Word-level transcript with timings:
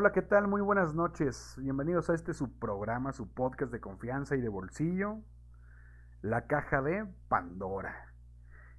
Hola, 0.00 0.12
¿qué 0.12 0.22
tal? 0.22 0.46
Muy 0.46 0.60
buenas 0.60 0.94
noches. 0.94 1.56
Bienvenidos 1.58 2.08
a 2.08 2.14
este 2.14 2.32
su 2.32 2.56
programa, 2.60 3.12
su 3.12 3.34
podcast 3.34 3.72
de 3.72 3.80
confianza 3.80 4.36
y 4.36 4.40
de 4.40 4.48
bolsillo, 4.48 5.18
La 6.22 6.46
Caja 6.46 6.82
de 6.82 7.04
Pandora. 7.26 8.14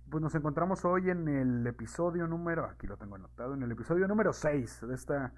Pues 0.10 0.24
nos 0.24 0.34
encontramos 0.36 0.86
hoy 0.86 1.10
en 1.10 1.28
el 1.28 1.68
episodio 1.68 2.26
número, 2.26 2.64
aquí 2.64 2.88
lo 2.88 2.96
tengo 2.96 3.16
anotado, 3.16 3.54
en 3.54 3.64
el 3.64 3.72
episodio 3.74 4.08
número 4.08 4.32
6 4.32 4.88
de 4.88 4.96
esta 4.96 5.34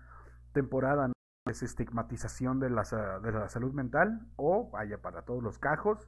temporada 0.53 1.07
de 1.07 1.13
desestigmatización 1.47 2.59
de 2.59 2.69
la, 2.69 2.83
de 3.23 3.31
la 3.31 3.49
salud 3.49 3.73
mental, 3.73 4.27
o 4.35 4.69
vaya 4.69 5.01
para 5.01 5.23
todos 5.23 5.41
los 5.41 5.57
cajos, 5.57 6.07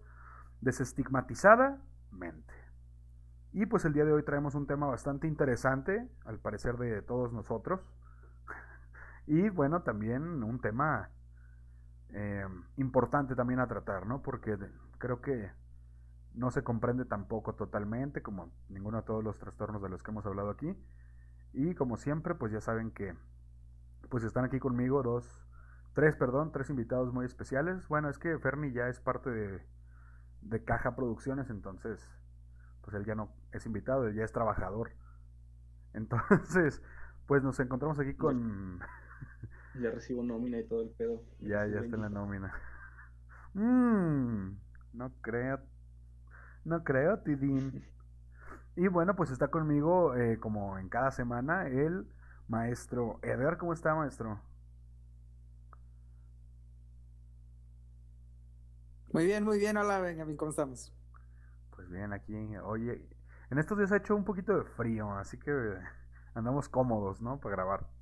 desestigmatizadamente. 0.61 2.53
Y 3.53 3.65
pues 3.65 3.85
el 3.85 3.93
día 3.93 4.05
de 4.05 4.13
hoy 4.13 4.21
traemos 4.21 4.53
un 4.53 4.67
tema 4.67 4.85
bastante 4.85 5.25
interesante, 5.27 6.07
al 6.25 6.37
parecer 6.37 6.77
de 6.77 7.01
todos 7.01 7.33
nosotros 7.33 7.81
y 9.27 9.49
bueno, 9.49 9.83
también 9.83 10.43
un 10.43 10.59
tema 10.59 11.09
eh, 12.09 12.45
importante 12.77 13.35
también 13.35 13.59
a 13.59 13.67
tratar, 13.67 14.05
¿no? 14.05 14.21
Porque 14.21 14.57
creo 14.97 15.21
que 15.21 15.51
no 16.33 16.51
se 16.51 16.63
comprende 16.63 17.05
tampoco 17.05 17.53
totalmente, 17.53 18.21
como 18.21 18.51
ninguno 18.69 18.97
de 18.97 19.03
todos 19.03 19.23
los 19.23 19.37
trastornos 19.37 19.81
de 19.81 19.89
los 19.89 20.03
que 20.03 20.11
hemos 20.11 20.25
hablado 20.25 20.49
aquí. 20.49 20.75
Y 21.53 21.75
como 21.75 21.97
siempre, 21.97 22.35
pues 22.35 22.51
ya 22.51 22.61
saben 22.61 22.91
que 22.91 23.15
pues 24.09 24.23
están 24.23 24.45
aquí 24.45 24.59
conmigo 24.59 25.03
dos, 25.03 25.47
tres, 25.93 26.15
perdón, 26.15 26.51
tres 26.51 26.69
invitados 26.69 27.13
muy 27.13 27.25
especiales. 27.25 27.87
Bueno, 27.87 28.09
es 28.09 28.17
que 28.17 28.37
Ferni 28.39 28.71
ya 28.71 28.87
es 28.89 28.99
parte 28.99 29.29
de, 29.29 29.65
de 30.41 30.63
Caja 30.63 30.95
Producciones, 30.95 31.49
entonces, 31.49 32.09
pues 32.81 32.95
él 32.95 33.05
ya 33.05 33.15
no 33.15 33.31
es 33.51 33.65
invitado, 33.65 34.07
él 34.07 34.15
ya 34.15 34.23
es 34.23 34.31
trabajador. 34.31 34.91
Entonces, 35.93 36.81
pues 37.27 37.43
nos 37.43 37.59
encontramos 37.59 37.99
aquí 37.99 38.13
con... 38.17 38.81
Ya 39.75 39.91
recibo 39.91 40.23
nómina 40.23 40.59
y 40.59 40.63
todo 40.67 40.83
el 40.83 40.89
pedo. 40.89 41.21
Ya, 41.39 41.65
ya 41.67 41.79
está 41.79 41.95
en 41.95 42.01
la 42.01 42.09
nómina. 42.09 42.53
Mmm, 43.53 44.57
no 44.93 45.11
creo. 45.21 45.59
No 46.65 46.83
creo, 46.83 47.19
Tidín. 47.19 47.85
Y 48.75 48.87
bueno, 48.87 49.15
pues 49.15 49.29
está 49.29 49.49
conmigo, 49.49 50.15
eh, 50.15 50.39
como 50.39 50.79
en 50.79 50.89
cada 50.89 51.11
semana, 51.11 51.67
el 51.67 52.07
maestro 52.47 53.19
Eder. 53.21 53.57
¿Cómo 53.57 53.71
está, 53.71 53.93
maestro? 53.93 54.39
Muy 59.11 59.25
bien, 59.25 59.43
muy 59.43 59.59
bien. 59.59 59.77
Hola, 59.77 59.99
Benjamín, 59.99 60.37
¿cómo 60.37 60.49
estamos? 60.49 60.91
Pues 61.75 61.87
bien, 61.89 62.13
aquí. 62.13 62.33
Oye, 62.63 63.07
en 63.51 63.59
estos 63.59 63.77
días 63.77 63.91
ha 63.91 63.97
hecho 63.97 64.15
un 64.15 64.25
poquito 64.25 64.57
de 64.57 64.63
frío, 64.63 65.11
así 65.13 65.37
que 65.37 65.51
andamos 66.33 66.67
cómodos, 66.67 67.21
¿no? 67.21 67.39
Para 67.39 67.55
grabar. 67.55 67.92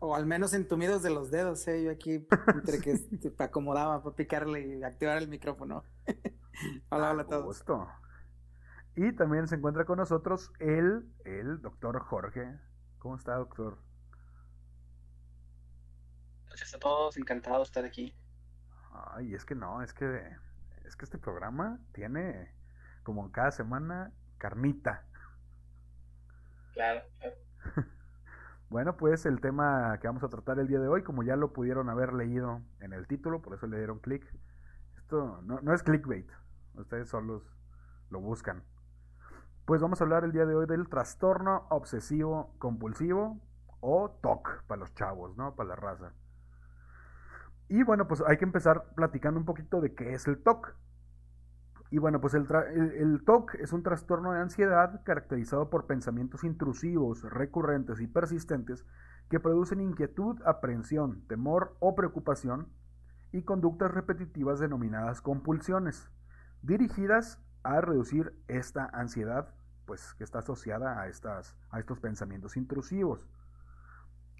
O, 0.00 0.14
al 0.14 0.26
menos 0.26 0.54
entumidos 0.54 1.02
de 1.02 1.10
los 1.10 1.30
dedos, 1.30 1.66
¿eh? 1.68 1.84
Yo 1.84 1.90
aquí, 1.90 2.26
entre 2.54 2.80
que 2.80 2.98
te 3.36 3.42
acomodaba 3.42 4.02
para 4.02 4.16
picarle 4.16 4.66
y 4.66 4.82
activar 4.82 5.18
el 5.18 5.28
micrófono. 5.28 5.84
hola, 6.90 7.10
hola 7.10 7.22
a 7.22 7.26
todos. 7.26 7.64
Y 8.96 9.12
también 9.12 9.48
se 9.48 9.56
encuentra 9.56 9.84
con 9.84 9.98
nosotros 9.98 10.52
el, 10.60 11.10
el 11.24 11.60
doctor 11.60 12.00
Jorge. 12.00 12.58
¿Cómo 12.98 13.16
está, 13.16 13.34
doctor? 13.34 13.78
Gracias 16.48 16.74
a 16.74 16.78
todos, 16.78 17.16
encantado 17.16 17.58
de 17.58 17.64
estar 17.64 17.84
aquí. 17.84 18.14
Ay, 18.92 19.34
es 19.34 19.44
que 19.44 19.54
no, 19.54 19.82
es 19.82 19.92
que 19.92 20.36
es 20.84 20.96
que 20.96 21.04
este 21.04 21.18
programa 21.18 21.80
tiene 21.92 22.54
como 23.02 23.32
cada 23.32 23.50
semana 23.50 24.12
carnita. 24.38 25.04
Claro, 26.72 27.02
claro. 27.18 27.36
Bueno, 28.74 28.96
pues 28.96 29.24
el 29.24 29.40
tema 29.40 29.96
que 30.00 30.08
vamos 30.08 30.24
a 30.24 30.28
tratar 30.28 30.58
el 30.58 30.66
día 30.66 30.80
de 30.80 30.88
hoy, 30.88 31.04
como 31.04 31.22
ya 31.22 31.36
lo 31.36 31.52
pudieron 31.52 31.88
haber 31.88 32.12
leído 32.12 32.60
en 32.80 32.92
el 32.92 33.06
título, 33.06 33.40
por 33.40 33.54
eso 33.54 33.68
le 33.68 33.76
dieron 33.76 34.00
clic. 34.00 34.26
Esto 34.96 35.40
no, 35.42 35.72
es 35.72 35.84
clickbait, 35.84 36.28
ustedes 36.74 37.08
solos 37.08 37.44
lo 38.10 38.18
buscan. 38.18 38.64
Pues 39.64 39.80
vamos 39.80 40.00
a 40.00 40.04
hablar 40.04 40.24
el 40.24 40.32
día 40.32 40.44
de 40.44 40.56
hoy 40.56 40.66
del 40.66 40.88
trastorno 40.88 41.68
obsesivo 41.70 42.56
compulsivo 42.58 43.40
o 43.78 44.10
TOC 44.20 44.64
para 44.66 44.80
los 44.80 44.92
chavos, 44.94 45.36
¿no? 45.36 45.54
Para 45.54 45.68
la 45.68 45.76
raza. 45.76 46.12
Y 47.68 47.84
bueno, 47.84 48.08
pues 48.08 48.24
hay 48.26 48.38
que 48.38 48.44
empezar 48.44 48.92
platicando 48.96 49.38
un 49.38 49.46
poquito 49.46 49.80
de 49.80 49.94
qué 49.94 50.14
es 50.14 50.26
el 50.26 50.42
TOC. 50.42 50.74
Y 51.94 51.98
bueno, 51.98 52.20
pues 52.20 52.34
el, 52.34 53.22
TOC 53.24 53.54
es 53.54 53.72
un 53.72 53.84
trastorno 53.84 54.32
de 54.32 54.40
ansiedad 54.40 55.04
caracterizado 55.04 55.70
por 55.70 55.86
pensamientos 55.86 56.42
intrusivos, 56.42 57.22
recurrentes 57.22 58.00
y 58.00 58.08
persistentes 58.08 58.84
que 59.30 59.38
producen 59.38 59.80
inquietud, 59.80 60.42
aprehensión, 60.44 61.24
temor 61.28 61.76
o 61.78 61.94
preocupación 61.94 62.66
y 63.30 63.42
conductas 63.42 63.92
repetitivas 63.92 64.58
denominadas 64.58 65.20
compulsiones, 65.20 66.10
dirigidas 66.62 67.40
a 67.62 67.80
reducir 67.80 68.36
esta 68.48 68.86
ansiedad 68.86 69.54
pues, 69.84 70.14
que 70.14 70.24
está 70.24 70.40
asociada 70.40 71.00
a, 71.00 71.06
estas, 71.06 71.54
a 71.70 71.78
estos 71.78 72.00
pensamientos 72.00 72.56
intrusivos. 72.56 73.28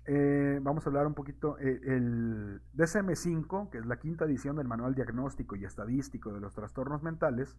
Eh, 0.07 0.59
vamos 0.63 0.87
a 0.87 0.91
hablar 0.91 1.07
un 1.07 1.15
poquito, 1.15 1.59
eh, 1.59 1.81
el 1.85 2.61
DSM-5, 2.75 3.71
que 3.71 3.79
es 3.79 3.87
la 3.87 3.99
quinta 3.99 4.27
edición 4.27 4.57
del 4.57 4.69
Manual 4.69 4.95
Diagnóstico 4.95 5.57
y 5.57 5.65
Estadístico 5.65 6.33
de 6.33 6.41
los 6.41 6.55
Trastornos 6.55 7.03
Mentales, 7.03 7.57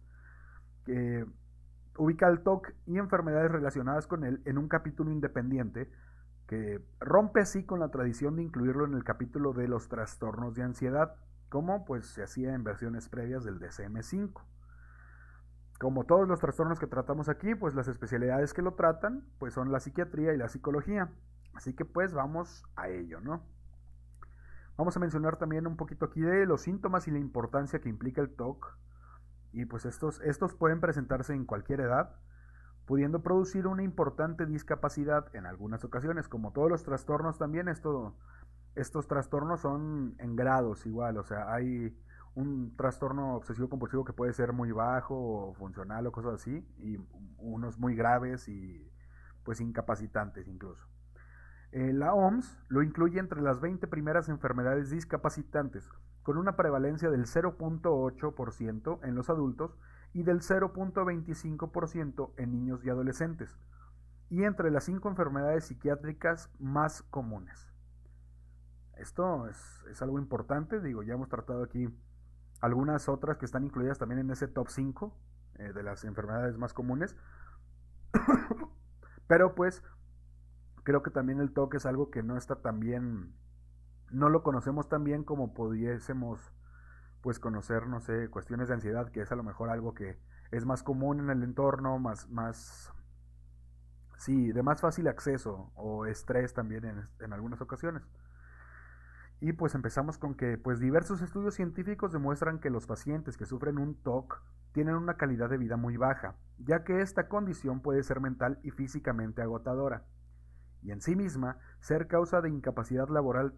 que 0.84 1.26
ubica 1.98 2.28
el 2.28 2.40
TOC 2.40 2.72
y 2.86 2.98
enfermedades 2.98 3.50
relacionadas 3.50 4.06
con 4.06 4.24
él 4.24 4.42
en 4.44 4.58
un 4.58 4.68
capítulo 4.68 5.10
independiente 5.10 5.90
que 6.46 6.80
rompe 7.00 7.40
así 7.40 7.64
con 7.64 7.80
la 7.80 7.88
tradición 7.88 8.36
de 8.36 8.42
incluirlo 8.42 8.84
en 8.84 8.94
el 8.94 9.02
capítulo 9.02 9.52
de 9.52 9.66
los 9.66 9.88
trastornos 9.88 10.54
de 10.54 10.62
ansiedad, 10.62 11.16
como 11.48 11.84
pues 11.84 12.06
se 12.06 12.22
hacía 12.22 12.54
en 12.54 12.62
versiones 12.62 13.08
previas 13.08 13.44
del 13.44 13.58
DSM-5. 13.58 14.42
Como 15.80 16.04
todos 16.04 16.28
los 16.28 16.38
trastornos 16.38 16.78
que 16.78 16.86
tratamos 16.86 17.28
aquí, 17.28 17.54
pues 17.54 17.74
las 17.74 17.88
especialidades 17.88 18.54
que 18.54 18.62
lo 18.62 18.74
tratan, 18.74 19.24
pues 19.38 19.54
son 19.54 19.72
la 19.72 19.80
psiquiatría 19.80 20.32
y 20.32 20.38
la 20.38 20.48
psicología. 20.48 21.10
Así 21.56 21.74
que 21.74 21.84
pues 21.84 22.12
vamos 22.12 22.64
a 22.76 22.88
ello, 22.88 23.20
¿no? 23.20 23.42
Vamos 24.76 24.96
a 24.96 25.00
mencionar 25.00 25.36
también 25.36 25.66
un 25.66 25.76
poquito 25.76 26.04
aquí 26.04 26.20
de 26.20 26.44
los 26.44 26.60
síntomas 26.60 27.08
y 27.08 27.10
la 27.10 27.18
importancia 27.18 27.80
que 27.80 27.88
implica 27.88 28.20
el 28.20 28.34
TOC. 28.34 28.76
Y 29.52 29.64
pues 29.64 29.86
estos, 29.86 30.20
estos 30.20 30.54
pueden 30.54 30.80
presentarse 30.80 31.32
en 31.32 31.46
cualquier 31.46 31.80
edad, 31.80 32.14
pudiendo 32.84 33.22
producir 33.22 33.66
una 33.66 33.82
importante 33.82 34.44
discapacidad 34.44 35.34
en 35.34 35.46
algunas 35.46 35.82
ocasiones. 35.82 36.28
Como 36.28 36.52
todos 36.52 36.70
los 36.70 36.82
trastornos 36.84 37.38
también, 37.38 37.68
esto, 37.68 38.14
estos 38.74 39.08
trastornos 39.08 39.60
son 39.60 40.14
en 40.18 40.36
grados 40.36 40.84
igual. 40.84 41.16
O 41.16 41.24
sea, 41.24 41.54
hay 41.54 41.96
un 42.34 42.76
trastorno 42.76 43.34
obsesivo 43.34 43.70
compulsivo 43.70 44.04
que 44.04 44.12
puede 44.12 44.34
ser 44.34 44.52
muy 44.52 44.72
bajo 44.72 45.14
o 45.16 45.54
funcional 45.54 46.06
o 46.06 46.12
cosas 46.12 46.34
así, 46.34 46.62
y 46.78 46.98
unos 47.38 47.78
muy 47.78 47.96
graves 47.96 48.46
y 48.46 48.86
pues 49.42 49.60
incapacitantes 49.62 50.46
incluso. 50.46 50.86
Eh, 51.72 51.92
la 51.92 52.14
OMS 52.14 52.58
lo 52.68 52.82
incluye 52.82 53.18
entre 53.18 53.42
las 53.42 53.60
20 53.60 53.86
primeras 53.86 54.28
enfermedades 54.28 54.90
discapacitantes, 54.90 55.90
con 56.22 56.38
una 56.38 56.56
prevalencia 56.56 57.10
del 57.10 57.26
0.8% 57.26 59.00
en 59.02 59.14
los 59.14 59.30
adultos 59.30 59.76
y 60.12 60.22
del 60.22 60.40
0.25% 60.40 62.32
en 62.36 62.52
niños 62.52 62.84
y 62.84 62.90
adolescentes, 62.90 63.56
y 64.30 64.44
entre 64.44 64.70
las 64.70 64.84
5 64.84 65.08
enfermedades 65.08 65.66
psiquiátricas 65.66 66.50
más 66.58 67.02
comunes. 67.02 67.70
Esto 68.96 69.46
es, 69.46 70.02
algo 70.02 70.18
importante, 70.18 70.80
digo, 70.80 71.02
ya 71.02 71.14
hemos 71.14 71.28
tratado 71.28 71.62
aquí 71.62 71.88
algunas 72.60 73.08
otras 73.08 73.36
que 73.36 73.44
están 73.44 73.64
incluidas 73.64 73.98
también 73.98 74.20
en 74.20 74.30
ese 74.30 74.48
top 74.48 74.68
5 74.68 75.14
eh, 75.58 75.72
de 75.74 75.82
las 75.82 76.04
enfermedades 76.04 76.56
más 76.56 76.72
comunes, 76.72 77.14
pero 79.26 79.54
pues 79.54 79.82
creo 80.86 81.02
que 81.02 81.10
también 81.10 81.40
el 81.40 81.52
TOC 81.52 81.74
es 81.74 81.84
algo 81.84 82.10
que 82.12 82.22
no 82.22 82.36
está 82.36 82.62
tan 82.62 82.78
bien, 82.78 83.34
no 84.12 84.28
lo 84.28 84.44
conocemos 84.44 84.88
tan 84.88 85.02
bien 85.02 85.24
como 85.24 85.52
pudiésemos 85.52 86.52
pues 87.22 87.40
conocer, 87.40 87.88
no 87.88 87.98
sé, 87.98 88.30
cuestiones 88.30 88.68
de 88.68 88.74
ansiedad, 88.74 89.10
que 89.10 89.20
es 89.20 89.32
a 89.32 89.34
lo 89.34 89.42
mejor 89.42 89.68
algo 89.68 89.94
que 89.94 90.16
es 90.52 90.64
más 90.64 90.84
común 90.84 91.18
en 91.18 91.30
el 91.30 91.42
entorno, 91.42 91.98
más, 91.98 92.28
más, 92.28 92.92
sí, 94.16 94.52
de 94.52 94.62
más 94.62 94.80
fácil 94.80 95.08
acceso 95.08 95.72
o 95.74 96.06
estrés 96.06 96.54
también 96.54 96.84
en, 96.84 97.02
en 97.18 97.32
algunas 97.32 97.60
ocasiones. 97.60 98.04
Y 99.40 99.54
pues 99.54 99.74
empezamos 99.74 100.18
con 100.18 100.36
que 100.36 100.56
pues 100.56 100.78
diversos 100.78 101.20
estudios 101.20 101.56
científicos 101.56 102.12
demuestran 102.12 102.60
que 102.60 102.70
los 102.70 102.86
pacientes 102.86 103.36
que 103.36 103.44
sufren 103.44 103.78
un 103.78 104.00
TOC 104.00 104.40
tienen 104.70 104.94
una 104.94 105.16
calidad 105.16 105.50
de 105.50 105.58
vida 105.58 105.76
muy 105.76 105.96
baja, 105.96 106.36
ya 106.58 106.84
que 106.84 107.00
esta 107.00 107.26
condición 107.26 107.80
puede 107.80 108.04
ser 108.04 108.20
mental 108.20 108.60
y 108.62 108.70
físicamente 108.70 109.42
agotadora 109.42 110.04
y 110.86 110.92
en 110.92 111.00
sí 111.00 111.16
misma 111.16 111.58
ser 111.80 112.06
causa 112.06 112.40
de 112.40 112.48
incapacidad 112.48 113.08
laboral 113.08 113.54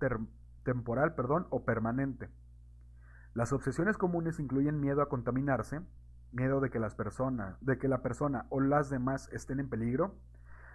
temporal 0.63 1.15
perdón, 1.15 1.47
o 1.51 1.63
permanente. 1.63 2.31
Las 3.35 3.53
obsesiones 3.53 3.99
comunes 3.99 4.41
incluyen 4.41 4.81
miedo 4.81 5.03
a 5.03 5.11
contaminarse, 5.11 5.83
miedo 6.33 6.61
de 6.61 6.71
que, 6.71 6.79
las 6.79 6.95
personas, 6.95 7.59
de 7.61 7.77
que 7.77 7.87
la 7.87 8.01
persona 8.01 8.47
o 8.49 8.61
las 8.61 8.89
demás 8.89 9.29
estén 9.31 9.61
en 9.61 9.69
peligro, 9.69 10.15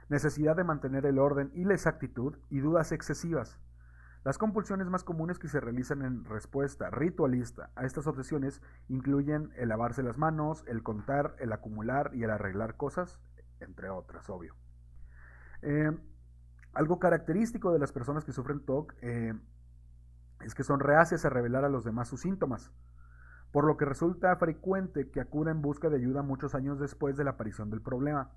necesidad 0.09 0.55
de 0.55 0.63
mantener 0.63 1.07
el 1.07 1.17
orden 1.17 1.49
y 1.55 1.63
la 1.63 1.73
exactitud 1.73 2.37
y 2.51 2.59
dudas 2.59 2.91
excesivas. 2.91 3.57
Las 4.23 4.37
compulsiones 4.37 4.87
más 4.87 5.03
comunes 5.03 5.39
que 5.39 5.47
se 5.47 5.59
realizan 5.59 6.03
en 6.03 6.23
respuesta 6.23 6.91
ritualista 6.91 7.71
a 7.75 7.83
estas 7.85 8.05
obsesiones 8.05 8.61
incluyen 8.89 9.51
el 9.55 9.69
lavarse 9.69 10.03
las 10.03 10.19
manos, 10.19 10.63
el 10.67 10.83
contar, 10.83 11.35
el 11.39 11.51
acumular 11.51 12.11
y 12.13 12.23
el 12.23 12.29
arreglar 12.29 12.77
cosas, 12.77 13.19
entre 13.59 13.89
otras, 13.89 14.29
obvio. 14.29 14.55
Eh, 15.63 15.97
algo 16.73 16.99
característico 16.99 17.71
de 17.71 17.79
las 17.79 17.91
personas 17.91 18.25
que 18.25 18.31
sufren 18.31 18.59
TOC 18.59 18.93
eh, 19.01 19.33
es 20.41 20.55
que 20.55 20.63
son 20.63 20.79
reacias 20.79 21.25
a 21.25 21.29
revelar 21.29 21.63
a 21.63 21.69
los 21.69 21.83
demás 21.83 22.07
sus 22.07 22.21
síntomas, 22.21 22.71
por 23.51 23.65
lo 23.65 23.77
que 23.77 23.85
resulta 23.85 24.35
frecuente 24.35 25.09
que 25.11 25.21
acuda 25.21 25.51
en 25.51 25.61
busca 25.61 25.89
de 25.89 25.97
ayuda 25.97 26.23
muchos 26.23 26.55
años 26.55 26.79
después 26.79 27.15
de 27.15 27.23
la 27.23 27.31
aparición 27.31 27.69
del 27.69 27.81
problema, 27.81 28.31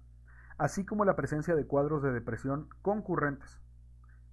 así 0.58 0.84
como 0.84 1.04
la 1.04 1.16
presencia 1.16 1.54
de 1.54 1.66
cuadros 1.66 2.02
de 2.02 2.12
depresión 2.12 2.68
concurrentes. 2.82 3.60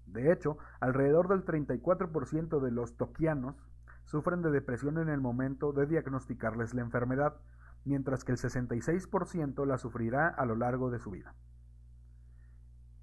De 0.05 0.31
hecho, 0.31 0.57
alrededor 0.81 1.29
del 1.29 1.45
34% 1.45 2.59
de 2.59 2.71
los 2.71 2.97
toquianos 2.97 3.55
sufren 4.03 4.41
de 4.41 4.51
depresión 4.51 4.97
en 4.97 5.09
el 5.09 5.21
momento 5.21 5.71
de 5.71 5.87
diagnosticarles 5.87 6.73
la 6.73 6.81
enfermedad, 6.81 7.37
mientras 7.85 8.23
que 8.23 8.33
el 8.33 8.37
66% 8.37 9.65
la 9.65 9.77
sufrirá 9.77 10.27
a 10.27 10.45
lo 10.45 10.55
largo 10.55 10.91
de 10.91 10.99
su 10.99 11.11
vida. 11.11 11.33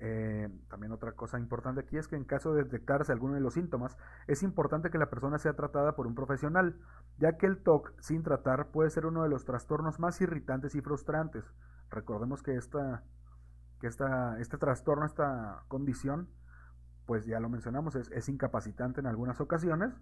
Eh, 0.03 0.49
también 0.71 0.93
otra 0.93 1.13
cosa 1.13 1.39
importante 1.39 1.83
aquí 1.83 1.99
es 1.99 2.09
que 2.09 2.17
en 2.17 2.25
caso 2.25 2.55
de 2.55 2.65
detectarse 2.65 3.13
alguno 3.13 3.35
de 3.35 3.41
los 3.41 3.53
síntomas, 3.53 3.99
es 4.27 4.43
importante 4.43 4.89
que 4.91 4.97
la 4.97 5.11
persona 5.11 5.39
sea 5.39 5.53
tratada 5.53 5.95
por 5.95 6.07
un 6.07 6.15
profesional, 6.15 6.81
ya 7.19 7.37
que 7.37 7.47
el 7.47 7.63
TOC 7.63 7.93
sin 8.01 8.23
tratar 8.23 8.69
puede 8.69 8.89
ser 8.89 9.05
uno 9.05 9.23
de 9.23 9.29
los 9.29 9.45
trastornos 9.45 10.01
más 10.01 10.19
irritantes 10.23 10.75
y 10.75 10.81
frustrantes. 10.81 11.45
Recordemos 11.91 12.43
que, 12.43 12.57
esta, 12.57 13.03
que 13.79 13.89
esta, 13.89 14.41
este 14.41 14.57
trastorno, 14.57 15.05
esta 15.05 15.65
condición, 15.69 16.31
pues 17.05 17.27
ya 17.27 17.39
lo 17.39 17.51
mencionamos, 17.51 17.95
es, 17.95 18.29
incapacitante 18.31 19.01
en 19.01 19.07
algunas 19.07 19.39
ocasiones. 19.41 19.93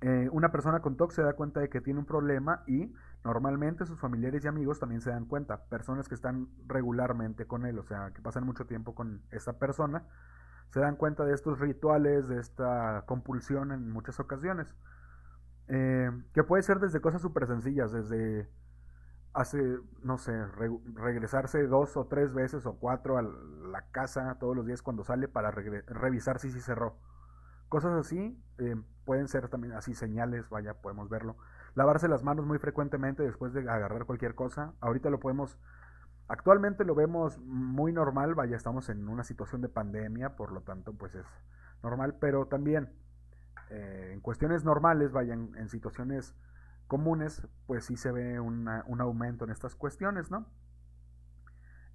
Eh, 0.00 0.28
una 0.32 0.50
persona 0.50 0.80
con 0.80 0.96
TOC 0.96 1.12
se 1.12 1.22
da 1.22 1.34
cuenta 1.34 1.60
de 1.60 1.68
que 1.68 1.80
tiene 1.80 2.00
un 2.00 2.06
problema 2.06 2.64
y 2.66 2.92
normalmente 3.24 3.86
sus 3.86 4.00
familiares 4.00 4.44
y 4.44 4.48
amigos 4.48 4.80
también 4.80 5.00
se 5.00 5.10
dan 5.10 5.26
cuenta. 5.26 5.64
Personas 5.64 6.08
que 6.08 6.14
están 6.14 6.48
regularmente 6.66 7.46
con 7.46 7.66
él, 7.66 7.78
o 7.78 7.84
sea, 7.84 8.10
que 8.14 8.22
pasan 8.22 8.44
mucho 8.44 8.66
tiempo 8.66 8.94
con 8.94 9.22
esta 9.30 9.58
persona, 9.58 10.04
se 10.70 10.80
dan 10.80 10.96
cuenta 10.96 11.24
de 11.24 11.34
estos 11.34 11.58
rituales, 11.60 12.28
de 12.28 12.40
esta 12.40 13.04
compulsión 13.06 13.72
en 13.72 13.90
muchas 13.90 14.18
ocasiones. 14.20 14.74
Eh, 15.68 16.10
que 16.34 16.42
puede 16.42 16.62
ser 16.62 16.80
desde 16.80 17.00
cosas 17.00 17.22
súper 17.22 17.46
sencillas, 17.46 17.92
desde 17.92 18.48
hace, 19.32 19.78
no 20.02 20.18
sé, 20.18 20.46
regresarse 20.94 21.66
dos 21.66 21.96
o 21.96 22.06
tres 22.06 22.34
veces 22.34 22.66
o 22.66 22.74
cuatro 22.74 23.16
a 23.16 23.22
la 23.22 23.86
casa 23.90 24.36
todos 24.38 24.54
los 24.56 24.66
días 24.66 24.82
cuando 24.82 25.04
sale 25.04 25.28
para 25.28 25.50
revisar 25.50 26.38
si 26.38 26.50
sí 26.50 26.60
cerró. 26.60 26.98
Cosas 27.68 27.92
así 27.92 28.38
eh, 28.58 28.76
pueden 29.04 29.28
ser 29.28 29.48
también 29.48 29.72
así 29.72 29.94
señales, 29.94 30.48
vaya, 30.50 30.74
podemos 30.74 31.08
verlo. 31.08 31.36
Lavarse 31.74 32.08
las 32.08 32.22
manos 32.22 32.46
muy 32.46 32.58
frecuentemente 32.58 33.22
después 33.22 33.52
de 33.52 33.60
agarrar 33.60 34.04
cualquier 34.04 34.34
cosa. 34.34 34.74
Ahorita 34.80 35.10
lo 35.10 35.20
podemos, 35.20 35.58
actualmente 36.28 36.84
lo 36.84 36.94
vemos 36.94 37.38
muy 37.38 37.92
normal, 37.92 38.34
vaya, 38.34 38.56
estamos 38.56 38.88
en 38.88 39.08
una 39.08 39.24
situación 39.24 39.60
de 39.62 39.68
pandemia, 39.68 40.36
por 40.36 40.52
lo 40.52 40.62
tanto, 40.62 40.92
pues 40.92 41.14
es 41.14 41.26
normal, 41.82 42.16
pero 42.20 42.46
también 42.46 42.92
eh, 43.70 44.10
en 44.12 44.20
cuestiones 44.20 44.64
normales, 44.64 45.12
vaya, 45.12 45.34
en 45.34 45.68
situaciones 45.68 46.34
comunes, 46.88 47.46
pues 47.66 47.86
sí 47.86 47.96
se 47.96 48.12
ve 48.12 48.38
un 48.38 48.68
aumento 49.00 49.44
en 49.44 49.50
estas 49.50 49.74
cuestiones, 49.74 50.30
¿no? 50.30 50.46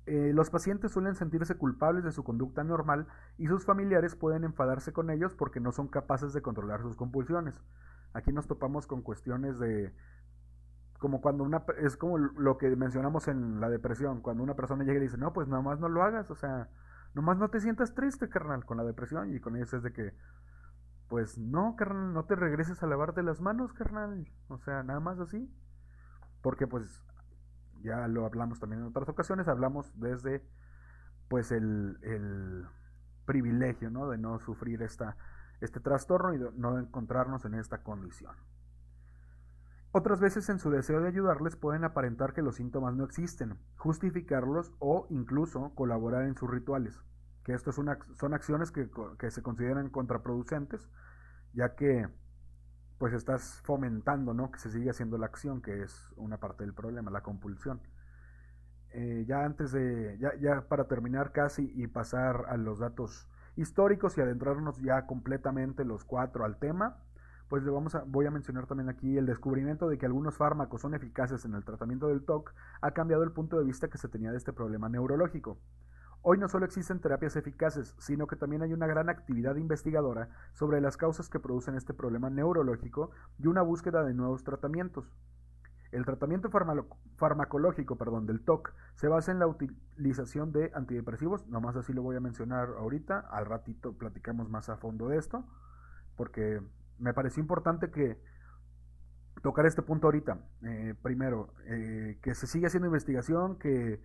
Eh, 0.07 0.31
los 0.33 0.49
pacientes 0.49 0.93
suelen 0.93 1.15
sentirse 1.15 1.55
culpables 1.55 2.05
de 2.05 2.13
su 2.13 2.23
conducta 2.23 2.63
normal 2.63 3.07
y 3.37 3.47
sus 3.47 3.65
familiares 3.65 4.15
pueden 4.15 4.45
enfadarse 4.45 4.93
con 4.93 5.09
ellos 5.09 5.35
porque 5.35 5.59
no 5.59 5.73
son 5.73 5.89
capaces 5.89 6.31
de 6.31 6.41
controlar 6.41 6.81
sus 6.81 6.95
compulsiones. 6.95 7.61
Aquí 8.13 8.31
nos 8.31 8.47
topamos 8.47 8.87
con 8.87 9.01
cuestiones 9.01 9.59
de 9.59 9.93
como 10.99 11.21
cuando 11.21 11.43
una 11.43 11.63
es 11.79 11.95
como 11.95 12.17
lo 12.17 12.57
que 12.57 12.75
mencionamos 12.75 13.27
en 13.27 13.59
la 13.59 13.69
depresión, 13.69 14.21
cuando 14.21 14.43
una 14.43 14.55
persona 14.55 14.83
llega 14.83 14.99
y 14.99 15.03
dice, 15.03 15.17
"No, 15.17 15.33
pues 15.33 15.47
nada 15.47 15.61
más 15.61 15.79
no 15.79 15.89
lo 15.89 16.03
hagas", 16.03 16.31
o 16.31 16.35
sea, 16.35 16.69
nomás 17.13 17.37
no 17.37 17.49
te 17.49 17.59
sientas 17.59 17.93
triste, 17.93 18.29
carnal, 18.29 18.65
con 18.65 18.77
la 18.77 18.83
depresión 18.83 19.33
y 19.35 19.39
con 19.39 19.55
ellos 19.55 19.73
es 19.73 19.83
de 19.83 19.93
que 19.93 20.13
pues 21.07 21.37
no, 21.37 21.75
carnal, 21.75 22.13
no 22.13 22.25
te 22.25 22.35
regreses 22.35 22.83
a 22.83 22.87
lavarte 22.87 23.23
las 23.23 23.39
manos, 23.41 23.73
carnal. 23.73 24.27
O 24.49 24.57
sea, 24.59 24.83
nada 24.83 24.99
más 24.99 25.19
así. 25.19 25.49
Porque 26.41 26.67
pues 26.67 27.03
ya 27.83 28.07
lo 28.07 28.25
hablamos 28.25 28.59
también 28.59 28.81
en 28.81 28.87
otras 28.87 29.07
ocasiones, 29.09 29.47
hablamos 29.47 29.91
desde 29.99 30.43
pues 31.29 31.51
el, 31.51 31.97
el 32.03 32.65
privilegio, 33.25 33.89
¿no? 33.89 34.09
De 34.09 34.17
no 34.17 34.39
sufrir 34.39 34.81
esta, 34.81 35.17
este 35.61 35.79
trastorno 35.79 36.33
y 36.33 36.39
no 36.55 36.79
encontrarnos 36.79 37.45
en 37.45 37.55
esta 37.55 37.83
condición. 37.83 38.35
Otras 39.91 40.19
veces 40.19 40.49
en 40.49 40.59
su 40.59 40.69
deseo 40.69 41.01
de 41.01 41.07
ayudarles 41.07 41.55
pueden 41.55 41.83
aparentar 41.83 42.33
que 42.33 42.41
los 42.41 42.55
síntomas 42.55 42.95
no 42.95 43.03
existen, 43.03 43.57
justificarlos 43.77 44.73
o 44.79 45.07
incluso 45.09 45.73
colaborar 45.75 46.23
en 46.25 46.35
sus 46.35 46.49
rituales 46.49 47.01
que 47.47 47.53
esto 47.53 47.69
es 47.69 47.77
una, 47.77 47.97
son 48.15 48.33
acciones 48.33 48.71
que, 48.71 48.89
se 49.31 49.41
consideran 49.41 49.89
contraproducentes, 49.89 50.89
ya 51.53 51.75
que 51.75 52.05
pues 52.97 53.13
estás 53.13 53.61
fomentando 53.63 54.33
¿no? 54.33 54.51
que 54.51 54.59
se 54.59 54.69
siga 54.69 54.91
haciendo 54.91 55.17
la 55.17 55.27
acción, 55.27 55.61
que 55.61 55.81
es 55.81 56.11
una 56.17 56.41
parte 56.41 56.65
del 56.65 56.73
problema, 56.73 57.09
la 57.09 57.23
compulsión. 57.23 57.79
Eh, 58.89 59.23
ya 59.25 59.45
antes 59.45 59.71
de, 59.71 60.17
ya, 60.19 60.35
ya 60.41 60.67
para 60.67 60.89
terminar 60.89 61.31
casi 61.31 61.71
y 61.73 61.87
pasar 61.87 62.47
a 62.49 62.57
los 62.57 62.79
datos 62.79 63.29
históricos 63.57 64.17
y 64.17 64.21
adentrarnos 64.21 64.79
ya 64.79 65.05
completamente 65.05 65.83
los 65.83 66.05
cuatro 66.05 66.45
al 66.45 66.57
tema, 66.57 66.97
pues 67.49 67.63
le 67.63 67.71
vamos 67.71 67.95
a, 67.95 68.03
voy 68.05 68.25
a 68.25 68.31
mencionar 68.31 68.67
también 68.67 68.89
aquí 68.89 69.17
el 69.17 69.25
descubrimiento 69.25 69.87
de 69.89 69.97
que 69.97 70.05
algunos 70.05 70.37
fármacos 70.37 70.81
son 70.81 70.93
eficaces 70.93 71.45
en 71.45 71.53
el 71.53 71.63
tratamiento 71.63 72.07
del 72.07 72.23
TOC 72.23 72.53
ha 72.81 72.91
cambiado 72.91 73.23
el 73.23 73.31
punto 73.31 73.57
de 73.57 73.65
vista 73.65 73.87
que 73.87 73.97
se 73.97 74.09
tenía 74.09 74.31
de 74.31 74.37
este 74.37 74.53
problema 74.53 74.89
neurológico. 74.89 75.57
Hoy 76.21 76.37
no 76.37 76.49
solo 76.49 76.65
existen 76.65 76.99
terapias 76.99 77.35
eficaces, 77.35 77.95
sino 77.99 78.27
que 78.27 78.35
también 78.35 78.61
hay 78.61 78.73
una 78.73 78.87
gran 78.87 79.09
actividad 79.09 79.55
investigadora 79.55 80.29
sobre 80.53 80.81
las 80.81 80.97
causas 80.97 81.29
que 81.29 81.39
producen 81.39 81.75
este 81.75 81.93
problema 81.93 82.29
neurológico 82.29 83.11
y 83.39 83.47
una 83.47 83.61
búsqueda 83.61 84.03
de 84.03 84.13
nuevos 84.13 84.43
tratamientos. 84.43 85.09
El 85.91 86.05
tratamiento 86.05 86.49
farmacológico 87.17 87.97
perdón, 87.97 88.25
del 88.25 88.41
TOC 88.41 88.73
se 88.95 89.07
basa 89.07 89.31
en 89.31 89.39
la 89.39 89.47
utilización 89.47 90.51
de 90.51 90.71
antidepresivos, 90.73 91.47
nomás 91.47 91.75
así 91.75 91.93
lo 91.93 92.01
voy 92.01 92.15
a 92.15 92.19
mencionar 92.19 92.69
ahorita, 92.77 93.19
al 93.19 93.45
ratito 93.45 93.93
platicamos 93.93 94.49
más 94.49 94.69
a 94.69 94.77
fondo 94.77 95.07
de 95.09 95.17
esto, 95.17 95.45
porque 96.15 96.61
me 96.99 97.13
pareció 97.13 97.41
importante 97.41 97.91
que 97.91 98.17
tocar 99.41 99.65
este 99.65 99.81
punto 99.81 100.07
ahorita. 100.07 100.39
Eh, 100.63 100.95
primero, 101.01 101.53
eh, 101.65 102.17
que 102.21 102.35
se 102.35 102.47
sigue 102.47 102.67
haciendo 102.67 102.87
investigación, 102.87 103.57
que 103.57 104.01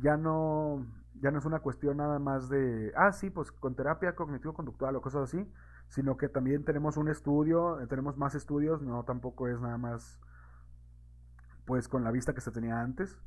ya 0.00 0.16
no 0.16 0.86
ya 1.20 1.30
no 1.30 1.38
es 1.38 1.44
una 1.44 1.60
cuestión 1.60 1.96
nada 1.96 2.18
más 2.18 2.48
de, 2.48 2.92
ah, 2.96 3.12
sí, 3.12 3.30
pues 3.30 3.50
con 3.50 3.74
terapia 3.74 4.14
cognitivo-conductual 4.14 4.94
o 4.96 5.00
cosas 5.00 5.24
así, 5.24 5.50
sino 5.88 6.16
que 6.16 6.28
también 6.28 6.64
tenemos 6.64 6.96
un 6.96 7.08
estudio, 7.08 7.80
eh, 7.80 7.86
tenemos 7.86 8.16
más 8.16 8.34
estudios, 8.34 8.82
no 8.82 9.04
tampoco 9.04 9.48
es 9.48 9.60
nada 9.60 9.78
más, 9.78 10.20
pues 11.68 11.86
con 11.86 12.02
la 12.02 12.10
vista 12.10 12.32
que 12.32 12.40
se 12.40 12.50
tenía 12.50 12.80
antes. 12.80 13.20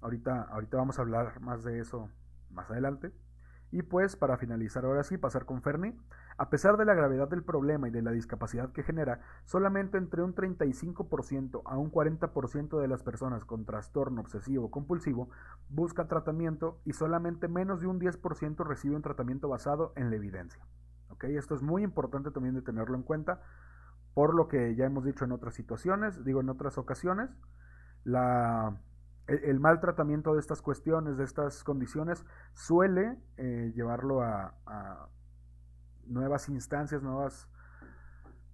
Ahorita, 0.00 0.42
ahorita 0.42 0.76
vamos 0.76 0.98
a 0.98 1.02
hablar 1.02 1.40
más 1.40 1.64
de 1.64 1.80
eso 1.80 2.08
más 2.50 2.70
adelante. 2.70 3.12
Y 3.72 3.82
pues 3.82 4.14
para 4.14 4.38
finalizar 4.38 4.84
ahora 4.84 5.02
sí, 5.02 5.18
pasar 5.18 5.44
con 5.44 5.60
Fernie. 5.60 5.98
A 6.36 6.50
pesar 6.50 6.76
de 6.76 6.84
la 6.84 6.94
gravedad 6.94 7.26
del 7.26 7.42
problema 7.42 7.88
y 7.88 7.90
de 7.90 8.00
la 8.00 8.12
discapacidad 8.12 8.70
que 8.70 8.84
genera, 8.84 9.22
solamente 9.44 9.98
entre 9.98 10.22
un 10.22 10.36
35% 10.36 11.62
a 11.64 11.76
un 11.76 11.90
40% 11.90 12.80
de 12.80 12.86
las 12.86 13.02
personas 13.02 13.44
con 13.44 13.64
trastorno 13.64 14.20
obsesivo 14.20 14.70
compulsivo 14.70 15.28
buscan 15.68 16.06
tratamiento 16.06 16.80
y 16.84 16.92
solamente 16.92 17.48
menos 17.48 17.80
de 17.80 17.88
un 17.88 17.98
10% 17.98 18.64
reciben 18.64 19.02
tratamiento 19.02 19.48
basado 19.48 19.92
en 19.96 20.10
la 20.10 20.16
evidencia. 20.16 20.64
Esto 21.22 21.56
es 21.56 21.62
muy 21.62 21.82
importante 21.82 22.30
también 22.30 22.54
de 22.54 22.62
tenerlo 22.62 22.94
en 22.94 23.02
cuenta, 23.02 23.42
por 24.18 24.34
lo 24.34 24.48
que 24.48 24.74
ya 24.74 24.84
hemos 24.84 25.04
dicho 25.04 25.24
en 25.24 25.30
otras 25.30 25.54
situaciones, 25.54 26.24
digo 26.24 26.40
en 26.40 26.48
otras 26.48 26.76
ocasiones, 26.76 27.30
la 28.02 28.76
el, 29.28 29.60
mal 29.60 29.78
tratamiento 29.78 30.34
de 30.34 30.40
estas 30.40 30.60
cuestiones, 30.60 31.16
de 31.18 31.22
estas 31.22 31.62
condiciones, 31.62 32.26
suele 32.52 33.16
eh, 33.36 33.70
llevarlo 33.76 34.22
a, 34.22 35.08
nuevas 36.04 36.48
instancias, 36.48 37.00
nuevas, 37.00 37.48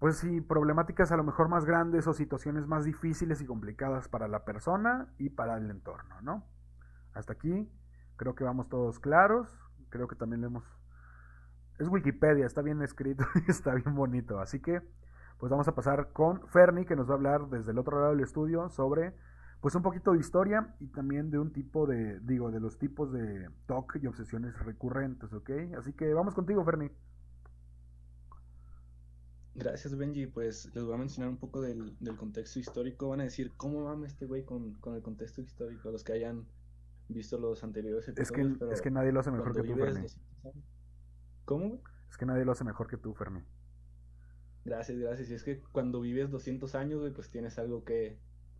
pues 0.01 0.19
sí, 0.19 0.43
problemáticas 0.43 1.13
a 1.13 1.17
lo 1.17 1.25
mejor 1.25 1.49
más 1.49 1.65
grandes 1.65 2.07
o 2.09 2.13
situaciones 2.13 2.67
más 2.67 2.85
difíciles 2.85 3.41
y 3.41 3.47
complicadas 3.47 4.07
para 4.07 4.29
la 4.29 4.45
persona 4.45 5.15
y 5.17 5.31
para 5.31 5.57
el 5.57 5.71
entorno, 5.71 6.21
¿no? 6.21 6.45
Hasta 7.15 7.33
aquí 7.33 7.73
creo 8.17 8.35
que 8.35 8.45
vamos 8.45 8.69
todos 8.69 9.01
claros, 9.01 9.49
creo 9.89 10.09
que 10.09 10.15
también 10.15 10.43
lo 10.43 10.49
hemos... 10.49 10.65
Es 11.79 11.89
Wikipedia, 11.89 12.45
está 12.45 12.61
bien 12.61 12.83
escrito 12.83 13.25
y 13.49 13.51
está 13.51 13.73
bien 13.73 13.95
bonito, 13.95 14.41
así 14.41 14.61
que 14.61 14.83
pues 15.45 15.51
vamos 15.51 15.69
a 15.69 15.75
pasar 15.75 16.11
con 16.15 16.41
Fernie 16.49 16.87
que 16.87 16.97
nos 16.97 17.07
va 17.07 17.13
a 17.13 17.17
hablar 17.17 17.51
desde 17.51 17.73
el 17.73 17.79
otro 17.79 17.99
lado 18.01 18.13
del 18.13 18.21
estudio 18.25 18.71
sobre 18.71 19.15
pues 19.61 19.75
un 19.75 19.83
poquito 19.83 20.13
de 20.13 20.19
historia 20.19 20.75
y 20.81 20.87
también 20.87 21.31
de 21.31 21.39
un 21.39 21.53
tipo 21.53 21.87
de, 21.87 22.19
digo, 22.21 22.51
de 22.51 22.61
los 22.61 22.79
tipos 22.79 23.13
de 23.13 23.51
TOC 23.67 23.97
y 23.97 24.07
obsesiones 24.07 24.59
recurrentes, 24.61 25.35
¿ok? 25.35 25.51
Así 25.77 25.93
que 25.93 26.15
vamos 26.15 26.35
contigo, 26.35 26.65
Ferni. 26.65 26.91
Gracias, 29.55 29.95
Benji. 29.99 30.29
Pues 30.29 30.75
les 30.75 30.83
voy 30.83 30.95
a 30.95 30.97
mencionar 30.97 31.29
un 31.29 31.37
poco 31.37 31.61
del, 31.61 31.95
del 32.01 32.17
contexto 32.17 32.59
histórico. 32.59 33.11
Van 33.11 33.21
a 33.21 33.25
decir, 33.25 33.53
¿cómo 33.55 33.85
mama 33.85 34.07
este 34.07 34.25
güey 34.25 34.47
con, 34.47 34.73
con 34.81 34.95
el 34.95 35.03
contexto 35.03 35.43
histórico? 35.43 35.91
Los 35.91 36.05
que 36.05 36.15
hayan 36.15 36.47
visto 37.09 37.39
los 37.39 37.63
anteriores 37.63 38.09
Es 38.09 38.15
que, 38.33 38.41
episodios. 38.41 38.59
pero 38.61 38.73
es 38.73 38.81
que 38.81 38.91
nadie 38.91 39.13
lo 39.13 39.21
hace 39.21 39.31
mejor 39.31 39.53
que 39.55 39.63
tú, 39.63 39.75
Ferni. 39.75 40.01
200 40.01 40.17
años- 40.47 40.57
¿Cómo, 41.45 41.69
güey? 41.69 41.81
Es 42.11 42.17
que 42.17 42.25
nadie 42.25 42.47
lo 42.47 42.53
hace 42.53 42.65
mejor 42.65 42.87
que 42.89 42.97
tú, 42.97 43.13
Ferni. 43.13 43.41
Gracias, 44.65 44.99
gracias. 44.99 45.31
Y 45.31 45.35
es 45.35 45.43
que 45.43 45.61
cuando 45.73 46.01
vives 46.01 46.31
200 46.31 46.75
años, 46.75 47.01
güey, 47.01 47.13
pues 47.13 47.31
tienes 47.31 47.59
algo 47.59 47.85
que, 47.85 48.19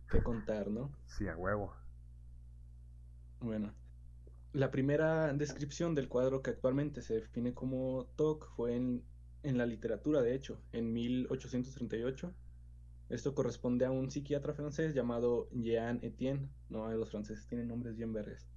que 0.09 0.21
contar, 0.21 0.69
¿no? 0.69 0.91
Sí, 1.07 1.27
a 1.27 1.35
huevo. 1.35 1.73
Bueno, 3.39 3.73
la 4.53 4.71
primera 4.71 5.33
descripción 5.33 5.95
del 5.95 6.07
cuadro 6.07 6.41
que 6.41 6.51
actualmente 6.51 7.01
se 7.01 7.15
define 7.15 7.53
como 7.53 8.05
TOC 8.15 8.55
fue 8.55 8.75
en, 8.75 9.03
en 9.43 9.57
la 9.57 9.65
literatura, 9.65 10.21
de 10.21 10.33
hecho, 10.33 10.61
en 10.71 10.93
1838. 10.93 12.33
Esto 13.09 13.35
corresponde 13.35 13.85
a 13.85 13.91
un 13.91 14.09
psiquiatra 14.09 14.53
francés 14.53 14.95
llamado 14.95 15.49
Jean 15.51 15.99
Etienne. 16.03 16.49
No, 16.69 16.89
los 16.91 17.11
franceses 17.11 17.47
tienen 17.47 17.67
nombres 17.67 17.95
bien 17.97 18.13
verdes. 18.13 18.47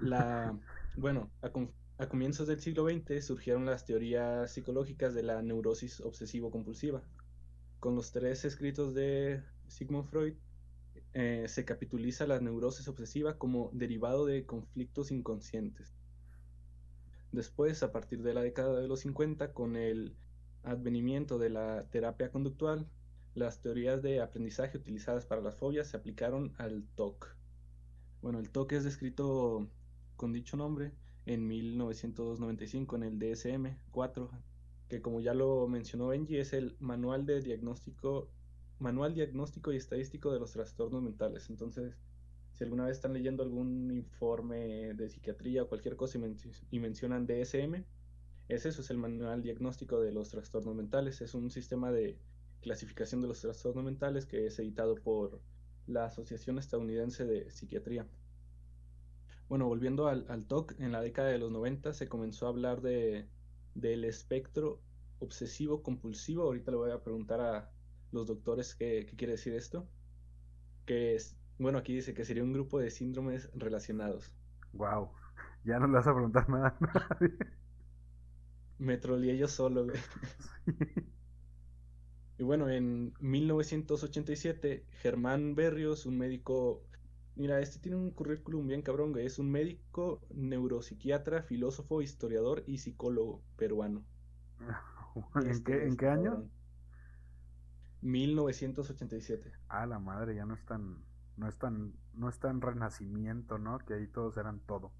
La, 0.00 0.58
bueno, 0.96 1.30
a, 1.40 1.50
a 1.98 2.08
comienzos 2.08 2.46
del 2.46 2.60
siglo 2.60 2.88
XX 2.88 3.24
surgieron 3.24 3.66
las 3.66 3.84
teorías 3.84 4.52
psicológicas 4.52 5.14
de 5.14 5.24
la 5.24 5.42
neurosis 5.42 6.00
obsesivo-compulsiva. 6.00 7.02
Con 7.80 7.96
los 7.96 8.12
tres 8.12 8.44
escritos 8.44 8.94
de 8.94 9.42
Sigmund 9.66 10.06
Freud, 10.06 10.34
eh, 11.12 11.46
se 11.48 11.64
capituliza 11.64 12.24
la 12.28 12.38
neurosis 12.38 12.86
obsesiva 12.86 13.36
como 13.36 13.70
derivado 13.72 14.26
de 14.26 14.46
conflictos 14.46 15.10
inconscientes. 15.10 15.96
Después, 17.32 17.82
a 17.82 17.90
partir 17.90 18.22
de 18.22 18.32
la 18.32 18.42
década 18.42 18.80
de 18.80 18.86
los 18.86 19.00
50, 19.00 19.52
con 19.52 19.74
el 19.74 20.14
advenimiento 20.62 21.36
de 21.36 21.50
la 21.50 21.88
terapia 21.90 22.30
conductual, 22.30 22.88
las 23.34 23.60
teorías 23.60 24.02
de 24.02 24.20
aprendizaje 24.20 24.78
utilizadas 24.78 25.26
para 25.26 25.40
las 25.40 25.56
fobias 25.56 25.88
se 25.88 25.96
aplicaron 25.96 26.54
al 26.58 26.84
TOC. 26.94 27.34
Bueno, 28.22 28.38
el 28.38 28.50
TOC 28.50 28.72
es 28.72 28.84
descrito 28.84 29.68
con 30.16 30.32
dicho 30.32 30.56
nombre 30.56 30.92
en 31.28 31.46
1995 31.46 32.96
en 32.96 33.02
el 33.02 33.18
DSM-4, 33.18 34.30
que 34.88 35.02
como 35.02 35.20
ya 35.20 35.34
lo 35.34 35.68
mencionó 35.68 36.08
Benji, 36.08 36.38
es 36.38 36.52
el 36.52 36.76
Manual 36.80 37.26
de 37.26 37.40
Diagnóstico 37.42 38.30
Manual 38.78 39.14
Diagnóstico 39.14 39.72
y 39.72 39.76
Estadístico 39.76 40.32
de 40.32 40.38
los 40.38 40.52
Trastornos 40.52 41.02
Mentales. 41.02 41.50
Entonces, 41.50 41.98
si 42.52 42.64
alguna 42.64 42.86
vez 42.86 42.96
están 42.96 43.12
leyendo 43.12 43.42
algún 43.42 43.90
informe 43.90 44.94
de 44.94 45.08
psiquiatría 45.08 45.64
o 45.64 45.68
cualquier 45.68 45.96
cosa 45.96 46.18
y, 46.18 46.20
menci- 46.20 46.64
y 46.70 46.78
mencionan 46.78 47.26
DSM, 47.26 47.84
es 48.48 48.66
eso, 48.66 48.80
es 48.80 48.90
el 48.90 48.98
Manual 48.98 49.42
Diagnóstico 49.42 50.00
de 50.00 50.12
los 50.12 50.30
Trastornos 50.30 50.74
Mentales. 50.76 51.20
Es 51.20 51.34
un 51.34 51.50
sistema 51.50 51.90
de 51.92 52.18
clasificación 52.60 53.20
de 53.20 53.28
los 53.28 53.40
trastornos 53.40 53.84
mentales 53.84 54.26
que 54.26 54.46
es 54.46 54.58
editado 54.58 54.94
por 54.96 55.40
la 55.86 56.06
Asociación 56.06 56.58
Estadounidense 56.58 57.24
de 57.26 57.50
Psiquiatría. 57.50 58.06
Bueno, 59.48 59.66
volviendo 59.66 60.08
al, 60.08 60.26
al 60.28 60.46
TOC, 60.46 60.78
en 60.78 60.92
la 60.92 61.00
década 61.00 61.28
de 61.28 61.38
los 61.38 61.50
90 61.50 61.92
se 61.92 62.08
comenzó 62.08 62.46
a 62.46 62.50
hablar 62.50 62.82
de, 62.82 63.28
del 63.74 64.04
espectro 64.04 64.80
obsesivo 65.18 65.82
compulsivo. 65.82 66.44
Ahorita 66.44 66.70
le 66.70 66.76
voy 66.76 66.90
a 66.90 67.02
preguntar 67.02 67.40
a 67.40 67.70
los 68.12 68.26
doctores 68.26 68.74
qué, 68.74 69.06
qué 69.08 69.16
quiere 69.16 69.32
decir 69.32 69.54
esto. 69.54 69.88
Que 70.86 71.14
es, 71.14 71.36
bueno, 71.58 71.78
aquí 71.78 71.94
dice 71.94 72.14
que 72.14 72.24
sería 72.24 72.42
un 72.44 72.52
grupo 72.52 72.78
de 72.78 72.90
síndromes 72.90 73.50
relacionados. 73.54 74.32
Wow. 74.72 75.10
Ya 75.64 75.78
no 75.78 75.86
le 75.86 75.94
vas 75.94 76.06
a 76.06 76.14
preguntar 76.14 76.48
nada 76.48 76.76
a 76.80 76.84
nadie. 77.18 77.36
Me 78.78 78.96
troleé 78.96 79.36
yo 79.36 79.48
solo, 79.48 79.84
güey. 79.84 79.98
Y 82.38 82.44
bueno, 82.44 82.68
en 82.70 83.12
1987, 83.18 84.86
Germán 85.02 85.56
Berrios, 85.56 86.06
un 86.06 86.18
médico, 86.18 86.84
mira, 87.38 87.60
este 87.60 87.78
tiene 87.80 87.96
un 87.96 88.10
currículum 88.12 88.66
bien 88.68 88.82
cabrón, 88.82 89.12
güey, 89.12 89.26
es 89.26 89.38
un 89.38 89.50
médico, 89.50 90.26
neuropsiquiatra, 90.30 91.42
filósofo, 91.42 92.02
historiador 92.02 92.64
y 92.66 92.78
psicólogo 92.78 93.46
peruano. 93.56 94.06
¿En 95.34 95.46
este 95.48 95.62
qué, 95.64 95.86
¿En 95.86 95.96
es 95.96 95.96
qué 95.96 96.08
año? 96.08 96.30
cabrón. 96.30 96.52
1987. 98.02 99.52
Ah, 99.68 99.86
la 99.86 99.98
madre, 99.98 100.34
ya 100.34 100.44
no 100.46 100.54
es 100.54 100.64
tan, 100.66 101.06
no 101.36 101.48
es 101.48 101.58
tan, 101.58 101.94
no 102.12 102.28
es 102.28 102.38
tan 102.40 102.60
renacimiento, 102.60 103.58
¿no? 103.58 103.78
Que 103.80 103.94
ahí 103.94 104.08
todos 104.08 104.36
eran 104.36 104.60
todo. 104.60 104.94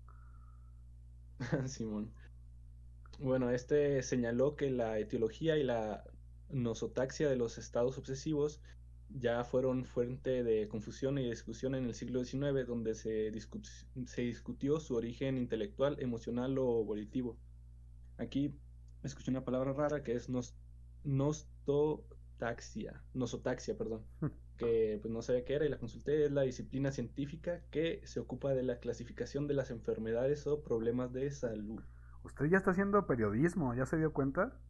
Simón. 1.68 2.14
Bueno, 3.18 3.50
este 3.50 4.02
señaló 4.02 4.56
que 4.56 4.70
la 4.70 4.98
etiología 4.98 5.56
y 5.58 5.64
la 5.64 6.04
nosotaxia 6.48 7.28
de 7.28 7.36
los 7.36 7.58
estados 7.58 7.98
obsesivos 7.98 8.62
ya 9.10 9.44
fueron 9.44 9.84
fuente 9.84 10.44
de 10.44 10.68
confusión 10.68 11.18
y 11.18 11.28
discusión 11.28 11.74
en 11.74 11.84
el 11.86 11.94
siglo 11.94 12.20
XIX, 12.20 12.66
donde 12.66 12.94
se, 12.94 13.32
discu- 13.32 13.62
se 14.06 14.22
discutió 14.22 14.80
su 14.80 14.94
origen 14.96 15.38
intelectual, 15.38 15.96
emocional 16.00 16.58
o 16.58 16.84
volitivo. 16.84 17.38
Aquí 18.18 18.54
escuché 19.02 19.30
una 19.30 19.44
palabra 19.44 19.72
rara 19.72 20.02
que 20.02 20.12
es 20.14 20.28
nos, 20.28 20.56
nostotaxia, 21.04 23.02
nosotaxia, 23.14 23.76
perdón, 23.76 24.04
que 24.56 24.98
pues 25.00 25.12
no 25.12 25.22
sabía 25.22 25.44
qué 25.44 25.54
era 25.54 25.66
y 25.66 25.68
la 25.68 25.78
consulté, 25.78 26.24
es 26.24 26.32
la 26.32 26.42
disciplina 26.42 26.90
científica 26.92 27.62
que 27.70 28.00
se 28.04 28.20
ocupa 28.20 28.54
de 28.54 28.62
la 28.62 28.78
clasificación 28.80 29.46
de 29.46 29.54
las 29.54 29.70
enfermedades 29.70 30.46
o 30.46 30.62
problemas 30.62 31.12
de 31.12 31.30
salud. 31.30 31.82
Usted 32.22 32.46
ya 32.46 32.58
está 32.58 32.70
haciendo 32.72 33.06
periodismo, 33.06 33.74
¿ya 33.74 33.86
se 33.86 33.96
dio 33.96 34.12
cuenta? 34.12 34.60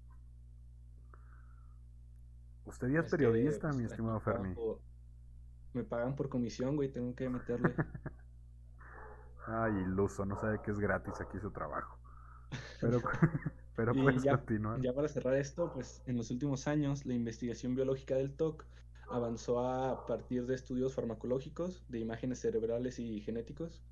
Usted 2.68 2.88
ya 2.88 3.00
es, 3.00 3.06
Es 3.06 3.10
que, 3.10 3.16
periodista, 3.16 3.68
pues, 3.68 3.76
mi 3.78 3.84
estimado 3.84 4.20
Fermi. 4.20 4.54
por- 4.54 4.80
Me 5.74 5.84
pagan 5.84 6.14
por 6.16 6.28
comisión, 6.28 6.76
güey, 6.76 6.90
tengo 6.90 7.14
que 7.14 7.28
meterle. 7.28 7.74
Ay, 9.46 9.72
iluso, 9.82 10.24
no 10.26 10.36
sabe 10.38 10.60
que 10.62 10.70
es 10.70 10.78
gratis 10.78 11.20
aquí 11.20 11.38
su 11.38 11.50
trabajo. 11.50 11.98
Pero, 12.80 13.00
pero 13.76 13.92
puedes 13.94 14.22
ya- 14.22 14.36
continuar. 14.36 14.80
Ya 14.80 14.92
para 14.94 15.08
cerrar 15.08 15.34
esto, 15.34 15.72
pues 15.72 16.02
en 16.06 16.16
los 16.16 16.30
últimos 16.30 16.66
años 16.66 17.04
la 17.06 17.14
investigación 17.14 17.74
biológica 17.74 18.14
del 18.16 18.34
TOC 18.34 18.64
avanzó 19.10 19.60
a 19.60 20.06
partir 20.06 20.46
de 20.46 20.54
estudios 20.54 20.94
farmacológicos, 20.94 21.84
de 21.88 21.98
imágenes 22.00 22.40
cerebrales 22.40 22.98
y 22.98 23.20
genéticos, 23.20 23.82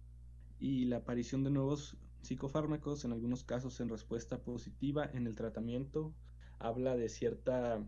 y 0.58 0.86
la 0.86 0.98
aparición 0.98 1.44
de 1.44 1.50
nuevos 1.50 1.96
psicofármacos, 2.22 3.04
en 3.04 3.12
algunos 3.12 3.44
casos 3.44 3.80
en 3.80 3.88
respuesta 3.88 4.38
positiva 4.38 5.04
en 5.04 5.26
el 5.26 5.34
tratamiento, 5.34 6.14
habla 6.58 6.96
de 6.96 7.08
cierta 7.08 7.82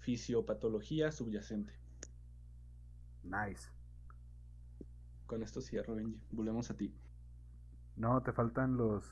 fisiopatología 0.00 1.12
subyacente. 1.12 1.72
Nice. 3.22 3.70
Con 5.26 5.42
esto 5.42 5.60
cierro, 5.60 5.94
Benji. 5.94 6.20
Volvemos 6.30 6.70
a 6.70 6.76
ti. 6.76 6.94
No, 7.96 8.22
te 8.22 8.32
faltan 8.32 8.76
los. 8.76 9.04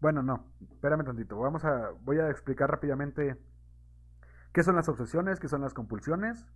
Bueno, 0.00 0.22
no. 0.22 0.52
Espérame 0.72 1.04
tantito. 1.04 1.38
Vamos 1.38 1.64
a. 1.64 1.90
Voy 2.02 2.18
a 2.18 2.30
explicar 2.30 2.70
rápidamente 2.70 3.38
qué 4.52 4.62
son 4.62 4.76
las 4.76 4.88
obsesiones, 4.88 5.38
qué 5.38 5.48
son 5.48 5.60
las 5.60 5.74
compulsiones. 5.74 6.46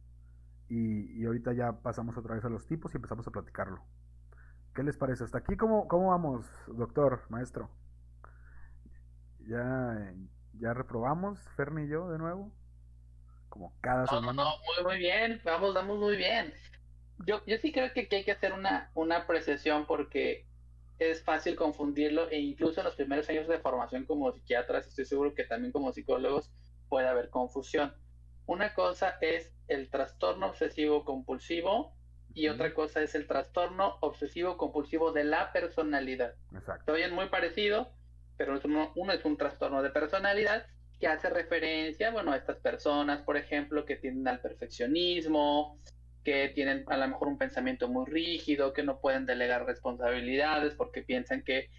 Y, 0.69 1.21
y 1.21 1.27
ahorita 1.27 1.53
ya 1.53 1.83
pasamos 1.83 2.17
otra 2.17 2.35
vez 2.35 2.45
a 2.45 2.49
los 2.49 2.67
tipos 2.67 2.95
y 2.95 2.97
empezamos 2.97 3.27
a 3.29 3.31
platicarlo. 3.31 3.85
¿Qué 4.75 4.83
les 4.83 4.97
parece? 4.97 5.25
¿Hasta 5.25 5.39
aquí 5.39 5.57
cómo, 5.57 5.87
cómo 5.87 6.09
vamos, 6.09 6.47
doctor, 6.67 7.21
maestro? 7.29 7.71
¿Ya, 9.41 10.15
ya 10.55 10.73
reprobamos, 10.73 11.39
Ferni 11.57 11.83
y 11.83 11.89
yo, 11.89 12.09
de 12.11 12.19
nuevo? 12.19 12.53
Como 13.53 13.75
cada 13.83 14.07
No, 14.07 14.21
no, 14.23 14.33
semana. 14.33 14.45
no, 14.45 14.51
muy, 14.65 14.85
muy 14.85 14.99
bien, 14.99 15.43
vamos, 15.45 15.75
vamos 15.75 15.99
muy 15.99 16.17
bien. 16.17 16.55
Yo, 17.27 17.45
yo 17.47 17.59
sí 17.59 17.71
creo 17.71 17.93
que 17.93 18.09
hay 18.11 18.25
que 18.25 18.33
hacer 18.33 18.55
una, 18.55 18.91
una 18.95 19.19
apreciación 19.19 19.87
porque 19.87 20.47
es 20.99 21.23
fácil 21.23 21.55
confundirlo 21.55 22.31
e 22.31 22.39
incluso 22.41 22.81
en 22.81 22.85
los 22.87 22.97
primeros 22.97 23.29
años 23.29 23.47
de 23.49 23.59
formación 23.59 24.07
como 24.07 24.33
psiquiatras, 24.33 24.87
estoy 24.87 25.05
seguro 25.05 25.35
que 25.35 25.45
también 25.45 25.71
como 25.71 25.93
psicólogos 25.93 26.51
puede 26.89 27.09
haber 27.09 27.29
confusión. 27.29 27.95
Una 28.47 28.73
cosa 28.73 29.19
es 29.21 29.53
el 29.69 29.91
trastorno 29.91 30.47
obsesivo 30.47 31.05
compulsivo 31.05 31.95
y 32.33 32.49
otra 32.49 32.73
cosa 32.73 33.03
es 33.03 33.15
el 33.15 33.27
trastorno 33.27 33.99
obsesivo 34.01 34.57
compulsivo 34.57 35.13
de 35.13 35.25
la 35.25 35.53
personalidad. 35.53 36.37
Exacto. 36.55 36.93
Oyen 36.93 37.15
muy 37.15 37.29
parecido, 37.29 37.93
pero 38.39 38.59
uno, 38.65 38.93
uno 38.97 39.13
es 39.13 39.25
un 39.27 39.37
trastorno 39.37 39.83
de 39.83 39.91
personalidad 39.91 40.67
que 41.03 41.09
hace 41.09 41.31
referencia, 41.31 42.13
bueno, 42.13 42.31
a 42.31 42.37
estas 42.37 42.59
personas, 42.59 43.23
por 43.23 43.37
ejemplo, 43.37 43.85
que 43.85 43.97
tienden 43.97 44.29
al 44.29 44.41
perfeccionismo, 44.41 45.77
que 46.23 46.51
tienen 46.51 46.85
a 46.87 46.97
lo 46.97 47.09
mejor 47.09 47.27
un 47.27 47.39
pensamiento 47.39 47.89
muy 47.89 48.07
rígido, 48.07 48.73
que 48.73 48.85
no 48.85 49.01
pueden 49.01 49.27
delegar 49.27 49.67
responsabilidades 49.67 50.75
porque 50.77 51.03
piensan 51.03 51.43
que 51.43 51.71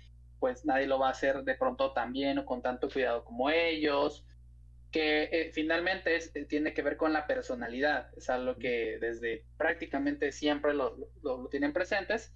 pues 0.42 0.66
nadie 0.66 0.88
lo 0.88 1.00
va 1.00 1.08
a 1.08 1.12
hacer 1.12 1.46
de 1.46 1.56
pronto 1.56 1.94
tan 1.94 2.12
bien 2.12 2.38
o 2.40 2.46
con 2.46 2.62
tanto 2.62 2.90
cuidado 2.90 3.24
como 3.24 3.50
ellos. 3.50 4.26
que 4.92 5.30
eh, 5.32 5.52
finalmente 5.54 6.18
es, 6.18 6.36
eh, 6.36 6.44
tiene 6.44 6.74
que 6.74 6.82
ver 6.82 6.98
con 6.98 7.14
la 7.14 7.26
personalidad, 7.26 8.10
es 8.18 8.30
algo 8.30 8.58
que 8.58 8.98
desde 9.00 9.46
prácticamente 9.56 10.34
siempre 10.34 10.74
lo, 10.74 10.98
lo, 11.22 11.48
tienen 11.48 11.72
presentes. 11.72 12.34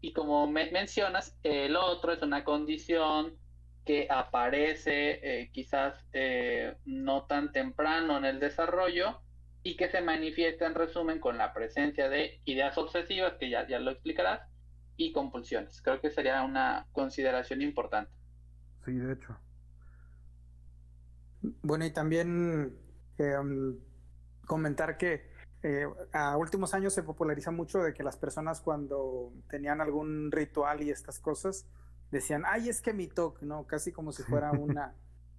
Y 0.00 0.14
como 0.14 0.46
me 0.46 0.70
mencionas, 0.70 1.38
el 1.42 1.76
otro 1.76 2.14
es 2.14 2.22
una 2.22 2.44
condición 2.44 3.36
que 3.84 4.06
aparece 4.10 5.20
eh, 5.22 5.50
quizás 5.52 5.94
no 6.84 7.24
tan 7.26 7.52
temprano 7.52 8.18
en 8.18 8.24
el 8.24 8.40
desarrollo 8.40 9.20
y 9.62 9.76
que 9.76 9.88
se 9.88 10.00
manifiesta 10.00 10.66
en 10.66 10.74
resumen 10.74 11.20
con 11.20 11.38
la 11.38 11.52
presencia 11.52 12.08
de 12.08 12.40
ideas 12.44 12.78
obsesivas, 12.78 13.34
que 13.34 13.50
ya, 13.50 13.66
ya 13.66 13.78
lo 13.78 13.90
explicarás, 13.90 14.48
y 14.96 15.12
compulsiones. 15.12 15.80
Creo 15.82 16.00
que 16.00 16.10
sería 16.10 16.42
una 16.42 16.86
consideración 16.92 17.62
importante. 17.62 18.12
Sí, 18.84 18.92
de 18.92 19.12
hecho. 19.12 19.36
Bueno, 21.62 21.86
y 21.86 21.90
también 21.90 22.76
em, 23.18 23.78
comentar 24.46 24.96
que 24.96 25.30
eh, 25.62 25.86
a 26.12 26.36
últimos 26.36 26.74
años 26.74 26.94
se 26.94 27.02
populariza 27.02 27.50
mucho 27.50 27.78
de 27.82 27.92
que 27.92 28.02
las 28.02 28.16
personas 28.16 28.60
cuando 28.60 29.32
tenían 29.48 29.80
algún 29.80 30.30
ritual 30.30 30.82
y 30.82 30.90
estas 30.90 31.18
cosas 31.18 31.66
decían, 32.10 32.42
ay, 32.46 32.68
es 32.68 32.80
que 32.80 32.92
mi 32.92 33.06
TOC, 33.06 33.42
¿no? 33.42 33.66
Casi 33.66 33.92
como 33.92 34.12
si 34.12 34.22
fuera 34.22 34.50
una, 34.58 34.94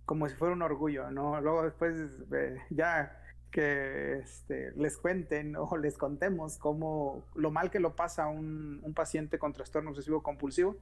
como 0.05 0.27
si 0.27 0.35
fuera 0.35 0.53
un 0.53 0.61
orgullo, 0.61 1.11
¿no? 1.11 1.39
Luego 1.41 1.63
después 1.63 1.95
eh, 2.33 2.57
ya 2.69 3.17
que 3.51 4.19
este, 4.19 4.71
les 4.77 4.97
cuenten 4.97 5.55
o 5.57 5.77
les 5.77 5.97
contemos 5.97 6.57
cómo 6.57 7.25
lo 7.35 7.51
mal 7.51 7.69
que 7.69 7.79
lo 7.79 7.95
pasa 7.95 8.27
un, 8.27 8.79
un 8.81 8.93
paciente 8.93 9.37
con 9.37 9.51
trastorno 9.51 9.89
obsesivo 9.89 10.23
compulsivo, 10.23 10.77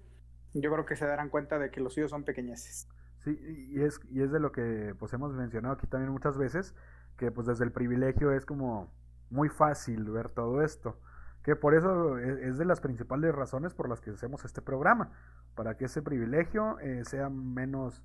yo 0.53 0.72
creo 0.72 0.86
que 0.86 0.96
se 0.96 1.05
darán 1.05 1.29
cuenta 1.29 1.60
de 1.60 1.72
que 1.72 1.81
los 1.81 1.93
suyos 1.93 2.12
son 2.12 2.24
pequeñeces. 2.24 2.88
Sí, 3.24 3.38
y 3.72 3.81
es, 3.81 4.00
y 4.10 4.22
es 4.22 4.31
de 4.31 4.39
lo 4.39 4.51
que 4.51 4.96
pues 4.98 5.12
hemos 5.13 5.34
mencionado 5.34 5.75
aquí 5.75 5.88
también 5.88 6.12
muchas 6.12 6.38
veces, 6.38 6.74
que 7.17 7.31
pues 7.31 7.48
desde 7.48 7.65
el 7.65 7.72
privilegio 7.72 8.31
es 8.31 8.46
como 8.46 8.91
muy 9.29 9.50
fácil 9.50 10.05
ver 10.05 10.29
todo 10.29 10.62
esto. 10.62 11.00
Que 11.43 11.55
por 11.55 11.74
eso 11.74 12.17
e, 12.17 12.48
es 12.48 12.58
de 12.58 12.65
las 12.65 12.81
principales 12.81 13.34
razones 13.34 13.74
por 13.74 13.89
las 13.89 14.01
que 14.01 14.12
hacemos 14.12 14.46
este 14.46 14.62
programa, 14.62 15.12
para 15.59 15.75
que 15.75 15.83
ese 15.83 16.01
privilegio 16.01 16.79
eh, 16.79 17.03
sea 17.03 17.29
menos, 17.29 18.01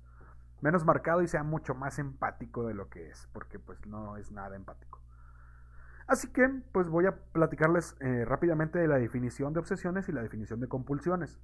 menos 0.59 0.83
marcado 0.83 1.21
y 1.21 1.27
sea 1.29 1.41
mucho 1.41 1.73
más 1.73 1.99
empático 1.99 2.67
de 2.67 2.73
lo 2.73 2.89
que 2.89 3.07
es, 3.07 3.29
porque 3.31 3.59
pues 3.59 3.79
no 3.87 4.17
es 4.17 4.29
nada 4.33 4.57
empático. 4.57 5.01
Así 6.05 6.27
que 6.33 6.49
pues 6.73 6.89
voy 6.89 7.05
a 7.05 7.15
platicarles 7.15 7.95
eh, 8.01 8.25
rápidamente 8.25 8.77
de 8.77 8.89
la 8.89 8.97
definición 8.97 9.53
de 9.53 9.61
obsesiones 9.61 10.09
y 10.09 10.11
la 10.11 10.21
definición 10.21 10.59
de 10.59 10.67
compulsiones. 10.67 11.39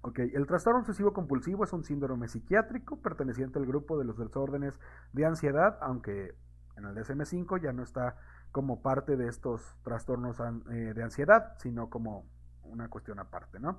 Ok, 0.00 0.18
el 0.18 0.48
trastorno 0.48 0.80
obsesivo 0.80 1.12
compulsivo 1.12 1.62
es 1.62 1.72
un 1.72 1.84
síndrome 1.84 2.26
psiquiátrico 2.26 3.00
perteneciente 3.00 3.60
al 3.60 3.66
grupo 3.66 3.96
de 3.96 4.06
los 4.06 4.18
desórdenes 4.18 4.80
de 5.12 5.26
ansiedad, 5.26 5.78
aunque 5.80 6.34
en 6.76 6.86
el 6.86 6.96
DSM5 6.96 7.62
ya 7.62 7.72
no 7.72 7.84
está 7.84 8.16
como 8.50 8.82
parte 8.82 9.16
de 9.16 9.28
estos 9.28 9.76
trastornos 9.84 10.40
eh, 10.40 10.92
de 10.92 11.02
ansiedad, 11.04 11.56
sino 11.58 11.88
como 11.88 12.26
una 12.64 12.88
cuestión 12.88 13.20
aparte, 13.20 13.60
¿no? 13.60 13.78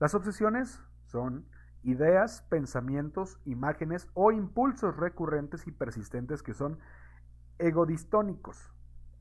Las 0.00 0.14
obsesiones 0.14 0.80
son 1.04 1.46
ideas, 1.82 2.40
pensamientos, 2.48 3.38
imágenes 3.44 4.08
o 4.14 4.32
impulsos 4.32 4.96
recurrentes 4.96 5.66
y 5.66 5.72
persistentes 5.72 6.42
que 6.42 6.54
son 6.54 6.78
egodistónicos. 7.58 8.72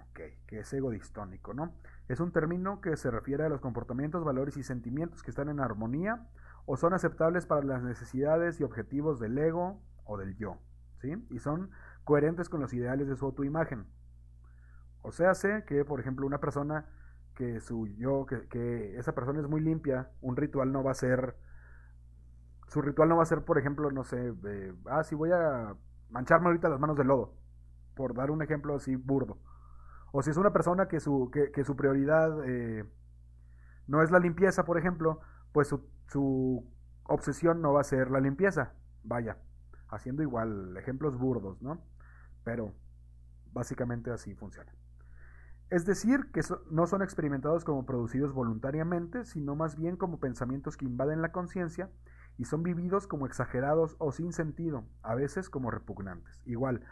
Ok, 0.10 0.22
que 0.48 0.60
es 0.60 0.72
egodistónico, 0.74 1.54
¿no? 1.54 1.76
Es 2.08 2.22
un 2.22 2.32
término 2.32 2.80
que 2.80 2.96
se 2.96 3.12
refiere 3.12 3.44
a 3.44 3.50
los 3.50 3.60
comportamientos, 3.60 4.24
valores 4.24 4.56
y 4.56 4.64
sentimientos 4.64 5.22
que 5.22 5.32
están 5.32 5.50
en 5.50 5.60
armonía 5.60 6.26
o 6.66 6.78
son 6.78 6.94
aceptables 6.94 7.46
para 7.46 7.66
las 7.66 7.84
necesidades 7.84 8.62
y 8.62 8.64
objetivos 8.64 9.20
del 9.20 9.38
ego 9.38 9.82
o 10.06 10.18
del 10.18 10.38
yo, 10.38 10.60
¿sí? 11.02 11.14
Y 11.30 11.40
son 11.40 11.72
coherentes 12.06 12.48
con 12.48 12.62
los 12.62 12.74
ideales 12.74 13.10
de 13.10 13.18
su 13.18 13.26
autoimagen. 13.26 13.86
O 15.02 15.12
sea, 15.12 15.34
sé 15.34 15.66
que, 15.66 15.84
por 15.84 16.00
ejemplo, 16.00 16.26
una 16.26 16.40
persona 16.40 16.86
que 17.40 17.62
su 17.62 17.88
yo, 17.88 18.26
que, 18.26 18.98
esa 18.98 19.16
persona 19.16 19.40
es 19.40 19.48
muy 19.48 19.62
limpia, 19.62 20.12
un 20.20 20.36
ritual 20.36 20.74
no 20.74 20.84
va 20.84 20.92
a 20.92 20.94
ser, 20.94 21.38
su 22.68 22.82
ritual 22.82 23.08
no 23.08 23.16
va 23.16 23.24
a 23.24 23.28
ser, 23.28 23.46
por 23.46 23.58
ejemplo, 23.58 23.90
no 23.92 24.04
sé, 24.04 24.34
ah, 24.88 25.06
sí 25.06 25.16
voy 25.16 25.32
a 25.32 25.74
mancharme 26.10 26.48
ahorita 26.48 26.68
las 26.68 26.82
manos 26.82 26.98
de 26.98 27.06
lodo, 27.06 27.34
por 27.96 28.14
dar 28.14 28.30
un 28.30 28.42
ejemplo 28.42 28.76
así 28.76 28.98
burdo. 28.98 29.38
O 30.12 30.22
si 30.22 30.32
es 30.32 30.38
una 30.38 30.52
persona 30.52 30.90
que 30.90 31.00
su, 31.00 31.32
que, 31.32 31.64
su 31.64 31.78
prioridad 31.78 32.44
eh, 32.46 32.84
no 33.88 34.04
es 34.04 34.12
la 34.12 34.20
limpieza, 34.20 34.66
por 34.66 34.78
ejemplo, 34.78 35.22
pues 35.54 35.70
su, 35.70 35.88
su, 36.08 36.70
obsesión 37.06 37.62
no 37.62 37.72
va 37.72 37.80
a 37.82 37.86
ser 37.86 38.12
la 38.12 38.20
limpieza. 38.20 38.74
Vaya, 39.06 39.38
haciendo 39.88 40.24
igual 40.24 40.76
ejemplos 40.76 41.18
burdos, 41.18 41.62
¿no? 41.62 41.82
Pero 42.44 42.74
básicamente 43.54 44.12
así 44.12 44.36
funciona. 44.36 44.74
Es 45.70 45.86
decir, 45.86 46.32
que 46.34 46.42
no 46.72 46.88
son 46.88 47.04
experimentados 47.04 47.64
como 47.64 47.86
producidos 47.86 48.34
voluntariamente, 48.34 49.24
sino 49.26 49.56
más 49.56 49.76
bien 49.76 49.98
como 49.98 50.20
pensamientos 50.20 50.78
que 50.78 50.86
invaden 50.86 51.22
la 51.22 51.32
conciencia 51.32 51.92
y 52.38 52.46
son 52.46 52.64
vividos 52.64 53.06
como 53.06 53.28
exagerados 53.28 53.96
o 54.00 54.12
sin 54.12 54.34
sentido, 54.34 54.86
a 55.04 55.14
veces 55.14 55.50
como 55.50 55.70
repugnantes. 55.70 56.42
Igual, 56.46 56.86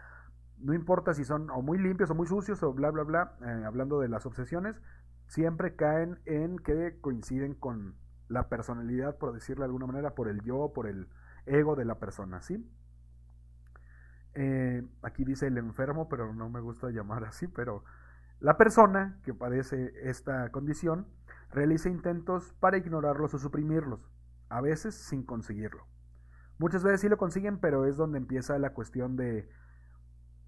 no 0.59 0.73
importa 0.73 1.13
si 1.15 1.23
son 1.23 1.49
o 1.49 1.61
muy 1.61 1.79
limpios 1.79 2.11
o 2.11 2.15
muy 2.15 2.27
sucios 2.27 2.61
o 2.61 2.73
bla, 2.73 2.91
bla, 2.91 3.03
bla, 3.03 3.37
eh, 3.41 3.63
hablando 3.65 3.99
de 3.99 4.09
las 4.09 4.25
obsesiones, 4.27 4.79
siempre 5.27 5.75
caen 5.75 6.19
en 6.25 6.59
que 6.59 6.99
coinciden 7.01 7.55
con 7.55 7.95
la 8.27 8.49
personalidad, 8.49 9.17
por 9.17 9.33
decirlo 9.33 9.61
de 9.61 9.67
alguna 9.67 9.87
manera, 9.87 10.13
por 10.13 10.27
el 10.27 10.41
yo, 10.41 10.71
por 10.73 10.87
el 10.87 11.07
ego 11.45 11.75
de 11.75 11.85
la 11.85 11.95
persona, 11.95 12.41
¿sí? 12.41 12.69
Eh, 14.35 14.85
aquí 15.01 15.23
dice 15.23 15.47
el 15.47 15.57
enfermo, 15.57 16.09
pero 16.09 16.33
no 16.33 16.49
me 16.49 16.59
gusta 16.59 16.91
llamar 16.91 17.23
así, 17.23 17.47
pero 17.47 17.83
la 18.39 18.57
persona 18.57 19.19
que 19.23 19.33
padece 19.33 19.93
esta 20.03 20.51
condición 20.51 21.07
realiza 21.51 21.89
intentos 21.89 22.53
para 22.59 22.77
ignorarlos 22.77 23.33
o 23.33 23.39
suprimirlos, 23.39 24.09
a 24.49 24.61
veces 24.61 24.95
sin 24.95 25.23
conseguirlo. 25.23 25.85
Muchas 26.59 26.83
veces 26.83 27.01
sí 27.01 27.09
lo 27.09 27.17
consiguen, 27.17 27.59
pero 27.59 27.85
es 27.85 27.97
donde 27.97 28.17
empieza 28.17 28.57
la 28.59 28.73
cuestión 28.73 29.15
de 29.15 29.49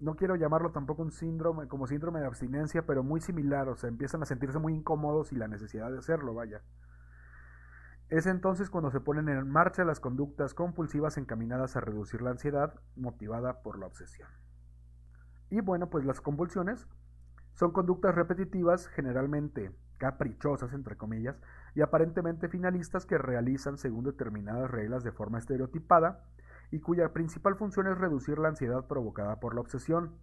no 0.00 0.16
quiero 0.16 0.34
llamarlo 0.34 0.72
tampoco 0.72 1.02
un 1.02 1.12
síndrome, 1.12 1.68
como 1.68 1.86
síndrome 1.86 2.20
de 2.20 2.26
abstinencia, 2.26 2.86
pero 2.86 3.02
muy 3.02 3.20
similar, 3.20 3.68
o 3.68 3.76
sea, 3.76 3.88
empiezan 3.88 4.22
a 4.22 4.26
sentirse 4.26 4.58
muy 4.58 4.72
incómodos 4.72 5.32
y 5.32 5.36
la 5.36 5.46
necesidad 5.46 5.90
de 5.90 5.98
hacerlo, 5.98 6.34
vaya. 6.34 6.62
Es 8.08 8.26
entonces 8.26 8.70
cuando 8.70 8.90
se 8.90 9.00
ponen 9.00 9.28
en 9.28 9.48
marcha 9.48 9.84
las 9.84 10.00
conductas 10.00 10.54
compulsivas 10.54 11.16
encaminadas 11.18 11.76
a 11.76 11.80
reducir 11.80 12.22
la 12.22 12.30
ansiedad 12.30 12.74
motivada 12.96 13.62
por 13.62 13.78
la 13.78 13.86
obsesión. 13.86 14.28
Y 15.50 15.60
bueno, 15.60 15.90
pues 15.90 16.04
las 16.04 16.20
convulsiones 16.20 16.88
son 17.60 17.72
conductas 17.72 18.14
repetitivas, 18.14 18.86
generalmente 18.86 19.70
caprichosas, 19.98 20.72
entre 20.72 20.96
comillas, 20.96 21.38
y 21.74 21.82
aparentemente 21.82 22.48
finalistas 22.48 23.04
que 23.04 23.18
realizan 23.18 23.76
según 23.76 24.02
determinadas 24.04 24.70
reglas 24.70 25.04
de 25.04 25.12
forma 25.12 25.36
estereotipada, 25.36 26.24
y 26.70 26.80
cuya 26.80 27.12
principal 27.12 27.56
función 27.56 27.86
es 27.86 27.98
reducir 27.98 28.38
la 28.38 28.48
ansiedad 28.48 28.86
provocada 28.86 29.40
por 29.40 29.54
la 29.54 29.60
obsesión. 29.60 30.16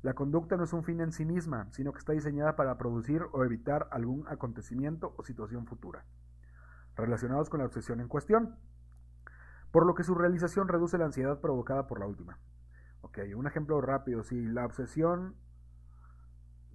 La 0.00 0.14
conducta 0.14 0.56
no 0.56 0.64
es 0.64 0.72
un 0.72 0.84
fin 0.84 1.02
en 1.02 1.12
sí 1.12 1.26
misma, 1.26 1.68
sino 1.70 1.92
que 1.92 1.98
está 1.98 2.14
diseñada 2.14 2.56
para 2.56 2.78
producir 2.78 3.20
o 3.32 3.44
evitar 3.44 3.86
algún 3.90 4.26
acontecimiento 4.26 5.12
o 5.18 5.22
situación 5.22 5.66
futura, 5.66 6.06
relacionados 6.96 7.50
con 7.50 7.60
la 7.60 7.66
obsesión 7.66 8.00
en 8.00 8.08
cuestión, 8.08 8.56
por 9.70 9.84
lo 9.84 9.94
que 9.94 10.02
su 10.02 10.14
realización 10.14 10.68
reduce 10.68 10.96
la 10.96 11.04
ansiedad 11.04 11.42
provocada 11.42 11.86
por 11.86 12.00
la 12.00 12.06
última. 12.06 12.38
Ok, 13.02 13.18
un 13.36 13.46
ejemplo 13.46 13.82
rápido, 13.82 14.22
si 14.22 14.46
la 14.46 14.64
obsesión 14.64 15.36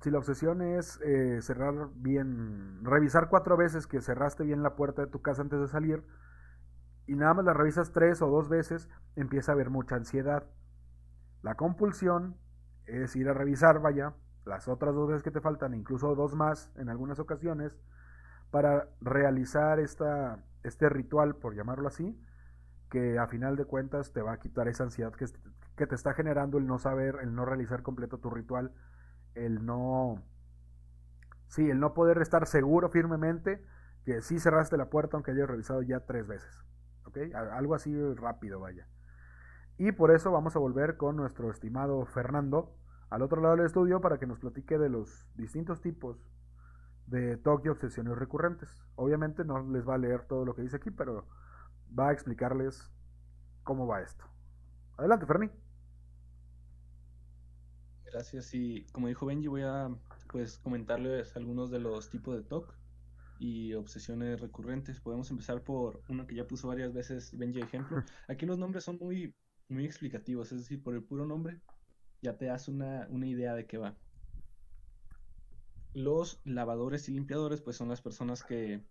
si 0.01 0.11
la 0.11 0.17
obsesión 0.17 0.61
es 0.61 0.99
eh, 1.01 1.41
cerrar 1.41 1.89
bien, 1.95 2.83
revisar 2.83 3.29
cuatro 3.29 3.57
veces 3.57 3.87
que 3.87 4.01
cerraste 4.01 4.43
bien 4.43 4.63
la 4.63 4.75
puerta 4.75 5.03
de 5.03 5.11
tu 5.11 5.21
casa 5.21 5.41
antes 5.41 5.59
de 5.59 5.67
salir, 5.67 6.03
y 7.05 7.15
nada 7.15 7.33
más 7.33 7.45
la 7.45 7.53
revisas 7.53 7.91
tres 7.91 8.21
o 8.21 8.27
dos 8.27 8.49
veces, 8.49 8.87
empieza 9.15 9.51
a 9.51 9.55
haber 9.55 9.69
mucha 9.69 9.95
ansiedad. 9.95 10.45
La 11.41 11.55
compulsión 11.55 12.37
es 12.85 13.15
ir 13.15 13.27
a 13.29 13.33
revisar, 13.33 13.81
vaya, 13.81 14.13
las 14.45 14.67
otras 14.67 14.95
dos 14.95 15.09
veces 15.09 15.23
que 15.23 15.31
te 15.31 15.41
faltan, 15.41 15.73
incluso 15.73 16.15
dos 16.15 16.35
más 16.35 16.71
en 16.75 16.89
algunas 16.89 17.19
ocasiones, 17.19 17.77
para 18.51 18.87
realizar 19.01 19.79
esta, 19.79 20.43
este 20.63 20.89
ritual, 20.89 21.35
por 21.35 21.55
llamarlo 21.55 21.87
así, 21.87 22.19
que 22.89 23.19
a 23.19 23.27
final 23.27 23.55
de 23.55 23.65
cuentas 23.65 24.13
te 24.13 24.21
va 24.21 24.33
a 24.33 24.39
quitar 24.39 24.67
esa 24.67 24.83
ansiedad 24.83 25.13
que, 25.13 25.25
que 25.75 25.87
te 25.87 25.95
está 25.95 26.13
generando 26.13 26.57
el 26.57 26.67
no 26.67 26.79
saber, 26.79 27.17
el 27.21 27.35
no 27.35 27.45
realizar 27.45 27.83
completo 27.83 28.17
tu 28.19 28.29
ritual, 28.29 28.71
el 29.35 29.65
no... 29.65 30.23
Sí, 31.47 31.69
el 31.69 31.79
no 31.79 31.93
poder 31.93 32.21
estar 32.21 32.45
seguro 32.45 32.89
firmemente 32.89 33.63
que 34.05 34.21
sí 34.21 34.39
cerraste 34.39 34.77
la 34.77 34.89
puerta 34.89 35.17
aunque 35.17 35.31
hayas 35.31 35.49
revisado 35.49 35.81
ya 35.81 36.01
tres 36.01 36.27
veces. 36.27 36.63
Algo 37.33 37.75
así 37.75 37.93
rápido, 38.15 38.59
vaya. 38.59 38.87
Y 39.77 39.91
por 39.91 40.11
eso 40.11 40.31
vamos 40.31 40.55
a 40.55 40.59
volver 40.59 40.97
con 40.97 41.15
nuestro 41.15 41.49
estimado 41.49 42.05
Fernando 42.05 42.75
al 43.09 43.21
otro 43.21 43.41
lado 43.41 43.55
del 43.55 43.65
estudio 43.65 44.01
para 44.01 44.19
que 44.19 44.27
nos 44.27 44.39
platique 44.39 44.77
de 44.77 44.89
los 44.89 45.27
distintos 45.35 45.81
tipos 45.81 46.17
de 47.07 47.39
y 47.63 47.67
obsesiones 47.69 48.17
recurrentes. 48.17 48.83
Obviamente 48.95 49.43
no 49.43 49.67
les 49.71 49.87
va 49.87 49.95
a 49.95 49.97
leer 49.97 50.27
todo 50.27 50.45
lo 50.45 50.53
que 50.53 50.61
dice 50.61 50.75
aquí, 50.75 50.91
pero 50.91 51.27
va 51.97 52.09
a 52.09 52.11
explicarles 52.11 52.91
cómo 53.63 53.87
va 53.87 54.01
esto. 54.01 54.25
Adelante, 54.97 55.25
Ferni. 55.25 55.49
Gracias. 58.11 58.53
Y 58.53 58.85
como 58.91 59.07
dijo 59.07 59.25
Benji, 59.25 59.47
voy 59.47 59.61
a 59.61 59.89
pues 60.31 60.57
comentarles 60.59 61.35
algunos 61.35 61.71
de 61.71 61.79
los 61.79 62.09
tipos 62.09 62.35
de 62.35 62.43
TOC 62.43 62.75
y 63.39 63.73
obsesiones 63.73 64.41
recurrentes. 64.41 64.99
Podemos 64.99 65.29
empezar 65.31 65.63
por 65.63 66.01
uno 66.09 66.27
que 66.27 66.35
ya 66.35 66.47
puso 66.47 66.67
varias 66.67 66.93
veces 66.93 67.37
Benji 67.37 67.61
ejemplo. 67.61 68.03
Aquí 68.27 68.45
los 68.45 68.57
nombres 68.57 68.83
son 68.83 68.97
muy, 68.99 69.35
muy 69.67 69.85
explicativos, 69.85 70.51
es 70.51 70.59
decir, 70.59 70.81
por 70.83 70.95
el 70.95 71.03
puro 71.03 71.25
nombre 71.25 71.61
ya 72.21 72.37
te 72.37 72.45
das 72.45 72.67
una, 72.67 73.07
una 73.09 73.27
idea 73.27 73.55
de 73.55 73.65
qué 73.65 73.77
va. 73.77 73.95
Los 75.93 76.41
lavadores 76.43 77.07
y 77.09 77.13
limpiadores, 77.13 77.61
pues 77.61 77.77
son 77.77 77.89
las 77.89 78.01
personas 78.01 78.43
que, 78.43 78.83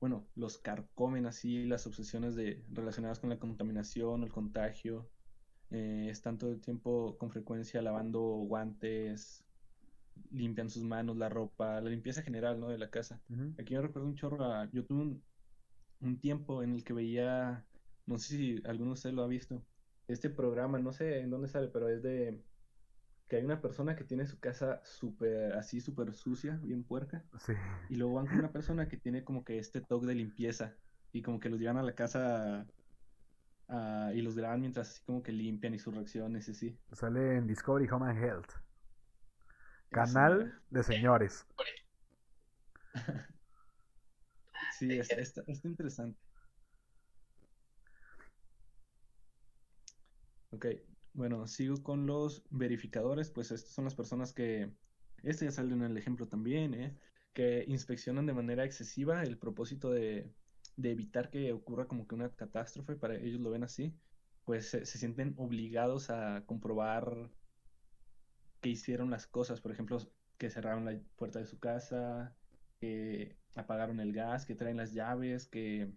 bueno, 0.00 0.26
los 0.34 0.58
carcomen 0.58 1.26
así 1.26 1.64
las 1.64 1.86
obsesiones 1.86 2.34
de, 2.34 2.64
relacionadas 2.70 3.18
con 3.18 3.30
la 3.30 3.38
contaminación, 3.38 4.22
el 4.22 4.32
contagio. 4.32 5.10
Eh, 5.70 6.08
están 6.10 6.38
todo 6.38 6.52
el 6.52 6.60
tiempo 6.60 7.16
con 7.18 7.30
frecuencia 7.30 7.82
lavando 7.82 8.20
guantes, 8.20 9.44
limpian 10.30 10.70
sus 10.70 10.84
manos, 10.84 11.16
la 11.16 11.28
ropa, 11.28 11.80
la 11.80 11.90
limpieza 11.90 12.22
general, 12.22 12.60
¿no? 12.60 12.68
De 12.68 12.78
la 12.78 12.90
casa. 12.90 13.20
Aquí 13.58 13.74
me 13.74 13.82
recuerdo 13.82 14.08
un 14.08 14.14
chorro 14.14 14.44
a, 14.44 14.70
yo 14.70 14.84
tuve 14.84 15.02
un, 15.02 15.22
un, 16.00 16.20
tiempo 16.20 16.62
en 16.62 16.74
el 16.74 16.84
que 16.84 16.92
veía, 16.92 17.64
no 18.06 18.18
sé 18.18 18.36
si 18.36 18.62
alguno 18.64 18.90
de 18.90 18.94
ustedes 18.94 19.14
lo 19.14 19.22
ha 19.22 19.28
visto, 19.28 19.64
este 20.08 20.30
programa, 20.30 20.78
no 20.78 20.92
sé 20.92 21.20
en 21.20 21.30
dónde 21.30 21.48
sale, 21.48 21.68
pero 21.68 21.88
es 21.88 22.02
de 22.02 22.42
que 23.28 23.36
hay 23.36 23.44
una 23.44 23.60
persona 23.60 23.96
que 23.96 24.04
tiene 24.04 24.26
su 24.26 24.38
casa 24.38 24.82
súper, 24.84 25.54
así, 25.54 25.80
súper 25.80 26.14
sucia, 26.14 26.58
bien 26.62 26.84
puerca. 26.84 27.24
Sí. 27.38 27.54
Y 27.88 27.96
luego 27.96 28.14
van 28.14 28.26
con 28.26 28.38
una 28.38 28.52
persona 28.52 28.88
que 28.88 28.98
tiene 28.98 29.24
como 29.24 29.44
que 29.44 29.58
este 29.58 29.80
toque 29.80 30.06
de 30.06 30.14
limpieza. 30.14 30.76
Y 31.12 31.22
como 31.22 31.40
que 31.40 31.48
los 31.48 31.58
llevan 31.58 31.78
a 31.78 31.82
la 31.82 31.94
casa 31.94 32.66
y 33.68 34.22
los 34.22 34.36
graban 34.36 34.60
mientras 34.60 34.90
así 34.90 35.02
como 35.04 35.22
que 35.22 35.32
limpian 35.32 35.74
y 35.74 35.78
sus 35.78 35.94
reacciones 35.94 36.48
y 36.48 36.52
así. 36.52 36.78
Sale 36.92 37.36
en 37.36 37.46
Discovery 37.46 37.88
Home 37.88 38.10
and 38.10 38.22
Health. 38.22 38.50
Canal 39.90 40.60
de 40.70 40.82
señores. 40.82 41.46
sí, 44.78 44.98
está, 44.98 45.16
está, 45.16 45.42
está 45.46 45.68
interesante. 45.68 46.18
Ok, 50.50 50.66
bueno, 51.14 51.46
sigo 51.46 51.82
con 51.82 52.06
los 52.06 52.44
verificadores, 52.50 53.30
pues 53.30 53.50
estas 53.50 53.72
son 53.72 53.84
las 53.84 53.94
personas 53.94 54.32
que, 54.32 54.70
este 55.22 55.46
ya 55.46 55.50
sale 55.50 55.72
en 55.74 55.82
el 55.82 55.96
ejemplo 55.96 56.28
también, 56.28 56.74
¿eh? 56.74 56.96
que 57.32 57.64
inspeccionan 57.66 58.26
de 58.26 58.34
manera 58.34 58.64
excesiva 58.64 59.22
el 59.22 59.36
propósito 59.36 59.90
de, 59.90 60.32
evitar 60.82 61.30
que 61.30 61.52
ocurra 61.52 61.86
como 61.86 62.06
que 62.06 62.14
una 62.14 62.30
catástrofe, 62.30 62.96
para 62.96 63.16
ellos 63.16 63.40
lo 63.40 63.50
ven 63.50 63.64
así, 63.64 63.94
pues 64.44 64.68
se, 64.70 64.84
sienten 64.84 65.34
obligados 65.38 66.10
a 66.10 66.44
comprobar 66.46 67.30
que 68.60 68.70
hicieron 68.70 69.10
las 69.10 69.26
cosas, 69.26 69.60
por 69.60 69.72
ejemplo, 69.72 69.98
que 70.38 70.50
cerraron 70.50 70.84
la 70.84 70.98
puerta 71.16 71.38
de 71.38 71.46
su 71.46 71.58
casa, 71.58 72.34
que 72.80 73.36
apagaron 73.54 74.00
el 74.00 74.12
gas, 74.12 74.46
que 74.46 74.54
traen 74.54 74.76
las 74.76 74.92
llaves, 74.92 75.46
que 75.46 75.92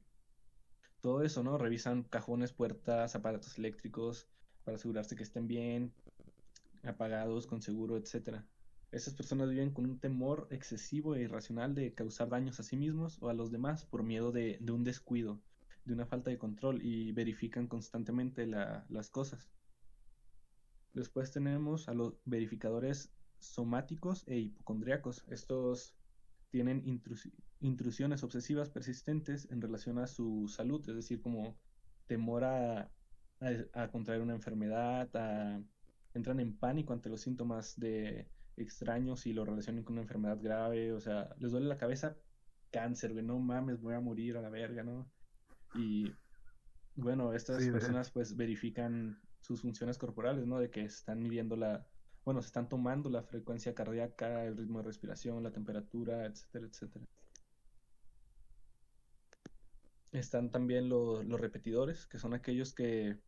todo 1.01 1.23
eso, 1.23 1.43
¿no? 1.43 1.58
Revisan 1.58 2.03
cajones, 2.03 2.53
puertas, 2.53 3.15
aparatos 3.15 3.58
eléctricos, 3.58 4.27
para 4.63 4.75
asegurarse 4.75 5.15
que 5.15 5.23
estén 5.23 5.47
bien, 5.47 5.93
apagados, 6.84 7.47
con 7.47 7.62
seguro, 7.62 7.97
etcétera. 7.97 8.45
Esas 8.91 9.13
personas 9.13 9.50
viven 9.50 9.71
con 9.71 9.86
un 9.86 10.00
temor 10.00 10.47
excesivo 10.50 11.15
e 11.15 11.21
irracional 11.21 11.76
de 11.76 11.93
causar 11.93 12.30
daños 12.30 12.60
a 12.60 12.63
sí 12.63 12.78
mismos 12.78 13.21
o 13.21 13.30
a 13.30 13.34
los 13.34 13.52
demás 13.52 13.86
por 13.86 14.04
miedo 14.04 14.32
de, 14.32 14.60
un 14.71 14.84
descuido, 14.84 15.41
de 15.86 15.93
una 15.93 16.06
falta 16.06 16.30
de 16.30 16.38
control 16.38 16.82
y 16.84 17.12
verifican 17.12 17.67
constantemente 17.67 18.47
las 18.47 19.10
cosas. 19.10 19.50
Después 20.93 21.32
tenemos 21.32 21.89
a 21.89 21.93
los 21.93 22.15
verificadores 22.26 23.12
somáticos 23.39 24.23
e 24.28 24.39
hipocondriacos. 24.39 25.26
Estos 25.28 25.95
tienen 26.50 27.02
intrusiones 27.60 28.23
obsesivas 28.23 28.69
persistentes 28.69 29.47
en 29.52 29.62
relación 29.62 30.00
a 30.00 30.08
su 30.08 30.47
salud, 30.47 30.88
es 30.89 30.95
decir, 30.95 31.21
como 31.21 31.58
temor 32.08 32.45
a 32.45 32.89
a, 33.73 33.88
contraer 33.89 34.21
una 34.21 34.34
enfermedad, 34.34 35.10
entran 36.13 36.39
en 36.39 36.58
pánico 36.58 36.93
ante 36.93 37.10
los 37.10 37.21
síntomas 37.21 37.80
de 37.80 38.28
extraños 38.57 39.25
y 39.27 39.33
lo 39.33 39.45
relacionan 39.45 39.83
con 39.83 39.93
una 39.93 40.01
enfermedad 40.01 40.39
grave, 40.41 40.91
o 40.91 40.99
sea, 40.99 41.29
les 41.39 41.51
duele 41.51 41.67
la 41.67 41.77
cabeza, 41.77 42.17
cáncer, 42.71 43.13
güey, 43.13 43.23
no 43.23 43.39
mames, 43.39 43.79
voy 43.79 43.93
a 43.93 43.99
morir 43.99 44.37
a 44.37 44.41
la 44.41 44.49
verga, 44.49 44.83
¿no? 44.83 45.09
Y 45.75 46.11
bueno, 46.95 47.33
estas 47.33 47.63
personas 47.67 48.11
pues 48.11 48.35
verifican 48.35 49.21
sus 49.41 49.61
funciones 49.61 49.97
corporales, 49.97 50.45
¿no? 50.45 50.59
De 50.59 50.69
que 50.69 50.83
están 50.83 51.21
midiendo 51.21 51.55
la, 51.55 51.87
bueno, 52.25 52.41
se 52.41 52.47
están 52.47 52.67
tomando 52.67 53.09
la 53.09 53.23
frecuencia 53.23 53.73
cardíaca, 53.73 54.43
el 54.43 54.57
ritmo 54.57 54.79
de 54.79 54.85
respiración, 54.85 55.43
la 55.43 55.51
temperatura, 55.51 56.25
etcétera, 56.25 56.67
etcétera. 56.67 57.05
Están 60.11 60.51
también 60.51 60.89
los 60.89 61.39
repetidores, 61.39 62.07
que 62.07 62.17
son 62.17 62.33
aquellos 62.33 62.73
que 62.73 63.19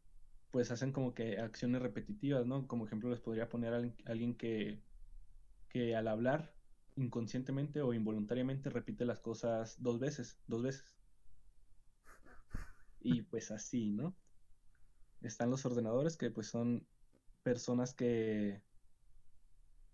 pues 0.51 0.71
hacen 0.71 0.91
como 0.91 1.13
que 1.13 1.37
acciones 1.37 1.81
repetitivas, 1.81 2.47
¿no? 2.47 2.67
Como 2.67 2.87
ejemplo 2.87 3.11
les 3.11 3.19
podría 3.19 3.49
poner 3.49 3.73
a 3.73 3.77
alguien 4.05 4.35
que, 4.35 4.81
que 5.69 5.95
al 5.95 6.08
hablar 6.08 6.53
inconscientemente 6.95 7.82
o 7.82 7.93
involuntariamente 7.93 8.69
repite 8.69 9.05
las 9.05 9.19
cosas 9.19 9.82
dos 9.82 9.99
veces, 9.99 10.39
dos 10.47 10.63
veces. 10.63 10.97
Y 12.99 13.21
pues 13.21 13.51
así, 13.51 13.91
¿no? 13.91 14.15
Están 15.21 15.49
los 15.49 15.65
ordenadores 15.65 16.17
que 16.17 16.32
pues 16.32 16.47
son 16.47 16.88
personas 17.43 17.93
que, 17.93 18.62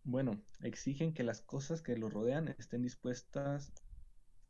bueno, 0.04 0.42
exigen 0.62 1.14
que 1.14 1.24
las 1.24 1.42
cosas 1.42 1.82
que 1.82 1.98
los 1.98 2.12
rodean 2.12 2.56
estén 2.58 2.82
dispuestas 2.82 3.74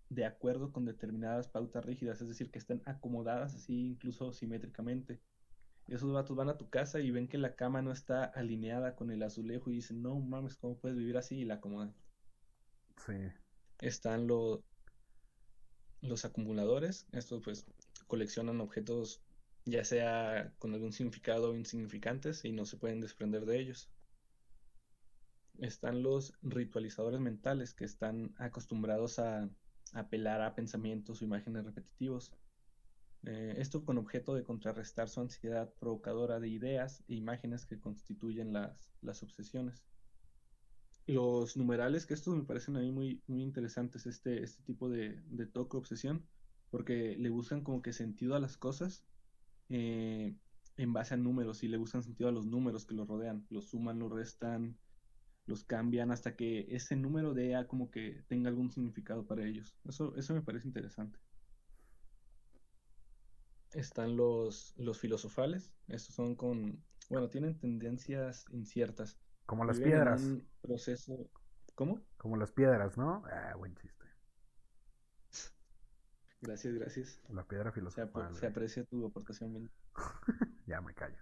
de 0.09 0.25
acuerdo 0.25 0.71
con 0.71 0.85
determinadas 0.85 1.47
pautas 1.47 1.83
rígidas, 1.83 2.21
es 2.21 2.27
decir, 2.27 2.51
que 2.51 2.59
estén 2.59 2.81
acomodadas 2.85 3.55
así 3.55 3.87
incluso 3.87 4.31
simétricamente. 4.31 5.21
Esos 5.87 6.11
vatos 6.11 6.35
van 6.35 6.49
a 6.49 6.57
tu 6.57 6.69
casa 6.69 6.99
y 6.99 7.11
ven 7.11 7.27
que 7.27 7.37
la 7.37 7.55
cama 7.55 7.81
no 7.81 7.91
está 7.91 8.25
alineada 8.25 8.95
con 8.95 9.11
el 9.11 9.21
azulejo 9.23 9.69
y 9.69 9.75
dicen, 9.75 10.01
no 10.01 10.19
mames, 10.19 10.55
¿cómo 10.57 10.77
puedes 10.77 10.97
vivir 10.97 11.17
así? 11.17 11.39
Y 11.39 11.45
la 11.45 11.55
acomodan. 11.55 11.93
Sí. 13.05 13.13
Están 13.79 14.27
los 14.27 14.61
los 16.01 16.25
acumuladores. 16.25 17.07
Estos 17.11 17.43
pues 17.43 17.65
coleccionan 18.07 18.61
objetos 18.61 19.21
ya 19.65 19.83
sea 19.83 20.53
con 20.59 20.73
algún 20.73 20.93
significado 20.93 21.51
o 21.51 21.55
insignificantes 21.55 22.45
y 22.45 22.51
no 22.51 22.65
se 22.65 22.77
pueden 22.77 23.01
desprender 23.01 23.45
de 23.45 23.59
ellos. 23.59 23.89
Están 25.59 26.03
los 26.03 26.33
ritualizadores 26.41 27.19
mentales 27.19 27.73
que 27.73 27.85
están 27.85 28.35
acostumbrados 28.37 29.19
a 29.19 29.49
apelar 29.93 30.41
a 30.41 30.53
pensamientos 30.53 31.21
o 31.21 31.25
imágenes 31.25 31.65
repetitivos. 31.65 32.33
Eh, 33.25 33.55
esto 33.57 33.83
con 33.83 33.97
objeto 33.97 34.35
de 34.35 34.43
contrarrestar 34.43 35.09
su 35.09 35.19
ansiedad 35.19 35.73
provocadora 35.79 36.39
de 36.39 36.47
ideas 36.49 37.03
e 37.07 37.15
imágenes 37.15 37.65
que 37.65 37.79
constituyen 37.79 38.53
las, 38.53 38.93
las 39.01 39.23
obsesiones. 39.23 39.87
Los 41.07 41.57
numerales, 41.57 42.05
que 42.05 42.13
estos 42.13 42.35
me 42.35 42.43
parecen 42.43 42.77
a 42.77 42.79
mí 42.81 42.91
muy, 42.91 43.23
muy 43.27 43.41
interesantes, 43.43 44.05
este, 44.05 44.43
este 44.43 44.63
tipo 44.63 44.89
de, 44.89 45.23
de 45.25 45.47
toque 45.47 45.77
obsesión, 45.77 46.29
porque 46.69 47.15
le 47.17 47.29
buscan 47.29 47.63
como 47.63 47.81
que 47.81 47.93
sentido 47.93 48.35
a 48.35 48.39
las 48.39 48.57
cosas 48.57 49.07
eh, 49.69 50.35
en 50.77 50.93
base 50.93 51.15
a 51.15 51.17
números 51.17 51.63
y 51.63 51.67
le 51.67 51.77
buscan 51.77 52.03
sentido 52.03 52.29
a 52.29 52.31
los 52.31 52.45
números 52.45 52.85
que 52.85 52.95
los 52.95 53.07
rodean, 53.07 53.47
los 53.49 53.69
suman, 53.69 53.99
los 53.99 54.11
restan, 54.11 54.79
los 55.47 55.63
cambian 55.63 56.11
hasta 56.11 56.35
que 56.35 56.67
ese 56.69 56.95
número 56.95 57.33
de 57.33 57.55
A 57.55 57.67
como 57.67 57.89
que 57.91 58.23
tenga 58.27 58.49
algún 58.49 58.71
significado 58.71 59.25
para 59.25 59.45
ellos. 59.45 59.79
Eso, 59.83 60.15
eso 60.15 60.33
me 60.33 60.41
parece 60.41 60.67
interesante 60.67 61.24
están 63.75 64.15
los, 64.15 64.73
los 64.77 64.99
filosofales. 64.99 65.73
Estos 65.87 66.15
son 66.15 66.35
con, 66.35 66.83
bueno, 67.09 67.29
tienen 67.29 67.59
tendencias 67.59 68.45
inciertas. 68.51 69.19
Como 69.45 69.63
las 69.65 69.79
piedras. 69.79 70.23
proceso. 70.61 71.29
¿Cómo? 71.75 72.01
Como 72.17 72.37
las 72.37 72.51
piedras, 72.51 72.97
¿no? 72.97 73.23
Ah, 73.31 73.53
buen 73.57 73.75
chiste. 73.75 74.05
Gracias, 76.41 76.73
gracias. 76.75 77.21
La 77.29 77.47
piedra 77.47 77.71
filosofal. 77.71 78.35
Se, 78.35 78.47
aprecia 78.47 78.83
tu 78.85 79.05
aportación, 79.05 79.71
ya 80.67 80.81
me 80.81 80.93
callo. 80.93 81.17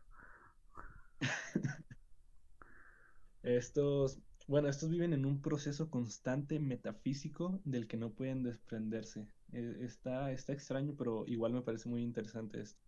estos, 3.43 4.19
bueno, 4.47 4.67
estos 4.67 4.89
viven 4.89 5.13
en 5.13 5.25
un 5.25 5.41
proceso 5.41 5.89
constante 5.89 6.59
metafísico 6.59 7.61
del 7.63 7.87
que 7.87 7.97
no 7.97 8.11
pueden 8.11 8.43
desprenderse. 8.43 9.27
E, 9.53 9.85
está, 9.85 10.31
está 10.31 10.53
extraño, 10.53 10.95
pero 10.97 11.25
igual 11.27 11.53
me 11.53 11.61
parece 11.61 11.89
muy 11.89 12.03
interesante 12.03 12.61
esto. 12.61 12.81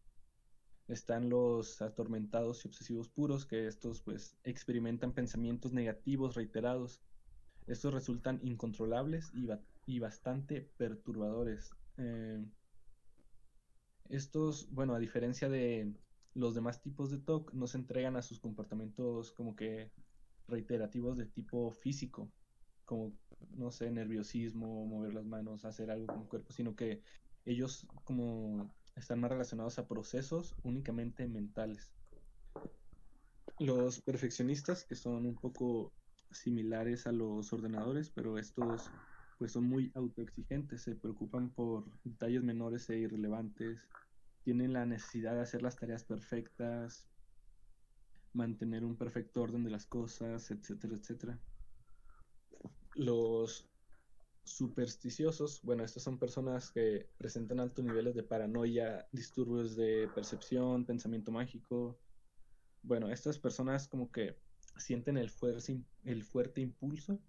Están 0.88 1.30
los 1.30 1.82
atormentados 1.82 2.63
y 2.65 2.67
obsesivos 2.67 3.10
puros, 3.10 3.45
que 3.45 3.67
estos 3.67 4.01
pues 4.01 4.38
experimentan 4.43 5.13
pensamientos 5.13 5.73
negativos 5.73 6.36
reiterados. 6.36 7.01
Estos 7.67 7.93
resultan 7.93 8.39
incontrolables 8.43 9.32
y, 9.34 9.47
y 9.86 9.99
bastante 9.99 10.62
perturbadores. 10.78 11.71
Eh, 11.97 12.43
estos, 14.10 14.69
bueno, 14.71 14.93
a 14.93 14.99
diferencia 14.99 15.49
de 15.49 15.93
los 16.34 16.54
demás 16.54 16.82
tipos 16.82 17.10
de 17.12 17.19
TOC, 17.19 17.54
no 17.54 17.67
se 17.67 17.78
entregan 17.78 18.15
a 18.15 18.21
sus 18.21 18.39
comportamientos 18.39 19.32
como 19.32 19.56
que 19.56 19.91
reiterativos 20.47 21.17
de 21.17 21.25
tipo 21.25 21.71
físico, 21.71 22.32
como, 22.86 23.13
no 23.52 23.71
sé, 23.71 23.91
nerviosismo, 23.91 24.86
mover 24.86 25.13
las 25.13 25.26
manos, 25.26 25.65
hacer 25.65 25.91
algo 25.91 26.08
con 26.08 26.21
el 26.21 26.28
cuerpo, 26.28 26.54
sino 26.54 26.76
que 26.76 27.02
ellos 27.45 27.88
como 28.04 28.74
están 28.95 29.19
más 29.19 29.32
relacionados 29.32 29.78
a 29.78 29.88
procesos 29.88 30.56
únicamente 30.63 31.28
mentales. 31.28 31.93
Los 33.60 34.02
perfeccionistas, 34.02 34.86
que 34.86 34.95
son 34.95 35.26
un 35.26 35.36
poco 35.36 35.93
similares 36.32 37.08
a 37.08 37.12
los 37.12 37.52
ordenadores, 37.54 38.10
pero 38.10 38.38
estos 38.38 38.89
pues 39.38 39.52
son 39.52 39.65
muy 39.65 39.91
autoexigentes, 39.95 40.82
se 40.82 40.95
preocupan 40.95 41.50
por 41.50 41.86
detalles 42.04 42.43
menores 42.43 42.89
e 42.89 42.98
irrelevantes, 42.98 43.80
tienen 44.43 44.74
la 44.74 44.86
necesidad 44.86 45.34
de 45.34 45.41
hacer 45.41 45.62
las 45.62 45.76
tareas 45.76 46.04
perfectas, 46.04 47.10
mantener 48.34 48.86
un 48.86 48.95
perfecto 48.95 49.41
orden 49.41 49.63
de 49.63 49.71
las 49.71 49.86
cosas, 49.86 50.52
etcétera, 50.52 50.95
etcétera. 50.95 51.39
Los 52.95 53.69
supersticiosos, 54.45 55.62
bueno, 55.63 55.84
estas 55.84 56.03
son 56.03 56.19
personas 56.19 56.71
que 56.71 57.10
presentan 57.17 57.60
altos 57.60 57.84
niveles 57.84 58.15
de 58.15 58.23
paranoia, 58.23 59.08
disturbios 59.12 59.75
de 59.75 60.08
percepción, 60.13 60.86
pensamiento 60.86 61.31
mágico. 61.31 61.99
Bueno, 62.84 63.10
estas 63.10 63.39
personas 63.39 63.88
como 63.88 64.12
que 64.12 64.38
sienten 64.77 65.17
el, 65.17 65.29
fuerte 65.29 66.62
impulso 66.62 67.19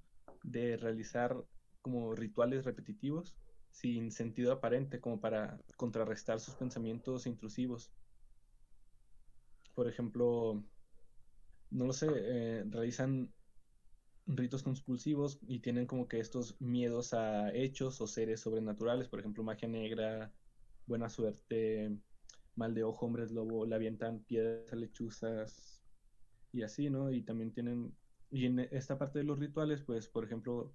de 0.43 0.77
realizar 0.77 1.43
como 1.81 2.15
rituales 2.15 2.65
repetitivos 2.65 3.35
sin 3.71 4.11
sentido 4.11 4.53
aparente, 4.53 5.01
como 5.01 5.21
para 5.21 5.59
contrarrestar 5.77 6.39
sus 6.41 6.55
pensamientos 6.55 7.27
intrusivos. 7.27 7.93
Por 9.75 9.89
ejemplo, 9.89 10.63
no 11.71 11.87
lo 11.87 11.93
sé, 11.93 12.09
eh, 12.11 12.65
realizan 12.69 13.33
ritos 14.27 14.63
compulsivos 14.63 15.39
y 15.47 15.61
tienen 15.61 15.87
como 15.87 16.09
que 16.09 16.19
estos 16.19 16.61
miedos 16.61 17.15
a 17.15 17.53
hechos 17.55 18.01
o 18.01 18.07
seres 18.07 18.41
sobrenaturales, 18.41 19.09
por 19.09 19.21
ejemplo, 19.21 19.45
magia 19.45 19.69
negra, 19.69 20.33
buena 20.87 21.09
suerte, 21.09 21.97
mal 22.57 22.75
de 22.75 22.85
ojo, 22.85 23.07
hombres 23.07 23.31
lobo, 23.31 23.67
le 23.67 23.75
avientan 23.75 24.21
piedras 24.25 24.73
a 24.73 24.77
lechuzas 24.77 25.83
y 26.53 26.63
así, 26.63 26.91
¿no? 26.91 27.13
Y 27.13 27.23
también 27.23 27.53
tienen, 27.53 27.95
y 28.31 28.47
en 28.47 28.61
esta 28.61 28.99
parte 28.99 29.21
de 29.21 29.25
los 29.25 29.39
rituales, 29.39 29.83
pues, 29.83 30.09
por 30.09 30.25
ejemplo, 30.25 30.75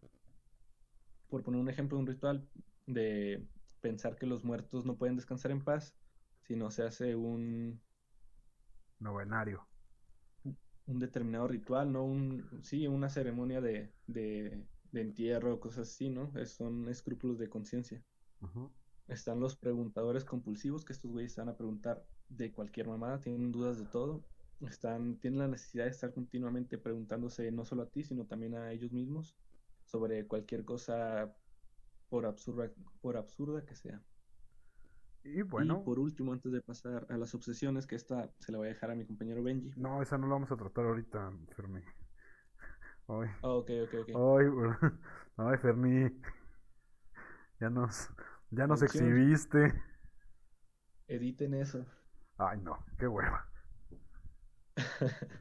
por 1.30 1.44
poner 1.44 1.60
un 1.60 1.70
ejemplo 1.70 1.98
de 1.98 2.02
un 2.02 2.08
ritual 2.08 2.48
de 2.88 3.46
pensar 3.82 4.18
que 4.18 4.28
los 4.28 4.44
muertos 4.44 4.86
no 4.86 4.98
pueden 4.98 5.16
descansar 5.16 5.52
en 5.52 5.64
paz, 5.64 5.96
si 6.44 6.56
no 6.56 6.72
se 6.72 6.84
hace 6.84 7.16
un 7.16 7.82
novenario 9.00 9.71
un 10.86 11.00
determinado 11.00 11.48
ritual, 11.48 11.92
¿no? 11.92 12.06
Un, 12.06 12.64
sí, 12.64 12.88
una 12.88 13.10
ceremonia 13.10 13.62
de, 13.62 13.94
de, 14.08 14.68
de 14.92 15.02
entierro, 15.02 15.60
cosas 15.60 15.90
así, 15.90 16.10
¿no? 16.10 16.32
son 16.46 16.90
escrúpulos 16.90 17.38
de 17.40 17.50
conciencia. 17.50 18.04
Están 19.08 19.40
los 19.40 19.58
preguntadores 19.58 20.26
compulsivos, 20.26 20.86
que 20.86 20.94
estos 20.94 21.12
güeyes 21.12 21.32
están 21.32 21.50
a 21.50 21.58
preguntar 21.58 22.06
de 22.30 22.54
cualquier 22.54 22.88
mamada, 22.88 23.20
tienen 23.20 23.52
dudas 23.52 23.78
de 23.78 23.86
todo. 23.86 24.26
Están, 24.62 25.20
tienen 25.20 25.40
la 25.40 25.48
necesidad 25.48 25.86
de 25.86 25.92
estar 25.92 26.14
continuamente 26.14 26.78
preguntándose 26.78 27.52
no 27.52 27.66
solo 27.66 27.84
a 27.84 27.90
ti, 27.90 28.04
sino 28.04 28.26
también 28.28 28.56
a 28.56 28.72
ellos 28.72 28.92
mismos 28.92 29.38
sobre 29.86 30.28
cualquier 30.28 30.66
cosa 30.66 31.36
por 32.10 32.26
absurda, 32.26 32.72
por 33.02 33.18
absurda 33.18 33.66
que 33.66 33.76
sea. 33.76 34.06
Y 35.24 35.44
bueno. 35.44 35.84
por 35.84 36.00
último, 36.00 36.34
antes 36.34 36.52
de 36.52 36.62
pasar 36.62 37.06
a 37.10 37.18
las 37.18 37.36
obsesiones, 37.36 37.86
que 37.86 37.96
esta 37.96 38.32
se 38.40 38.52
la 38.52 38.58
voy 38.58 38.68
a 38.68 38.70
dejar 38.72 38.92
a 38.92 38.96
mi 38.96 39.06
compañero 39.06 39.44
Benji. 39.44 39.72
No, 39.76 40.02
esa 40.02 40.18
no 40.18 40.28
la 40.28 40.34
vamos 40.34 40.52
a 40.52 40.58
tratar 40.58 40.86
ahorita, 40.86 41.32
Fermi. 41.56 41.82
Ay. 43.08 43.30
Ah, 43.44 43.50
ok, 43.50 43.70
ok, 43.84 43.94
ok. 44.02 44.10
Ay, 44.16 44.92
ay, 45.38 45.58
Fermi. 45.58 46.10
Ya 47.60 47.70
nos, 47.70 48.10
ya 48.50 48.66
nos 48.66 48.82
exhibiste. 48.82 49.74
Editen 51.08 51.54
eso. 51.54 51.86
Ay, 52.38 52.60
no, 52.62 52.84
qué 52.98 53.08
hueva. 53.08 53.46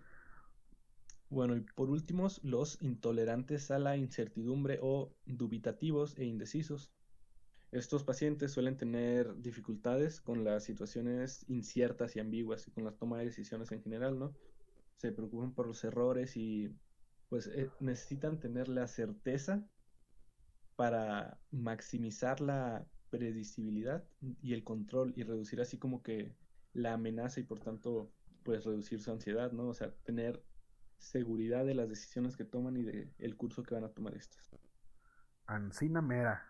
bueno, 1.30 1.56
y 1.56 1.60
por 1.60 1.88
último, 1.88 2.28
los 2.42 2.82
intolerantes 2.82 3.70
a 3.70 3.78
la 3.78 3.96
incertidumbre 3.96 4.78
o 4.82 5.14
dubitativos 5.24 6.18
e 6.18 6.24
indecisos. 6.24 6.92
Estos 7.72 8.02
pacientes 8.02 8.50
suelen 8.50 8.76
tener 8.76 9.36
dificultades 9.36 10.20
con 10.20 10.42
las 10.44 10.64
situaciones 10.64 11.48
inciertas 11.48 12.16
y 12.16 12.20
ambiguas 12.20 12.66
y 12.66 12.72
con 12.72 12.84
la 12.84 12.92
toma 12.92 13.18
de 13.18 13.26
decisiones 13.26 13.70
en 13.70 13.82
general, 13.82 14.18
¿no? 14.18 14.34
Se 14.96 15.12
preocupan 15.12 15.54
por 15.54 15.68
los 15.68 15.84
errores 15.84 16.36
y 16.36 16.74
pues 17.28 17.46
eh, 17.46 17.70
necesitan 17.78 18.40
tener 18.40 18.68
la 18.68 18.88
certeza 18.88 19.64
para 20.74 21.38
maximizar 21.52 22.40
la 22.40 22.86
predecibilidad 23.08 24.04
y 24.42 24.54
el 24.54 24.64
control 24.64 25.12
y 25.16 25.22
reducir 25.22 25.60
así 25.60 25.78
como 25.78 26.02
que 26.02 26.34
la 26.72 26.94
amenaza 26.94 27.38
y 27.38 27.44
por 27.44 27.60
tanto 27.60 28.12
pues 28.42 28.64
reducir 28.64 29.00
su 29.00 29.12
ansiedad, 29.12 29.52
¿no? 29.52 29.68
O 29.68 29.74
sea, 29.74 29.94
tener 30.02 30.42
seguridad 30.98 31.64
de 31.64 31.74
las 31.74 31.88
decisiones 31.88 32.36
que 32.36 32.44
toman 32.44 32.76
y 32.76 32.82
del 32.82 33.14
el 33.18 33.36
curso 33.36 33.62
que 33.62 33.74
van 33.74 33.84
a 33.84 33.92
tomar 33.92 34.16
estas. 34.16 34.50
Ancina 35.46 36.00
mera. 36.02 36.49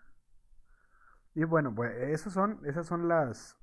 Y 1.35 1.45
bueno, 1.45 1.75
pues 1.75 1.93
esos 1.97 2.33
son, 2.33 2.61
esas 2.67 2.87
son 2.87 3.09
las 3.09 3.57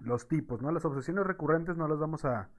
los 0.00 0.28
tipos, 0.28 0.60
¿no? 0.60 0.70
Las 0.72 0.84
obsesiones 0.84 1.26
recurrentes 1.26 1.76
no 1.76 1.88
las 1.88 1.98
vamos 1.98 2.24
a, 2.24 2.50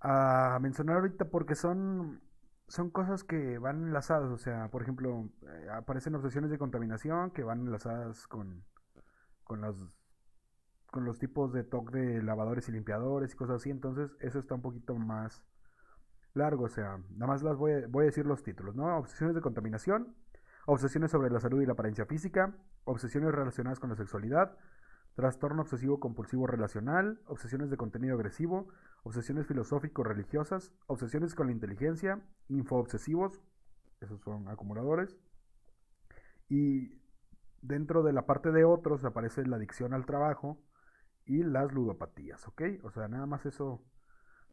a 0.00 0.58
mencionar 0.60 0.96
ahorita 0.96 1.26
porque 1.26 1.54
son, 1.54 2.20
son 2.68 2.90
cosas 2.90 3.24
que 3.24 3.58
van 3.58 3.88
enlazadas. 3.88 4.30
O 4.30 4.38
sea, 4.38 4.68
por 4.70 4.82
ejemplo, 4.82 5.28
eh, 5.42 5.68
aparecen 5.72 6.14
obsesiones 6.14 6.50
de 6.50 6.58
contaminación 6.58 7.30
que 7.30 7.42
van 7.44 7.60
enlazadas 7.60 8.26
con, 8.26 8.64
con 9.44 9.60
los 9.60 9.96
con 10.90 11.04
los 11.04 11.18
tipos 11.18 11.52
de 11.52 11.64
TOC 11.64 11.90
de 11.92 12.22
lavadores 12.22 12.66
y 12.68 12.72
limpiadores 12.72 13.34
y 13.34 13.36
cosas 13.36 13.56
así. 13.56 13.70
Entonces, 13.70 14.10
eso 14.20 14.38
está 14.38 14.54
un 14.54 14.62
poquito 14.62 14.94
más 14.94 15.44
largo. 16.34 16.64
O 16.64 16.68
sea, 16.68 16.98
nada 17.10 17.26
más 17.26 17.42
las 17.42 17.56
voy 17.56 17.72
a, 17.72 17.86
voy 17.88 18.04
a 18.04 18.06
decir 18.06 18.26
los 18.26 18.42
títulos, 18.42 18.74
¿no? 18.74 18.96
Obsesiones 18.98 19.34
de 19.34 19.42
contaminación, 19.42 20.16
obsesiones 20.70 21.10
sobre 21.10 21.30
la 21.30 21.40
salud 21.40 21.62
y 21.62 21.66
la 21.66 21.72
apariencia 21.72 22.04
física, 22.04 22.54
obsesiones 22.84 23.32
relacionadas 23.32 23.80
con 23.80 23.88
la 23.88 23.96
sexualidad, 23.96 24.54
trastorno 25.14 25.62
obsesivo 25.62 25.98
compulsivo 25.98 26.46
relacional, 26.46 27.22
obsesiones 27.26 27.70
de 27.70 27.78
contenido 27.78 28.14
agresivo, 28.14 28.68
obsesiones 29.02 29.46
filosófico-religiosas, 29.46 30.74
obsesiones 30.86 31.34
con 31.34 31.46
la 31.46 31.52
inteligencia, 31.52 32.20
infoobsesivos, 32.48 33.40
esos 34.02 34.20
son 34.20 34.46
acumuladores, 34.48 35.16
y 36.50 37.00
dentro 37.62 38.02
de 38.02 38.12
la 38.12 38.26
parte 38.26 38.52
de 38.52 38.64
otros 38.66 39.06
aparece 39.06 39.46
la 39.46 39.56
adicción 39.56 39.94
al 39.94 40.04
trabajo 40.04 40.60
y 41.24 41.44
las 41.44 41.72
ludopatías, 41.72 42.46
¿ok? 42.46 42.62
O 42.82 42.90
sea, 42.90 43.08
nada 43.08 43.24
más 43.24 43.46
eso 43.46 43.82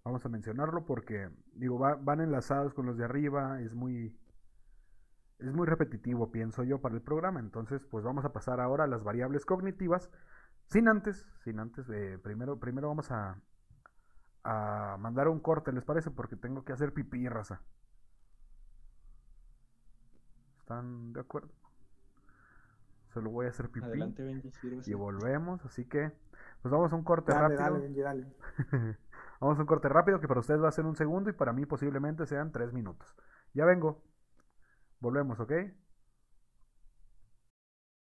vamos 0.06 0.25
a 0.25 0.30
mencionarlo 0.30 0.86
porque, 0.86 1.30
digo, 1.56 1.78
van 1.78 2.21
enlazados 2.21 2.73
con 2.73 2.86
los 2.86 2.95
de 2.95 3.04
arriba, 3.04 3.60
es 3.60 3.73
muy 3.73 4.17
es 5.39 5.53
muy 5.53 5.67
repetitivo, 5.67 6.31
pienso 6.31 6.63
yo, 6.63 6.81
para 6.81 6.95
el 6.95 7.01
programa. 7.01 7.39
Entonces, 7.39 7.83
pues 7.85 8.03
vamos 8.03 8.25
a 8.25 8.33
pasar 8.33 8.59
ahora 8.59 8.85
a 8.85 8.87
las 8.87 9.03
variables 9.03 9.45
cognitivas. 9.45 10.09
Sin 10.67 10.87
antes, 10.87 11.27
sin 11.43 11.59
antes, 11.59 11.87
eh, 11.89 12.17
primero, 12.21 12.59
primero 12.59 12.87
vamos 12.87 13.11
a, 13.11 13.39
a 14.43 14.97
mandar 14.99 15.27
un 15.27 15.39
corte, 15.39 15.71
¿les 15.71 15.83
parece? 15.83 16.11
Porque 16.11 16.35
tengo 16.35 16.63
que 16.63 16.73
hacer 16.73 16.93
pipí, 16.93 17.27
raza. 17.27 17.61
¿Están 20.59 21.13
de 21.13 21.19
acuerdo? 21.19 21.49
Solo 23.13 23.29
voy 23.29 23.45
a 23.45 23.49
hacer 23.49 23.69
pipí. 23.69 23.85
Adelante, 23.85 24.41
y 24.85 24.93
volvemos, 24.93 25.63
así 25.63 25.85
que, 25.85 26.11
pues 26.61 26.71
vamos 26.71 26.91
a 26.91 26.95
un 26.95 27.03
corte 27.03 27.33
rápido. 27.33 27.59
Dale, 27.59 27.93
dale. 27.93 28.27
vamos 29.39 29.57
a 29.57 29.61
un 29.61 29.67
corte 29.67 29.87
rápido 29.89 30.19
que 30.19 30.27
para 30.27 30.39
ustedes 30.39 30.61
va 30.61 30.69
a 30.69 30.71
ser 30.71 30.85
un 30.85 30.95
segundo 30.95 31.29
y 31.29 31.33
para 31.33 31.53
mí 31.53 31.65
posiblemente 31.65 32.25
sean 32.25 32.51
tres 32.51 32.73
minutos. 32.73 33.07
Ya 33.53 33.65
vengo. 33.65 34.03
Volvemos, 35.05 35.39
¿ok? 35.39 35.51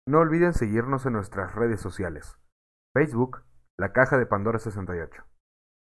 No 0.05 0.19
olviden 0.19 0.51
seguirnos 0.51 1.05
en 1.05 1.13
nuestras 1.13 1.55
redes 1.55 1.79
sociales. 1.79 2.37
Facebook, 2.93 3.45
La 3.79 3.93
Caja 3.93 4.17
de 4.17 4.25
Pandora 4.25 4.59
68. 4.59 5.23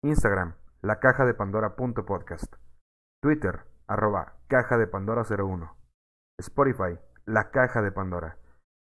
Instagram, 0.05 0.57
La 0.83 1.01
Caja 1.01 1.25
de 1.25 1.33
Pandora.podcast. 1.33 2.57
Twitter, 3.23 3.65
arroba 3.87 4.37
Caja 4.49 4.77
de 4.77 4.87
Pandora 4.87 5.23
01. 5.23 5.75
Spotify, 6.41 7.01
La 7.25 7.51
Caja 7.53 7.81
de 7.81 7.91
Pandora. 7.91 8.37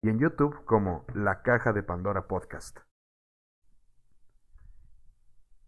Y 0.01 0.07
en 0.07 0.19
YouTube 0.19 0.63
como 0.63 1.03
La 1.13 1.41
Caja 1.41 1.73
de 1.73 1.83
Pandora 1.83 2.29
Podcast. 2.29 2.79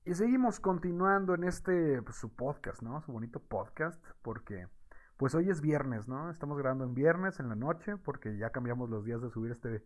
Y 0.06 0.14
seguimos 0.14 0.62
continuando 0.62 1.36
en 1.36 1.44
este, 1.44 2.02
pues, 2.02 2.16
su 2.16 2.34
podcast, 2.34 2.82
¿no? 2.82 3.02
Su 3.02 3.12
bonito 3.12 3.42
podcast, 3.42 4.02
porque 4.22 4.70
pues 5.18 5.36
hoy 5.36 5.50
es 5.50 5.62
viernes, 5.62 6.08
¿no? 6.08 6.30
Estamos 6.30 6.58
grabando 6.58 6.84
en 6.84 6.94
viernes, 6.94 7.40
en 7.40 7.50
la 7.50 7.56
noche, 7.56 7.98
porque 7.98 8.38
ya 8.38 8.52
cambiamos 8.52 8.90
los 8.90 9.06
días 9.06 9.22
de 9.22 9.30
subir 9.30 9.52
este, 9.52 9.86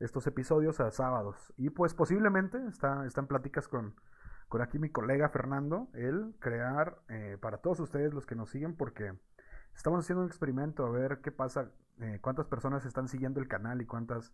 estos 0.00 0.26
episodios 0.26 0.80
a 0.80 0.90
sábados. 0.90 1.52
Y 1.56 1.70
pues 1.70 1.94
posiblemente 1.94 2.58
está, 2.66 3.04
en 3.04 3.26
pláticas 3.26 3.68
con 3.68 3.94
con 4.48 4.62
aquí 4.62 4.78
mi 4.78 4.90
colega 4.90 5.30
Fernando, 5.30 5.88
el 5.94 6.36
crear 6.38 7.02
eh, 7.08 7.38
para 7.40 7.58
todos 7.58 7.80
ustedes 7.80 8.14
los 8.14 8.26
que 8.26 8.36
nos 8.36 8.50
siguen, 8.50 8.76
porque 8.76 9.12
estamos 9.74 10.00
haciendo 10.04 10.22
un 10.22 10.28
experimento 10.28 10.86
a 10.86 10.90
ver 10.90 11.20
qué 11.22 11.32
pasa, 11.32 11.72
eh, 12.00 12.18
cuántas 12.20 12.46
personas 12.46 12.84
están 12.84 13.08
siguiendo 13.08 13.40
el 13.40 13.48
canal 13.48 13.80
y 13.80 13.86
cuántas 13.86 14.32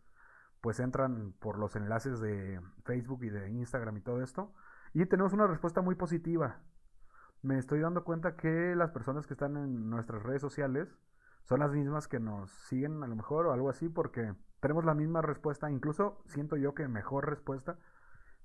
pues 0.60 0.78
entran 0.78 1.32
por 1.38 1.58
los 1.58 1.74
enlaces 1.74 2.20
de 2.20 2.60
Facebook 2.84 3.24
y 3.24 3.30
de 3.30 3.48
Instagram 3.50 3.96
y 3.96 4.00
todo 4.02 4.22
esto. 4.22 4.52
Y 4.92 5.06
tenemos 5.06 5.32
una 5.32 5.46
respuesta 5.46 5.80
muy 5.80 5.94
positiva. 5.94 6.60
Me 7.42 7.58
estoy 7.58 7.80
dando 7.80 8.04
cuenta 8.04 8.36
que 8.36 8.74
las 8.76 8.90
personas 8.90 9.26
que 9.26 9.34
están 9.34 9.56
en 9.56 9.88
nuestras 9.88 10.22
redes 10.22 10.42
sociales 10.42 10.88
son 11.44 11.60
las 11.60 11.72
mismas 11.72 12.06
que 12.06 12.20
nos 12.20 12.50
siguen 12.50 13.02
a 13.02 13.06
lo 13.06 13.16
mejor 13.16 13.46
o 13.46 13.52
algo 13.52 13.70
así 13.70 13.88
porque 13.88 14.34
tenemos 14.60 14.84
la 14.84 14.94
misma 14.94 15.22
respuesta, 15.22 15.70
incluso 15.70 16.22
siento 16.26 16.56
yo 16.56 16.74
que 16.74 16.86
mejor 16.86 17.28
respuesta 17.28 17.78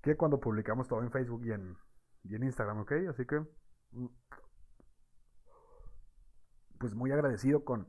que 0.01 0.15
cuando 0.15 0.39
publicamos 0.39 0.87
todo 0.87 1.01
en 1.01 1.11
Facebook 1.11 1.45
y 1.45 1.51
en, 1.51 1.77
Instagram, 2.23 2.79
¿ok? 2.79 2.91
Así 3.09 3.25
que, 3.25 3.39
mm, 3.91 4.05
pues 6.79 6.95
muy 6.95 7.11
agradecido 7.11 7.65
con, 7.65 7.87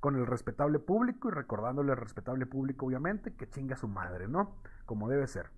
con 0.00 0.16
el 0.16 0.26
respetable 0.26 0.78
público 0.78 1.28
y 1.28 1.32
recordándole 1.32 1.92
al 1.92 1.98
respetable 1.98 2.46
público, 2.46 2.86
obviamente, 2.86 3.34
que 3.34 3.48
chinga 3.50 3.76
su 3.76 3.88
madre, 3.88 4.28
¿no? 4.28 4.56
Como 4.86 5.08
debe 5.08 5.26
ser. 5.26 5.50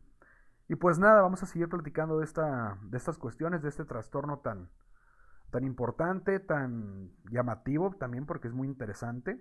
Y 0.68 0.74
pues 0.76 0.98
nada, 0.98 1.22
vamos 1.22 1.42
a 1.42 1.46
seguir 1.46 1.68
platicando 1.68 2.18
de, 2.18 2.24
esta, 2.24 2.78
de 2.82 2.96
estas 2.96 3.18
cuestiones, 3.18 3.62
de 3.62 3.68
este 3.68 3.84
trastorno 3.84 4.40
tan, 4.40 4.68
tan 5.50 5.64
importante, 5.64 6.40
tan 6.40 7.12
llamativo 7.30 7.94
también 7.98 8.26
porque 8.26 8.48
es 8.48 8.54
muy 8.54 8.66
interesante. 8.66 9.40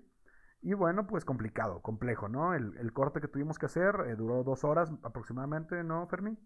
Y 0.61 0.73
bueno, 0.73 1.07
pues 1.07 1.25
complicado, 1.25 1.81
complejo, 1.81 2.27
¿no? 2.27 2.53
El, 2.53 2.91
corte 2.93 3.21
que 3.21 3.27
tuvimos 3.27 3.59
que 3.59 3.67
hacer 3.67 3.95
eh, 4.07 4.15
duró 4.15 4.43
dos 4.43 4.63
horas 4.63 4.91
aproximadamente, 5.03 5.83
¿no, 5.83 6.07
Fermín? 6.07 6.39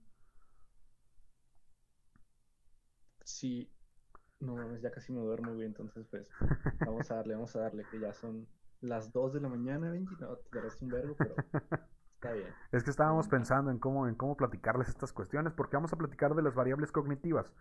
Sí, 3.24 3.72
no 4.40 4.76
ya 4.78 4.92
casi 4.92 5.14
me 5.14 5.22
duermo, 5.22 5.54
bien, 5.54 5.68
entonces 5.68 6.06
pues 6.10 6.30
vamos 6.86 7.10
a 7.12 7.16
darle, 7.16 7.36
vamos 7.36 7.56
a 7.56 7.62
darle, 7.62 7.86
que 7.92 8.00
ya 8.00 8.14
son 8.14 8.48
las 8.82 9.12
dos 9.12 9.34
de 9.34 9.42
la 9.42 9.50
mañana, 9.50 9.92
Benji, 9.92 10.16
no, 10.20 10.36
te 10.38 10.62
resta 10.62 10.84
un 10.84 10.92
verbo, 10.92 11.16
pero 11.18 11.36
está 12.20 12.34
bien. 12.34 12.54
Es 12.72 12.84
que 12.84 12.90
estábamos 12.90 13.30
pensando 13.30 13.72
en 13.72 13.80
cómo, 13.80 14.08
en 14.08 14.16
cómo 14.16 14.36
platicarles 14.36 14.90
estas 14.90 15.14
cuestiones, 15.14 15.54
porque 15.54 15.78
vamos 15.78 15.94
a 15.94 15.96
platicar 15.96 16.36
de 16.36 16.44
las 16.44 16.54
variables 16.54 16.92
cognitivas. 16.92 17.54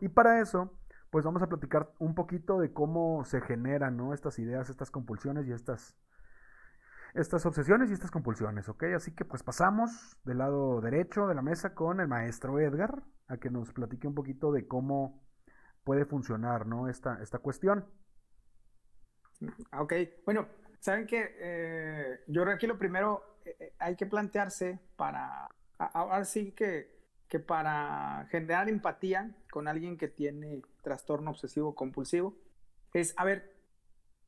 Y 0.00 0.08
para 0.08 0.40
eso, 0.40 0.78
pues 1.10 1.24
vamos 1.24 1.42
a 1.42 1.48
platicar 1.48 1.90
un 1.98 2.14
poquito 2.14 2.58
de 2.58 2.72
cómo 2.72 3.24
se 3.24 3.40
generan 3.40 3.96
¿no? 3.96 4.12
estas 4.12 4.38
ideas, 4.38 4.68
estas 4.68 4.90
compulsiones 4.90 5.46
y 5.46 5.52
estas, 5.52 5.96
estas 7.14 7.46
obsesiones 7.46 7.90
y 7.90 7.94
estas 7.94 8.10
compulsiones, 8.10 8.68
¿ok? 8.68 8.84
Así 8.94 9.14
que 9.14 9.24
pues 9.24 9.42
pasamos 9.42 10.18
del 10.24 10.38
lado 10.38 10.80
derecho 10.82 11.26
de 11.26 11.34
la 11.34 11.42
mesa 11.42 11.74
con 11.74 12.00
el 12.00 12.08
maestro 12.08 12.60
Edgar 12.60 13.02
a 13.28 13.38
que 13.38 13.50
nos 13.50 13.72
platique 13.72 14.06
un 14.06 14.14
poquito 14.14 14.52
de 14.52 14.66
cómo 14.66 15.22
puede 15.84 16.04
funcionar, 16.04 16.66
¿no? 16.66 16.88
Esta, 16.88 17.22
esta 17.22 17.38
cuestión. 17.38 17.86
Ah, 19.70 19.82
ok, 19.82 19.94
bueno, 20.26 20.46
saben 20.82 21.06
que 21.06 21.36
eh, 21.38 22.20
yo 22.26 22.42
creo 22.42 22.58
que 22.58 22.66
lo 22.66 22.76
primero 22.76 23.38
eh, 23.44 23.56
eh, 23.60 23.72
hay 23.78 23.94
que 23.94 24.06
plantearse 24.06 24.80
para, 24.96 25.48
ahora 25.78 26.24
sí 26.24 26.50
que 26.50 26.92
que 27.32 27.40
para 27.40 28.26
generar 28.30 28.68
empatía 28.68 29.34
con 29.50 29.66
alguien 29.66 29.96
que 29.96 30.06
tiene 30.06 30.60
trastorno 30.82 31.30
obsesivo 31.30 31.74
compulsivo 31.74 32.36
es, 32.92 33.14
a 33.16 33.24
ver, 33.24 33.54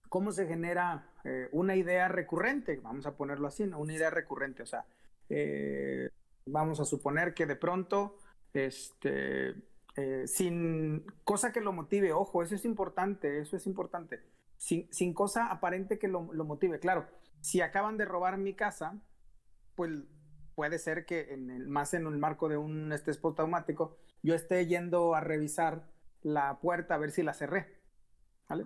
¿cómo 0.09 0.33
se 0.33 0.47
genera 0.47 1.13
eh, 1.23 1.51
una 1.53 1.77
idea 1.77 2.09
recurrente? 2.09 2.81
Vamos 2.83 3.05
a 3.05 3.15
ponerlo 3.15 3.47
así, 3.47 3.67
¿no? 3.67 3.79
Una 3.79 3.93
idea 3.93 4.09
recurrente, 4.09 4.63
o 4.63 4.67
sea, 4.67 4.87
eh, 5.29 6.09
vamos 6.47 6.81
a 6.81 6.87
suponer 6.87 7.35
que 7.35 7.45
de 7.45 7.57
pronto, 7.57 8.17
este, 8.55 9.55
sin 10.25 11.05
cosa 11.25 11.53
que 11.53 11.61
lo 11.61 11.75
motive, 11.75 12.15
ojo, 12.15 12.43
eso 12.43 12.55
es 12.55 12.65
importante, 12.65 13.39
eso 13.39 13.59
es 13.59 13.67
importante, 13.67 14.23
sin, 14.57 14.93
sin 14.93 15.15
cosa 15.15 15.47
aparente 15.47 15.99
que 15.99 16.09
lo, 16.09 16.33
lo 16.33 16.45
motive, 16.45 16.79
claro, 16.79 17.07
si 17.41 17.61
acaban 17.61 17.97
de 17.97 18.05
robar 18.05 18.39
mi 18.39 18.55
casa, 18.55 19.01
pues 19.75 19.91
puede 20.55 20.79
ser 20.79 21.05
que 21.05 21.33
en 21.35 21.51
el, 21.51 21.69
más 21.69 21.95
en 21.95 22.07
el 22.07 22.19
marco 22.19 22.49
de 22.49 22.57
un 22.57 22.93
estrés 22.93 23.21
automático 23.23 23.99
yo 24.23 24.35
esté 24.35 24.67
yendo 24.67 25.15
a 25.15 25.21
revisar 25.21 25.91
la 26.23 26.59
puerta 26.61 26.95
a 26.95 26.99
ver 26.99 27.11
si 27.11 27.23
la 27.23 27.35
cerré. 27.35 27.83
¿Vale? 28.49 28.65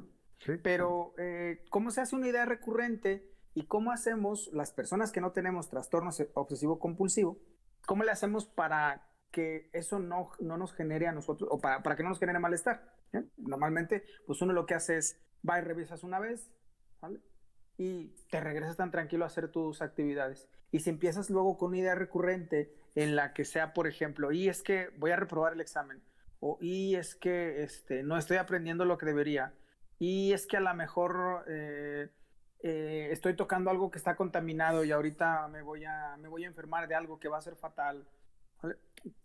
Pero, 0.63 1.15
eh, 1.19 1.65
¿cómo 1.71 1.91
se 1.91 2.01
hace 2.01 2.15
una 2.15 2.29
idea 2.29 2.45
recurrente 2.45 3.29
y 3.55 3.67
cómo 3.67 3.91
hacemos 3.91 4.51
las 4.53 4.73
personas 4.73 5.11
que 5.11 5.21
no 5.21 5.33
tenemos 5.33 5.69
trastorno 5.69 6.11
obsesivo-compulsivo? 6.35 7.41
¿Cómo 7.87 8.05
le 8.05 8.13
hacemos 8.13 8.47
para 8.47 9.11
que 9.33 9.69
eso 9.73 9.99
no, 9.99 10.31
no 10.39 10.57
nos 10.57 10.73
genere 10.73 11.09
a 11.09 11.13
nosotros, 11.13 11.51
o 11.53 11.61
para, 11.61 11.83
para 11.83 11.97
que 11.97 12.03
no 12.03 12.11
nos 12.11 12.21
genere 12.21 12.39
malestar? 12.39 12.95
Normalmente, 13.37 14.05
pues 14.27 14.41
uno 14.43 14.53
lo 14.53 14.67
que 14.67 14.75
hace 14.75 14.99
es, 14.99 15.21
va 15.49 15.59
y 15.59 15.63
revisas 15.63 16.05
una 16.05 16.19
vez. 16.19 16.51
Y 17.77 18.09
te 18.31 18.41
regresas 18.41 18.77
tan 18.77 18.91
tranquilo 18.91 19.25
a 19.25 19.29
hacer 19.29 19.49
tus 19.49 19.83
actividades. 19.83 20.49
Y 20.71 20.81
si 20.81 20.91
empiezas 20.91 21.31
luego 21.31 21.57
con 21.57 21.69
una 21.69 21.79
idea 21.79 21.95
recurrente 21.95 22.75
en 22.95 23.17
la 23.17 23.33
que 23.33 23.45
sea, 23.45 23.73
por 23.73 23.87
ejemplo, 23.87 24.33
y 24.33 24.49
es 24.49 24.63
que 24.63 24.91
voy 24.99 25.13
a 25.13 25.17
reprobar 25.17 25.53
el 25.53 25.61
examen, 25.61 26.03
o 26.41 26.59
y 26.61 26.97
es 26.97 27.15
que 27.15 27.63
este, 27.63 28.03
no 28.03 28.19
estoy 28.19 28.37
aprendiendo 28.37 28.85
lo 28.85 28.99
que 28.99 29.07
debería, 29.07 29.55
y 29.99 30.33
es 30.33 30.47
que 30.47 30.57
a 30.57 30.61
lo 30.61 30.75
mejor 30.75 31.45
eh, 31.49 32.09
eh, 32.61 33.09
estoy 33.13 33.35
tocando 33.35 33.71
algo 33.71 33.91
que 33.91 33.99
está 33.99 34.17
contaminado 34.17 34.85
y 34.85 34.91
ahorita 34.91 35.49
me 35.49 35.63
voy, 35.63 35.85
a, 35.85 36.17
me 36.19 36.29
voy 36.29 36.45
a 36.45 36.49
enfermar 36.49 36.89
de 36.89 36.95
algo 36.95 37.19
que 37.19 37.29
va 37.29 37.39
a 37.39 37.43
ser 37.43 37.57
fatal. 37.57 38.07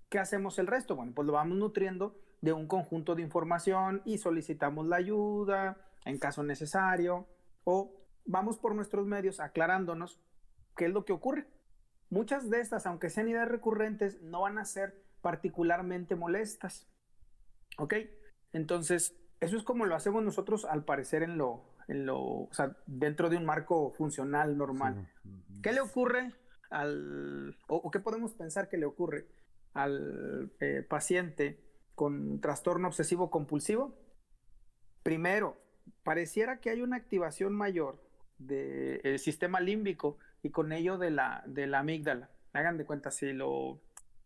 ¿Qué 0.10 0.19
hacemos 0.19 0.60
el 0.60 0.67
resto? 0.67 0.95
Bueno, 0.95 1.13
pues 1.15 1.26
lo 1.26 1.34
vamos 1.34 1.58
nutriendo 1.58 2.15
de 2.41 2.54
un 2.54 2.67
conjunto 2.67 3.15
de 3.15 3.23
información 3.23 4.02
y 4.06 4.19
solicitamos 4.19 4.86
la 4.86 4.97
ayuda 4.97 5.78
en 6.05 6.19
caso 6.19 6.43
necesario 6.43 7.27
o 7.63 8.05
vamos 8.25 8.57
por 8.57 8.75
nuestros 8.75 9.05
medios 9.05 9.39
aclarándonos 9.39 10.21
¿qué 10.75 10.85
es 10.85 10.91
lo 10.91 11.05
que 11.05 11.13
ocurre? 11.13 11.47
Muchas 12.09 12.49
de 12.49 12.59
estas, 12.59 12.85
aunque 12.85 13.09
sean 13.09 13.29
ideas 13.29 13.47
recurrentes, 13.47 14.21
no 14.21 14.41
van 14.41 14.57
a 14.57 14.65
ser 14.65 15.03
particularmente 15.21 16.15
molestas. 16.15 16.87
¿Ok? 17.77 17.95
Entonces, 18.51 19.17
eso 19.39 19.57
es 19.57 19.63
como 19.63 19.85
lo 19.85 19.95
hacemos 19.95 20.23
nosotros 20.23 20.65
al 20.65 20.85
parecer 20.85 21.23
en 21.23 21.37
lo, 21.37 21.75
en 21.87 22.05
lo, 22.05 22.21
o 22.21 22.53
sea, 22.53 22.77
dentro 22.85 23.29
de 23.29 23.37
un 23.37 23.45
marco 23.45 23.91
funcional 23.91 24.57
normal. 24.57 25.11
¿Qué 25.63 25.71
le 25.71 25.81
ocurre 25.81 26.33
al, 26.69 27.57
o, 27.67 27.89
qué 27.89 27.99
podemos 27.99 28.33
pensar 28.33 28.69
que 28.69 28.77
le 28.77 28.85
ocurre 28.85 29.27
al 29.73 30.51
eh, 30.59 30.85
paciente 30.87 31.59
con 31.95 32.39
trastorno 32.41 32.87
obsesivo 32.87 33.31
compulsivo? 33.31 33.97
Primero, 35.01 35.57
pareciera 36.04 36.60
que 36.60 36.69
hay 36.69 36.82
una 36.82 36.98
activación 36.98 37.54
mayor 37.54 38.02
del 38.38 39.19
sistema 39.19 39.60
límbico 39.60 40.17
y 40.41 40.50
con 40.50 40.72
ello 40.72 40.98
de 40.98 41.12
la, 41.12 41.43
de 41.46 41.67
la 41.67 41.80
amígdala. 41.80 42.30
Hagan 42.54 42.78
de 42.78 42.86
cuenta, 42.86 43.12
si 43.12 43.34
lo... 43.34 43.82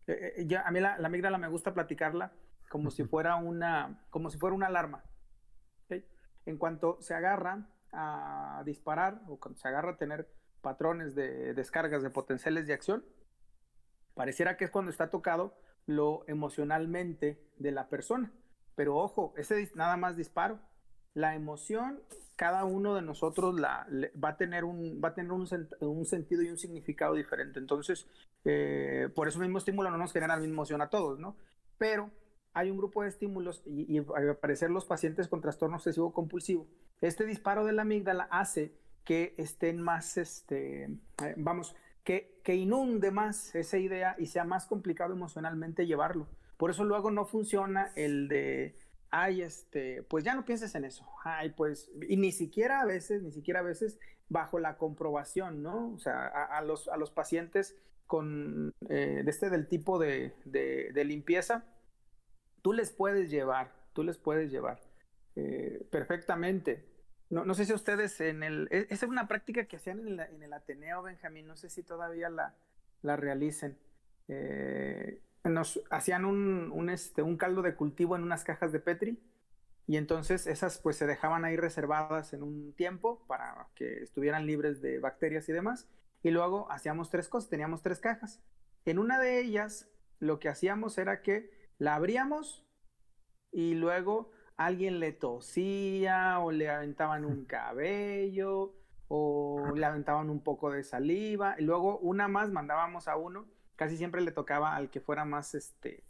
Eh, 0.06 0.34
eh, 0.36 0.46
ya, 0.46 0.62
a 0.62 0.70
mí 0.70 0.80
la, 0.80 0.94
amígdala 0.94 1.38
me 1.38 1.48
gusta 1.48 1.74
platicarla 1.74 2.32
como 2.68 2.90
si 2.90 3.04
fuera 3.04 3.36
una, 3.36 4.04
como 4.10 4.30
si 4.30 4.38
fuera 4.38 4.54
una 4.54 4.66
alarma. 4.66 5.04
En 6.46 6.56
cuanto 6.56 6.96
se 7.02 7.14
agarra 7.14 7.68
a 7.92 8.62
disparar 8.64 9.20
o 9.28 9.38
cuando 9.38 9.60
se 9.60 9.68
agarra 9.68 9.92
a 9.92 9.96
tener 9.98 10.30
patrones 10.62 11.14
de 11.14 11.52
descargas 11.52 12.02
de 12.02 12.08
potenciales 12.08 12.66
de 12.66 12.72
acción, 12.72 13.04
pareciera 14.14 14.56
que 14.56 14.64
es 14.64 14.70
cuando 14.70 14.90
está 14.90 15.10
tocado 15.10 15.58
lo 15.86 16.24
emocionalmente 16.26 17.38
de 17.58 17.72
la 17.72 17.88
persona. 17.88 18.32
Pero 18.76 18.96
ojo, 18.96 19.34
ese 19.36 19.70
nada 19.74 19.96
más 19.96 20.16
disparo. 20.16 20.58
La 21.18 21.34
emoción 21.34 22.00
cada 22.36 22.64
uno 22.64 22.94
de 22.94 23.02
nosotros 23.02 23.58
la, 23.58 23.84
va 24.22 24.28
a 24.28 24.36
tener, 24.36 24.62
un, 24.62 25.00
va 25.02 25.08
a 25.08 25.14
tener 25.14 25.32
un, 25.32 25.48
un, 25.80 26.06
sentido 26.06 26.40
y 26.40 26.48
un 26.48 26.56
significado 26.56 27.14
diferente. 27.14 27.58
Entonces, 27.58 28.06
eh, 28.44 29.08
por 29.12 29.26
eso 29.26 29.40
mismo 29.40 29.58
estímulo 29.58 29.90
no 29.90 29.98
nos 29.98 30.12
genera 30.12 30.36
la 30.36 30.40
misma 30.40 30.54
emoción 30.54 30.80
a 30.80 30.88
todos, 30.88 31.18
¿no? 31.18 31.36
Pero 31.78 32.12
hay 32.52 32.70
un 32.70 32.76
grupo 32.76 33.02
de 33.02 33.08
estímulos 33.08 33.64
y, 33.66 33.92
y 33.92 34.06
al 34.14 34.36
parecer 34.36 34.70
los 34.70 34.84
pacientes 34.84 35.26
con 35.26 35.40
trastorno 35.40 35.78
obsesivo 35.78 36.12
compulsivo, 36.12 36.68
este 37.00 37.26
disparo 37.26 37.64
de 37.64 37.72
la 37.72 37.82
amígdala 37.82 38.28
hace 38.30 38.72
que 39.04 39.34
estén 39.36 39.82
más, 39.82 40.16
este, 40.16 40.84
eh, 40.84 41.34
vamos, 41.36 41.74
que, 42.04 42.38
que 42.44 42.54
inunde 42.54 43.10
más 43.10 43.52
esa 43.56 43.78
idea 43.78 44.14
y 44.16 44.26
sea 44.26 44.44
más 44.44 44.66
complicado 44.66 45.12
emocionalmente 45.12 45.86
llevarlo. 45.86 46.28
Por 46.56 46.70
eso 46.70 46.84
luego 46.84 47.10
no 47.10 47.24
funciona 47.24 47.90
el 47.96 48.28
de 48.28 48.78
ay, 49.10 49.42
este, 49.42 50.02
pues 50.02 50.24
ya 50.24 50.34
no 50.34 50.44
pienses 50.44 50.74
en 50.74 50.84
eso, 50.84 51.06
ay, 51.24 51.50
pues, 51.50 51.90
y 52.08 52.16
ni 52.16 52.32
siquiera 52.32 52.80
a 52.80 52.86
veces, 52.86 53.22
ni 53.22 53.32
siquiera 53.32 53.60
a 53.60 53.64
veces 53.64 53.98
bajo 54.28 54.58
la 54.58 54.76
comprobación, 54.76 55.62
¿no? 55.62 55.92
O 55.92 55.98
sea, 55.98 56.26
a, 56.26 56.60
los, 56.62 56.88
a 56.88 56.96
los 56.96 57.10
pacientes 57.10 57.76
con, 58.06 58.74
eh, 58.88 59.22
de 59.24 59.30
este 59.30 59.50
del 59.50 59.68
tipo 59.68 59.98
de, 59.98 60.34
de, 60.44 61.04
limpieza, 61.04 61.64
tú 62.62 62.72
les 62.72 62.90
puedes 62.90 63.30
llevar, 63.30 63.72
tú 63.94 64.02
les 64.02 64.18
puedes 64.18 64.50
llevar 64.50 64.80
eh, 65.36 65.86
perfectamente. 65.90 66.84
No, 67.30 67.44
no 67.44 67.54
sé 67.54 67.64
si 67.64 67.72
ustedes 67.72 68.20
en 68.20 68.42
el, 68.42 68.68
e, 68.70 68.86
esa 68.90 69.06
es 69.06 69.10
una 69.10 69.28
práctica 69.28 69.64
que 69.66 69.76
hacían 69.76 70.06
en, 70.06 70.20
en 70.20 70.42
el 70.42 70.52
Ateneo, 70.52 71.02
Benjamín, 71.02 71.46
no 71.46 71.56
sé 71.56 71.70
si 71.70 71.82
todavía 71.82 72.28
la, 72.28 72.54
la 73.02 73.16
realicen. 73.16 73.78
Eh, 74.28 75.22
nos 75.44 75.80
hacían 75.90 76.24
un, 76.24 76.70
un, 76.72 76.90
este, 76.90 77.22
un 77.22 77.36
caldo 77.36 77.62
de 77.62 77.74
cultivo 77.74 78.16
en 78.16 78.22
unas 78.22 78.44
cajas 78.44 78.72
de 78.72 78.80
Petri 78.80 79.18
y 79.88 79.96
entonces 79.96 80.46
esas 80.46 80.78
pues 80.78 80.96
se 80.96 81.06
dejaban 81.06 81.46
ahí 81.46 81.56
reservadas 81.56 82.34
en 82.34 82.42
un 82.42 82.74
tiempo 82.74 83.24
para 83.26 83.68
que 83.74 84.02
estuvieran 84.02 84.46
libres 84.46 84.82
de 84.82 84.98
bacterias 84.98 85.48
y 85.48 85.52
demás. 85.52 85.88
Y 86.22 86.30
luego 86.30 86.70
hacíamos 86.70 87.08
tres 87.08 87.26
cosas, 87.26 87.48
teníamos 87.48 87.80
tres 87.80 87.98
cajas. 87.98 88.42
En 88.84 88.98
una 88.98 89.18
de 89.18 89.40
ellas 89.40 89.88
lo 90.18 90.40
que 90.40 90.50
hacíamos 90.50 90.98
era 90.98 91.22
que 91.22 91.50
la 91.78 91.94
abríamos 91.94 92.66
y 93.50 93.74
luego 93.76 94.30
alguien 94.58 95.00
le 95.00 95.12
tosía 95.12 96.38
o 96.40 96.50
le 96.50 96.68
aventaban 96.68 97.24
un 97.24 97.44
cabello 97.46 98.74
o 99.08 99.72
le 99.74 99.86
aventaban 99.86 100.28
un 100.28 100.42
poco 100.44 100.70
de 100.70 100.84
saliva 100.84 101.56
y 101.58 101.62
luego 101.62 101.98
una 102.00 102.28
más 102.28 102.50
mandábamos 102.50 103.08
a 103.08 103.16
uno, 103.16 103.48
casi 103.78 103.96
siempre 103.96 104.20
le 104.20 104.32
tocaba 104.32 104.74
al 104.74 104.90
que 104.90 105.00
fuera 105.00 105.24
más 105.24 105.54
este 105.54 106.04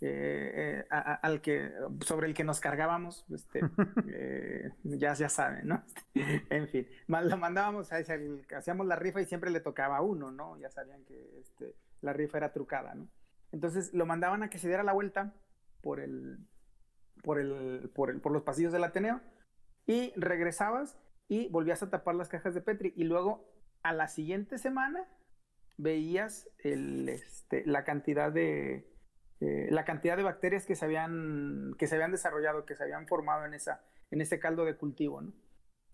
eh, 0.00 0.84
eh, 0.90 0.94
al 1.22 1.40
que 1.40 1.72
sobre 2.04 2.26
el 2.26 2.34
que 2.34 2.44
nos 2.44 2.60
cargábamos, 2.60 3.24
este, 3.32 3.60
eh, 4.08 4.70
ya, 4.82 5.14
ya 5.14 5.30
saben, 5.30 5.68
¿no? 5.68 5.82
en 6.50 6.68
fin, 6.68 6.86
lo 7.06 7.36
mandábamos, 7.38 7.90
a 7.90 7.96
hacíamos 7.96 8.86
la 8.86 8.96
rifa 8.96 9.22
y 9.22 9.24
siempre 9.24 9.50
le 9.50 9.60
tocaba 9.60 9.96
a 9.96 10.02
uno, 10.02 10.30
¿no? 10.30 10.58
Ya 10.58 10.70
sabían 10.70 11.04
que 11.04 11.38
este, 11.38 11.74
la 12.02 12.12
rifa 12.12 12.36
era 12.36 12.52
trucada, 12.52 12.94
¿no? 12.94 13.08
Entonces 13.50 13.94
lo 13.94 14.04
mandaban 14.04 14.42
a 14.42 14.50
que 14.50 14.58
se 14.58 14.68
diera 14.68 14.82
la 14.82 14.92
vuelta 14.92 15.32
por 15.80 16.00
el, 16.00 16.38
por 17.22 17.38
el, 17.38 17.90
por 17.94 18.10
el, 18.10 18.20
por 18.20 18.32
los 18.32 18.42
pasillos 18.42 18.72
del 18.72 18.84
Ateneo 18.84 19.22
y 19.86 20.12
regresabas 20.16 20.98
y 21.28 21.48
volvías 21.48 21.82
a 21.82 21.88
tapar 21.88 22.14
las 22.14 22.28
cajas 22.28 22.52
de 22.52 22.60
Petri 22.60 22.92
y 22.96 23.04
luego 23.04 23.48
a 23.82 23.92
la 23.92 24.08
siguiente 24.08 24.58
semana 24.58 25.06
veías 25.76 26.48
este, 26.58 27.64
la 27.66 27.84
cantidad 27.84 28.32
de 28.32 28.90
eh, 29.40 29.68
la 29.70 29.84
cantidad 29.84 30.16
de 30.16 30.22
bacterias 30.22 30.66
que 30.66 30.76
se 30.76 30.84
habían 30.84 31.74
que 31.78 31.86
se 31.86 31.96
habían 31.96 32.12
desarrollado 32.12 32.64
que 32.64 32.76
se 32.76 32.84
habían 32.84 33.06
formado 33.06 33.44
en 33.44 33.54
esa 33.54 33.82
en 34.10 34.20
ese 34.20 34.38
caldo 34.38 34.64
de 34.64 34.76
cultivo 34.76 35.22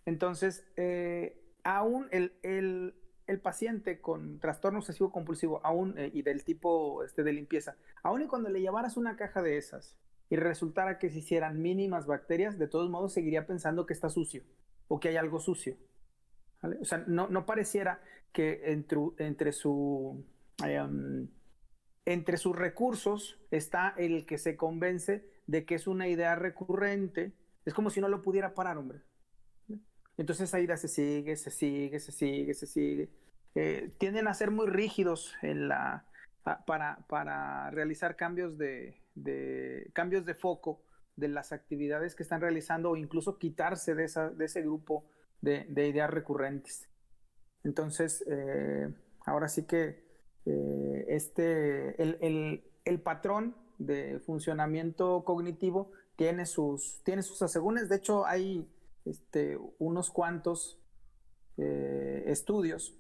entonces 0.05 0.67
eh, 0.77 1.43
aún 1.65 2.09
el, 2.11 2.35
el, 2.43 2.95
el, 3.27 3.41
paciente 3.41 4.01
con 4.01 4.41
trastorno 4.41 4.81
obsesivo 4.81 5.11
compulsivo 5.11 5.61
aún 5.65 5.99
eh, 5.99 6.11
y 6.13 6.23
del 6.23 6.45
tipo 6.45 7.03
este 7.05 7.23
de 7.23 7.33
limpieza 7.33 7.77
aún 8.03 8.23
y 8.23 8.27
cuando 8.27 8.51
le 8.51 8.61
llevaras 8.61 8.97
una 8.97 9.17
caja 9.17 9.41
de 9.41 9.57
esas 9.57 9.97
y 10.31 10.37
resultara 10.37 10.99
que 10.99 11.11
se 11.11 11.19
hicieran 11.19 11.61
mínimas 11.61 12.07
bacterias, 12.07 12.57
de 12.57 12.69
todos 12.69 12.89
modos 12.89 13.13
seguiría 13.13 13.47
pensando 13.47 13.85
que 13.85 13.93
está 13.93 14.09
sucio 14.09 14.45
o 14.87 15.01
que 15.01 15.09
hay 15.09 15.17
algo 15.17 15.41
sucio. 15.41 15.77
O 16.63 16.85
sea, 16.85 16.99
no, 17.07 17.29
no, 17.29 17.47
pareciera 17.47 18.01
que 18.33 18.73
entre, 18.73 18.99
entre, 19.19 19.53
su, 19.53 20.25
em, 20.65 21.29
entre 22.05 22.37
sus 22.37 22.57
recursos 22.57 23.39
está 23.51 23.95
el 23.97 24.27
que 24.27 24.39
se 24.39 24.57
convence 24.57 25.29
de 25.47 25.65
que 25.65 25.75
es 25.75 25.87
una 25.87 26.09
idea 26.09 26.35
recurrente. 26.35 27.33
Es 27.65 27.75
como 27.75 27.91
si 27.91 28.01
no 28.01 28.09
lo 28.09 28.23
pudiera 28.23 28.55
parar, 28.55 28.79
hombre. 28.79 29.01
Entonces 30.17 30.49
esa 30.49 30.61
idea 30.61 30.77
se 30.77 30.89
sigue, 30.89 31.37
se 31.37 31.51
sigue, 31.51 31.99
se 31.99 32.13
sigue, 32.13 32.55
se 32.55 32.67
sigue. 32.67 33.11
Eh, 33.55 33.91
tienden 33.99 34.29
a 34.29 34.35
ser 34.35 34.51
muy 34.51 34.67
rígidos 34.67 35.35
en 35.43 35.69
la, 35.69 36.07
para, 36.67 37.07
para 37.09 37.71
realizar 37.71 38.17
cambios 38.17 38.59
de, 38.59 39.01
de 39.15 39.91
cambios 39.93 40.25
de 40.25 40.35
foco 40.35 40.83
de 41.17 41.29
las 41.29 41.53
actividades 41.53 42.15
que 42.15 42.23
están 42.23 42.41
realizando 42.41 42.91
o 42.91 42.97
incluso 42.97 43.39
quitarse 43.39 43.95
de, 43.95 44.05
esa, 44.05 44.31
de 44.31 44.45
ese 44.47 44.63
grupo 44.63 45.07
de, 45.41 45.67
ideas 45.69 46.11
recurrentes. 46.11 46.90
Entonces, 47.65 48.25
eh, 48.27 48.93
ahora 49.27 49.49
sí 49.49 49.65
que 49.65 50.05
eh, 50.47 51.05
este, 51.09 52.01
el, 52.03 52.63
el, 52.85 53.01
patrón 53.01 53.55
de 53.79 54.19
funcionamiento 54.21 55.25
cognitivo 55.25 55.93
tiene 56.17 56.47
sus, 56.47 57.03
tiene 57.05 57.23
sus. 57.23 57.39
De 57.89 57.97
hecho, 57.97 58.27
hay 58.27 58.67
este, 59.05 59.59
unos 59.79 60.11
cuantos 60.11 60.79
eh, 61.57 62.25
estudios 62.27 62.97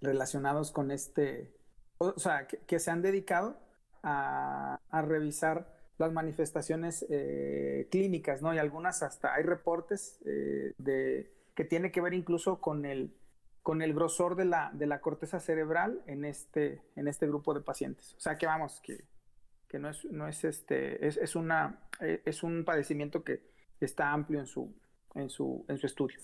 relacionados 0.00 0.70
con 0.70 0.90
este, 0.90 1.54
o 1.98 2.18
sea, 2.18 2.46
que 2.46 2.78
se 2.78 2.90
han 2.90 3.02
dedicado 3.02 3.58
a, 4.04 4.80
revisar 5.06 5.72
las 5.98 6.12
manifestaciones 6.12 7.06
eh, 7.08 7.88
clínicas, 7.90 8.42
¿no? 8.42 8.54
Y 8.54 8.58
algunas 8.58 9.02
hasta 9.02 9.34
hay 9.34 9.42
reportes 9.42 10.20
eh, 10.26 10.72
de, 10.78 11.32
que 11.54 11.64
tiene 11.64 11.90
que 11.90 12.00
ver 12.00 12.14
incluso 12.14 12.60
con 12.60 12.84
el, 12.84 13.14
con 13.64 13.80
el 13.80 13.94
grosor 13.94 14.36
de 14.36 14.44
la, 14.44 14.70
de 14.74 14.86
la 14.86 15.00
corteza 15.00 15.40
cerebral 15.40 16.02
en 16.06 16.26
este, 16.26 16.82
en 16.96 17.08
este 17.08 17.26
grupo 17.26 17.54
de 17.54 17.62
pacientes. 17.62 18.14
O 18.14 18.20
sea 18.20 18.36
que 18.36 18.44
vamos, 18.44 18.78
que, 18.82 19.06
que 19.66 19.78
no 19.78 19.88
es, 19.88 20.04
no 20.04 20.28
es 20.28 20.44
este, 20.44 21.06
es, 21.06 21.16
es, 21.16 21.34
una, 21.34 21.80
eh, 21.98 22.20
es 22.26 22.42
un 22.42 22.66
padecimiento 22.66 23.24
que 23.24 23.42
está 23.80 24.12
amplio 24.12 24.38
en 24.38 24.46
su, 24.46 24.78
en 25.14 25.30
su, 25.30 25.64
en 25.66 25.78
su 25.78 25.86
estudio. 25.86 26.20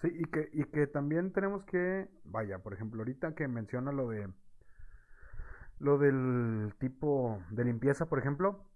Sí, 0.00 0.08
y 0.14 0.24
que, 0.26 0.50
y 0.52 0.62
que 0.66 0.86
también 0.86 1.32
tenemos 1.32 1.64
que, 1.64 2.08
vaya, 2.22 2.60
por 2.60 2.74
ejemplo, 2.74 3.00
ahorita 3.00 3.34
que 3.34 3.48
menciona 3.48 3.90
lo 3.90 4.08
de 4.08 4.32
lo 5.80 5.98
del 5.98 6.74
tipo 6.78 7.42
de 7.50 7.64
limpieza, 7.64 8.06
por 8.06 8.20
ejemplo. 8.20 8.68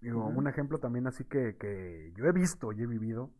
Digo, 0.00 0.26
un 0.26 0.48
ejemplo 0.48 0.78
también 0.78 1.06
así 1.06 1.24
que, 1.24 1.56
que 1.56 2.12
yo 2.16 2.24
he 2.24 2.32
visto 2.32 2.72
y 2.72 2.82
he 2.82 2.86
vivido, 2.86 3.30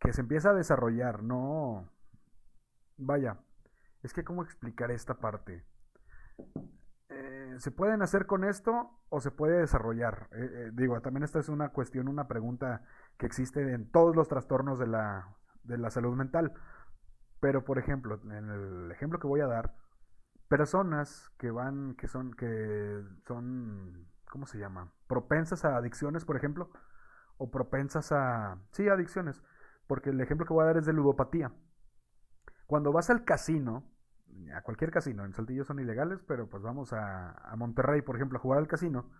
que 0.00 0.12
se 0.12 0.22
empieza 0.22 0.50
a 0.50 0.54
desarrollar, 0.54 1.22
no... 1.22 1.88
Vaya, 3.00 3.38
es 4.02 4.12
que 4.12 4.24
cómo 4.24 4.42
explicar 4.42 4.90
esta 4.90 5.14
parte. 5.14 5.64
Eh, 7.08 7.56
¿Se 7.58 7.70
pueden 7.70 8.02
hacer 8.02 8.26
con 8.26 8.44
esto 8.44 8.90
o 9.08 9.20
se 9.20 9.30
puede 9.30 9.58
desarrollar? 9.58 10.28
Eh, 10.32 10.50
eh, 10.52 10.70
digo, 10.74 11.00
también 11.00 11.24
esta 11.24 11.38
es 11.38 11.48
una 11.48 11.70
cuestión, 11.70 12.08
una 12.08 12.28
pregunta 12.28 12.84
que 13.16 13.24
existe 13.24 13.72
en 13.72 13.90
todos 13.90 14.14
los 14.14 14.28
trastornos 14.28 14.78
de 14.78 14.86
la, 14.86 15.34
de 15.64 15.78
la 15.78 15.90
salud 15.90 16.14
mental. 16.14 16.52
Pero, 17.40 17.64
por 17.64 17.78
ejemplo, 17.78 18.20
en 18.24 18.50
el 18.50 18.92
ejemplo 18.92 19.18
que 19.18 19.26
voy 19.26 19.40
a 19.40 19.46
dar, 19.46 19.74
personas 20.48 21.32
que 21.38 21.50
van, 21.50 21.94
que 21.94 22.06
son, 22.06 22.34
que 22.34 23.02
son, 23.26 24.08
¿cómo 24.30 24.46
se 24.46 24.58
llama? 24.58 24.92
Propensas 25.06 25.64
a 25.64 25.76
adicciones, 25.76 26.26
por 26.26 26.36
ejemplo, 26.36 26.70
o 27.38 27.50
propensas 27.50 28.12
a, 28.12 28.58
sí, 28.72 28.90
adicciones, 28.90 29.42
porque 29.86 30.10
el 30.10 30.20
ejemplo 30.20 30.46
que 30.46 30.52
voy 30.52 30.64
a 30.64 30.66
dar 30.66 30.76
es 30.76 30.84
de 30.84 30.92
ludopatía. 30.92 31.50
Cuando 32.70 32.92
vas 32.92 33.10
al 33.10 33.24
casino, 33.24 33.82
a 34.54 34.62
cualquier 34.62 34.92
casino, 34.92 35.24
en 35.24 35.32
Saltillo 35.32 35.64
son 35.64 35.80
ilegales, 35.80 36.22
pero 36.24 36.48
pues 36.48 36.62
vamos 36.62 36.92
a, 36.92 37.52
Monterrey, 37.56 38.00
por 38.00 38.14
ejemplo, 38.14 38.38
a 38.38 38.40
jugar 38.40 38.60
al 38.60 38.68
casino, 38.68 39.10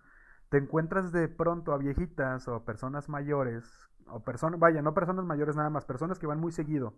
te 0.47 0.55
encuentras 0.55 1.11
de 1.11 1.27
pronto 1.27 1.73
a 1.73 1.77
viejitas 1.77 2.47
o 2.47 2.63
personas 2.63 3.09
mayores, 3.09 3.89
o 4.07 4.23
personas, 4.23 4.57
vaya, 4.57 4.81
no 4.81 4.93
personas 4.93 5.25
mayores 5.25 5.57
nada 5.57 5.69
más, 5.69 5.83
personas 5.83 6.17
que 6.17 6.27
van 6.27 6.39
muy 6.39 6.53
seguido 6.53 6.93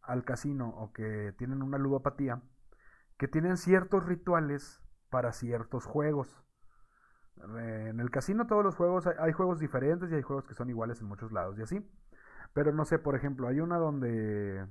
al 0.00 0.24
casino 0.24 0.70
o 0.70 0.90
que 0.94 1.34
tienen 1.36 1.60
una 1.60 1.76
ludopatía, 1.76 2.40
que 3.18 3.28
tienen 3.28 3.58
ciertos 3.58 4.06
rituales 4.06 4.80
para 5.10 5.34
ciertos 5.34 5.84
juegos. 5.84 6.42
En 7.36 8.00
el 8.00 8.10
casino 8.10 8.46
todos 8.46 8.64
los 8.64 8.74
juegos, 8.74 9.06
hay 9.06 9.32
juegos 9.32 9.60
diferentes 9.60 10.10
y 10.10 10.14
hay 10.14 10.22
juegos 10.22 10.46
que 10.46 10.54
son 10.54 10.70
iguales 10.70 11.02
en 11.02 11.08
muchos 11.08 11.30
lados 11.30 11.58
y 11.58 11.62
así. 11.62 11.86
Pero 12.54 12.72
no 12.72 12.86
sé, 12.86 12.98
por 12.98 13.16
ejemplo, 13.16 13.48
hay 13.48 13.60
una 13.60 13.76
donde 13.76 14.66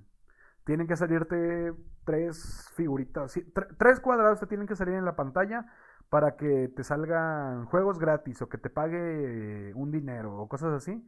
tienen 0.65 0.87
que 0.87 0.95
salirte 0.95 1.73
tres 2.05 2.69
figuritas, 2.75 3.39
tres 3.77 3.99
cuadrados 3.99 4.39
te 4.39 4.47
tienen 4.47 4.67
que 4.67 4.75
salir 4.75 4.95
en 4.95 5.05
la 5.05 5.15
pantalla 5.15 5.65
para 6.09 6.35
que 6.35 6.67
te 6.75 6.83
salgan 6.83 7.65
juegos 7.65 7.99
gratis 7.99 8.41
o 8.41 8.49
que 8.49 8.57
te 8.57 8.69
pague 8.69 9.73
un 9.75 9.91
dinero 9.91 10.37
o 10.37 10.47
cosas 10.47 10.73
así. 10.73 11.07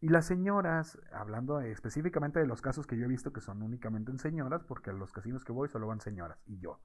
Y 0.00 0.08
las 0.08 0.26
señoras, 0.26 0.98
hablando 1.12 1.60
específicamente 1.60 2.38
de 2.38 2.46
los 2.46 2.60
casos 2.60 2.86
que 2.86 2.96
yo 2.96 3.06
he 3.06 3.08
visto 3.08 3.32
que 3.32 3.40
son 3.40 3.62
únicamente 3.62 4.10
en 4.10 4.18
señoras, 4.18 4.62
porque 4.64 4.90
a 4.90 4.92
los 4.92 5.12
casinos 5.12 5.44
que 5.44 5.52
voy 5.52 5.68
solo 5.68 5.86
van 5.86 6.00
señoras 6.00 6.38
y 6.46 6.58
yo. 6.58 6.80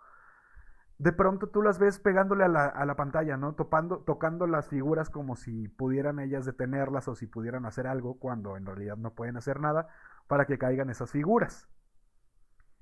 De 0.97 1.11
pronto 1.11 1.47
tú 1.49 1.61
las 1.61 1.80
ves 1.80 1.99
pegándole 1.99 2.43
a 2.43 2.47
la, 2.47 2.95
pantalla, 2.95 3.36
¿no? 3.36 3.53
Tocando 3.53 4.47
las 4.47 4.67
figuras 4.67 5.09
como 5.09 5.36
si 5.36 5.67
pudieran 5.67 6.19
ellas 6.19 6.45
detenerlas 6.45 7.07
o 7.07 7.15
si 7.15 7.26
pudieran 7.26 7.65
hacer 7.65 7.88
algo, 7.88 8.19
cuando 8.19 8.55
en 8.55 8.65
realidad 8.65 8.97
no 8.97 9.13
pueden 9.13 9.36
hacer 9.36 9.59
nada 9.59 9.88
para 10.28 10.45
que 10.45 10.57
caigan 10.57 10.89
esas 10.89 11.09
figuras. 11.09 11.67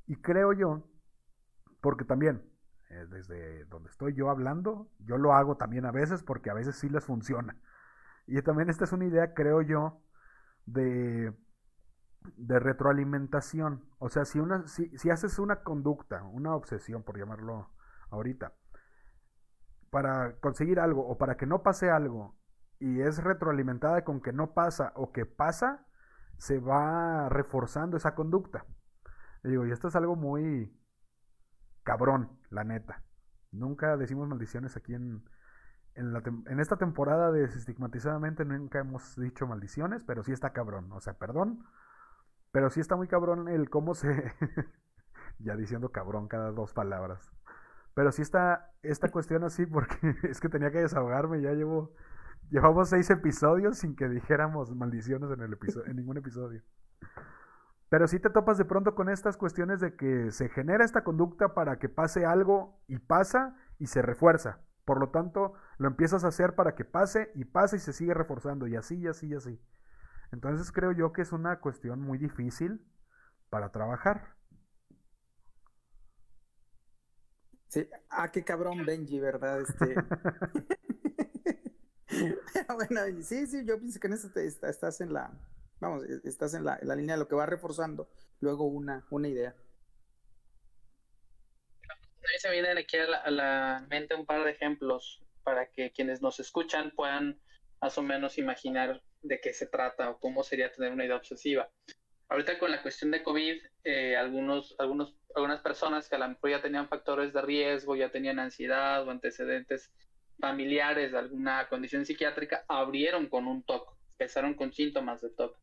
Y 0.10 0.16
creo 0.16 0.54
yo, 0.54 0.84
porque 1.82 2.04
también, 2.04 2.42
eh, 2.90 3.06
desde 3.12 3.66
donde 3.66 3.92
estoy 3.92 4.16
yo 4.16 4.32
hablando, 4.32 4.90
yo 4.98 5.20
lo 5.20 5.34
hago 5.34 5.56
también 5.56 5.86
a 5.86 5.92
veces 5.92 6.24
porque 6.24 6.50
a 6.50 6.56
veces 6.56 6.76
sí 6.78 6.90
les 6.90 7.06
funciona. 7.06 7.62
Y 8.26 8.42
también 8.42 8.72
esta 8.72 8.86
es 8.86 8.92
una 8.92 9.06
idea, 9.06 9.36
creo 9.36 9.62
yo, 9.62 10.02
de, 10.66 11.32
de 12.38 12.60
retroalimentación. 12.60 13.86
O 14.00 14.10
sea, 14.10 14.26
si, 14.26 14.40
una, 14.40 14.68
si, 14.68 14.90
si 14.98 15.12
haces 15.12 15.38
una 15.38 15.58
conducta, 15.62 16.24
una 16.24 16.56
obsesión, 16.56 17.04
por 17.04 17.20
llamarlo 17.20 17.70
ahorita, 18.10 18.56
para 19.92 20.40
conseguir 20.40 20.80
algo 20.80 21.08
o 21.08 21.20
para 21.20 21.38
que 21.38 21.46
no 21.46 21.62
pase 21.62 21.92
algo 21.92 22.36
y 22.80 23.02
es 23.02 23.24
retroalimentada 23.24 24.04
con 24.04 24.22
que 24.22 24.34
no 24.34 24.56
pasa 24.56 24.92
o 24.96 25.12
que 25.12 25.28
pasa, 25.28 25.86
se 26.38 26.58
va 26.58 27.30
reforzando 27.30 27.96
esa 27.96 28.16
conducta. 28.16 28.66
Digo, 29.44 29.66
y 29.66 29.72
esto 29.72 29.88
es 29.88 29.96
algo 29.96 30.16
muy 30.16 30.74
cabrón, 31.84 32.30
la 32.50 32.64
neta. 32.64 33.04
Nunca 33.52 33.98
decimos 33.98 34.28
maldiciones 34.28 34.78
aquí 34.78 34.94
en, 34.94 35.24
en, 35.96 36.14
la 36.14 36.20
en 36.20 36.60
esta 36.60 36.78
temporada 36.78 37.32
de 37.32 37.44
Estigmatizadamente 37.46 38.46
nunca 38.46 38.80
hemos 38.80 39.16
dicho 39.16 39.48
maldiciones, 39.48 40.04
pero 40.04 40.24
sí 40.24 40.32
está 40.32 40.52
cabrón. 40.52 40.92
O 40.92 41.02
sea, 41.02 41.14
perdón. 41.14 41.66
Pero 42.52 42.70
sí 42.70 42.80
está 42.80 42.96
muy 42.96 43.08
cabrón 43.08 43.48
el 43.48 43.70
cómo 43.70 43.94
se... 43.94 44.34
ya 45.40 45.56
diciendo 45.56 45.92
cabrón 45.92 46.28
cada 46.28 46.52
dos 46.52 46.74
palabras. 46.74 47.32
Pero 47.94 48.12
sí 48.12 48.22
está 48.22 48.72
esta 48.82 49.10
cuestión 49.12 49.44
así 49.44 49.66
porque 49.66 49.98
es 50.24 50.40
que 50.40 50.50
tenía 50.50 50.72
que 50.72 50.82
desahogarme. 50.82 51.42
Ya 51.42 51.54
llevo... 51.54 51.94
Llevamos 52.50 52.90
seis 52.90 53.10
episodios 53.12 53.78
sin 53.78 53.96
que 53.96 54.10
dijéramos 54.10 54.76
maldiciones 54.76 55.30
en, 55.30 55.42
el 55.42 55.54
episodio, 55.54 55.86
en 55.86 55.98
ningún 55.98 56.18
episodio. 56.18 56.64
Pero 57.90 58.08
sí 58.08 58.20
te 58.20 58.30
topas 58.30 58.58
de 58.58 58.66
pronto 58.66 58.94
con 58.94 59.10
estas 59.10 59.36
cuestiones 59.36 59.80
de 59.80 59.96
que 59.96 60.32
se 60.32 60.50
genera 60.50 60.86
esta 60.86 61.04
conducta 61.04 61.54
para 61.54 61.80
que 61.80 61.90
pase 61.90 62.26
algo 62.26 62.80
y 62.88 63.00
pasa 63.00 63.58
y 63.80 63.88
se 63.88 64.02
refuerza. 64.02 64.60
Por 64.86 65.00
lo 65.00 65.10
tanto, 65.10 65.54
lo 65.78 65.88
empiezas 65.88 66.24
a 66.24 66.28
hacer 66.28 66.56
para 66.56 66.76
que 66.76 66.86
pase 66.86 67.32
y 67.36 67.46
pase 67.46 67.78
y 67.78 67.80
se 67.80 67.94
sigue 67.94 68.14
reforzando 68.14 68.68
y 68.68 68.76
así 68.76 68.96
y 68.96 69.08
así 69.08 69.28
y 69.28 69.36
así. 69.36 69.60
Entonces 70.32 70.72
creo 70.72 70.92
yo 70.92 71.12
que 71.12 71.24
es 71.24 71.32
una 71.32 71.60
cuestión 71.60 72.00
muy 72.02 72.20
difícil 72.20 72.86
para 73.50 73.72
trabajar. 73.72 74.36
Sí, 77.68 77.88
ah, 78.10 78.32
qué 78.32 78.44
cabrón 78.44 78.86
Benji, 78.86 79.20
¿verdad? 79.20 79.62
Este... 79.62 79.96
bueno, 82.76 83.02
sí, 83.22 83.48
sí, 83.48 83.64
yo 83.66 83.80
pienso 83.80 84.00
que 84.00 84.08
en 84.08 84.14
eso 84.14 84.30
estás 84.36 85.02
en 85.02 85.14
la, 85.14 85.32
vamos, 85.80 86.04
estás 86.24 86.54
en 86.54 86.66
la, 86.66 86.80
línea 86.96 87.16
de 87.16 87.20
lo 87.20 87.28
que 87.28 87.36
va 87.36 87.46
reforzando 87.46 88.10
luego 88.40 88.66
una, 88.66 89.06
una 89.10 89.28
idea. 89.28 89.56
A 91.88 92.32
mí 92.32 92.40
se 92.40 92.52
vienen 92.52 92.78
aquí 92.78 92.98
a 92.98 93.32
la, 93.32 93.86
mente 93.90 94.16
un 94.16 94.26
par 94.26 94.44
de 94.44 94.52
ejemplos 94.52 95.24
para 95.44 95.70
que 95.70 95.92
quienes 95.92 96.22
nos 96.22 96.40
escuchan 96.40 96.92
puedan 96.92 97.40
más 97.82 97.98
o 97.98 98.02
menos 98.02 98.38
imaginar 98.38 99.02
de 99.22 99.40
qué 99.40 99.54
se 99.54 99.66
trata 99.68 100.10
o 100.10 100.20
cómo 100.20 100.44
sería 100.44 100.72
tener 100.72 100.92
una 100.92 101.06
idea 101.06 101.16
obsesiva. 101.16 101.70
Ahorita 102.28 102.60
con 102.60 102.70
la 102.70 102.82
cuestión 102.82 103.10
de 103.10 103.24
COVID, 103.24 103.58
eh, 103.84 104.16
algunos, 104.16 104.76
algunos, 104.78 105.16
algunas 105.34 105.62
personas 105.62 106.08
que 106.08 106.16
a 106.16 106.20
lo 106.20 106.28
mejor 106.28 106.52
ya 106.52 106.62
tenían 106.62 106.88
factores 106.88 107.34
de 107.34 107.42
riesgo, 107.42 107.96
ya 107.96 108.12
tenían 108.12 108.38
ansiedad 108.38 109.08
o 109.08 109.10
antecedentes 109.10 109.92
familiares 110.40 111.12
de 111.12 111.18
alguna 111.18 111.68
condición 111.68 112.06
psiquiátrica, 112.06 112.66
abrieron 112.68 113.28
con 113.28 113.48
un 113.48 113.64
TOC, 113.64 113.98
empezaron 114.12 114.54
con 114.54 114.74
síntomas 114.74 115.22
de 115.22 115.30
TOC. 115.30 115.58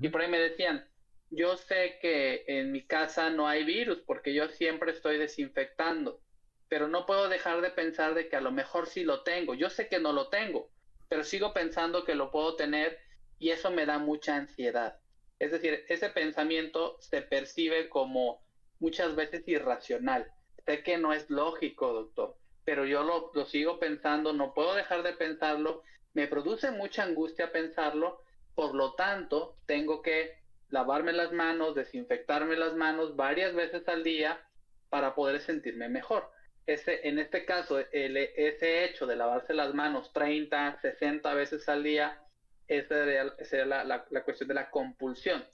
Y 0.00 0.08
por 0.08 0.20
ahí 0.20 0.28
me 0.28 0.38
decían, 0.38 0.86
yo 1.30 1.56
sé 1.56 1.98
que 2.00 2.44
en 2.46 2.72
mi 2.72 2.86
casa 2.86 3.30
no 3.30 3.48
hay 3.48 3.64
virus 3.64 4.02
porque 4.06 4.34
yo 4.34 4.48
siempre 4.48 4.92
estoy 4.92 5.18
desinfectando, 5.18 6.20
pero 6.68 6.88
no 6.88 7.06
puedo 7.06 7.28
dejar 7.28 7.60
de 7.60 7.70
pensar 7.70 8.14
de 8.14 8.28
que 8.28 8.36
a 8.36 8.40
lo 8.40 8.52
mejor 8.52 8.86
sí 8.86 9.04
lo 9.04 9.22
tengo. 9.22 9.54
Yo 9.54 9.70
sé 9.70 9.88
que 9.88 9.98
no 9.98 10.12
lo 10.12 10.28
tengo, 10.28 10.70
pero 11.08 11.24
sigo 11.24 11.52
pensando 11.52 12.04
que 12.04 12.14
lo 12.14 12.30
puedo 12.30 12.56
tener 12.56 12.98
y 13.38 13.50
eso 13.50 13.70
me 13.70 13.86
da 13.86 13.98
mucha 13.98 14.36
ansiedad. 14.36 14.98
Es 15.38 15.50
decir, 15.50 15.84
ese 15.88 16.10
pensamiento 16.10 16.96
se 17.00 17.22
percibe 17.22 17.88
como 17.88 18.42
muchas 18.78 19.14
veces 19.14 19.42
irracional. 19.46 20.30
Sé 20.64 20.82
que 20.82 20.96
no 20.98 21.12
es 21.12 21.28
lógico, 21.28 21.92
doctor, 21.92 22.36
pero 22.64 22.86
yo 22.86 23.02
lo, 23.02 23.32
lo 23.34 23.44
sigo 23.46 23.78
pensando, 23.78 24.32
no 24.32 24.54
puedo 24.54 24.74
dejar 24.74 25.02
de 25.02 25.14
pensarlo, 25.14 25.82
me 26.14 26.28
produce 26.28 26.70
mucha 26.70 27.02
angustia 27.02 27.50
pensarlo 27.50 28.20
por 28.54 28.74
lo 28.74 28.94
tanto, 28.94 29.56
tengo 29.66 30.02
que 30.02 30.42
lavarme 30.68 31.12
las 31.12 31.32
manos, 31.32 31.74
desinfectarme 31.74 32.56
las 32.56 32.74
manos 32.74 33.14
varias 33.16 33.54
veces 33.54 33.86
al 33.88 34.02
día 34.02 34.40
para 34.88 35.14
poder 35.14 35.40
sentirme 35.40 35.88
mejor. 35.88 36.30
Ese, 36.66 37.06
en 37.08 37.18
este 37.18 37.44
caso, 37.44 37.80
el, 37.92 38.16
ese 38.16 38.84
hecho 38.84 39.06
de 39.06 39.16
lavarse 39.16 39.52
las 39.52 39.74
manos 39.74 40.12
30, 40.12 40.80
60 40.80 41.34
veces 41.34 41.68
al 41.68 41.82
día, 41.82 42.22
esa 42.68 43.04
sería 43.44 43.66
la, 43.66 43.84
la, 44.08 44.24
cuestión 44.24 44.48
de 44.48 44.54
la 44.54 44.70
compulsión. 44.70 45.44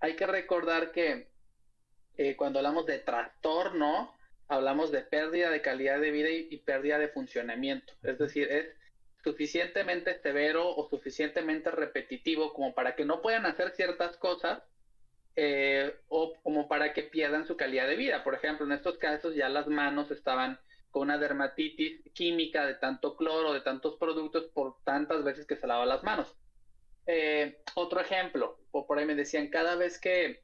Hay 0.00 0.16
que 0.16 0.26
recordar 0.26 0.90
que 0.90 1.30
eh, 2.16 2.36
cuando 2.36 2.58
hablamos 2.58 2.86
de 2.86 2.98
trastorno, 2.98 4.14
hablamos 4.48 4.90
de 4.90 5.02
pérdida 5.02 5.50
de 5.50 5.62
calidad 5.62 6.00
de 6.00 6.10
vida 6.10 6.28
y 6.30 6.56
pérdida 6.58 6.98
de 6.98 7.08
funcionamiento. 7.08 7.94
Es 8.02 8.18
decir, 8.18 8.50
es 8.50 8.66
suficientemente 9.22 10.18
severo 10.20 10.74
o 10.74 10.88
suficientemente 10.88 11.70
repetitivo 11.70 12.52
como 12.52 12.74
para 12.74 12.94
que 12.94 13.04
no 13.04 13.20
puedan 13.20 13.46
hacer 13.46 13.70
ciertas 13.70 14.16
cosas 14.16 14.62
eh, 15.36 15.94
o 16.08 16.34
como 16.42 16.68
para 16.68 16.92
que 16.92 17.02
pierdan 17.02 17.46
su 17.46 17.56
calidad 17.56 17.86
de 17.86 17.96
vida. 17.96 18.24
Por 18.24 18.34
ejemplo, 18.34 18.66
en 18.66 18.72
estos 18.72 18.98
casos 18.98 19.34
ya 19.34 19.48
las 19.48 19.66
manos 19.68 20.10
estaban 20.10 20.58
con 20.90 21.02
una 21.02 21.18
dermatitis 21.18 22.00
química 22.12 22.66
de 22.66 22.74
tanto 22.74 23.16
cloro, 23.16 23.52
de 23.52 23.60
tantos 23.60 23.96
productos 23.96 24.46
por 24.52 24.82
tantas 24.84 25.22
veces 25.22 25.46
que 25.46 25.56
se 25.56 25.66
lava 25.66 25.86
las 25.86 26.02
manos. 26.02 26.34
Eh, 27.06 27.62
otro 27.74 28.00
ejemplo, 28.00 28.58
por 28.70 28.98
ahí 28.98 29.06
me 29.06 29.14
decían, 29.14 29.48
cada 29.48 29.76
vez 29.76 29.98
que, 29.98 30.42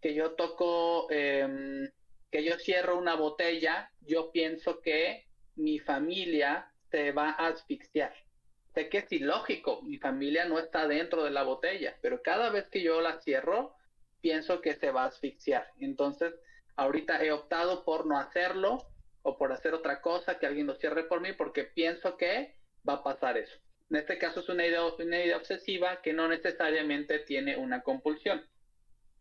que 0.00 0.14
yo 0.14 0.32
toco, 0.32 1.10
em, 1.10 1.90
que 2.30 2.44
yo 2.44 2.58
cierro 2.58 2.98
una 2.98 3.14
botella, 3.14 3.90
yo 4.00 4.30
pienso 4.32 4.80
que 4.80 5.26
mi 5.56 5.78
familia 5.78 6.72
se 6.90 7.12
va 7.12 7.30
a 7.30 7.48
asfixiar. 7.48 8.14
Sé 8.74 8.88
que 8.88 8.98
es 8.98 9.12
ilógico, 9.12 9.82
mi 9.82 9.98
familia 9.98 10.44
no 10.44 10.58
está 10.58 10.86
dentro 10.86 11.24
de 11.24 11.30
la 11.30 11.42
botella, 11.42 11.96
pero 12.00 12.22
cada 12.22 12.50
vez 12.50 12.68
que 12.68 12.82
yo 12.82 13.00
la 13.00 13.20
cierro, 13.20 13.74
pienso 14.20 14.60
que 14.60 14.74
se 14.74 14.90
va 14.90 15.04
a 15.04 15.06
asfixiar. 15.06 15.66
Entonces, 15.80 16.34
ahorita 16.76 17.22
he 17.24 17.32
optado 17.32 17.84
por 17.84 18.06
no 18.06 18.18
hacerlo 18.18 18.78
o 19.22 19.36
por 19.36 19.52
hacer 19.52 19.74
otra 19.74 20.00
cosa, 20.00 20.38
que 20.38 20.46
alguien 20.46 20.66
lo 20.66 20.76
cierre 20.76 21.04
por 21.04 21.20
mí, 21.20 21.32
porque 21.32 21.64
pienso 21.64 22.16
que 22.16 22.56
va 22.88 22.94
a 22.94 23.02
pasar 23.02 23.36
eso. 23.36 23.58
En 23.90 23.96
este 23.96 24.18
caso 24.18 24.40
es 24.40 24.48
una 24.48 24.66
idea, 24.66 24.84
una 24.84 25.24
idea 25.24 25.36
obsesiva 25.36 26.00
que 26.02 26.12
no 26.12 26.28
necesariamente 26.28 27.20
tiene 27.20 27.56
una 27.56 27.82
compulsión. 27.82 28.46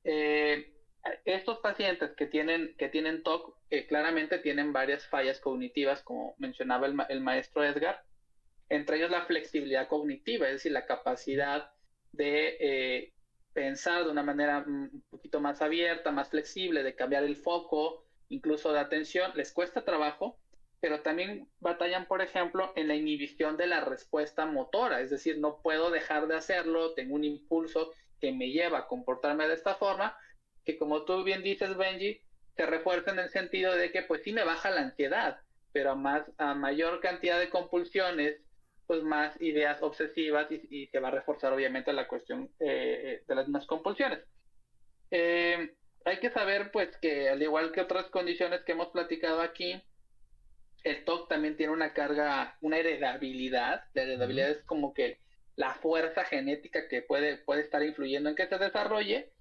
Eh, 0.03 0.76
estos 1.25 1.59
pacientes 1.59 2.11
que 2.15 2.25
tienen, 2.25 2.75
que 2.77 2.89
tienen 2.89 3.23
TOC 3.23 3.55
eh, 3.69 3.87
claramente 3.87 4.39
tienen 4.39 4.73
varias 4.73 5.07
fallas 5.07 5.39
cognitivas, 5.39 6.01
como 6.03 6.35
mencionaba 6.37 6.87
el, 6.87 7.21
maestro 7.21 7.63
Edgar, 7.63 8.03
entre 8.69 8.97
ellos 8.97 9.11
la 9.11 9.25
flexibilidad 9.25 9.87
cognitiva, 9.87 10.47
es 10.47 10.53
decir, 10.53 10.71
la 10.71 10.85
capacidad 10.85 11.71
de 12.11 12.57
eh, 12.59 13.13
pensar 13.53 14.05
de 14.05 14.11
una 14.11 14.23
manera 14.23 14.63
un 14.65 15.03
poquito 15.09 15.39
más 15.39 15.61
abierta, 15.61 16.11
más 16.11 16.29
flexible, 16.29 16.83
de 16.83 16.95
cambiar 16.95 17.23
el 17.23 17.35
foco, 17.35 18.05
incluso 18.29 18.71
de 18.71 18.79
atención, 18.79 19.31
les 19.35 19.51
cuesta 19.51 19.83
trabajo, 19.83 20.39
pero 20.79 21.01
también 21.01 21.49
batallan, 21.59 22.07
por 22.07 22.21
ejemplo, 22.21 22.71
en 22.75 22.87
la 22.87 22.95
inhibición 22.95 23.57
de 23.57 23.67
la 23.67 23.81
respuesta 23.81 24.45
motora, 24.45 25.01
es 25.01 25.09
decir, 25.09 25.39
no 25.39 25.61
puedo 25.61 25.89
dejar 25.89 26.27
de 26.27 26.35
hacerlo, 26.35 26.93
tengo 26.93 27.15
un 27.15 27.23
impulso 27.23 27.91
que 28.19 28.31
me 28.31 28.49
lleva 28.49 28.79
a 28.79 28.87
comportarme 28.87 29.47
de 29.47 29.55
esta 29.55 29.75
forma, 29.75 30.15
que 30.67 30.77
como 30.77 31.05
tú 31.05 31.23
bien 31.23 31.43
dices, 31.43 31.77
Benji, 31.77 32.19
se 32.57 32.65
refuerza 32.65 33.11
en 33.11 33.19
el 33.19 33.29
sentido 33.29 33.73
de 33.73 33.89
que 33.89 34.01
pues 34.01 34.21
sí 34.23 34.33
me 34.33 34.43
baja 34.43 34.69
la 34.69 34.81
ansiedad, 34.81 35.39
pero 35.71 35.91
a, 35.91 35.95
más, 35.95 36.29
a 36.37 36.55
mayor 36.55 36.99
cantidad 36.99 37.39
de 37.39 37.49
compulsiones, 37.49 38.41
pues 38.85 39.01
más 39.01 39.39
ideas 39.41 39.81
obsesivas 39.81 40.51
y, 40.51 40.87
se 40.87 40.99
va 40.99 41.07
a 41.07 41.11
reforzar 41.11 41.53
obviamente 41.53 41.93
la 41.93 42.09
cuestión 42.09 42.51
eh, 42.59 43.23
de 43.25 43.35
las 43.35 43.47
mismas 43.47 43.65
compulsiones. 43.65 44.19
Eh, 45.09 45.73
hay 46.03 46.19
que 46.19 46.31
saber 46.31 46.69
pues 46.71 46.97
que 46.97 47.29
al 47.29 47.41
igual 47.41 47.71
que 47.71 47.79
otras 47.79 48.07
condiciones 48.07 48.61
que 48.65 48.73
hemos 48.73 48.89
platicado 48.89 49.39
aquí, 49.39 49.81
el 50.83 51.05
TOC 51.05 51.29
también 51.29 51.55
tiene 51.55 51.71
una 51.71 51.93
carga, 51.93 52.57
una 52.59 52.77
heredabilidad. 52.77 53.85
La 53.93 54.01
heredabilidad 54.01 54.49
es 54.49 54.65
como 54.65 54.93
que 54.93 55.19
la 55.55 55.75
fuerza 55.75 56.25
genética 56.25 56.89
que 56.89 57.03
puede, 57.03 57.37
puede 57.37 57.61
estar 57.61 57.81
influyendo 57.83 58.29
en 58.29 58.35
que 58.35 58.47
se 58.47 58.57
desarrolle, 58.57 59.31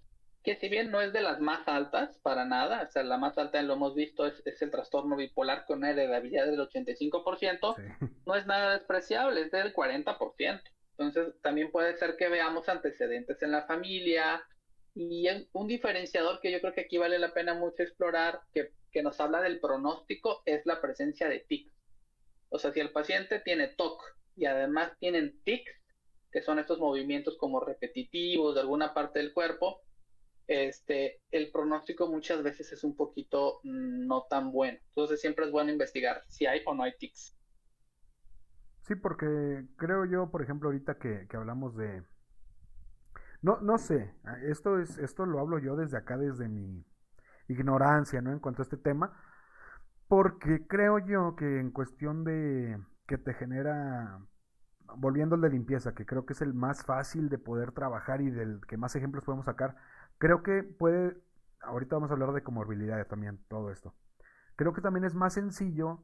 que 0.47 0.55
si 0.55 0.69
bien 0.69 0.93
no 0.93 1.01
es 1.01 1.13
de 1.13 1.23
las 1.23 1.41
más 1.41 1.67
altas, 1.67 2.21
para 2.23 2.45
nada, 2.45 2.85
o 2.89 2.93
sea, 2.93 3.03
la 3.03 3.19
más 3.19 3.37
alta, 3.37 3.61
lo 3.63 3.73
hemos 3.75 3.97
visto, 3.97 4.25
es, 4.25 4.63
el 4.63 4.71
trastorno 4.71 5.17
bipolar 5.17 5.65
con 5.67 5.79
una 5.79 5.91
heredabilidad 5.91 6.47
del 6.47 6.61
85%, 6.61 7.75
no 8.25 8.37
es 8.37 8.47
nada 8.47 8.75
despreciable, 8.75 9.41
es 9.41 9.51
del 9.51 9.75
40%. 9.75 10.63
Entonces, 10.93 11.35
también 11.43 11.73
puede 11.73 11.97
ser 11.97 12.15
que 12.17 12.29
veamos 12.29 12.69
antecedentes 12.69 13.43
en 13.43 13.51
la 13.51 13.67
familia 13.67 14.41
y 14.95 15.27
un 15.53 15.67
diferenciador 15.67 16.39
que 16.41 16.53
yo 16.53 16.61
creo 16.61 16.73
que 16.73 16.83
aquí 16.83 16.97
vale 16.97 17.19
la 17.19 17.35
pena 17.35 17.55
mucho 17.55 17.83
explorar, 17.83 18.39
que, 18.55 18.71
que 18.93 19.03
nos 19.03 19.19
habla 19.19 19.41
del 19.41 19.59
pronóstico, 19.59 20.43
es 20.47 20.65
la 20.65 20.81
presencia 20.81 21.29
de 21.29 21.41
tics. 21.41 21.75
O 22.51 22.61
sea, 22.61 22.73
si 22.73 22.79
el 22.79 22.93
paciente 22.93 23.41
tiene 23.41 23.67
TOC 23.67 24.01
y 24.37 24.45
además 24.45 24.93
tienen 25.01 25.41
tics, 25.43 25.73
que 26.31 26.41
son 26.41 26.61
estos 26.61 26.79
movimientos 26.79 27.37
como 27.37 27.59
repetitivos 27.59 28.55
de 28.55 28.61
alguna 28.61 28.95
parte 28.95 29.19
del 29.19 29.33
cuerpo, 29.33 29.83
este, 30.47 31.21
el 31.31 31.51
pronóstico 31.51 32.09
muchas 32.09 32.43
veces 32.43 32.73
es 32.73 32.85
un 32.85 32.97
poquito 32.97 33.61
no 33.65 34.27
tan 34.29 34.53
bueno. 34.53 34.79
Entonces 34.89 35.21
siempre 35.21 35.47
es 35.47 35.53
bueno 35.53 35.73
investigar 35.73 36.23
si 36.29 36.47
hay 36.47 36.63
o 36.67 36.75
no 36.75 36.83
hay 36.83 36.97
tics. 36.99 37.37
Sí, 38.83 38.95
porque 38.95 39.67
creo 39.77 40.05
yo, 40.05 40.31
por 40.31 40.43
ejemplo, 40.43 40.69
ahorita 40.69 40.99
que, 40.99 41.27
hablamos 41.33 41.77
de... 41.77 42.05
No, 43.43 43.61
no 43.61 43.79
sé, 43.79 44.15
esto, 44.45 44.81
es, 44.81 44.97
esto 44.99 45.27
lo 45.27 45.41
hablo 45.41 45.59
yo 45.59 45.77
desde 45.77 45.99
acá, 45.99 46.17
desde 46.17 46.49
mi 46.49 46.85
ignorancia, 47.49 48.21
¿no? 48.23 48.33
En 48.33 48.39
cuanto 48.39 48.63
a 48.63 48.65
este 48.65 48.77
tema, 48.77 49.13
porque 50.09 50.67
creo 50.67 50.99
yo 50.99 51.35
que 51.37 51.59
en 51.59 51.71
cuestión 51.71 52.25
de 52.25 52.79
que 53.07 53.19
te 53.19 53.35
genera, 53.35 54.21
volviendo 54.97 55.35
al 55.35 55.41
de 55.41 55.51
limpieza, 55.51 55.95
que 55.95 56.07
creo 56.07 56.25
que 56.25 56.33
es 56.33 56.43
el 56.43 56.55
más 56.55 56.85
fácil 56.85 57.29
de 57.29 57.39
poder 57.39 57.73
trabajar 57.73 58.21
y 58.21 58.31
del 58.31 58.61
que 58.69 58.77
más 58.77 58.95
ejemplos 58.97 59.25
podemos 59.25 59.47
sacar, 59.47 59.77
creo 60.19 60.43
que 60.43 60.63
puede, 60.63 61.17
ahorita 61.61 61.97
vamos 61.97 62.11
a 62.11 62.15
hablar 62.15 62.33
de 62.33 62.43
comorbilidad 62.43 63.05
también, 63.07 63.41
todo 63.49 63.71
esto. 63.71 63.95
Creo 64.57 64.73
que 64.73 64.81
también 64.81 65.05
es 65.05 65.15
más 65.15 65.35
sencillo, 65.35 66.03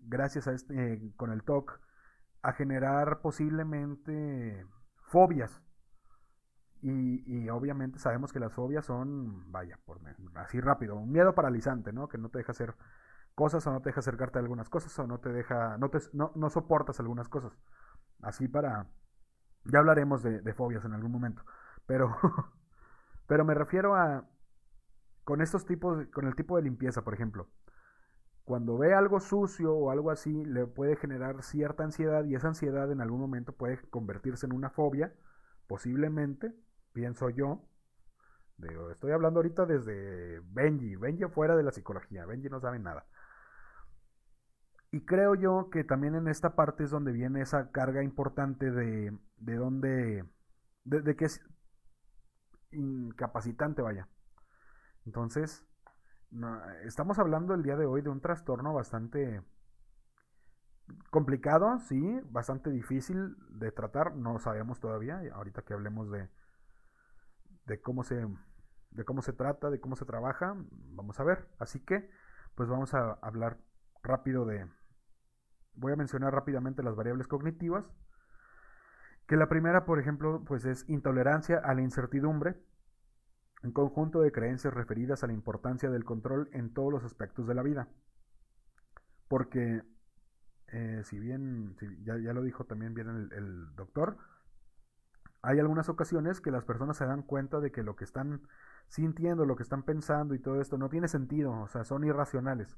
gracias 0.00 0.48
a 0.48 0.52
este, 0.52 0.94
eh, 0.94 1.12
con 1.16 1.32
el 1.32 1.42
TOC, 1.42 1.80
a 2.42 2.52
generar 2.52 3.20
posiblemente 3.20 4.66
fobias. 5.08 5.62
Y, 6.84 7.48
obviamente 7.48 8.00
sabemos 8.00 8.32
que 8.32 8.40
las 8.40 8.52
fobias 8.52 8.84
son, 8.84 9.52
vaya, 9.52 9.78
por 9.84 10.00
así 10.34 10.60
rápido, 10.60 10.96
un 10.96 11.12
miedo 11.12 11.32
paralizante, 11.32 11.92
¿no? 11.92 12.08
Que 12.08 12.18
no 12.18 12.28
te 12.28 12.38
deja 12.38 12.50
hacer 12.50 12.74
cosas 13.36 13.64
o 13.68 13.72
no 13.72 13.80
te 13.82 13.90
deja 13.90 14.00
acercarte 14.00 14.38
a 14.38 14.42
algunas 14.42 14.68
cosas 14.68 14.98
o 14.98 15.06
no 15.06 15.20
te 15.20 15.28
deja, 15.28 15.78
no, 15.78 15.90
te, 15.90 15.98
no, 16.12 16.32
no 16.34 16.50
soportas 16.50 16.98
algunas 16.98 17.28
cosas. 17.28 17.52
Así 18.20 18.48
para, 18.48 18.88
ya 19.64 19.78
hablaremos 19.78 20.24
de 20.24 20.54
fobias 20.54 20.84
en 20.84 20.94
algún 20.94 21.12
momento. 21.12 21.44
Pero, 21.86 22.16
pero 23.26 23.44
me 23.44 23.54
refiero 23.54 23.94
a, 23.94 24.28
con 25.24 25.40
estos 25.40 25.66
tipos, 25.66 26.06
con 26.08 26.26
el 26.26 26.34
tipo 26.34 26.56
de 26.56 26.62
limpieza, 26.62 27.02
por 27.02 27.14
ejemplo 27.14 27.48
cuando 28.44 28.76
ve 28.76 28.94
algo 28.94 29.20
sucio 29.20 29.74
o 29.74 29.90
algo 29.90 30.10
así, 30.10 30.44
le 30.44 30.66
puede 30.66 30.96
generar 30.96 31.42
cierta 31.42 31.84
ansiedad 31.84 32.24
y 32.24 32.34
esa 32.34 32.48
ansiedad 32.48 32.90
en 32.90 33.00
algún 33.00 33.20
momento 33.20 33.52
puede 33.52 33.80
convertirse 33.88 34.46
en 34.46 34.52
una 34.52 34.70
fobia, 34.70 35.14
posiblemente, 35.68 36.52
pienso 36.92 37.30
yo. 37.30 37.62
estoy 38.90 39.12
hablando 39.12 39.38
ahorita 39.40 39.66
desde 39.66 40.40
Benji, 40.50 40.96
Benji 40.96 41.24
fuera 41.26 41.56
de 41.56 41.62
la 41.62 41.70
psicología, 41.70 42.26
Benji 42.26 42.48
no 42.48 42.60
sabe 42.60 42.78
nada. 42.78 43.06
Y 44.90 45.06
creo 45.06 45.34
yo 45.34 45.70
que 45.70 45.84
también 45.84 46.14
en 46.16 46.28
esta 46.28 46.54
parte 46.54 46.84
es 46.84 46.90
donde 46.90 47.12
viene 47.12 47.40
esa 47.40 47.70
carga 47.70 48.02
importante 48.02 48.70
de, 48.70 49.16
de 49.38 49.54
donde, 49.54 50.24
de, 50.84 51.00
de 51.00 51.16
que 51.16 51.28
incapacitante, 52.72 53.82
vaya. 53.82 54.08
Entonces, 55.06 55.66
estamos 56.84 57.18
hablando 57.18 57.54
el 57.54 57.62
día 57.62 57.76
de 57.76 57.86
hoy 57.86 58.02
de 58.02 58.10
un 58.10 58.20
trastorno 58.20 58.72
bastante 58.72 59.42
complicado, 61.10 61.78
sí, 61.80 62.20
bastante 62.24 62.70
difícil 62.70 63.36
de 63.58 63.72
tratar, 63.72 64.14
no 64.16 64.38
sabemos 64.38 64.80
todavía, 64.80 65.22
ahorita 65.34 65.62
que 65.62 65.74
hablemos 65.74 66.10
de, 66.10 66.28
de 67.66 67.80
cómo 67.80 68.02
se 68.04 68.26
de 68.90 69.04
cómo 69.04 69.22
se 69.22 69.32
trata, 69.32 69.70
de 69.70 69.80
cómo 69.80 69.96
se 69.96 70.04
trabaja, 70.04 70.54
vamos 70.70 71.18
a 71.18 71.24
ver. 71.24 71.48
Así 71.58 71.80
que, 71.80 72.10
pues 72.54 72.68
vamos 72.68 72.92
a 72.92 73.12
hablar 73.22 73.58
rápido 74.02 74.44
de 74.44 74.68
voy 75.74 75.92
a 75.92 75.96
mencionar 75.96 76.34
rápidamente 76.34 76.82
las 76.82 76.94
variables 76.94 77.26
cognitivas. 77.26 77.84
Que 79.26 79.36
la 79.36 79.48
primera, 79.48 79.84
por 79.84 79.98
ejemplo, 79.98 80.42
pues 80.44 80.64
es 80.64 80.88
intolerancia 80.88 81.58
a 81.58 81.74
la 81.74 81.82
incertidumbre, 81.82 82.56
un 83.62 83.72
conjunto 83.72 84.20
de 84.20 84.32
creencias 84.32 84.74
referidas 84.74 85.22
a 85.22 85.26
la 85.26 85.32
importancia 85.32 85.90
del 85.90 86.04
control 86.04 86.48
en 86.52 86.72
todos 86.72 86.92
los 86.92 87.04
aspectos 87.04 87.46
de 87.46 87.54
la 87.54 87.62
vida. 87.62 87.88
Porque, 89.28 89.82
eh, 90.68 91.02
si 91.04 91.18
bien, 91.18 91.76
ya, 92.04 92.16
lo 92.16 92.42
dijo 92.42 92.64
también 92.64 92.94
bien 92.94 93.08
el, 93.08 93.74
doctor, 93.76 94.18
hay 95.42 95.58
algunas 95.58 95.88
ocasiones 95.88 96.40
que 96.40 96.50
las 96.50 96.64
personas 96.64 96.96
se 96.96 97.06
dan 97.06 97.22
cuenta 97.22 97.60
de 97.60 97.72
que 97.72 97.82
lo 97.82 97.96
que 97.96 98.04
están 98.04 98.42
sintiendo, 98.88 99.46
lo 99.46 99.56
que 99.56 99.62
están 99.62 99.84
pensando 99.84 100.34
y 100.34 100.38
todo 100.38 100.60
esto 100.60 100.76
no 100.76 100.88
tiene 100.88 101.08
sentido, 101.08 101.52
o 101.52 101.68
sea, 101.68 101.84
son 101.84 102.04
irracionales. 102.04 102.76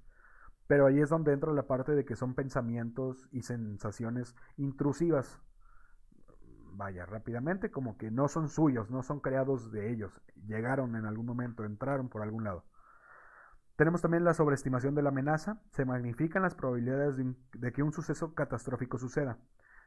Pero 0.66 0.86
ahí 0.86 1.00
es 1.00 1.10
donde 1.10 1.32
entra 1.32 1.52
la 1.52 1.66
parte 1.66 1.92
de 1.92 2.04
que 2.04 2.16
son 2.16 2.34
pensamientos 2.34 3.28
y 3.32 3.42
sensaciones 3.42 4.34
intrusivas, 4.56 5.42
vaya, 6.76 7.06
rápidamente, 7.06 7.70
como 7.70 7.96
que 7.96 8.10
no 8.10 8.28
son 8.28 8.48
suyos, 8.48 8.90
no 8.90 9.02
son 9.02 9.20
creados 9.20 9.70
de 9.72 9.92
ellos, 9.92 10.20
llegaron 10.46 10.96
en 10.96 11.06
algún 11.06 11.26
momento, 11.26 11.64
entraron 11.64 12.08
por 12.08 12.22
algún 12.22 12.44
lado. 12.44 12.64
Tenemos 13.76 14.02
también 14.02 14.24
la 14.24 14.34
sobreestimación 14.34 14.94
de 14.94 15.02
la 15.02 15.08
amenaza, 15.08 15.60
se 15.72 15.84
magnifican 15.84 16.42
las 16.42 16.54
probabilidades 16.54 17.16
de, 17.16 17.72
que 17.72 17.82
un 17.82 17.92
suceso 17.92 18.34
catastrófico 18.34 18.98
suceda. 18.98 19.38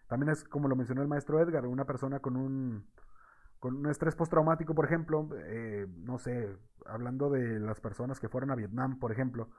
También 0.08 0.32
es, 0.32 0.44
como 0.44 0.68
lo 0.68 0.76
mencionó 0.76 1.02
el 1.02 1.08
maestro 1.08 1.40
Edgar, 1.40 1.66
una 1.66 1.86
persona 1.86 2.20
con 2.20 2.36
un, 2.36 2.86
con 3.60 3.76
un 3.76 3.90
estrés 3.90 4.16
postraumático, 4.16 4.76
por 4.76 4.86
ejemplo, 4.86 5.30
eh, 5.36 5.88
no 5.90 6.18
sé, 6.18 6.54
hablando 6.86 7.30
de 7.30 7.60
las 7.60 7.80
personas 7.80 8.20
que 8.20 8.30
fueron 8.30 8.52
a 8.52 8.56
Vietnam, 8.56 9.00
por 9.00 9.12
ejemplo, 9.12 9.50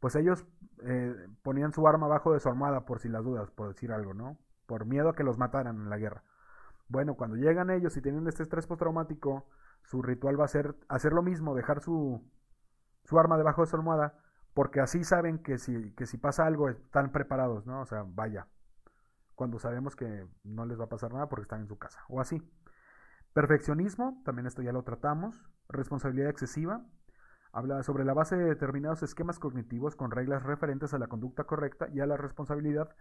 pues 0.00 0.16
ellos 0.16 0.44
eh, 0.82 1.14
ponían 1.42 1.72
su 1.72 1.86
arma 1.86 2.06
abajo 2.06 2.32
de 2.32 2.40
su 2.40 2.48
armada 2.48 2.84
por 2.84 2.98
si 2.98 3.08
las 3.08 3.24
dudas, 3.24 3.50
por 3.50 3.68
decir 3.68 3.92
algo, 3.92 4.14
¿no? 4.14 4.38
Por 4.66 4.86
miedo 4.86 5.08
a 5.08 5.14
que 5.14 5.24
los 5.24 5.38
mataran 5.38 5.76
en 5.76 5.90
la 5.90 5.98
guerra. 5.98 6.22
Bueno, 6.88 7.14
cuando 7.14 7.36
llegan 7.36 7.70
ellos 7.70 7.96
y 7.96 8.02
tienen 8.02 8.26
este 8.26 8.42
estrés 8.42 8.66
postraumático, 8.66 9.46
su 9.82 10.02
ritual 10.02 10.40
va 10.40 10.44
a 10.44 10.48
ser 10.48 10.74
hacer 10.88 11.12
lo 11.12 11.22
mismo, 11.22 11.54
dejar 11.54 11.80
su, 11.80 12.22
su 13.04 13.18
arma 13.18 13.36
debajo 13.36 13.62
de 13.62 13.68
su 13.68 13.76
almohada, 13.76 14.18
porque 14.54 14.80
así 14.80 15.04
saben 15.04 15.38
que 15.38 15.58
si, 15.58 15.92
que 15.92 16.06
si 16.06 16.18
pasa 16.18 16.46
algo 16.46 16.68
están 16.68 17.12
preparados, 17.12 17.66
¿no? 17.66 17.82
O 17.82 17.86
sea, 17.86 18.04
vaya, 18.06 18.48
cuando 19.34 19.58
sabemos 19.58 19.96
que 19.96 20.26
no 20.44 20.66
les 20.66 20.80
va 20.80 20.84
a 20.84 20.88
pasar 20.88 21.12
nada 21.12 21.28
porque 21.28 21.42
están 21.42 21.60
en 21.60 21.68
su 21.68 21.78
casa, 21.78 22.00
o 22.08 22.20
así. 22.20 22.42
Perfeccionismo, 23.34 24.20
también 24.24 24.46
esto 24.46 24.62
ya 24.62 24.72
lo 24.72 24.82
tratamos. 24.82 25.48
Responsabilidad 25.68 26.30
excesiva, 26.30 26.84
habla 27.52 27.82
sobre 27.82 28.04
la 28.04 28.14
base 28.14 28.36
de 28.36 28.44
determinados 28.44 29.02
esquemas 29.02 29.38
cognitivos 29.38 29.96
con 29.96 30.10
reglas 30.10 30.42
referentes 30.42 30.94
a 30.94 30.98
la 30.98 31.06
conducta 31.08 31.44
correcta 31.44 31.88
y 31.92 32.00
a 32.00 32.06
la 32.06 32.16
responsabilidad 32.16 32.94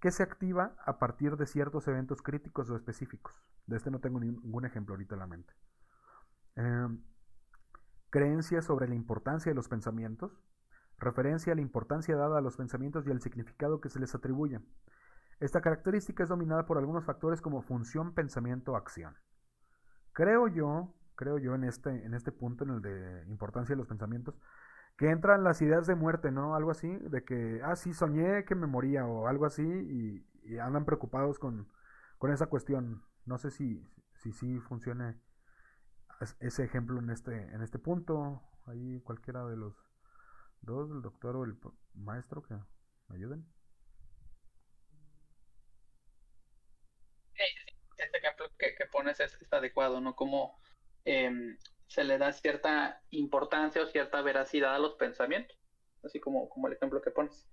que 0.00 0.10
se 0.10 0.22
activa 0.22 0.74
a 0.84 0.98
partir 0.98 1.36
de 1.36 1.46
ciertos 1.46 1.88
eventos 1.88 2.22
críticos 2.22 2.68
o 2.70 2.76
específicos. 2.76 3.42
De 3.66 3.76
este 3.76 3.90
no 3.90 4.00
tengo 4.00 4.20
ningún 4.20 4.64
ejemplo 4.64 4.94
ahorita 4.94 5.14
en 5.14 5.18
la 5.18 5.26
mente. 5.26 5.54
Em, 6.56 7.02
creencias 8.10 8.64
sobre 8.64 8.88
la 8.88 8.94
importancia 8.94 9.50
de 9.50 9.56
los 9.56 9.68
pensamientos. 9.68 10.40
Referencia 10.98 11.52
a 11.52 11.56
la 11.56 11.62
importancia 11.62 12.16
dada 12.16 12.38
a 12.38 12.42
los 12.42 12.56
pensamientos 12.56 13.06
y 13.06 13.10
al 13.10 13.20
significado 13.20 13.80
que 13.80 13.88
se 13.88 13.98
les 13.98 14.14
atribuye. 14.14 14.60
Esta 15.40 15.60
característica 15.60 16.22
es 16.22 16.28
dominada 16.28 16.64
por 16.64 16.78
algunos 16.78 17.04
factores 17.04 17.40
como 17.40 17.62
función, 17.62 18.14
pensamiento, 18.14 18.76
acción. 18.76 19.16
Creo 20.12 20.46
yo, 20.46 20.94
creo 21.16 21.38
yo 21.38 21.54
en 21.54 21.64
este, 21.64 21.90
en 21.90 22.14
este 22.14 22.32
punto, 22.32 22.64
en 22.64 22.70
el 22.70 22.82
de 22.82 23.24
importancia 23.28 23.74
de 23.74 23.78
los 23.78 23.88
pensamientos, 23.88 24.34
que 24.96 25.10
entran 25.10 25.44
las 25.44 25.60
ideas 25.62 25.86
de 25.86 25.94
muerte, 25.94 26.30
¿no? 26.30 26.54
Algo 26.54 26.70
así, 26.70 26.88
de 26.88 27.24
que, 27.24 27.60
ah, 27.64 27.76
sí, 27.76 27.92
soñé 27.92 28.44
que 28.44 28.54
me 28.54 28.66
moría 28.66 29.06
o 29.06 29.26
algo 29.28 29.46
así 29.46 29.62
y, 29.62 30.24
andan 30.58 30.84
preocupados 30.84 31.38
con, 31.38 31.68
esa 32.32 32.46
cuestión. 32.46 33.02
No 33.26 33.36
sé 33.38 33.50
si 33.50 33.86
si, 34.14 34.32
si 34.32 34.58
funcione 34.60 35.20
ese 36.40 36.64
ejemplo 36.64 36.98
en 36.98 37.10
este, 37.10 37.34
en 37.34 37.62
este 37.62 37.78
punto. 37.78 38.42
Ahí 38.66 39.00
cualquiera 39.00 39.44
de 39.44 39.56
los 39.56 39.74
dos, 40.62 40.90
el 40.90 41.02
doctor 41.02 41.36
o 41.36 41.44
el 41.44 41.58
maestro, 41.94 42.42
que 42.42 42.54
me 43.08 43.16
ayuden. 43.16 43.46
Este 47.96 48.18
ejemplo 48.18 48.46
que, 48.58 48.74
pones 48.90 49.20
es, 49.20 49.36
adecuado, 49.52 50.00
¿no? 50.00 50.16
Como 50.16 50.58
em, 51.04 51.56
se 51.86 52.04
le 52.04 52.18
da 52.18 52.32
cierta 52.32 53.00
importancia 53.10 53.82
o 53.82 53.86
cierta 53.86 54.20
veracidad 54.22 54.74
a 54.74 54.78
los 54.78 54.94
pensamientos, 54.94 55.56
así 56.02 56.20
como, 56.20 56.48
como 56.48 56.68
el 56.68 56.74
ejemplo 56.74 57.00
que 57.00 57.10
pones. 57.10 57.48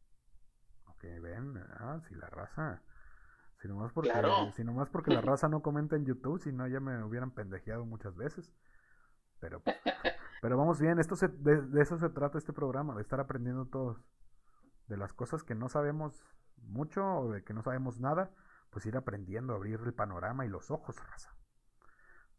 Ok, 0.88 1.04
ven, 1.22 1.58
ah, 1.80 2.00
si 2.08 2.16
la 2.16 2.28
raza, 2.28 2.82
si 3.62 3.68
nomás 3.68 3.92
porque, 3.92 4.12
si 4.56 4.64
nomás 4.64 4.90
porque 4.90 5.12
la 5.12 5.22
raza 5.22 5.48
no 5.48 5.62
comenta 5.62 5.96
en 5.96 6.06
YouTube, 6.06 6.42
si 6.42 6.52
no 6.52 6.68
ya 6.68 6.80
me 6.80 7.04
hubieran 7.04 7.32
pendejeado 7.32 7.86
muchas 7.86 8.16
veces. 8.16 8.52
Pero, 9.40 9.62
pero 10.42 10.58
vamos 10.58 10.80
bien, 10.80 11.00
esto 11.00 11.16
se, 11.16 11.28
de, 11.28 11.62
de, 11.62 11.82
eso 11.82 11.98
se 11.98 12.10
trata 12.10 12.38
este 12.38 12.54
programa, 12.54 12.96
de 12.96 13.02
estar 13.02 13.20
aprendiendo 13.20 13.66
todos. 13.66 14.04
De 14.88 14.98
las 14.98 15.14
cosas 15.14 15.44
que 15.44 15.56
no 15.56 15.70
sabemos 15.70 16.22
mucho 16.58 17.04
o 17.04 17.32
de 17.32 17.44
que 17.44 17.54
no 17.54 17.64
sabemos 17.64 18.00
nada, 18.00 18.32
pues 18.70 18.86
ir 18.86 18.98
aprendiendo, 18.98 19.54
abrir 19.54 19.80
el 19.86 19.94
panorama 19.94 20.46
y 20.46 20.50
los 20.50 20.72
ojos, 20.72 20.96
raza. 20.98 21.36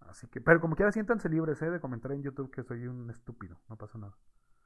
Así 0.09 0.27
que, 0.29 0.41
pero 0.41 0.61
como 0.61 0.77
quiera, 0.77 0.93
siéntanse 0.93 1.29
libres 1.29 1.61
¿eh? 1.63 1.71
de 1.71 1.81
comentar 1.81 2.13
en 2.13 2.23
YouTube 2.23 2.51
que 2.51 2.63
soy 2.63 2.87
un 2.87 3.11
estúpido, 3.11 3.59
no 3.69 3.77
pasa 3.77 3.99
nada. 3.99 4.15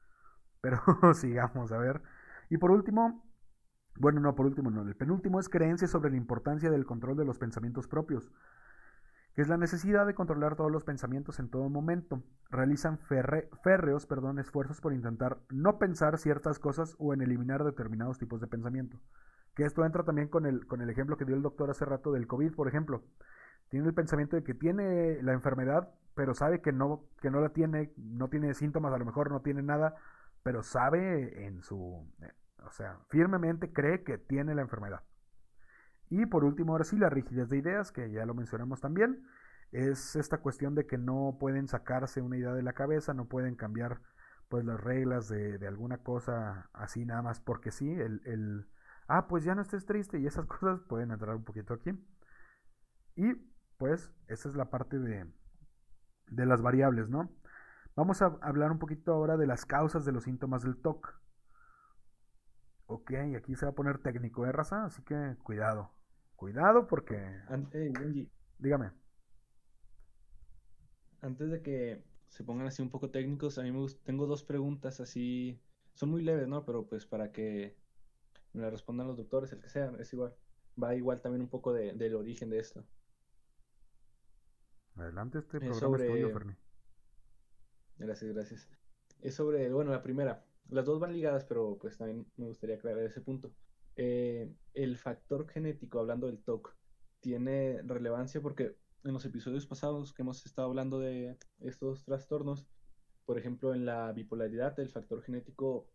Pero 0.60 0.80
sigamos, 1.14 1.72
a 1.72 1.78
ver. 1.78 2.02
Y 2.50 2.58
por 2.58 2.70
último, 2.70 3.24
bueno, 3.98 4.20
no, 4.20 4.34
por 4.34 4.46
último, 4.46 4.70
no, 4.70 4.82
el 4.82 4.96
penúltimo 4.96 5.38
es 5.40 5.48
creencia 5.48 5.86
sobre 5.86 6.10
la 6.10 6.16
importancia 6.16 6.70
del 6.70 6.86
control 6.86 7.16
de 7.16 7.24
los 7.24 7.38
pensamientos 7.38 7.86
propios, 7.86 8.32
que 9.34 9.42
es 9.42 9.48
la 9.48 9.56
necesidad 9.56 10.06
de 10.06 10.14
controlar 10.14 10.56
todos 10.56 10.72
los 10.72 10.84
pensamientos 10.84 11.38
en 11.38 11.50
todo 11.50 11.68
momento. 11.68 12.22
Realizan 12.50 12.98
férreos 12.98 14.06
perdón, 14.06 14.38
esfuerzos 14.38 14.80
por 14.80 14.92
intentar 14.92 15.38
no 15.50 15.78
pensar 15.78 16.18
ciertas 16.18 16.58
cosas 16.58 16.96
o 16.98 17.12
en 17.12 17.20
eliminar 17.20 17.62
determinados 17.62 18.18
tipos 18.18 18.40
de 18.40 18.46
pensamiento. 18.46 18.98
Que 19.54 19.64
esto 19.64 19.84
entra 19.84 20.04
también 20.04 20.28
con 20.28 20.46
el, 20.46 20.66
con 20.66 20.80
el 20.80 20.90
ejemplo 20.90 21.16
que 21.16 21.24
dio 21.24 21.36
el 21.36 21.42
doctor 21.42 21.70
hace 21.70 21.84
rato 21.84 22.12
del 22.12 22.26
COVID, 22.26 22.54
por 22.54 22.68
ejemplo 22.68 23.02
tiene 23.68 23.86
el 23.86 23.94
pensamiento 23.94 24.36
de 24.36 24.44
que 24.44 24.54
tiene 24.54 25.22
la 25.22 25.32
enfermedad, 25.32 25.90
pero 26.14 26.34
sabe 26.34 26.60
que 26.60 26.72
no, 26.72 27.04
que 27.20 27.30
no 27.30 27.40
la 27.40 27.50
tiene, 27.50 27.92
no 27.96 28.28
tiene 28.28 28.54
síntomas, 28.54 28.92
a 28.92 28.98
lo 28.98 29.04
mejor 29.04 29.30
no 29.30 29.42
tiene 29.42 29.62
nada, 29.62 29.96
pero 30.42 30.62
sabe 30.62 31.46
en 31.46 31.62
su, 31.62 32.06
eh, 32.22 32.32
o 32.64 32.70
sea, 32.70 32.98
firmemente 33.08 33.72
cree 33.72 34.02
que 34.02 34.18
tiene 34.18 34.54
la 34.54 34.62
enfermedad. 34.62 35.02
Y 36.08 36.26
por 36.26 36.44
último, 36.44 36.72
ahora 36.72 36.84
sí, 36.84 36.96
la 36.96 37.10
rigidez 37.10 37.48
de 37.48 37.58
ideas, 37.58 37.92
que 37.92 38.10
ya 38.10 38.24
lo 38.26 38.34
mencionamos 38.34 38.80
también, 38.80 39.26
es 39.72 40.16
esta 40.16 40.38
cuestión 40.38 40.74
de 40.74 40.86
que 40.86 40.98
no 40.98 41.36
pueden 41.40 41.68
sacarse 41.68 42.20
una 42.20 42.36
idea 42.36 42.52
de 42.52 42.62
la 42.62 42.72
cabeza, 42.72 43.12
no 43.12 43.26
pueden 43.26 43.56
cambiar 43.56 44.00
pues 44.48 44.64
las 44.64 44.80
reglas 44.80 45.28
de, 45.28 45.58
alguna 45.66 45.98
cosa 45.98 46.70
así 46.72 47.04
nada 47.04 47.22
más 47.22 47.40
porque 47.40 47.72
sí, 47.72 47.90
el, 47.90 48.22
el, 48.24 48.68
ah, 49.08 49.26
pues 49.26 49.44
ya 49.44 49.54
no 49.54 49.62
estés 49.62 49.86
triste 49.86 50.18
y 50.18 50.26
esas 50.26 50.46
cosas 50.46 50.80
pueden 50.88 51.10
entrar 51.10 51.34
un 51.36 51.44
poquito 51.44 51.74
aquí. 51.74 51.90
Y 53.16 53.34
pues 53.78 54.10
esa 54.28 54.48
es 54.48 54.54
la 54.54 54.70
parte 54.70 54.98
de, 54.98 55.26
de 56.28 56.46
las 56.46 56.62
variables, 56.62 57.08
¿no? 57.08 57.30
Vamos 57.94 58.20
a 58.22 58.36
hablar 58.42 58.72
un 58.72 58.78
poquito 58.78 59.12
ahora 59.12 59.36
de 59.36 59.46
las 59.46 59.64
causas 59.64 60.04
de 60.04 60.12
los 60.12 60.24
síntomas 60.24 60.62
del 60.62 60.76
TOC. 60.76 61.18
Ok, 62.86 63.12
aquí 63.36 63.56
se 63.56 63.66
va 63.66 63.72
a 63.72 63.74
poner 63.74 63.98
técnico, 63.98 64.46
¿eh, 64.46 64.52
raza? 64.52 64.84
Así 64.84 65.02
que 65.02 65.36
cuidado. 65.42 65.92
Cuidado 66.36 66.86
porque... 66.86 67.16
Dígame. 68.58 68.92
Antes 71.20 71.50
de 71.50 71.62
que 71.62 72.04
se 72.28 72.44
pongan 72.44 72.66
así 72.66 72.82
un 72.82 72.90
poco 72.90 73.10
técnicos, 73.10 73.58
a 73.58 73.62
mí 73.62 73.72
me 73.72 73.78
gusta, 73.78 74.00
tengo 74.04 74.26
dos 74.26 74.44
preguntas 74.44 75.00
así, 75.00 75.60
son 75.94 76.10
muy 76.10 76.22
leves, 76.22 76.46
¿no? 76.48 76.64
Pero 76.64 76.86
pues 76.86 77.06
para 77.06 77.32
que 77.32 77.76
me 78.52 78.62
la 78.62 78.70
respondan 78.70 79.06
los 79.06 79.16
doctores, 79.16 79.52
el 79.52 79.60
que 79.60 79.68
sea, 79.68 79.90
es 79.98 80.12
igual. 80.12 80.34
Va 80.80 80.94
igual 80.94 81.22
también 81.22 81.42
un 81.42 81.48
poco 81.48 81.72
de, 81.72 81.94
del 81.94 82.14
origen 82.14 82.50
de 82.50 82.58
esto. 82.58 82.84
Adelante, 84.96 85.38
este 85.38 85.58
programa 85.58 85.98
sobre... 85.98 86.20
es 86.20 86.56
Gracias, 87.98 88.34
gracias. 88.34 88.68
Es 89.20 89.34
sobre, 89.34 89.70
bueno, 89.72 89.90
la 89.90 90.02
primera. 90.02 90.44
Las 90.68 90.86
dos 90.86 90.98
van 90.98 91.12
ligadas, 91.12 91.44
pero 91.44 91.78
pues 91.78 91.96
también 91.98 92.26
me 92.36 92.46
gustaría 92.46 92.76
aclarar 92.76 93.04
ese 93.04 93.20
punto. 93.20 93.52
Eh, 93.96 94.52
el 94.74 94.96
factor 94.96 95.48
genético, 95.48 95.98
hablando 95.98 96.26
del 96.26 96.42
TOC, 96.42 96.74
tiene 97.20 97.82
relevancia 97.82 98.40
porque 98.40 98.76
en 99.04 99.12
los 99.12 99.24
episodios 99.24 99.66
pasados 99.66 100.12
que 100.12 100.22
hemos 100.22 100.44
estado 100.44 100.68
hablando 100.68 100.98
de 100.98 101.38
estos 101.60 102.04
trastornos, 102.04 102.66
por 103.24 103.38
ejemplo, 103.38 103.74
en 103.74 103.86
la 103.86 104.12
bipolaridad, 104.12 104.78
el 104.80 104.88
factor 104.88 105.22
genético 105.22 105.88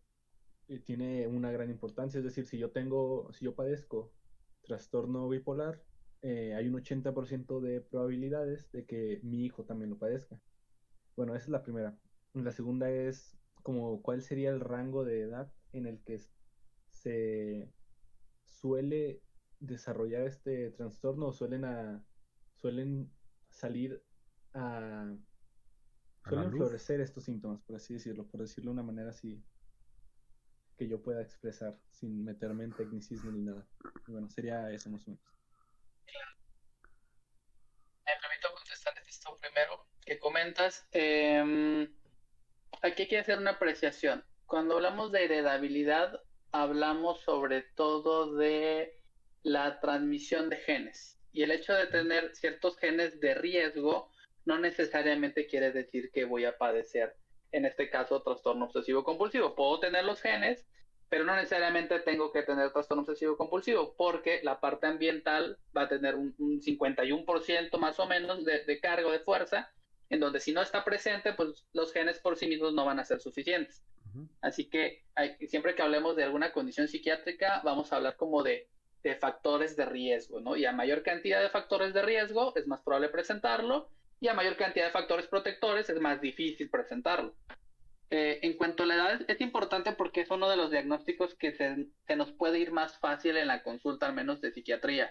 eh, 0.68 0.78
tiene 0.78 1.26
una 1.26 1.50
gran 1.50 1.70
importancia. 1.70 2.18
Es 2.18 2.24
decir, 2.24 2.46
si 2.46 2.58
yo 2.58 2.70
tengo, 2.70 3.32
si 3.32 3.44
yo 3.44 3.54
padezco 3.54 4.12
trastorno 4.62 5.28
bipolar, 5.28 5.82
eh, 6.22 6.54
hay 6.54 6.68
un 6.68 6.74
80% 6.74 7.60
de 7.60 7.80
probabilidades 7.80 8.70
de 8.70 8.84
que 8.86 9.20
mi 9.22 9.44
hijo 9.44 9.64
también 9.64 9.90
lo 9.90 9.98
padezca. 9.98 10.40
Bueno, 11.16 11.34
esa 11.34 11.44
es 11.44 11.50
la 11.50 11.62
primera. 11.62 11.98
La 12.34 12.52
segunda 12.52 12.90
es 12.90 13.36
como 13.62 14.00
cuál 14.02 14.22
sería 14.22 14.50
el 14.50 14.60
rango 14.60 15.04
de 15.04 15.22
edad 15.22 15.52
en 15.72 15.86
el 15.86 16.00
que 16.02 16.20
se 16.90 17.72
suele 18.44 19.20
desarrollar 19.58 20.22
este 20.22 20.70
trastorno 20.70 21.26
o 21.26 21.32
suelen 21.32 21.64
a, 21.64 22.04
suelen 22.54 23.10
salir 23.50 24.02
a 24.54 25.14
suelen 26.28 26.52
florecer 26.52 27.00
estos 27.00 27.24
síntomas, 27.24 27.60
por 27.62 27.76
así 27.76 27.94
decirlo, 27.94 28.26
por 28.28 28.40
decirlo 28.40 28.70
de 28.70 28.74
una 28.74 28.82
manera 28.82 29.10
así 29.10 29.42
que 30.76 30.86
yo 30.88 31.02
pueda 31.02 31.20
expresar 31.20 31.78
sin 31.90 32.24
meterme 32.24 32.64
en 32.64 32.72
tecnicismo 32.72 33.30
ni 33.32 33.42
nada. 33.42 33.66
bueno, 34.06 34.28
sería 34.30 34.70
eso 34.70 34.90
más 34.90 35.06
o 35.08 35.10
menos. 35.10 35.41
Me 38.06 38.12
permito 38.20 38.52
contestar 38.54 38.94
esto 39.06 39.38
primero 39.40 39.86
que 40.04 40.18
comentas. 40.18 40.86
Eh, 40.92 41.88
aquí 42.82 43.02
hay 43.02 43.08
que 43.08 43.18
hacer 43.18 43.38
una 43.38 43.52
apreciación. 43.52 44.24
Cuando 44.46 44.76
hablamos 44.76 45.12
de 45.12 45.24
heredabilidad, 45.24 46.20
hablamos 46.50 47.20
sobre 47.22 47.62
todo 47.62 48.34
de 48.34 49.00
la 49.42 49.80
transmisión 49.80 50.50
de 50.50 50.56
genes. 50.58 51.18
Y 51.32 51.42
el 51.42 51.50
hecho 51.50 51.72
de 51.72 51.86
tener 51.86 52.34
ciertos 52.36 52.76
genes 52.78 53.20
de 53.20 53.34
riesgo 53.34 54.10
no 54.44 54.58
necesariamente 54.58 55.46
quiere 55.46 55.72
decir 55.72 56.10
que 56.12 56.24
voy 56.24 56.44
a 56.44 56.58
padecer, 56.58 57.16
en 57.52 57.64
este 57.64 57.88
caso, 57.88 58.22
trastorno 58.22 58.66
obsesivo 58.66 59.04
compulsivo. 59.04 59.54
Puedo 59.54 59.80
tener 59.80 60.04
los 60.04 60.20
genes, 60.20 60.66
pero 61.12 61.24
no 61.24 61.36
necesariamente 61.36 62.00
tengo 62.00 62.32
que 62.32 62.42
tener 62.42 62.72
trastorno 62.72 63.02
obsesivo 63.02 63.36
compulsivo, 63.36 63.94
porque 63.98 64.40
la 64.42 64.60
parte 64.60 64.86
ambiental 64.86 65.58
va 65.76 65.82
a 65.82 65.88
tener 65.88 66.14
un, 66.14 66.34
51% 66.38 67.76
más 67.76 68.00
o 68.00 68.06
menos 68.06 68.46
de, 68.46 68.80
cargo 68.80 69.12
de 69.12 69.18
fuerza, 69.18 69.70
en 70.08 70.20
donde 70.20 70.40
si 70.40 70.52
no 70.52 70.62
está 70.62 70.86
presente, 70.86 71.34
pues 71.34 71.66
los 71.74 71.92
genes 71.92 72.18
por 72.18 72.38
sí 72.38 72.46
mismos 72.46 72.72
no 72.72 72.86
van 72.86 72.98
a 72.98 73.04
ser 73.04 73.20
suficientes. 73.20 73.84
Así 74.40 74.70
que 74.70 75.04
siempre 75.48 75.74
que 75.74 75.82
hablemos 75.82 76.16
de 76.16 76.24
alguna 76.24 76.50
condición 76.50 76.88
psiquiátrica, 76.88 77.60
vamos 77.62 77.92
a 77.92 77.96
hablar 77.96 78.16
como 78.16 78.42
de, 78.42 78.70
de, 79.02 79.14
factores 79.16 79.76
de 79.76 79.84
riesgo, 79.84 80.40
¿no? 80.40 80.56
Y 80.56 80.64
a 80.64 80.72
mayor 80.72 81.02
cantidad 81.02 81.42
de 81.42 81.50
factores 81.50 81.92
de 81.92 82.00
riesgo, 82.00 82.56
es 82.56 82.66
más 82.66 82.80
probable 82.80 83.10
presentarlo, 83.10 83.90
y 84.18 84.28
a 84.28 84.34
mayor 84.34 84.56
cantidad 84.56 84.86
de 84.86 84.92
factores 84.92 85.26
protectores, 85.26 85.90
es 85.90 86.00
más 86.00 86.22
difícil 86.22 86.70
presentarlo. 86.70 87.34
Eh, 88.14 88.40
en 88.42 88.58
cuanto 88.58 88.82
a 88.82 88.86
la 88.86 88.94
edad, 88.96 89.20
es 89.26 89.40
importante 89.40 89.92
porque 89.92 90.20
es 90.20 90.30
uno 90.30 90.50
de 90.50 90.58
los 90.58 90.70
diagnósticos 90.70 91.34
que 91.34 91.52
se, 91.52 91.88
nos 92.14 92.30
puede 92.32 92.58
ir 92.58 92.70
más 92.70 92.98
fácil 92.98 93.38
en 93.38 93.46
la 93.46 93.62
consulta, 93.62 94.04
al 94.04 94.12
menos 94.12 94.42
de 94.42 94.52
psiquiatría, 94.52 95.10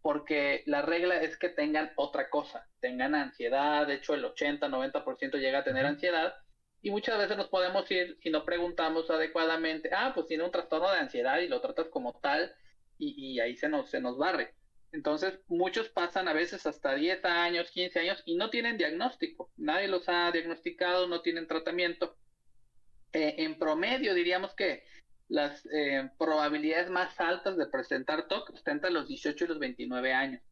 porque 0.00 0.62
la 0.66 0.80
regla 0.80 1.20
es 1.20 1.36
que 1.36 1.48
tengan 1.48 1.90
otra 1.96 2.30
cosa, 2.30 2.64
tengan 2.78 3.16
ansiedad, 3.16 3.84
de 3.88 3.94
hecho 3.94 4.14
el 4.14 4.24
80-90% 4.24 5.38
llega 5.40 5.58
a 5.58 5.64
tener 5.64 5.86
ansiedad, 5.86 6.34
y 6.82 6.92
muchas 6.92 7.18
veces 7.18 7.36
nos 7.36 7.48
podemos 7.48 7.90
ir, 7.90 8.16
si 8.22 8.30
no 8.30 8.44
preguntamos 8.44 9.10
adecuadamente, 9.10 9.90
ah, 9.92 10.12
pues 10.14 10.28
tiene 10.28 10.44
un 10.44 10.52
trastorno 10.52 10.88
de 10.92 10.98
ansiedad 10.98 11.40
y 11.40 11.48
lo 11.48 11.60
tratas 11.60 11.88
como 11.88 12.12
tal, 12.20 12.54
y, 12.96 13.32
y 13.34 13.40
ahí 13.40 13.56
se 13.56 13.68
nos, 13.68 13.90
se 13.90 14.00
nos 14.00 14.18
barre. 14.18 14.54
Entonces, 14.92 15.40
muchos 15.48 15.88
pasan 15.88 16.28
a 16.28 16.32
veces 16.32 16.64
hasta 16.64 16.94
10 16.94 17.24
años, 17.24 17.72
15 17.72 17.98
años 17.98 18.22
y 18.24 18.36
no 18.36 18.50
tienen 18.50 18.78
diagnóstico. 18.78 19.50
Nadie 19.56 19.88
los 19.88 20.08
ha 20.08 20.30
diagnosticado, 20.30 21.08
no 21.08 21.22
tienen 21.22 21.48
tratamiento. 21.48 22.16
Eh, 23.16 23.44
en 23.44 23.58
promedio 23.58 24.12
diríamos 24.12 24.54
que 24.54 24.84
las 25.28 25.66
eh, 25.72 26.10
probabilidades 26.18 26.90
más 26.90 27.18
altas 27.18 27.56
de 27.56 27.64
presentar 27.64 28.28
TOC 28.28 28.50
están 28.50 28.74
entre 28.74 28.90
los 28.90 29.08
18 29.08 29.42
y 29.42 29.48
los 29.48 29.58
29 29.58 30.12
años. 30.12 30.42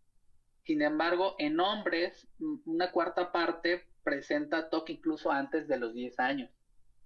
Sin 0.62 0.80
embargo, 0.80 1.36
en 1.38 1.60
hombres, 1.60 2.26
una 2.64 2.90
cuarta 2.90 3.32
parte 3.32 3.84
presenta 4.02 4.70
TOC 4.70 4.88
incluso 4.88 5.30
antes 5.30 5.68
de 5.68 5.76
los 5.76 5.92
10 5.92 6.18
años. 6.20 6.50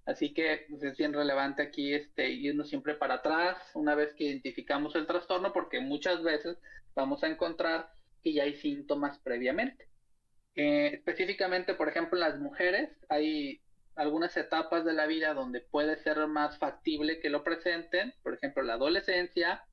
Así 0.07 0.33
que 0.33 0.67
pues, 0.71 0.85
es 0.85 0.97
bien 0.97 1.13
relevante 1.13 1.63
aquí 1.63 1.93
este, 1.93 2.31
irnos 2.31 2.69
siempre 2.69 2.95
para 2.95 3.15
atrás 3.15 3.59
una 3.75 3.97
vez 3.97 4.15
que 4.15 4.27
identificamos 4.27 4.95
el 4.95 5.09
trastorno, 5.09 5.53
porque 5.53 5.81
muchas 5.81 6.23
veces 6.23 6.57
vamos 6.95 7.25
a 7.25 7.29
encontrar 7.29 7.91
que 8.23 8.33
ya 8.33 8.45
hay 8.45 8.55
síntomas 8.55 9.19
previamente. 9.25 9.89
Eh, 10.55 10.93
específicamente, 10.95 11.75
por 11.75 11.89
ejemplo, 11.89 12.17
en 12.17 12.31
las 12.31 12.39
mujeres 12.39 12.91
hay 13.09 13.61
algunas 13.99 14.37
etapas 14.37 14.85
de 14.85 14.93
la 14.93 15.07
vida 15.07 15.35
donde 15.35 15.61
puede 15.61 15.97
ser 15.97 16.25
más 16.29 16.57
factible 16.57 17.19
que 17.19 17.31
lo 17.31 17.43
presenten, 17.43 18.15
por 18.23 18.33
ejemplo, 18.33 18.63
la 18.63 18.75
adolescencia, 18.75 19.65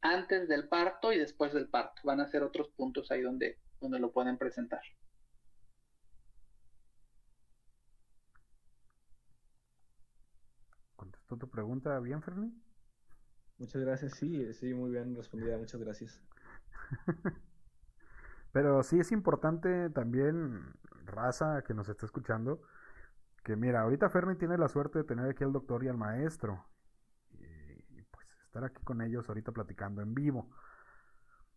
antes 0.00 0.48
del 0.48 0.68
parto 0.68 1.12
y 1.12 1.18
después 1.18 1.52
del 1.52 1.68
parto. 1.68 2.00
Van 2.04 2.20
a 2.20 2.28
ser 2.28 2.44
otros 2.44 2.68
puntos 2.76 3.10
ahí 3.10 3.22
donde, 3.22 3.58
donde 3.80 3.98
lo 3.98 4.12
pueden 4.12 4.38
presentar. 4.38 4.80
¿Contestó 10.94 11.36
tu 11.36 11.50
pregunta 11.50 11.98
bien, 11.98 12.22
Fermi? 12.22 12.52
Muchas 13.58 13.82
gracias, 13.82 14.14
sí, 14.14 14.54
sí, 14.54 14.74
muy 14.74 14.92
bien 14.92 15.16
respondida, 15.16 15.58
muchas 15.58 15.80
gracias. 15.80 16.22
Pero 18.52 18.84
sí 18.84 19.00
es 19.00 19.10
importante 19.10 19.90
también, 19.90 20.72
raza 21.04 21.64
que 21.66 21.74
nos 21.74 21.88
está 21.88 22.06
escuchando, 22.06 22.62
que 23.46 23.54
mira, 23.54 23.82
ahorita 23.82 24.08
Fermi 24.08 24.34
tiene 24.34 24.58
la 24.58 24.66
suerte 24.66 24.98
de 24.98 25.04
tener 25.04 25.30
aquí 25.30 25.44
al 25.44 25.52
doctor 25.52 25.84
y 25.84 25.88
al 25.88 25.96
maestro. 25.96 26.66
Y 27.30 28.02
pues 28.10 28.26
estar 28.44 28.64
aquí 28.64 28.82
con 28.82 29.00
ellos 29.00 29.28
ahorita 29.28 29.52
platicando 29.52 30.02
en 30.02 30.14
vivo. 30.14 30.50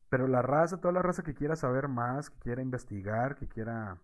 Pero 0.07 0.27
la 0.27 0.43
raza, 0.43 0.79
toda 0.79 0.93
la 0.93 1.01
raza 1.01 1.23
que 1.23 1.33
quiera 1.33 1.55
saber 1.55 1.87
más, 1.87 2.29
que 2.29 2.37
quiera 2.41 2.61
investigar, 2.61 3.35
que 3.37 3.47
quiera 3.47 3.97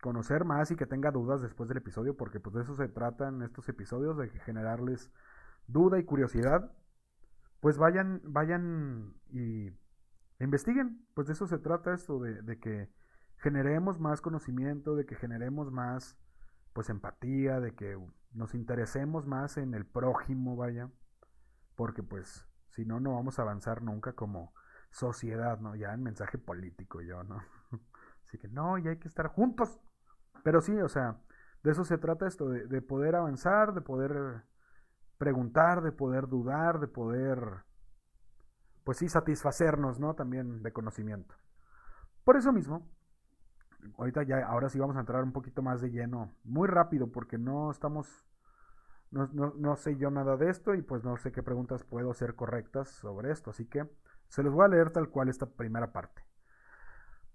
conocer 0.00 0.44
más 0.44 0.70
y 0.70 0.76
que 0.76 0.86
tenga 0.86 1.10
dudas 1.10 1.42
después 1.42 1.68
del 1.68 1.78
episodio, 1.78 2.16
porque 2.16 2.38
pues 2.38 2.54
de 2.54 2.62
eso 2.62 2.76
se 2.76 2.88
tratan 2.88 3.42
estos 3.42 3.68
episodios, 3.68 4.16
de 4.16 4.28
generarles 4.28 5.10
duda 5.66 5.98
y 5.98 6.04
curiosidad, 6.04 6.70
pues 7.58 7.76
vayan, 7.76 8.20
vayan 8.22 9.14
y 9.32 9.72
investiguen. 10.38 11.04
Pues 11.14 11.26
de 11.26 11.32
eso 11.32 11.48
se 11.48 11.58
trata 11.58 11.92
esto, 11.92 12.20
de, 12.20 12.40
de 12.42 12.60
que 12.60 12.88
generemos 13.38 13.98
más 13.98 14.20
conocimiento, 14.20 14.94
de 14.94 15.06
que 15.06 15.16
generemos 15.16 15.72
más 15.72 16.16
pues 16.72 16.88
empatía, 16.90 17.60
de 17.60 17.74
que 17.74 17.98
nos 18.32 18.54
interesemos 18.54 19.26
más 19.26 19.56
en 19.56 19.74
el 19.74 19.86
prójimo, 19.86 20.56
vaya, 20.56 20.90
porque 21.76 22.02
pues 22.02 22.46
si 22.70 22.84
no, 22.84 23.00
no 23.00 23.14
vamos 23.14 23.38
a 23.38 23.42
avanzar 23.42 23.82
nunca 23.82 24.14
como 24.14 24.54
sociedad, 24.90 25.60
¿no? 25.60 25.74
Ya 25.74 25.92
en 25.92 26.02
mensaje 26.02 26.38
político 26.38 27.00
yo, 27.02 27.22
¿no? 27.24 27.42
Así 28.26 28.38
que 28.38 28.48
no, 28.48 28.78
y 28.78 28.88
hay 28.88 28.98
que 28.98 29.08
estar 29.08 29.28
juntos. 29.28 29.80
Pero 30.42 30.60
sí, 30.60 30.76
o 30.80 30.88
sea, 30.88 31.20
de 31.62 31.70
eso 31.72 31.84
se 31.84 31.98
trata 31.98 32.26
esto, 32.26 32.48
de, 32.48 32.66
de 32.66 32.82
poder 32.82 33.14
avanzar, 33.16 33.74
de 33.74 33.80
poder 33.80 34.44
preguntar, 35.18 35.82
de 35.82 35.92
poder 35.92 36.28
dudar, 36.28 36.80
de 36.80 36.88
poder 36.88 37.64
pues 38.84 38.98
sí, 38.98 39.08
satisfacernos, 39.08 40.00
¿no? 40.00 40.14
También 40.14 40.62
de 40.62 40.72
conocimiento. 40.72 41.34
Por 42.24 42.36
eso 42.36 42.52
mismo, 42.52 42.88
ahorita 43.98 44.22
ya, 44.22 44.46
ahora 44.46 44.68
sí 44.68 44.78
vamos 44.78 44.96
a 44.96 45.00
entrar 45.00 45.22
un 45.22 45.32
poquito 45.32 45.62
más 45.62 45.80
de 45.80 45.90
lleno, 45.90 46.34
muy 46.44 46.68
rápido, 46.68 47.10
porque 47.10 47.38
no 47.38 47.70
estamos, 47.70 48.26
no, 49.10 49.28
no, 49.32 49.76
sé 49.76 49.96
yo 49.96 50.10
nada 50.10 50.36
de 50.36 50.50
esto 50.50 50.74
y 50.74 50.82
pues 50.82 51.04
no 51.04 51.16
sé 51.16 51.32
qué 51.32 51.42
preguntas 51.42 51.84
puedo 51.84 52.10
hacer 52.10 52.34
correctas 52.34 52.88
sobre 52.88 53.30
esto, 53.30 53.50
así 53.50 53.66
que 53.66 53.88
se 54.28 54.42
los 54.42 54.52
voy 54.52 54.64
a 54.64 54.68
leer 54.68 54.90
tal 54.90 55.08
cual 55.08 55.28
esta 55.28 55.46
primera 55.46 55.92
parte. 55.92 56.22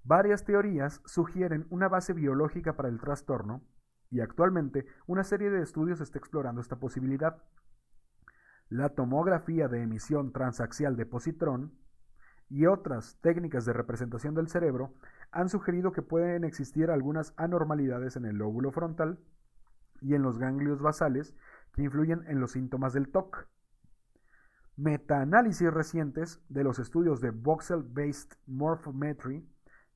Varias 0.04 0.46
teorías 0.46 1.02
sugieren 1.06 1.68
una 1.70 1.90
base 1.90 2.14
biológica 2.14 2.76
para 2.76 2.90
el 2.90 3.00
trastorno 3.00 3.62
y 4.10 4.22
actualmente 4.22 4.86
una 5.06 5.24
serie 5.24 5.50
de 5.50 5.62
estudios 5.62 6.00
está 6.00 6.18
explorando 6.18 6.62
esta 6.62 6.78
posibilidad. 6.78 7.44
La 8.70 8.90
tomografía 8.90 9.68
de 9.68 9.82
emisión 9.82 10.32
transaxial 10.32 10.96
de 10.96 11.06
positrón 11.06 11.78
y 12.50 12.66
otras 12.66 13.18
técnicas 13.22 13.66
de 13.66 13.74
representación 13.74 14.34
del 14.34 14.48
cerebro 14.48 14.94
han 15.32 15.50
sugerido 15.50 15.92
que 15.92 16.02
pueden 16.02 16.44
existir 16.44 16.90
algunas 16.90 17.34
anormalidades 17.38 18.16
en 18.16 18.26
el 18.26 18.38
lóbulo 18.38 18.72
frontal 18.72 19.20
y 20.02 20.14
en 20.14 20.22
los 20.22 20.38
ganglios 20.38 20.82
basales 20.82 21.36
que 21.74 21.84
influyen 21.84 22.24
en 22.28 22.40
los 22.40 22.52
síntomas 22.52 22.94
del 22.94 23.10
TOC. 23.10 23.48
Metaanálisis 24.76 25.74
recientes 25.74 26.40
de 26.50 26.64
los 26.64 26.80
estudios 26.80 27.20
de 27.20 27.32
Voxel-Based 27.32 28.38
Morphometry, 28.46 29.48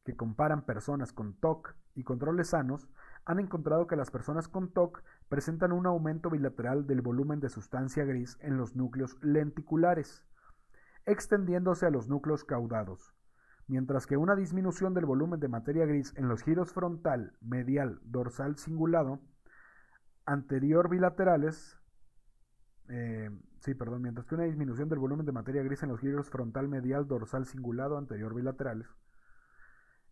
que 0.04 0.16
comparan 0.16 0.66
personas 0.66 1.14
con 1.14 1.34
TOC 1.36 1.76
y 1.96 2.04
controles 2.04 2.50
sanos, 2.50 2.90
han 3.26 3.40
encontrado 3.40 3.86
que 3.88 3.96
las 3.96 4.10
personas 4.10 4.48
con 4.48 4.72
TOC 4.74 5.04
presentan 5.30 5.72
un 5.72 5.86
aumento 5.86 6.30
bilateral 6.30 6.88
del 6.88 7.02
volumen 7.02 7.40
de 7.40 7.50
sustancia 7.50 8.04
gris 8.04 8.38
en 8.42 8.58
los 8.58 8.76
núcleos 8.76 9.18
lenticulares, 9.22 10.26
extendiéndose 11.06 11.86
a 11.86 11.92
los 11.92 12.08
núcleos 12.08 12.44
caudados, 12.44 13.14
mientras 13.68 14.08
que 14.08 14.18
una 14.18 14.36
disminución 14.36 14.94
del 14.94 15.06
volumen 15.06 15.40
de 15.40 15.48
materia 15.48 15.86
gris 15.86 16.14
en 16.16 16.28
los 16.28 16.44
giros 16.44 16.72
frontal, 16.72 17.34
medial, 17.42 18.00
dorsal 18.04 18.58
cingulado, 18.58 19.20
anterior 20.26 20.90
bilaterales, 20.90 21.78
eh, 22.90 23.30
sí, 23.60 23.74
perdón, 23.74 24.02
mientras 24.02 24.26
que 24.28 24.36
una 24.36 24.44
disminución 24.44 24.90
del 24.90 25.00
volumen 25.00 25.26
de 25.26 25.32
materia 25.32 25.64
gris 25.64 25.84
en 25.84 25.90
los 25.90 26.00
giros 26.00 26.30
frontal, 26.30 26.68
medial, 26.68 27.08
dorsal 27.08 27.46
cingulado, 27.46 27.98
anterior 27.98 28.34
bilaterales. 28.34 28.88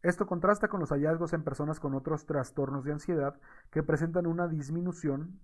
Esto 0.02 0.28
contrasta 0.28 0.70
con 0.70 0.80
los 0.80 0.92
hallazgos 0.92 1.34
en 1.34 1.44
personas 1.44 1.80
con 1.80 1.94
otros 1.94 2.26
trastornos 2.26 2.86
de 2.86 2.94
ansiedad 2.94 3.40
que 3.70 3.84
presentan 3.84 4.28
una 4.28 4.48
disminución 4.48 5.40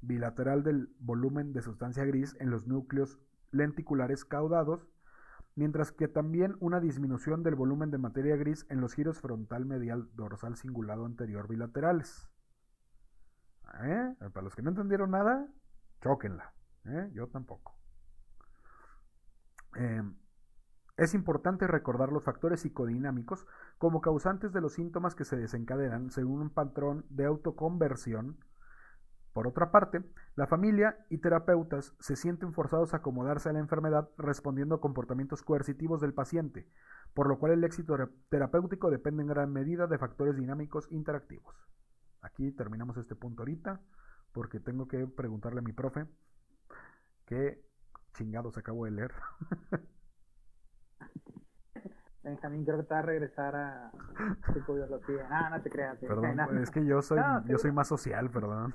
bilateral 0.00 0.62
del 0.62 0.94
volumen 1.00 1.52
de 1.52 1.62
sustancia 1.62 2.04
gris 2.04 2.36
en 2.38 2.50
los 2.50 2.68
núcleos 2.68 3.18
lenticulares 3.50 4.24
caudados, 4.24 4.86
mientras 5.56 5.90
que 5.90 6.06
también 6.06 6.56
una 6.60 6.80
disminución 6.80 7.42
del 7.42 7.56
volumen 7.56 7.90
de 7.90 7.98
materia 7.98 8.36
gris 8.36 8.66
en 8.68 8.80
los 8.80 8.94
giros 8.94 9.20
frontal 9.20 9.64
medial 9.64 10.08
dorsal 10.14 10.56
cingulado 10.56 11.06
anterior 11.06 11.48
bilaterales. 11.48 12.28
¿Eh? 13.82 14.14
Para 14.32 14.42
los 14.42 14.54
que 14.54 14.62
no 14.62 14.70
entendieron 14.70 15.10
nada, 15.10 15.48
choquenla. 16.02 16.52
¿Eh? 16.84 17.10
Yo 17.14 17.26
tampoco. 17.28 17.74
Em, 19.74 20.14
es 20.96 21.14
importante 21.14 21.66
recordar 21.66 22.12
los 22.12 22.24
factores 22.24 22.60
psicodinámicos 22.60 23.46
como 23.78 24.00
causantes 24.00 24.52
de 24.52 24.60
los 24.60 24.74
síntomas 24.74 25.14
que 25.14 25.24
se 25.24 25.36
desencadenan 25.36 26.10
según 26.10 26.40
un 26.40 26.50
patrón 26.50 27.04
de 27.08 27.24
autoconversión 27.24 28.38
por 29.36 29.46
otra 29.46 29.70
parte, 29.70 30.02
la 30.34 30.46
familia 30.46 31.04
y 31.10 31.18
terapeutas 31.18 31.94
se 32.00 32.16
sienten 32.16 32.54
forzados 32.54 32.94
a 32.94 32.96
acomodarse 32.96 33.50
a 33.50 33.52
la 33.52 33.58
enfermedad 33.58 34.08
respondiendo 34.16 34.76
a 34.76 34.80
comportamientos 34.80 35.42
coercitivos 35.42 36.00
del 36.00 36.14
paciente, 36.14 36.66
por 37.12 37.28
lo 37.28 37.38
cual 37.38 37.52
el 37.52 37.62
éxito 37.62 37.98
terapéutico 38.30 38.90
depende 38.90 39.20
en 39.20 39.28
gran 39.28 39.52
medida 39.52 39.88
de 39.88 39.98
factores 39.98 40.38
dinámicos 40.38 40.90
interactivos. 40.90 41.54
Aquí 42.22 42.50
terminamos 42.50 42.96
este 42.96 43.14
punto 43.14 43.42
ahorita, 43.42 43.82
porque 44.32 44.58
tengo 44.58 44.88
que 44.88 45.06
preguntarle 45.06 45.58
a 45.58 45.62
mi 45.62 45.74
profe 45.74 46.06
qué 47.26 47.62
chingados 48.14 48.56
acabo 48.56 48.86
de 48.86 48.92
leer. 48.92 49.12
Benjamín, 52.22 52.64
creo 52.64 52.78
que 52.78 52.84
te 52.84 52.94
va 52.94 53.00
a 53.00 53.02
regresar 53.02 53.54
a 53.54 53.92
psicobiología. 54.54 55.26
Ah, 55.28 55.50
no 55.50 55.60
te 55.60 55.68
creas. 55.68 55.98
Perdón, 55.98 56.56
es 56.56 56.70
que 56.70 56.86
yo 56.86 57.02
soy, 57.02 57.20
yo 57.44 57.58
soy 57.58 57.70
más 57.70 57.86
social, 57.86 58.30
perdón. 58.30 58.72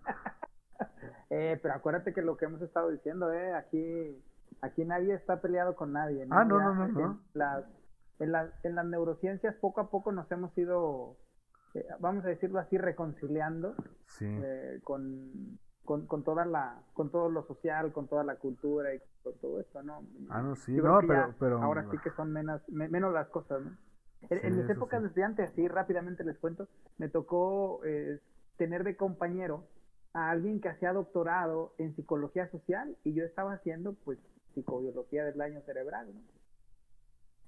eh, 1.30 1.58
pero 1.62 1.74
acuérdate 1.74 2.12
que 2.12 2.22
lo 2.22 2.36
que 2.36 2.46
hemos 2.46 2.62
estado 2.62 2.90
diciendo, 2.90 3.32
eh, 3.32 3.54
aquí, 3.54 4.22
aquí 4.60 4.84
nadie 4.84 5.14
está 5.14 5.40
peleado 5.40 5.74
con 5.74 5.92
nadie. 5.92 6.26
Ah, 6.30 6.44
no, 6.44 6.58
no, 6.60 6.74
no, 6.74 6.88
no. 6.88 7.10
En 7.10 7.18
las, 7.34 7.64
en, 8.18 8.32
las, 8.32 8.64
en 8.64 8.74
las 8.74 8.86
neurociencias 8.86 9.54
poco 9.56 9.80
a 9.80 9.90
poco 9.90 10.12
nos 10.12 10.30
hemos 10.30 10.56
ido, 10.56 11.16
eh, 11.74 11.86
vamos 12.00 12.24
a 12.24 12.28
decirlo 12.28 12.58
así, 12.58 12.78
reconciliando 12.78 13.74
eh, 14.20 14.80
con, 14.84 15.58
con, 15.84 16.06
con, 16.06 16.24
toda 16.24 16.44
la, 16.44 16.82
con 16.92 17.10
todo 17.10 17.28
lo 17.30 17.46
social, 17.46 17.92
con 17.92 18.08
toda 18.08 18.24
la 18.24 18.36
cultura 18.36 18.94
y 18.94 19.00
con 19.22 19.34
todo 19.38 19.60
esto, 19.60 19.82
¿no? 19.82 20.02
Ah, 20.30 20.42
no, 20.42 20.54
sí, 20.56 20.72
no, 20.72 21.00
pero, 21.06 21.34
pero... 21.38 21.62
Ahora 21.62 21.86
sí 21.90 21.98
que 22.02 22.10
son 22.10 22.32
menos, 22.32 22.60
menos 22.68 23.12
las 23.12 23.28
cosas, 23.28 23.62
¿no? 23.62 23.76
En, 24.30 24.56
mis 24.56 24.68
épocas 24.68 25.02
de 25.02 25.08
estudiante, 25.08 25.42
así 25.42 25.68
rápidamente 25.68 26.24
les 26.24 26.38
cuento, 26.38 26.68
me 26.98 27.08
tocó 27.08 27.80
eh, 27.84 28.20
tener 28.56 28.84
de 28.84 28.96
compañero 28.96 29.64
a 30.14 30.30
alguien 30.30 30.60
que 30.60 30.68
hacía 30.68 30.92
doctorado 30.92 31.74
en 31.78 31.94
psicología 31.94 32.48
social 32.50 32.96
y 33.04 33.12
yo 33.12 33.24
estaba 33.24 33.52
haciendo 33.52 33.94
pues 34.04 34.18
psicobiología 34.54 35.24
del 35.24 35.36
daño 35.36 35.60
cerebral, 35.62 36.14
¿no? 36.14 36.20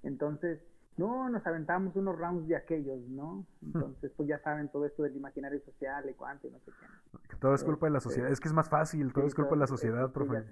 Entonces, 0.03 0.61
no, 0.97 1.29
nos 1.29 1.47
aventamos 1.47 1.95
unos 1.95 2.19
rounds 2.19 2.49
de 2.49 2.57
aquellos, 2.57 2.99
¿no? 3.09 3.47
Entonces, 3.63 4.11
pues 4.17 4.29
ya 4.29 4.39
saben 4.41 4.69
todo 4.69 4.87
esto 4.87 5.03
del 5.05 5.15
imaginario 5.15 5.61
social 5.61 6.09
y 6.09 6.15
cuánto 6.15 6.49
y 6.49 6.51
no 6.51 6.59
sé 6.61 6.73
qué. 6.73 7.37
Todo 7.37 7.55
es 7.55 7.63
culpa 7.63 7.87
de 7.87 7.93
la 7.93 8.01
sociedad, 8.01 8.31
es 8.31 8.41
que 8.41 8.49
es 8.49 8.55
más 8.55 8.69
fácil, 8.69 9.13
todo 9.13 9.27
es 9.27 9.35
culpa 9.35 9.53
de 9.53 9.61
la 9.61 9.67
sociedad, 9.67 10.11
profe. 10.11 10.43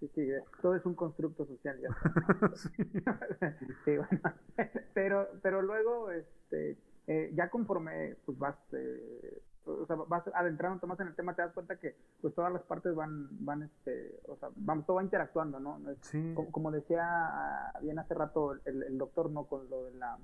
sí, 0.00 0.10
sí, 0.14 0.28
todo 0.62 0.76
es 0.76 0.86
un 0.86 0.94
constructo 0.94 1.44
social, 1.46 1.78
ya 1.80 1.88
sí. 2.54 3.96
bueno, 3.96 4.20
pero, 4.94 5.28
pero 5.42 5.62
luego, 5.62 6.10
este, 6.10 6.78
eh, 7.08 7.32
ya 7.34 7.50
conforme 7.50 8.16
pues 8.24 8.38
vas 8.38 8.56
eh, 8.72 9.42
o 9.66 9.86
sea, 9.86 9.96
vas 9.96 10.24
adentrando 10.34 10.86
más 10.86 10.98
en 11.00 11.08
el 11.08 11.14
tema, 11.14 11.34
te 11.34 11.42
das 11.42 11.52
cuenta 11.52 11.76
que 11.76 11.94
pues 12.20 12.34
todas 12.34 12.52
las 12.52 12.62
partes 12.62 12.94
van, 12.94 13.28
van 13.44 13.62
este, 13.62 14.20
o 14.28 14.36
sea, 14.36 14.48
vamos, 14.56 14.86
todo 14.86 14.96
va 14.96 15.02
interactuando, 15.02 15.60
¿no? 15.60 15.80
Sí. 16.00 16.34
Como, 16.50 16.70
decía 16.70 17.72
bien 17.80 17.98
hace 17.98 18.14
rato 18.14 18.52
el, 18.64 18.82
el, 18.82 18.98
doctor, 18.98 19.30
¿no? 19.30 19.44
Con 19.44 19.68
lo 19.70 19.84
de 19.84 19.94
la 19.94 20.18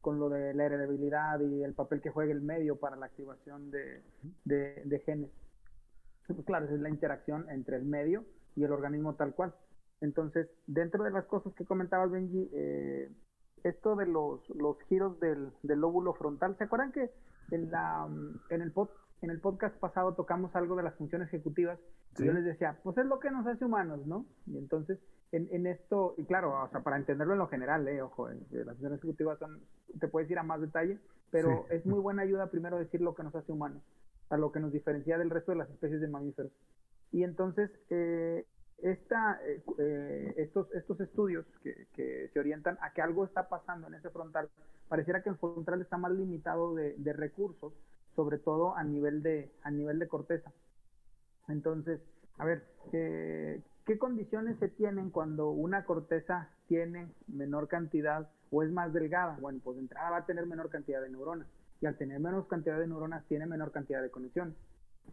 con 0.00 0.18
lo 0.20 0.28
de 0.28 0.54
la 0.54 0.64
heredabilidad 0.64 1.40
y 1.40 1.62
el 1.62 1.74
papel 1.74 2.00
que 2.00 2.10
juega 2.10 2.32
el 2.32 2.40
medio 2.40 2.76
para 2.76 2.96
la 2.96 3.06
activación 3.06 3.70
de, 3.70 4.00
de, 4.44 5.02
genes. 5.04 5.30
Pues 6.26 6.44
claro, 6.46 6.66
esa 6.66 6.76
es 6.76 6.80
la 6.80 6.88
interacción 6.88 7.50
entre 7.50 7.76
el 7.76 7.84
medio 7.84 8.24
y 8.54 8.64
el 8.64 8.72
organismo 8.72 9.14
tal 9.14 9.34
cual. 9.34 9.54
Entonces, 10.00 10.48
dentro 10.66 11.02
de 11.02 11.10
las 11.10 11.24
cosas 11.26 11.52
que 11.54 11.64
comentaba 11.64 12.06
Benji, 12.06 12.48
eh, 12.52 13.10
esto 13.64 13.96
de 13.96 14.06
los, 14.06 14.48
los 14.50 14.80
giros 14.82 15.18
del, 15.18 15.52
del 15.62 15.80
lóbulo 15.80 16.14
frontal, 16.14 16.56
¿se 16.56 16.64
acuerdan 16.64 16.92
que 16.92 17.10
en, 17.50 17.70
la, 17.70 18.08
en, 18.50 18.62
el 18.62 18.72
pod, 18.72 18.88
en 19.22 19.30
el 19.30 19.40
podcast 19.40 19.76
pasado 19.76 20.14
tocamos 20.14 20.54
algo 20.54 20.76
de 20.76 20.82
las 20.82 20.94
funciones 20.94 21.28
ejecutivas 21.28 21.78
y 22.18 22.24
yo 22.24 22.32
les 22.32 22.44
decía, 22.44 22.78
pues 22.82 22.98
es 22.98 23.06
lo 23.06 23.20
que 23.20 23.30
nos 23.30 23.46
hace 23.46 23.64
humanos, 23.64 24.04
¿no? 24.06 24.26
Y 24.46 24.58
entonces, 24.58 24.98
en, 25.30 25.48
en 25.52 25.66
esto, 25.66 26.14
y 26.16 26.24
claro, 26.24 26.62
o 26.62 26.68
sea, 26.70 26.80
para 26.80 26.96
entenderlo 26.96 27.34
en 27.34 27.38
lo 27.38 27.48
general, 27.48 27.86
eh, 27.86 28.02
ojo, 28.02 28.28
eh, 28.30 28.36
las 28.50 28.74
funciones 28.74 28.98
ejecutivas 28.98 29.38
son, 29.38 29.60
te 30.00 30.08
puedes 30.08 30.30
ir 30.30 30.38
a 30.38 30.42
más 30.42 30.60
detalle, 30.60 30.98
pero 31.30 31.66
es 31.70 31.84
muy 31.86 32.00
buena 32.00 32.22
ayuda 32.22 32.50
primero 32.50 32.78
decir 32.78 33.00
lo 33.00 33.14
que 33.14 33.22
nos 33.22 33.34
hace 33.34 33.52
humanos, 33.52 33.82
a 34.30 34.36
lo 34.36 34.50
que 34.50 34.60
nos 34.60 34.72
diferencia 34.72 35.18
del 35.18 35.30
resto 35.30 35.52
de 35.52 35.58
las 35.58 35.70
especies 35.70 36.00
de 36.00 36.08
mamíferos. 36.08 36.50
Y 37.12 37.22
entonces, 37.22 37.70
eh, 37.90 38.44
esta, 38.82 39.40
eh, 39.44 40.34
estos, 40.36 40.72
estos 40.74 41.00
estudios 41.00 41.44
que, 41.62 41.86
que, 41.94 42.30
se 42.32 42.40
orientan 42.40 42.78
a 42.80 42.92
que 42.92 43.02
algo 43.02 43.24
está 43.24 43.48
pasando 43.48 43.88
en 43.88 43.94
ese 43.94 44.10
frontal, 44.10 44.48
pareciera 44.88 45.22
que 45.22 45.30
el 45.30 45.36
frontal 45.36 45.80
está 45.80 45.96
más 45.96 46.12
limitado 46.12 46.74
de, 46.74 46.94
de 46.96 47.12
recursos, 47.12 47.72
sobre 48.14 48.38
todo 48.38 48.76
a 48.76 48.84
nivel 48.84 49.22
de, 49.22 49.50
a 49.62 49.70
nivel 49.70 49.98
de 49.98 50.08
corteza. 50.08 50.52
Entonces, 51.48 52.00
a 52.38 52.44
ver, 52.44 52.64
eh, 52.92 53.62
¿qué 53.84 53.98
condiciones 53.98 54.58
se 54.58 54.68
tienen 54.68 55.10
cuando 55.10 55.50
una 55.50 55.84
corteza 55.84 56.48
tiene 56.68 57.08
menor 57.26 57.68
cantidad 57.68 58.30
o 58.50 58.62
es 58.62 58.70
más 58.70 58.92
delgada? 58.92 59.36
Bueno, 59.40 59.60
pues 59.62 59.76
de 59.76 59.82
entrada 59.82 60.10
va 60.10 60.16
a 60.18 60.26
tener 60.26 60.46
menor 60.46 60.70
cantidad 60.70 61.02
de 61.02 61.10
neuronas 61.10 61.48
y 61.80 61.86
al 61.86 61.96
tener 61.96 62.20
menos 62.20 62.46
cantidad 62.46 62.78
de 62.78 62.86
neuronas 62.86 63.24
tiene 63.26 63.46
menor 63.46 63.72
cantidad 63.72 64.02
de 64.02 64.10
conexiones. 64.10 64.54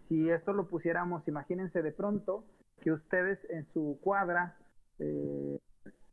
Si 0.08 0.30
esto 0.30 0.54
lo 0.54 0.68
pusiéramos, 0.68 1.28
imagínense 1.28 1.82
de 1.82 1.92
pronto 1.92 2.44
que 2.82 2.92
ustedes 2.92 3.40
en 3.50 3.66
su 3.74 4.00
cuadra 4.02 4.58
eh, 5.00 5.60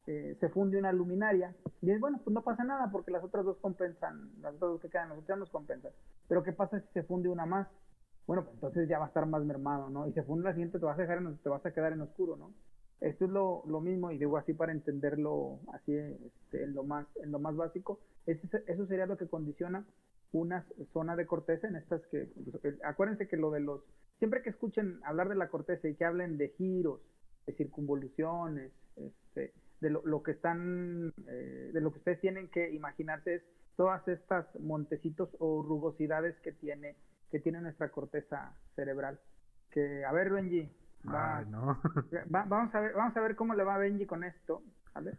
eh, 0.06 0.36
se 0.40 0.48
funde 0.48 0.78
una 0.78 0.92
luminaria 0.92 1.54
y 1.80 1.90
es 1.90 2.00
bueno, 2.00 2.20
pues 2.24 2.34
no 2.34 2.42
pasa 2.42 2.64
nada 2.64 2.90
porque 2.90 3.10
las 3.10 3.22
otras 3.22 3.44
dos 3.44 3.56
compensan, 3.58 4.30
las 4.40 4.54
otras 4.54 4.72
dos 4.72 4.80
que 4.80 4.88
quedan, 4.88 5.10
las 5.10 5.18
otras 5.18 5.38
nos 5.38 5.50
compensan. 5.50 5.92
Pero 6.28 6.42
¿qué 6.42 6.52
pasa 6.52 6.80
si 6.80 6.86
se 6.92 7.02
funde 7.02 7.28
una 7.28 7.46
más? 7.46 7.68
Bueno, 8.26 8.44
pues 8.44 8.54
entonces 8.54 8.88
ya 8.88 8.98
va 8.98 9.06
a 9.06 9.08
estar 9.08 9.26
más 9.26 9.44
mermado, 9.44 9.90
¿no? 9.90 10.06
Y 10.06 10.12
se 10.12 10.22
funde 10.22 10.44
la 10.44 10.52
siguiente, 10.52 10.78
te 10.78 10.84
vas 10.84 10.98
a 10.98 11.02
dejar 11.02 11.18
en, 11.18 11.36
te 11.38 11.48
vas 11.48 11.64
a 11.66 11.72
quedar 11.72 11.92
en 11.92 12.02
oscuro, 12.02 12.36
¿no? 12.36 12.52
esto 13.02 13.24
es 13.24 13.30
lo, 13.30 13.62
lo, 13.66 13.80
mismo, 13.80 14.10
y 14.10 14.18
digo 14.18 14.36
así 14.36 14.54
para 14.54 14.72
entenderlo 14.72 15.58
así 15.72 15.94
este, 15.94 16.64
en, 16.64 16.74
lo 16.74 16.84
más, 16.84 17.06
en 17.22 17.32
lo 17.32 17.38
más 17.38 17.56
básico, 17.56 17.98
eso 18.26 18.86
sería 18.86 19.06
lo 19.06 19.16
que 19.16 19.26
condiciona 19.26 19.84
una 20.32 20.64
zona 20.92 21.16
de 21.16 21.26
corteza 21.26 21.66
en 21.66 21.76
estas 21.76 22.00
que, 22.06 22.28
pues, 22.62 22.74
acuérdense 22.84 23.28
que 23.28 23.36
lo 23.36 23.50
de 23.50 23.60
los, 23.60 23.82
siempre 24.22 24.40
que 24.40 24.50
escuchen 24.50 25.00
hablar 25.02 25.28
de 25.28 25.34
la 25.34 25.48
corteza 25.48 25.88
y 25.88 25.96
que 25.96 26.04
hablen 26.04 26.38
de 26.38 26.50
giros, 26.50 27.00
de 27.44 27.54
circunvoluciones, 27.54 28.70
este, 28.94 29.52
de 29.80 29.90
lo, 29.90 30.22
que 30.22 30.30
están, 30.30 31.12
eh, 31.26 31.70
de 31.74 31.80
lo 31.80 31.90
que 31.90 31.98
ustedes 31.98 32.20
tienen 32.20 32.46
que 32.46 32.70
imaginarse 32.70 33.34
es 33.34 33.42
todas 33.74 34.06
estas 34.06 34.46
montecitos 34.60 35.28
o 35.40 35.64
rugosidades 35.64 36.38
que 36.38 36.52
tiene, 36.52 36.94
que 37.32 37.40
tiene 37.40 37.60
nuestra 37.60 37.88
corteza 37.88 38.54
cerebral. 38.76 39.18
Que, 39.72 40.04
a 40.04 40.12
ver, 40.12 40.30
Benji, 40.30 40.72
vamos 41.02 42.72
a 42.76 42.80
ver, 42.80 42.92
vamos 42.92 43.16
a 43.16 43.20
ver 43.22 43.34
cómo 43.34 43.54
le 43.54 43.64
va 43.64 43.74
a 43.74 43.78
Benji 43.78 44.06
con 44.06 44.22
esto, 44.22 44.62
¿vale? 44.94 45.18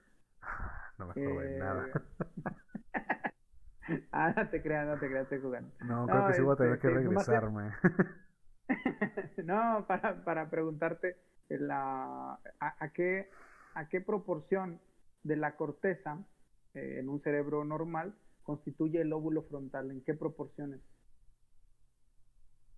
No 0.97 1.08
me 1.08 1.14
probé 1.14 1.60
nada. 1.60 1.88
ah, 4.14 4.34
no 4.34 4.47
te 4.47 4.62
creas, 4.62 4.88
no 4.88 4.97
te 4.97 5.10
creas, 5.10 5.24
estoy 5.24 5.41
jugando. 5.41 5.76
No, 5.84 6.08
creo 6.08 6.28
que 6.28 6.34
sí 6.36 6.41
voy 6.41 6.54
a 6.54 6.56
tener 6.56 6.80
que 6.80 6.88
este, 6.88 6.99
regresarme. 6.99 7.74
no, 9.43 9.86
para, 9.88 10.24
para 10.24 10.49
preguntarte 10.49 11.18
la, 11.49 12.39
a, 12.59 12.89
qué, 12.93 13.30
a 13.76 13.88
qué 13.88 14.01
proporción 14.01 14.80
de 15.24 15.36
la 15.36 15.55
corteza 15.55 16.18
eh, 16.74 16.97
en 16.99 17.09
un 17.09 17.22
cerebro 17.22 17.64
normal 17.64 18.16
constituye 18.43 19.01
el 19.01 19.14
óvulo 19.14 19.43
frontal, 19.43 19.91
en 19.91 20.03
qué 20.03 20.14
proporciones. 20.14 20.82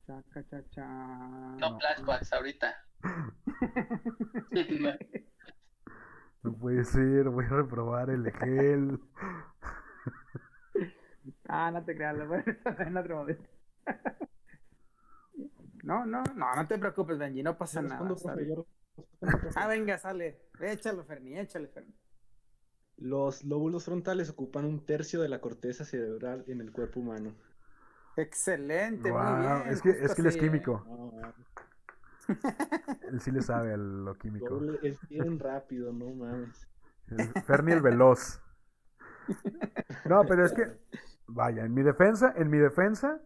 Chaca, 0.05 0.45
cha, 0.47 0.63
cha. 0.69 0.85
No, 0.85 1.79
flashbacks 1.79 2.31
ahorita. 2.33 2.75
no 6.43 6.53
puede 6.57 6.83
ser, 6.83 7.29
voy 7.29 7.45
a 7.45 7.49
reprobar 7.49 8.11
el 8.11 8.31
gel. 8.31 8.99
ah, 11.49 11.71
no 11.71 11.83
te 11.83 11.95
creas, 11.95 12.15
lo 12.17 12.27
voy 12.27 12.43
a 12.65 12.83
en 12.83 12.97
otro 12.97 13.15
momento. 13.17 13.49
No, 15.85 16.05
no, 16.05 16.23
no, 16.35 16.55
no 16.55 16.67
te 16.67 16.79
preocupes, 16.79 17.17
Benji, 17.17 17.43
no 17.43 17.57
pasa 17.57 17.81
nada. 17.81 18.09
ah, 19.55 19.67
venga, 19.67 19.97
sale. 19.99 20.49
Échalo, 20.59 21.03
Ferni, 21.03 21.37
échale, 21.37 21.67
Ferni. 21.67 21.93
Los 22.97 23.43
lóbulos 23.43 23.85
frontales 23.85 24.29
ocupan 24.31 24.65
un 24.65 24.83
tercio 24.85 25.21
de 25.21 25.29
la 25.29 25.41
corteza 25.41 25.85
cerebral 25.85 26.43
en 26.47 26.61
el 26.61 26.71
cuerpo 26.71 27.01
humano. 27.01 27.35
Excelente, 28.17 29.11
muy 29.11 29.41
bien. 29.41 29.67
Es 29.67 29.81
que, 29.81 29.89
es 29.91 30.15
que 30.15 30.21
él 30.21 30.27
es 30.27 30.37
químico. 30.37 30.83
él 33.11 33.21
sí 33.21 33.29
le 33.31 33.41
sabe 33.41 33.73
a 33.73 33.77
lo 33.77 34.17
químico. 34.17 34.59
es 34.81 34.97
bien 35.07 35.37
rápido, 35.37 35.93
no 35.93 36.09
mames. 36.15 36.67
Ferni 37.45 37.73
el 37.73 37.81
veloz. 37.81 38.41
No, 40.05 40.23
pero 40.27 40.45
es 40.45 40.53
que, 40.53 40.67
vaya, 41.25 41.65
en 41.65 41.73
mi 41.73 41.81
defensa, 41.81 42.31
en 42.37 42.47
mi 42.47 42.59
defensa, 42.59 43.19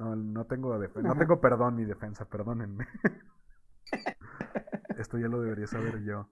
no, 0.00 0.16
no 0.16 0.46
tengo 0.46 0.78
defensa, 0.78 1.08
no 1.08 1.18
tengo 1.18 1.40
perdón 1.40 1.76
mi 1.76 1.84
defensa, 1.84 2.24
perdónenme. 2.24 2.86
Esto 4.98 5.18
ya 5.18 5.28
lo 5.28 5.42
debería 5.42 5.66
saber 5.66 6.02
yo. 6.02 6.26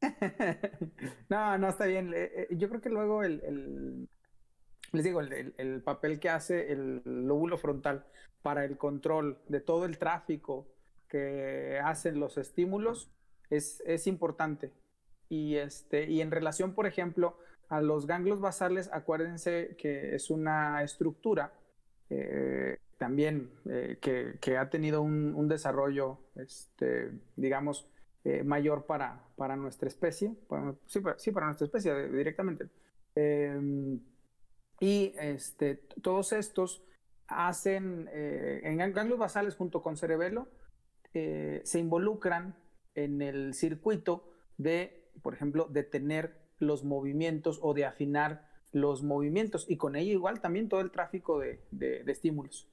no, 1.28 1.58
no 1.58 1.68
está 1.68 1.86
bien. 1.86 2.12
Eh, 2.14 2.48
yo 2.50 2.68
creo 2.68 2.80
que 2.80 2.90
luego 2.90 3.22
el, 3.22 4.08
les 4.92 5.04
digo, 5.04 5.20
el, 5.20 5.82
papel 5.82 6.18
que 6.18 6.28
hace 6.28 6.72
el 6.72 7.02
lóbulo 7.04 7.56
frontal 7.56 8.04
para 8.42 8.64
el 8.64 8.76
control 8.76 9.38
de 9.48 9.60
todo 9.60 9.84
el 9.84 9.98
tráfico 9.98 10.66
que 11.08 11.80
hacen 11.84 12.18
los 12.18 12.36
estímulos 12.36 13.12
es, 13.48 13.80
es 13.86 14.08
importante. 14.08 14.72
Y, 15.28 15.54
este, 15.54 16.10
y 16.10 16.20
en 16.20 16.32
relación, 16.32 16.74
por 16.74 16.86
ejemplo, 16.86 17.38
a 17.68 17.80
los 17.80 18.08
ganglios 18.08 18.40
basales, 18.40 18.90
acuérdense 18.92 19.76
que 19.78 20.16
es 20.16 20.30
una 20.30 20.82
estructura 20.82 21.52
eh, 22.10 22.78
también 22.96 23.50
eh, 23.68 23.98
que, 24.00 24.56
ha 24.56 24.70
tenido 24.70 25.02
un, 25.02 25.48
desarrollo, 25.48 26.18
este, 26.34 27.12
digamos, 27.36 27.88
eh, 28.24 28.42
mayor 28.42 28.86
para, 28.86 29.24
para, 29.36 29.56
nuestra 29.56 29.88
especie, 29.88 30.34
sí, 30.86 31.00
para, 31.00 31.46
nuestra 31.46 31.66
especie 31.66 32.08
directamente. 32.08 32.68
Em, 33.14 34.00
y 34.80 35.14
este, 35.18 35.76
todos 36.02 36.32
estos 36.32 36.82
hacen, 37.28 38.08
en 38.12 38.78
ganglios 38.78 39.18
basales 39.18 39.54
junto 39.54 39.82
con 39.82 39.96
cerebelo, 39.96 40.48
se 41.12 41.78
involucran 41.78 42.56
en 42.94 43.22
el 43.22 43.54
circuito 43.54 44.32
de, 44.56 45.10
por 45.22 45.34
ejemplo, 45.34 45.66
detener 45.68 46.38
los 46.58 46.84
movimientos 46.84 47.58
o 47.62 47.74
de 47.74 47.84
afinar 47.84 48.47
los 48.72 49.02
movimientos 49.02 49.66
y 49.68 49.76
con 49.76 49.96
ello 49.96 50.12
igual 50.12 50.40
también 50.40 50.68
todo 50.68 50.80
el 50.80 50.90
tráfico 50.90 51.38
de, 51.38 51.60
de, 51.70 52.02
estímulos. 52.06 52.68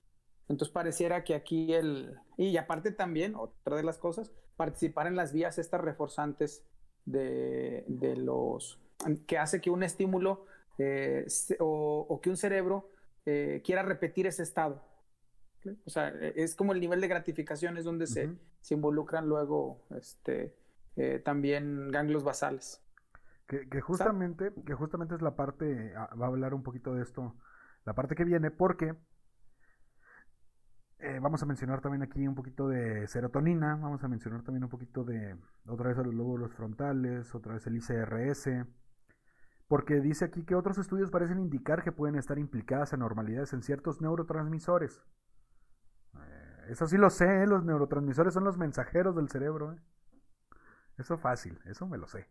Entonces 0.47 0.71
pareciera 0.73 1.23
que 1.23 1.35
aquí 1.35 1.73
el... 1.73 2.15
Y 2.37 2.57
aparte 2.57 2.91
también, 2.91 3.35
otra 3.35 3.77
de 3.77 3.83
las 3.83 3.97
cosas, 3.97 4.31
participar 4.57 5.07
en 5.07 5.15
las 5.15 5.33
vías 5.33 5.57
estas 5.57 5.81
reforzantes 5.81 6.63
de, 7.05 7.83
de 7.87 8.15
los... 8.15 8.79
que 9.25 9.37
hace 9.37 9.61
que 9.61 9.69
un 9.69 9.83
estímulo 9.83 10.45
eh, 10.77 11.25
o, 11.59 12.19
que 12.21 12.29
un 12.29 12.37
cerebro 12.37 12.91
eh, 13.25 13.61
quiera 13.63 13.81
repetir 13.81 14.27
ese 14.27 14.43
estado. 14.43 14.83
O 15.85 15.89
sea, 15.89 16.09
es 16.09 16.55
como 16.55 16.73
el 16.73 16.79
nivel 16.79 17.01
de 17.01 17.07
gratificación 17.07 17.77
es 17.77 17.85
donde 17.85 18.05
se, 18.05 18.29
se, 18.61 18.75
involucran 18.75 19.27
luego 19.27 19.81
este, 19.97 20.53
eh, 20.95 21.19
también 21.23 21.89
ganglios 21.89 22.23
basales. 22.23 22.84
Que, 23.47 23.79
justamente, 23.79 24.51
que 24.65 24.73
justamente 24.73 25.13
es 25.13 25.21
la 25.21 25.35
parte, 25.35 25.93
ah, 25.95 26.09
va 26.19 26.25
a 26.25 26.29
hablar 26.29 26.55
un 26.55 26.63
poquito 26.63 26.95
de 26.95 27.03
esto, 27.03 27.35
la 27.85 27.93
parte 27.93 28.15
que 28.15 28.23
viene, 28.23 28.49
porque 28.49 28.95
eh, 30.97 31.19
vamos 31.21 31.43
a 31.43 31.45
mencionar 31.45 31.79
también 31.81 32.01
aquí 32.01 32.27
un 32.27 32.33
poquito 32.33 32.67
de 32.67 33.07
serotonina, 33.07 33.75
vamos 33.75 34.03
a 34.03 34.07
mencionar 34.07 34.41
también 34.41 34.63
un 34.63 34.69
poquito 34.71 35.03
de, 35.03 35.37
otra 35.67 35.89
vez 35.89 35.97
a 35.99 36.03
los 36.03 36.15
lóbulos 36.15 36.53
frontales, 36.53 37.35
otra 37.35 37.53
vez 37.53 37.67
el 37.67 37.75
ICRS, 37.75 38.65
porque 39.67 40.01
dice 40.01 40.25
aquí 40.25 40.43
que 40.43 40.55
otros 40.55 40.79
estudios 40.79 41.11
parecen 41.11 41.39
indicar 41.39 41.83
que 41.83 41.91
pueden 41.91 42.15
estar 42.15 42.39
implicadas 42.39 42.93
anormalidades 42.93 43.53
en 43.53 43.61
ciertos 43.61 44.01
neurotransmisores. 44.01 45.03
Eh, 46.15 46.65
eso 46.69 46.87
sí 46.87 46.97
lo 46.97 47.11
sé, 47.11 47.43
¿eh? 47.43 47.47
los 47.47 47.63
neurotransmisores 47.63 48.33
son 48.33 48.43
los 48.43 48.57
mensajeros 48.57 49.15
del 49.15 49.29
cerebro. 49.29 49.75
Eso 50.97 51.17
fácil, 51.17 51.59
eso 51.65 51.85
me 51.85 51.97
lo 51.97 52.07
sé. 52.07 52.27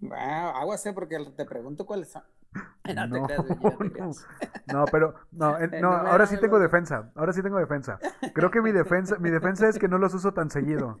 Wow, 0.00 0.76
sé 0.76 0.92
porque 0.92 1.18
te 1.36 1.44
pregunto 1.44 1.86
cuáles 1.86 2.10
son. 2.10 2.22
No, 2.94 3.06
no, 3.06 3.26
no, 4.72 4.84
pero 4.90 5.14
no, 5.30 5.58
no, 5.82 5.90
ahora 5.90 6.26
sí 6.26 6.38
tengo 6.38 6.58
defensa. 6.58 7.12
Ahora 7.14 7.34
sí 7.34 7.42
tengo 7.42 7.58
defensa. 7.58 7.98
Creo 8.32 8.50
que 8.50 8.62
mi 8.62 8.72
defensa, 8.72 9.18
mi 9.18 9.28
defensa 9.28 9.68
es 9.68 9.78
que 9.78 9.88
no 9.88 9.98
los 9.98 10.14
uso 10.14 10.32
tan 10.32 10.50
seguido. 10.50 10.98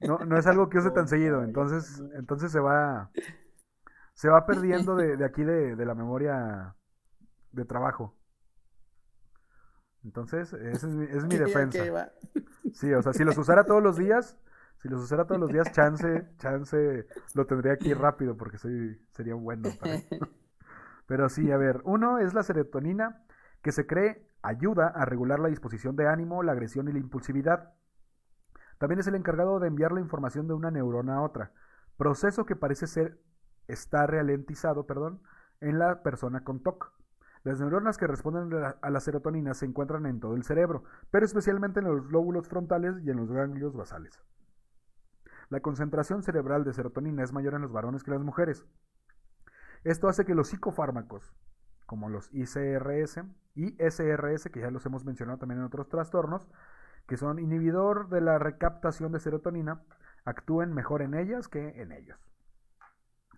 No, 0.00 0.18
no 0.20 0.38
es 0.38 0.46
algo 0.46 0.70
que 0.70 0.78
use 0.78 0.90
tan 0.92 1.06
seguido. 1.06 1.42
Entonces, 1.42 2.02
entonces 2.14 2.50
se 2.50 2.60
va, 2.60 3.10
se 4.14 4.30
va 4.30 4.46
perdiendo 4.46 4.96
de, 4.96 5.22
aquí 5.22 5.44
de, 5.44 5.76
la 5.84 5.94
memoria 5.94 6.74
de 7.52 7.64
trabajo. 7.66 8.16
Entonces, 10.02 10.54
esa 10.54 10.86
es 10.86 10.94
mi, 10.94 11.04
es 11.04 11.24
mi 11.26 11.36
defensa. 11.36 12.10
Sí, 12.72 12.92
o 12.94 13.02
sea, 13.02 13.12
si 13.12 13.22
los 13.22 13.36
usara 13.36 13.64
todos 13.64 13.82
los 13.82 13.98
días, 13.98 14.38
si 14.86 14.92
los 14.92 15.02
usara 15.02 15.26
todos 15.26 15.40
los 15.40 15.50
días, 15.50 15.72
chance, 15.72 16.28
chance 16.38 17.06
lo 17.34 17.46
tendría 17.46 17.72
aquí 17.72 17.92
rápido 17.92 18.36
porque 18.36 18.56
soy, 18.56 19.00
sería 19.10 19.34
bueno. 19.34 19.68
Pero 21.06 21.28
sí, 21.28 21.50
a 21.50 21.56
ver, 21.56 21.80
uno 21.84 22.18
es 22.18 22.34
la 22.34 22.44
serotonina 22.44 23.24
que 23.62 23.72
se 23.72 23.86
cree 23.86 24.24
ayuda 24.42 24.86
a 24.86 25.04
regular 25.04 25.40
la 25.40 25.48
disposición 25.48 25.96
de 25.96 26.06
ánimo, 26.06 26.44
la 26.44 26.52
agresión 26.52 26.88
y 26.88 26.92
la 26.92 27.00
impulsividad. 27.00 27.74
También 28.78 29.00
es 29.00 29.08
el 29.08 29.16
encargado 29.16 29.58
de 29.58 29.66
enviar 29.66 29.90
la 29.90 30.00
información 30.00 30.46
de 30.46 30.54
una 30.54 30.70
neurona 30.70 31.16
a 31.16 31.22
otra, 31.22 31.52
proceso 31.96 32.46
que 32.46 32.54
parece 32.54 32.86
ser 32.86 33.18
está 33.66 34.06
ralentizado, 34.06 34.86
perdón, 34.86 35.20
en 35.60 35.80
la 35.80 36.04
persona 36.04 36.44
con 36.44 36.62
TOC. 36.62 36.92
Las 37.42 37.58
neuronas 37.58 37.98
que 37.98 38.06
responden 38.06 38.52
a 38.80 38.90
la 38.90 39.00
serotonina 39.00 39.54
se 39.54 39.66
encuentran 39.66 40.06
en 40.06 40.20
todo 40.20 40.36
el 40.36 40.44
cerebro, 40.44 40.84
pero 41.10 41.26
especialmente 41.26 41.80
en 41.80 41.86
los 41.86 42.06
lóbulos 42.12 42.46
frontales 42.46 42.94
y 43.02 43.10
en 43.10 43.16
los 43.16 43.32
ganglios 43.32 43.74
basales. 43.74 44.22
La 45.48 45.60
concentración 45.60 46.22
cerebral 46.22 46.64
de 46.64 46.72
serotonina 46.72 47.22
es 47.22 47.32
mayor 47.32 47.54
en 47.54 47.62
los 47.62 47.72
varones 47.72 48.02
que 48.02 48.10
en 48.10 48.16
las 48.16 48.24
mujeres. 48.24 48.66
Esto 49.84 50.08
hace 50.08 50.24
que 50.24 50.34
los 50.34 50.48
psicofármacos, 50.48 51.32
como 51.86 52.08
los 52.08 52.28
ICRS 52.32 53.22
y 53.54 53.76
SRS, 53.78 54.50
que 54.50 54.60
ya 54.60 54.70
los 54.70 54.84
hemos 54.86 55.04
mencionado 55.04 55.38
también 55.38 55.60
en 55.60 55.66
otros 55.66 55.88
trastornos, 55.88 56.48
que 57.06 57.16
son 57.16 57.38
inhibidor 57.38 58.08
de 58.08 58.20
la 58.20 58.38
recaptación 58.38 59.12
de 59.12 59.20
serotonina, 59.20 59.82
actúen 60.24 60.74
mejor 60.74 61.02
en 61.02 61.14
ellas 61.14 61.46
que 61.46 61.80
en 61.80 61.92
ellos. 61.92 62.18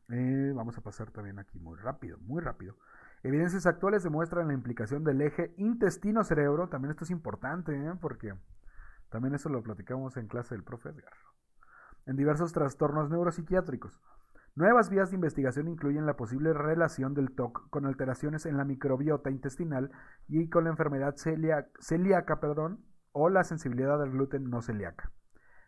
Eh, 0.08 0.52
vamos 0.54 0.78
a 0.78 0.80
pasar 0.80 1.10
también 1.10 1.38
aquí 1.38 1.58
muy 1.58 1.76
rápido, 1.76 2.16
muy 2.20 2.40
rápido. 2.40 2.76
Evidencias 3.22 3.66
actuales 3.66 4.02
demuestran 4.02 4.48
la 4.48 4.54
implicación 4.54 5.04
del 5.04 5.20
eje 5.20 5.52
intestino-cerebro. 5.58 6.68
También 6.68 6.92
esto 6.92 7.04
es 7.04 7.10
importante, 7.10 7.72
¿eh? 7.74 7.92
porque 8.00 8.32
también 9.10 9.34
eso 9.34 9.50
lo 9.50 9.62
platicamos 9.62 10.16
en 10.16 10.28
clase 10.28 10.54
del 10.54 10.64
profe 10.64 10.88
Edgar. 10.90 11.12
En 12.08 12.16
diversos 12.16 12.52
trastornos 12.52 13.10
neuropsiquiátricos. 13.10 14.00
Nuevas 14.54 14.90
vías 14.90 15.10
de 15.10 15.16
investigación 15.16 15.68
incluyen 15.68 16.06
la 16.06 16.16
posible 16.16 16.52
relación 16.52 17.14
del 17.14 17.30
TOC 17.30 17.68
con 17.70 17.86
alteraciones 17.86 18.46
en 18.46 18.56
la 18.56 18.64
microbiota 18.64 19.30
intestinal 19.30 19.92
y 20.26 20.48
con 20.48 20.64
la 20.64 20.70
enfermedad 20.70 21.14
celíaca 21.16 22.40
perdón, 22.40 22.84
o 23.12 23.28
la 23.28 23.44
sensibilidad 23.44 24.02
al 24.02 24.10
gluten 24.10 24.50
no 24.50 24.62
celíaca, 24.62 25.12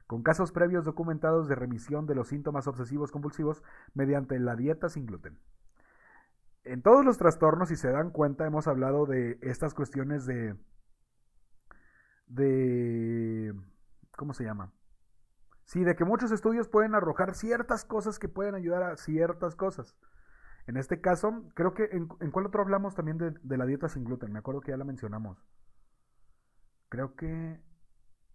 con 0.06 0.22
casos 0.22 0.50
previos 0.50 0.84
documentados 0.84 1.46
de 1.46 1.54
remisión 1.54 2.06
de 2.06 2.14
los 2.14 2.28
síntomas 2.28 2.66
obsesivos 2.66 3.12
compulsivos 3.12 3.62
mediante 3.94 4.38
la 4.38 4.56
dieta 4.56 4.88
sin 4.88 5.06
gluten. 5.06 5.38
En 6.64 6.82
todos 6.82 7.04
los 7.04 7.18
trastornos, 7.18 7.68
si 7.68 7.76
se 7.76 7.90
dan 7.90 8.10
cuenta, 8.10 8.46
hemos 8.46 8.66
hablado 8.66 9.06
de 9.06 9.38
estas 9.42 9.74
cuestiones 9.74 10.26
de... 10.26 10.56
de... 12.26 13.54
¿Cómo 14.16 14.34
se 14.34 14.44
llama? 14.44 14.72
Sí, 15.70 15.84
de 15.84 15.94
que 15.94 16.04
muchos 16.04 16.32
estudios 16.32 16.66
pueden 16.66 16.96
arrojar 16.96 17.36
ciertas 17.36 17.84
cosas 17.84 18.18
que 18.18 18.28
pueden 18.28 18.56
ayudar 18.56 18.82
a 18.82 18.96
ciertas 18.96 19.54
cosas. 19.54 19.96
En 20.66 20.76
este 20.76 21.00
caso, 21.00 21.44
creo 21.54 21.74
que 21.74 21.84
en, 21.92 22.08
cuál 22.08 22.46
otro 22.46 22.60
hablamos 22.60 22.96
también 22.96 23.18
de, 23.18 23.56
la 23.56 23.66
dieta 23.66 23.88
sin 23.88 24.02
gluten. 24.02 24.32
Me 24.32 24.40
acuerdo 24.40 24.62
que 24.62 24.72
ya 24.72 24.76
la 24.76 24.84
mencionamos. 24.84 25.46
Creo 26.88 27.14
que... 27.14 27.62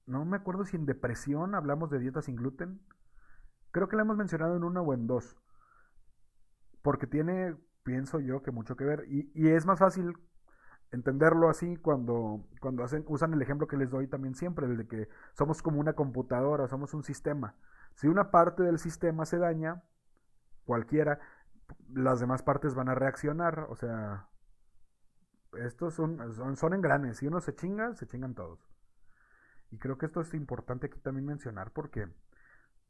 No 0.05 0.23
me 0.23 0.37
acuerdo 0.37 0.63
si 0.63 0.77
en 0.77 0.85
depresión 0.85 1.55
hablamos 1.55 1.89
de 1.89 1.99
dieta 1.99 2.21
sin 2.21 2.37
gluten. 2.37 2.79
Creo 3.71 3.89
que 3.89 3.97
la 3.97 4.03
hemos 4.03 4.15
mencionado 4.15 4.55
en 4.55 4.63
una 4.63 4.79
o 4.79 4.93
en 4.93 5.05
dos. 5.05 5.35
Porque 6.81 7.05
tiene, 7.05 7.57
pienso 7.83 8.21
yo, 8.21 8.43
que 8.43 8.51
mucho 8.51 8.77
que 8.77 8.85
ver. 8.85 9.03
Y 9.09 9.49
es 9.49 9.65
más 9.65 9.79
fácil 9.79 10.13
entenderlo 10.95 11.49
así 11.49 11.77
cuando, 11.77 12.45
cuando 12.59 12.83
hacen, 12.83 13.05
usan 13.07 13.33
el 13.33 13.41
ejemplo 13.41 13.67
que 13.67 13.77
les 13.77 13.91
doy 13.91 14.07
también 14.07 14.35
siempre, 14.35 14.65
el 14.65 14.77
de 14.77 14.87
que 14.87 15.09
somos 15.33 15.61
como 15.61 15.79
una 15.79 15.93
computadora, 15.93 16.67
somos 16.67 16.93
un 16.93 17.03
sistema. 17.03 17.55
Si 17.95 18.07
una 18.07 18.31
parte 18.31 18.63
del 18.63 18.79
sistema 18.79 19.25
se 19.25 19.37
daña, 19.37 19.83
cualquiera, 20.65 21.19
las 21.93 22.19
demás 22.19 22.43
partes 22.43 22.75
van 22.75 22.89
a 22.89 22.95
reaccionar, 22.95 23.67
o 23.69 23.75
sea, 23.75 24.27
estos 25.59 25.93
son, 25.93 26.33
son, 26.33 26.55
son 26.55 26.73
engranes, 26.73 27.17
si 27.17 27.27
uno 27.27 27.39
se 27.39 27.55
chinga, 27.55 27.95
se 27.95 28.07
chingan 28.07 28.33
todos. 28.33 28.59
Y 29.71 29.77
creo 29.77 29.97
que 29.97 30.05
esto 30.07 30.21
es 30.21 30.33
importante 30.33 30.87
aquí 30.87 30.99
también 30.99 31.25
mencionar 31.25 31.71
porque, 31.71 32.07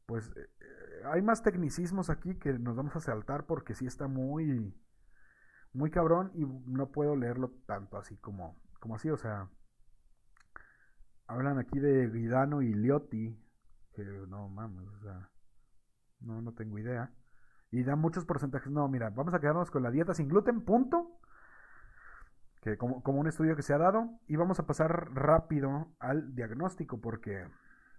pues, 0.06 0.32
eh, 0.36 0.48
hay 1.04 1.22
más 1.22 1.42
tecnicismos 1.42 2.10
aquí 2.10 2.36
que 2.36 2.52
nos 2.58 2.76
vamos 2.76 2.96
a 2.96 3.00
saltar 3.00 3.44
porque 3.46 3.74
sí 3.74 3.86
está 3.86 4.08
muy, 4.08 4.74
muy 5.76 5.90
cabrón 5.90 6.32
y 6.34 6.44
no 6.44 6.90
puedo 6.90 7.16
leerlo 7.16 7.52
tanto 7.66 7.98
así 7.98 8.16
como, 8.16 8.56
como 8.80 8.96
así, 8.96 9.10
o 9.10 9.16
sea, 9.16 9.48
hablan 11.26 11.58
aquí 11.58 11.78
de 11.78 12.08
Guidano 12.08 12.62
y 12.62 12.72
Liotti, 12.72 13.38
que 13.94 14.04
no 14.28 14.48
mames, 14.48 14.88
o 14.88 15.00
sea, 15.00 15.30
no, 16.20 16.40
no 16.42 16.52
tengo 16.52 16.78
idea. 16.78 17.12
Y 17.70 17.82
da 17.82 17.96
muchos 17.96 18.24
porcentajes. 18.24 18.70
No, 18.72 18.88
mira, 18.88 19.10
vamos 19.10 19.34
a 19.34 19.40
quedarnos 19.40 19.70
con 19.70 19.82
la 19.82 19.90
dieta 19.90 20.14
sin 20.14 20.28
gluten, 20.28 20.62
punto. 20.62 21.18
Que 22.62 22.78
como, 22.78 23.02
como 23.02 23.20
un 23.20 23.26
estudio 23.26 23.56
que 23.56 23.62
se 23.62 23.74
ha 23.74 23.78
dado. 23.78 24.18
Y 24.28 24.36
vamos 24.36 24.60
a 24.60 24.66
pasar 24.66 25.12
rápido 25.14 25.88
al 25.98 26.34
diagnóstico, 26.34 27.00
porque 27.00 27.46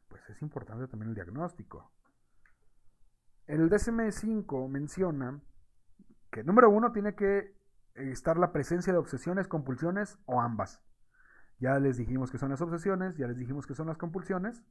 pues 0.07 0.27
es 0.29 0.41
importante 0.41 0.87
también 0.87 1.09
el 1.09 1.15
diagnóstico. 1.15 1.91
El 3.45 3.69
DSM-5 3.69 4.69
menciona 4.69 5.41
que 6.31 6.43
número 6.43 6.69
uno 6.69 6.91
tiene 6.91 7.15
que 7.15 7.56
estar 7.97 8.37
la 8.37 8.51
presencia 8.51 8.93
de 8.93 8.99
obsesiones, 8.99 9.47
compulsiones 9.47 10.17
o 10.25 10.41
ambas. 10.41 10.81
Ya 11.59 11.79
les 11.79 11.97
dijimos 11.97 12.31
que 12.31 12.37
son 12.37 12.49
las 12.49 12.61
obsesiones, 12.61 13.17
ya 13.17 13.27
les 13.27 13.37
dijimos 13.37 13.65
que 13.65 13.73
son 13.73 13.87
las 13.87 13.97
compulsiones. 13.97 14.63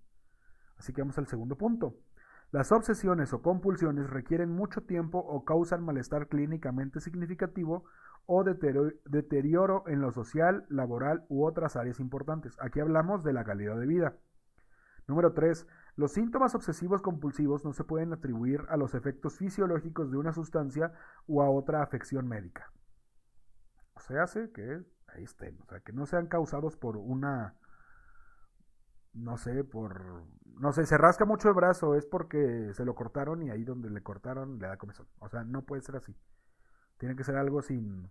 Así 0.79 0.93
que 0.93 1.03
vamos 1.03 1.19
al 1.19 1.27
segundo 1.27 1.57
punto. 1.57 1.97
Las 2.53 2.71
obsesiones 2.71 3.33
o 3.33 3.43
compulsiones 3.43 4.09
requieren 4.09 4.51
mucho 4.51 4.83
tiempo 4.83 5.19
o 5.19 5.45
causan 5.45 5.83
malestar 5.83 6.29
clínicamente 6.29 7.01
significativo 7.01 7.85
o 8.25 8.45
deterioro 8.45 9.85
en 9.89 10.01
lo 10.01 10.13
social, 10.13 10.65
laboral 10.69 11.25
u 11.29 11.45
otras 11.45 11.77
áreas 11.77 11.99
importantes. 11.99 12.57
Aquí 12.61 12.79
hablamos 12.79 13.25
de 13.25 13.33
la 13.33 13.45
calidad 13.45 13.77
de 13.77 13.87
vida. 13.87 14.17
Número 15.09 15.33
3. 15.33 15.67
Los 15.97 16.13
síntomas 16.13 16.55
obsesivos 16.55 17.03
compulsivos 17.03 17.65
no 17.65 17.73
se 17.73 17.85
pueden 17.85 18.13
atribuir 18.13 18.65
a 18.69 18.77
los 18.77 18.95
efectos 18.95 19.39
fisiológicos 19.39 20.11
de 20.11 20.19
una 20.19 20.33
sustancia 20.33 20.93
o 21.27 21.43
a 21.43 21.51
otra 21.51 21.83
afección 21.83 22.29
médica 22.29 22.71
se 23.99 24.19
hace 24.19 24.51
que 24.53 24.85
ahí 25.09 25.25
estén, 25.25 25.59
o 25.63 25.67
sea, 25.67 25.81
que 25.81 25.93
no 25.93 26.07
sean 26.07 26.27
causados 26.27 26.77
por 26.77 26.97
una, 26.97 27.55
no 29.15 29.37
sé, 29.39 29.65
por, 29.65 30.25
no 30.45 30.73
sé, 30.73 30.87
se 30.87 30.99
rasca 30.99 31.25
mucho 31.25 31.49
el 31.49 31.55
brazo, 31.55 31.95
es 31.95 32.07
porque 32.07 32.73
se 32.75 32.85
lo 32.85 32.95
cortaron 32.95 33.43
y 33.43 33.51
ahí 33.51 33.65
donde 33.65 33.91
le 33.91 34.03
cortaron 34.03 34.59
le 34.59 34.67
da 34.67 34.77
comezón. 34.77 35.07
O 35.19 35.29
sea, 35.29 35.45
no 35.45 35.63
puede 35.63 35.83
ser 35.83 35.97
así. 35.97 36.17
Tiene 36.99 37.17
que 37.17 37.25
ser 37.25 37.37
algo 37.37 37.63
sin, 37.63 38.11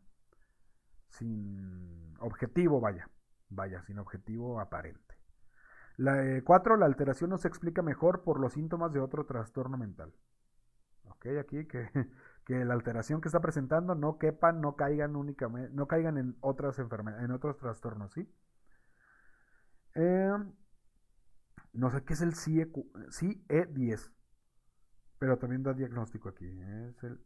sin 1.10 2.16
objetivo, 2.20 2.80
vaya, 2.80 3.10
vaya, 3.50 3.82
sin 3.84 4.00
objetivo 4.00 4.60
aparente. 4.60 5.16
La 5.98 6.42
4. 6.44 6.76
Eh, 6.76 6.78
la 6.78 6.86
alteración 6.86 7.30
no 7.30 7.38
se 7.38 7.48
explica 7.48 7.82
mejor 7.82 8.24
por 8.24 8.40
los 8.40 8.54
síntomas 8.54 8.92
de 8.94 9.00
otro 9.00 9.26
trastorno 9.26 9.78
mental. 9.78 10.14
Ok, 11.10 11.28
aquí 11.40 11.66
que 11.66 11.90
que 12.46 12.64
la 12.64 12.76
alteración 12.76 13.22
que 13.22 13.28
está 13.28 13.42
presentando 13.42 13.96
no 13.96 14.18
quepan, 14.20 14.62
no 14.62 14.76
caigan 14.76 15.16
únicamente, 15.16 15.72
no 15.74 15.88
caigan 15.88 16.18
en 16.18 16.38
otras 16.42 16.78
enfermedades, 16.80 17.26
en 17.26 17.32
otros 17.32 17.58
trastornos, 17.58 18.14
¿sí? 18.14 18.30
Em, 19.96 20.54
no 21.74 21.90
sé 21.90 22.04
qué 22.06 22.14
es 22.14 22.22
el 22.22 22.36
CIE, 22.36 22.68
CIE10, 22.72 24.12
pero 25.18 25.38
también 25.38 25.64
da 25.64 25.74
diagnóstico 25.74 26.30
aquí. 26.30 26.46
Es 26.46 27.04
el, 27.04 27.20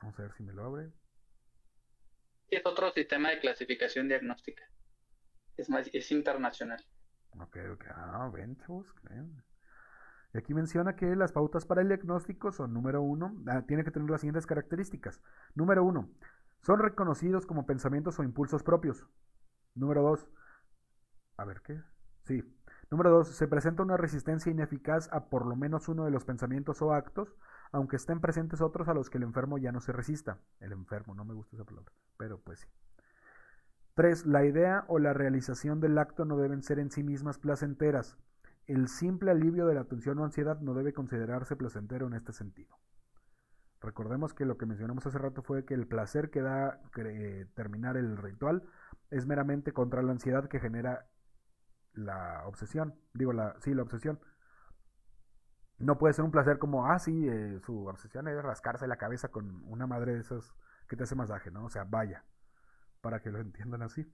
vamos 0.00 0.18
a 0.18 0.22
ver 0.22 0.32
si 0.32 0.42
me 0.42 0.52
lo 0.52 0.64
abre. 0.64 0.92
Es 2.48 2.64
otro 2.66 2.92
sistema 2.92 3.30
de 3.30 3.40
clasificación 3.40 4.08
diagnóstica. 4.08 4.62
Es 5.56 5.70
más, 5.70 5.88
es 5.92 6.10
internacional. 6.10 6.84
Ok, 7.40 7.56
ok. 7.72 7.84
Ah, 7.90 8.30
ven, 8.32 8.56
y 10.34 10.38
aquí 10.38 10.52
menciona 10.52 10.96
que 10.96 11.14
las 11.14 11.30
pautas 11.30 11.64
para 11.64 11.80
el 11.80 11.88
diagnóstico 11.88 12.50
son, 12.50 12.74
número 12.74 13.00
uno, 13.00 13.36
ah, 13.46 13.62
tiene 13.62 13.84
que 13.84 13.92
tener 13.92 14.10
las 14.10 14.20
siguientes 14.20 14.46
características. 14.46 15.22
Número 15.54 15.84
uno, 15.84 16.10
son 16.62 16.80
reconocidos 16.80 17.46
como 17.46 17.66
pensamientos 17.66 18.18
o 18.18 18.24
impulsos 18.24 18.64
propios. 18.64 19.06
Número 19.76 20.02
dos, 20.02 20.28
a 21.36 21.44
ver 21.44 21.60
qué. 21.62 21.80
Sí. 22.24 22.42
Número 22.90 23.10
dos, 23.10 23.28
se 23.28 23.46
presenta 23.46 23.84
una 23.84 23.96
resistencia 23.96 24.50
ineficaz 24.50 25.08
a 25.12 25.26
por 25.26 25.46
lo 25.46 25.54
menos 25.54 25.88
uno 25.88 26.04
de 26.04 26.10
los 26.10 26.24
pensamientos 26.24 26.82
o 26.82 26.92
actos, 26.92 27.36
aunque 27.70 27.96
estén 27.96 28.20
presentes 28.20 28.60
otros 28.60 28.88
a 28.88 28.94
los 28.94 29.10
que 29.10 29.18
el 29.18 29.24
enfermo 29.24 29.56
ya 29.58 29.70
no 29.70 29.80
se 29.80 29.92
resista. 29.92 30.40
El 30.58 30.72
enfermo, 30.72 31.14
no 31.14 31.24
me 31.24 31.34
gusta 31.34 31.54
esa 31.54 31.64
palabra, 31.64 31.92
pero 32.16 32.40
pues 32.40 32.58
sí. 32.58 32.66
Tres, 33.94 34.26
la 34.26 34.44
idea 34.44 34.84
o 34.88 34.98
la 34.98 35.12
realización 35.12 35.80
del 35.80 35.96
acto 35.96 36.24
no 36.24 36.36
deben 36.36 36.64
ser 36.64 36.80
en 36.80 36.90
sí 36.90 37.04
mismas 37.04 37.38
placenteras 37.38 38.18
el 38.66 38.88
simple 38.88 39.30
alivio 39.30 39.66
de 39.66 39.74
la 39.74 39.84
tensión 39.84 40.18
o 40.18 40.24
ansiedad 40.24 40.60
no 40.60 40.74
debe 40.74 40.92
considerarse 40.92 41.56
placentero 41.56 42.06
en 42.06 42.14
este 42.14 42.32
sentido. 42.32 42.76
Recordemos 43.80 44.32
que 44.32 44.46
lo 44.46 44.56
que 44.56 44.64
mencionamos 44.64 45.06
hace 45.06 45.18
rato 45.18 45.42
fue 45.42 45.66
que 45.66 45.74
el 45.74 45.86
placer 45.86 46.30
que 46.30 46.40
da 46.40 46.80
terminar 47.54 47.98
el 47.98 48.16
ritual 48.16 48.62
es 49.10 49.26
meramente 49.26 49.72
contra 49.72 50.02
la 50.02 50.12
ansiedad 50.12 50.48
que 50.48 50.58
genera 50.58 51.06
la 51.92 52.42
obsesión. 52.46 52.94
Digo, 53.12 53.34
la, 53.34 53.56
sí, 53.60 53.74
la 53.74 53.82
obsesión. 53.82 54.20
No 55.78 55.98
puede 55.98 56.14
ser 56.14 56.24
un 56.24 56.30
placer 56.30 56.58
como, 56.58 56.86
ah, 56.86 56.98
sí, 56.98 57.28
eh, 57.28 57.60
su 57.60 57.86
obsesión 57.86 58.26
es 58.28 58.42
rascarse 58.42 58.86
la 58.86 58.96
cabeza 58.96 59.28
con 59.28 59.62
una 59.66 59.86
madre 59.86 60.14
de 60.14 60.20
esas 60.20 60.54
que 60.88 60.96
te 60.96 61.02
hace 61.02 61.14
masaje, 61.14 61.50
¿no? 61.50 61.64
O 61.64 61.68
sea, 61.68 61.84
vaya, 61.84 62.24
para 63.02 63.20
que 63.20 63.30
lo 63.30 63.38
entiendan 63.38 63.82
así. 63.82 64.10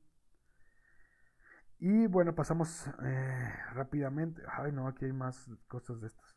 Y 1.81 2.07
bueno, 2.09 2.35
pasamos 2.35 2.87
eh, 3.03 3.55
rápidamente. 3.73 4.43
Ay, 4.47 4.71
no, 4.71 4.87
aquí 4.87 5.07
hay 5.07 5.15
más 5.15 5.51
cosas 5.67 6.01
de 6.03 6.09
estas. 6.09 6.37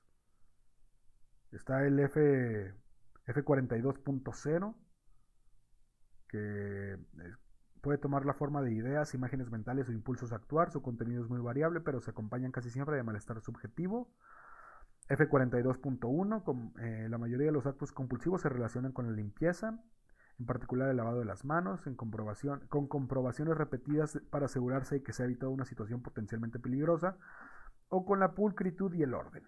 Está 1.51 1.85
el 1.85 1.99
F, 1.99 2.73
F42.0, 3.27 4.75
que 6.29 6.97
puede 7.81 7.97
tomar 7.97 8.25
la 8.25 8.33
forma 8.33 8.61
de 8.61 8.73
ideas, 8.73 9.13
imágenes 9.13 9.51
mentales 9.51 9.89
o 9.89 9.91
impulsos 9.91 10.31
a 10.31 10.37
actuar. 10.37 10.71
Su 10.71 10.81
contenido 10.81 11.21
es 11.21 11.29
muy 11.29 11.41
variable, 11.41 11.81
pero 11.81 11.99
se 11.99 12.11
acompañan 12.11 12.53
casi 12.53 12.69
siempre 12.69 12.95
de 12.95 13.03
malestar 13.03 13.41
subjetivo. 13.41 14.09
F42.1, 15.09 16.73
eh, 16.79 17.09
la 17.09 17.17
mayoría 17.17 17.47
de 17.47 17.51
los 17.51 17.65
actos 17.65 17.91
compulsivos 17.91 18.41
se 18.41 18.47
relacionan 18.49 18.93
con 18.93 19.07
la 19.07 19.11
limpieza, 19.11 19.83
en 20.39 20.45
particular 20.45 20.89
el 20.89 20.97
lavado 20.97 21.19
de 21.19 21.25
las 21.25 21.45
manos, 21.45 21.81
con 22.69 22.87
comprobaciones 22.87 23.57
repetidas 23.57 24.19
para 24.29 24.45
asegurarse 24.45 24.95
de 24.95 25.03
que 25.03 25.13
se 25.13 25.23
ha 25.23 25.25
evitado 25.25 25.51
una 25.51 25.65
situación 25.65 26.01
potencialmente 26.01 26.59
peligrosa, 26.59 27.17
o 27.89 28.05
con 28.05 28.19
la 28.19 28.33
pulcritud 28.33 28.93
y 28.93 29.03
el 29.03 29.13
orden. 29.13 29.43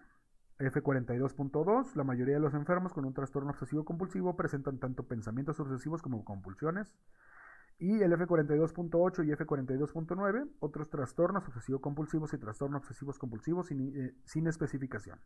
F42.2, 0.58 1.96
la 1.96 2.04
mayoría 2.04 2.34
de 2.34 2.40
los 2.40 2.54
enfermos 2.54 2.94
con 2.94 3.04
un 3.04 3.12
trastorno 3.12 3.50
obsesivo 3.50 3.84
compulsivo 3.84 4.36
presentan 4.36 4.78
tanto 4.78 5.02
pensamientos 5.06 5.60
obsesivos 5.60 6.00
como 6.00 6.24
compulsiones. 6.24 6.94
Y 7.78 8.00
el 8.00 8.12
F42.8 8.12 9.26
y 9.26 9.32
F42.9, 9.32 10.48
otros 10.60 10.88
trastornos 10.88 11.46
obsesivo 11.46 11.80
compulsivos 11.82 12.32
y 12.32 12.38
trastornos 12.38 12.82
obsesivos 12.82 13.18
compulsivos 13.18 13.66
sin, 13.66 13.94
eh, 13.94 14.14
sin 14.24 14.46
especificación. 14.46 15.18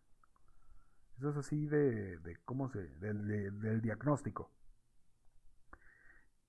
Eso 1.18 1.30
es 1.30 1.36
así 1.36 1.66
de, 1.66 2.18
cómo 2.46 2.70
se, 2.70 2.80
del, 2.96 3.82
diagnóstico. 3.82 4.50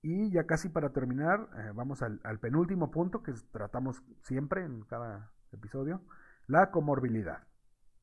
Y 0.01 0.31
ya 0.31 0.45
casi 0.45 0.69
para 0.69 0.91
terminar, 0.91 1.49
eh, 1.57 1.71
vamos 1.75 2.01
al, 2.01 2.19
al, 2.23 2.39
penúltimo 2.39 2.89
punto 2.89 3.21
que 3.21 3.33
tratamos 3.51 4.01
siempre 4.23 4.63
en 4.63 4.81
cada 4.83 5.31
episodio, 5.51 6.01
la 6.47 6.71
comorbilidad. 6.71 7.47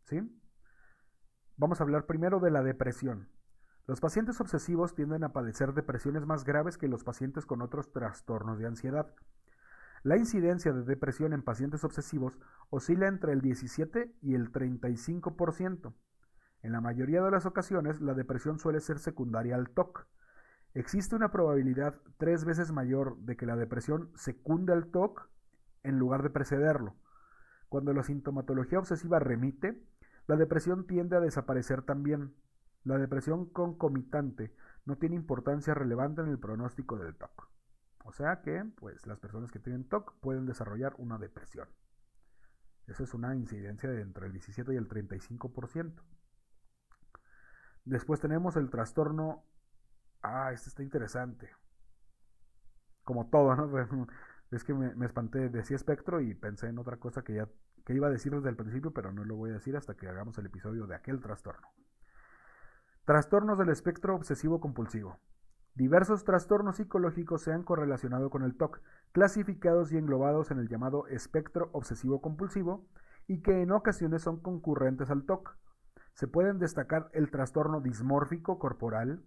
¿Sí? 0.04 0.20
Vamos 1.56 1.80
a 1.80 1.84
hablar 1.84 2.06
primero 2.06 2.38
de 2.38 2.50
la 2.52 2.62
depresión. 2.62 3.28
Los 3.88 4.00
pacientes 4.00 4.40
obsesivos 4.40 4.94
tienden 4.94 5.24
a 5.24 5.32
padecer 5.32 5.72
depresiones 5.72 6.26
más 6.26 6.44
graves 6.44 6.78
que 6.78 6.88
los 6.88 7.04
pacientes 7.04 7.46
con 7.46 7.62
otros 7.62 7.90
trastornos 7.90 8.58
de 8.58 8.66
ansiedad. 8.66 9.14
La 10.02 10.16
incidencia 10.16 10.72
de 10.72 10.84
depresión 10.84 11.32
en 11.32 11.42
pacientes 11.42 11.82
obsesivos 11.84 12.38
oscila 12.70 13.08
entre 13.08 13.32
el 13.32 13.40
17 13.40 14.14
y 14.22 14.34
el 14.34 14.52
35%. 14.52 15.94
En 16.62 16.72
la 16.72 16.80
mayoría 16.80 17.22
de 17.22 17.30
las 17.30 17.46
ocasiones, 17.46 18.00
la 18.00 18.14
depresión 18.14 18.58
suele 18.58 18.80
ser 18.80 18.98
secundaria 18.98 19.56
al 19.56 19.70
TOC. 19.70 20.06
Existe 20.74 21.16
una 21.16 21.30
probabilidad 21.30 22.00
tres 22.18 22.44
veces 22.44 22.72
mayor 22.72 23.16
de 23.18 23.36
que 23.36 23.46
la 23.46 23.56
depresión 23.56 24.10
secunde 24.14 24.72
al 24.72 24.86
TOC 24.86 25.28
en 25.82 25.98
lugar 25.98 26.22
de 26.22 26.30
precederlo. 26.30 26.94
Cuando 27.68 27.92
la 27.92 28.02
sintomatología 28.02 28.78
obsesiva 28.78 29.18
remite, 29.18 29.82
la 30.26 30.36
depresión 30.36 30.86
tiende 30.86 31.16
a 31.16 31.20
desaparecer 31.20 31.82
también. 31.82 32.34
La 32.84 32.98
depresión 32.98 33.46
concomitante 33.46 34.54
no 34.84 34.96
tiene 34.96 35.16
importancia 35.16 35.74
relevante 35.74 36.22
en 36.22 36.28
el 36.28 36.38
pronóstico 36.38 36.96
del 36.96 37.14
TOC. 37.16 37.48
O 38.04 38.12
sea 38.12 38.40
que, 38.40 38.64
pues, 38.76 39.06
las 39.06 39.18
personas 39.18 39.50
que 39.50 39.58
tienen 39.58 39.84
TOC 39.84 40.14
pueden 40.20 40.46
desarrollar 40.46 40.94
una 40.98 41.18
depresión. 41.18 41.68
Esa 42.86 43.02
es 43.02 43.12
una 43.12 43.34
incidencia 43.36 43.90
de 43.90 44.00
entre 44.00 44.26
el 44.26 44.32
17 44.32 44.72
y 44.72 44.76
el 44.76 44.88
35%. 44.88 46.02
Después 47.84 48.20
tenemos 48.20 48.56
el 48.56 48.70
trastorno. 48.70 49.44
Ah, 50.22 50.52
este 50.52 50.68
está 50.68 50.82
interesante. 50.82 51.50
Como 53.04 53.28
todo, 53.28 53.54
¿no? 53.54 54.06
Es 54.50 54.64
que 54.64 54.72
me, 54.72 55.04
espanté, 55.04 55.50
decía 55.50 55.76
espectro 55.76 56.22
y 56.22 56.34
pensé 56.34 56.68
en 56.68 56.78
otra 56.78 56.96
cosa 56.96 57.22
que 57.22 57.34
ya 57.34 57.48
que 57.84 57.92
iba 57.92 58.06
a 58.06 58.10
decir 58.10 58.34
desde 58.34 58.48
el 58.48 58.56
principio, 58.56 58.92
pero 58.92 59.12
no 59.12 59.24
lo 59.24 59.36
voy 59.36 59.50
a 59.50 59.54
decir 59.54 59.76
hasta 59.76 59.94
que 59.94 60.08
hagamos 60.08 60.38
el 60.38 60.46
episodio 60.46 60.86
de 60.86 60.94
aquel 60.94 61.20
trastorno. 61.20 61.68
Trastornos 63.04 63.58
del 63.58 63.70
espectro 63.70 64.14
obsesivo 64.14 64.60
compulsivo. 64.60 65.18
Diversos 65.74 66.24
trastornos 66.24 66.76
psicológicos 66.76 67.42
se 67.42 67.52
han 67.52 67.62
correlacionado 67.62 68.30
con 68.30 68.42
el 68.42 68.56
TOC, 68.56 68.82
clasificados 69.12 69.92
y 69.92 69.96
englobados 69.96 70.50
en 70.50 70.58
el 70.58 70.68
llamado 70.68 71.06
espectro 71.06 71.70
obsesivo 71.72 72.20
compulsivo, 72.20 72.86
y 73.26 73.40
que 73.42 73.62
en 73.62 73.70
ocasiones 73.72 74.22
son 74.22 74.40
concurrentes 74.40 75.08
al 75.08 75.24
TOC. 75.24 75.56
Se 76.14 76.26
pueden 76.26 76.58
destacar 76.58 77.08
el 77.12 77.30
trastorno 77.30 77.80
dismórfico 77.80 78.58
corporal, 78.58 79.22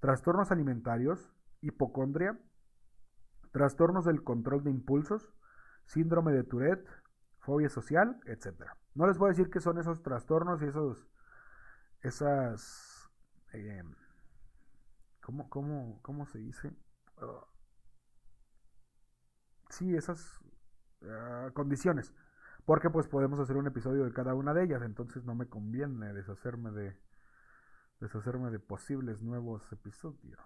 trastornos 0.00 0.50
alimentarios, 0.50 1.32
hipocondria, 1.60 2.38
trastornos 3.52 4.04
del 4.04 4.22
control 4.22 4.64
de 4.64 4.70
impulsos, 4.70 5.32
síndrome 5.86 6.32
de 6.32 6.44
Tourette, 6.44 6.88
fobia 7.38 7.68
social, 7.68 8.20
etc. 8.26 8.64
No 8.94 9.06
les 9.06 9.18
voy 9.18 9.28
a 9.28 9.30
decir 9.30 9.50
qué 9.50 9.60
son 9.60 9.78
esos 9.78 10.02
trastornos 10.02 10.62
y 10.62 10.66
esos, 10.66 11.06
esas, 12.00 13.10
eh, 13.52 13.82
¿cómo, 15.20 15.48
cómo, 16.02 16.26
se 16.26 16.38
dice? 16.38 16.72
Sí, 19.70 19.96
esas 19.96 20.40
ah, 21.02 21.50
condiciones. 21.54 22.12
Porque 22.64 22.88
pues 22.88 23.08
podemos 23.08 23.38
hacer 23.40 23.56
un 23.56 23.66
episodio 23.66 24.04
de 24.04 24.12
cada 24.12 24.34
una 24.34 24.54
de 24.54 24.64
ellas, 24.64 24.82
entonces 24.82 25.24
no 25.24 25.34
me 25.34 25.48
conviene 25.48 26.14
deshacerme 26.14 26.70
de 26.70 26.98
deshacerme 28.00 28.50
de 28.50 28.58
posibles 28.58 29.22
nuevos 29.22 29.70
episodios. 29.72 30.40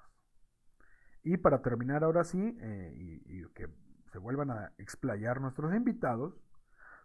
Y 1.23 1.37
para 1.37 1.63
terminar 1.63 2.05
ahora 2.05 2.25
sí, 2.25 2.57
eh, 2.61 3.21
y, 3.27 3.45
que 3.55 3.69
se 4.13 4.19
vuelvan 4.19 4.51
a 4.51 4.73
explayar 4.79 5.41
nuestros 5.41 5.75
invitados, 5.75 6.35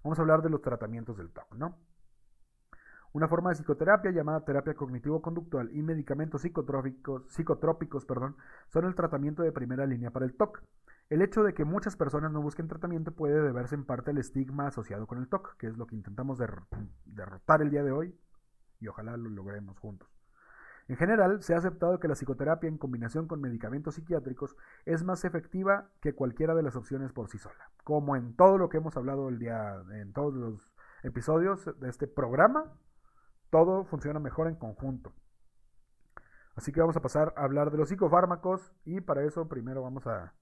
vamos 0.04 0.20
a 0.20 0.22
hablar 0.22 0.42
de 0.42 0.50
los 0.50 0.62
tratamientos 0.62 1.18
del 1.18 1.32
TOC, 1.32 1.56
¿no? 1.56 1.78
Una 3.12 3.28
forma 3.28 3.50
de 3.50 3.56
psicoterapia 3.56 4.12
llamada 4.12 4.44
terapia 4.44 4.74
cognitivo-conductual 4.74 5.70
y 5.72 5.84
medicamentos 5.84 6.42
psicotrópicos, 6.42 7.32
psicotrópicos 7.32 8.06
perdón, 8.06 8.38
son 8.70 8.86
el 8.86 8.96
tratamiento 8.96 9.44
de 9.44 9.52
primera 9.52 9.86
línea 9.86 10.10
para 10.10 10.26
el 10.26 10.36
TOC. 10.36 10.64
El 11.10 11.22
hecho 11.22 11.44
de 11.44 11.54
que 11.54 11.66
muchas 11.66 11.96
personas 11.96 12.32
no 12.32 12.42
busquen 12.42 12.68
tratamiento 12.68 13.12
puede 13.12 13.40
deberse 13.42 13.76
en 13.76 13.86
parte 13.86 14.12
al 14.12 14.18
estigma 14.18 14.68
asociado 14.68 15.06
con 15.06 15.20
el 15.20 15.28
TOC, 15.28 15.58
que 15.58 15.68
es 15.68 15.78
lo 15.78 15.86
que 15.86 15.96
intentamos 15.96 16.40
derrotar 17.06 17.62
el 17.62 17.70
día 17.70 17.84
de 17.84 17.92
hoy 17.92 18.18
y 18.80 18.88
ojalá 18.88 19.16
lo 19.16 19.30
logremos 19.30 19.78
juntos. 19.80 20.13
En 20.88 20.98
general, 20.98 21.42
se 21.42 21.54
ha 21.54 21.58
aceptado 21.58 22.00
que 22.00 22.10
la 22.10 22.16
psicoterapia 22.16 22.68
en 22.68 22.78
combinación 22.78 23.28
con 23.28 23.40
medicamentos 23.40 23.96
psiquiátricos 23.96 24.56
es 24.86 25.04
más 25.04 25.24
efectiva 25.24 25.90
que 26.02 26.14
cualquiera 26.14 26.56
de 26.56 26.64
las 26.64 26.76
opciones 26.76 27.14
por 27.14 27.30
sí 27.30 27.38
sola. 27.38 27.72
Como 27.84 28.16
en 28.18 28.36
todo 28.36 28.58
lo 28.58 28.68
que 28.70 28.78
hemos 28.78 28.98
hablado 28.98 29.30
el 29.30 29.40
día, 29.40 29.82
en 29.94 30.12
todos 30.12 30.34
los 30.34 30.72
episodios 31.04 31.70
de 31.80 31.90
este 31.90 32.08
programa, 32.08 32.74
todo 33.50 33.86
funciona 33.86 34.20
mejor 34.20 34.48
en 34.48 34.56
conjunto. 34.56 35.14
Así 36.56 36.72
que 36.72 36.82
vamos 36.82 36.98
a 36.98 37.02
pasar 37.02 37.34
a 37.38 37.44
hablar 37.44 37.72
de 37.72 37.78
los 37.78 37.90
psicofármacos 37.90 38.74
y 38.84 39.02
para 39.02 39.24
eso 39.24 39.48
primero 39.48 39.82
vamos 39.84 40.06
a... 40.06 40.34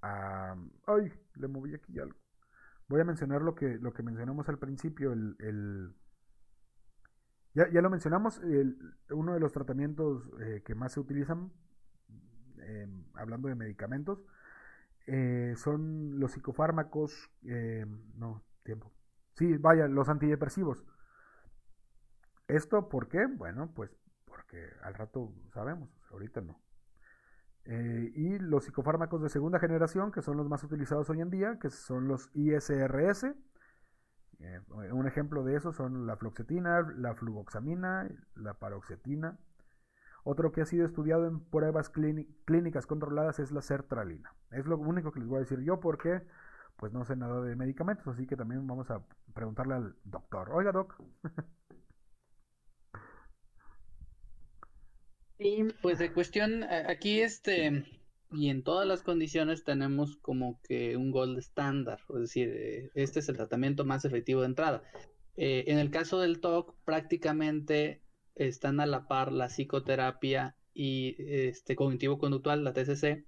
¡Ay! 0.00 1.12
Le 1.34 1.48
moví 1.48 1.74
aquí 1.74 1.98
algo. 1.98 2.18
Voy 2.88 3.00
a 3.00 3.04
mencionar 3.04 3.42
lo 3.42 3.54
que, 3.54 3.78
lo 3.78 3.92
que 3.92 4.02
mencionamos 4.02 4.48
al 4.48 4.58
principio, 4.58 5.12
el 5.12 5.94
ya, 7.56 7.80
lo 7.80 7.88
mencionamos, 7.88 8.40
uno 9.10 9.32
de 9.32 9.40
los 9.40 9.52
tratamientos 9.52 10.30
eh, 10.40 10.62
que 10.64 10.74
más 10.74 10.92
se 10.92 11.00
utilizan, 11.00 11.50
em, 12.58 13.04
hablando 13.14 13.48
de 13.48 13.54
medicamentos, 13.54 14.22
eh, 15.06 15.54
son 15.56 16.20
los 16.20 16.32
psicofármacos, 16.32 17.30
em, 17.44 18.02
no, 18.16 18.42
tiempo. 18.62 18.92
Sí, 19.34 19.56
vaya, 19.56 19.88
los 19.88 20.08
antidepresivos. 20.08 20.84
¿Esto 22.48 22.88
por 22.88 23.08
qué? 23.08 23.26
Bueno, 23.26 23.72
pues 23.74 23.90
porque 24.24 24.68
al 24.82 24.94
rato 24.94 25.32
sabemos, 25.52 25.88
ahorita 26.10 26.42
no. 26.42 26.60
Eh, 27.64 28.12
y 28.14 28.38
los 28.38 28.64
psicofármacos 28.64 29.22
de 29.22 29.28
segunda 29.30 29.58
generación, 29.58 30.12
que 30.12 30.22
son 30.22 30.36
los 30.36 30.48
más 30.48 30.62
utilizados 30.62 31.08
hoy 31.10 31.20
en 31.20 31.30
día, 31.30 31.58
que 31.58 31.70
son 31.70 32.06
los 32.06 32.30
ISRS, 32.34 33.34
eh, 34.40 34.60
un 34.92 35.06
ejemplo 35.06 35.44
de 35.44 35.56
eso 35.56 35.72
son 35.72 36.06
la 36.06 36.16
floxetina, 36.16 36.82
la 36.96 37.14
fluvoxamina, 37.14 38.08
la 38.34 38.54
paroxetina. 38.54 39.38
Otro 40.24 40.52
que 40.52 40.60
ha 40.62 40.66
sido 40.66 40.84
estudiado 40.84 41.26
en 41.26 41.40
pruebas 41.40 41.88
clínicas 41.90 42.86
controladas 42.86 43.38
es 43.38 43.52
la 43.52 43.62
sertralina. 43.62 44.34
Es 44.50 44.66
lo 44.66 44.76
único 44.76 45.12
que 45.12 45.20
les 45.20 45.28
voy 45.28 45.36
a 45.36 45.40
decir 45.40 45.60
yo 45.60 45.78
porque 45.78 46.22
pues 46.76 46.92
no 46.92 47.04
sé 47.04 47.16
nada 47.16 47.40
de 47.42 47.56
medicamentos, 47.56 48.06
así 48.08 48.26
que 48.26 48.36
también 48.36 48.66
vamos 48.66 48.90
a 48.90 49.02
preguntarle 49.34 49.74
al 49.74 49.96
doctor. 50.04 50.50
Oiga, 50.50 50.72
doc. 50.72 50.94
Sí, 55.38 55.68
pues 55.82 55.98
de 55.98 56.12
cuestión, 56.12 56.64
aquí 56.64 57.20
este, 57.20 57.84
y 58.32 58.50
en 58.50 58.62
todas 58.62 58.86
las 58.86 59.02
condiciones 59.02 59.64
tenemos 59.64 60.16
como 60.16 60.60
que 60.62 60.96
un 60.96 61.10
gold 61.10 61.38
estándar, 61.38 62.00
es 62.14 62.20
decir, 62.20 62.48
eh, 62.52 62.90
este 62.94 63.20
es 63.20 63.28
el 63.28 63.36
tratamiento 63.36 63.84
más 63.84 64.04
efectivo 64.04 64.40
de 64.40 64.46
entrada. 64.46 64.82
Eh, 65.36 65.64
en 65.68 65.78
el 65.78 65.90
caso 65.90 66.20
del 66.20 66.40
TOC, 66.40 66.74
prácticamente 66.84 68.02
están 68.34 68.80
a 68.80 68.86
la 68.86 69.06
par 69.06 69.32
la 69.32 69.48
psicoterapia 69.48 70.56
y 70.74 71.16
este 71.18 71.74
cognitivo-conductual, 71.74 72.64
la 72.64 72.72
TCC, 72.72 73.24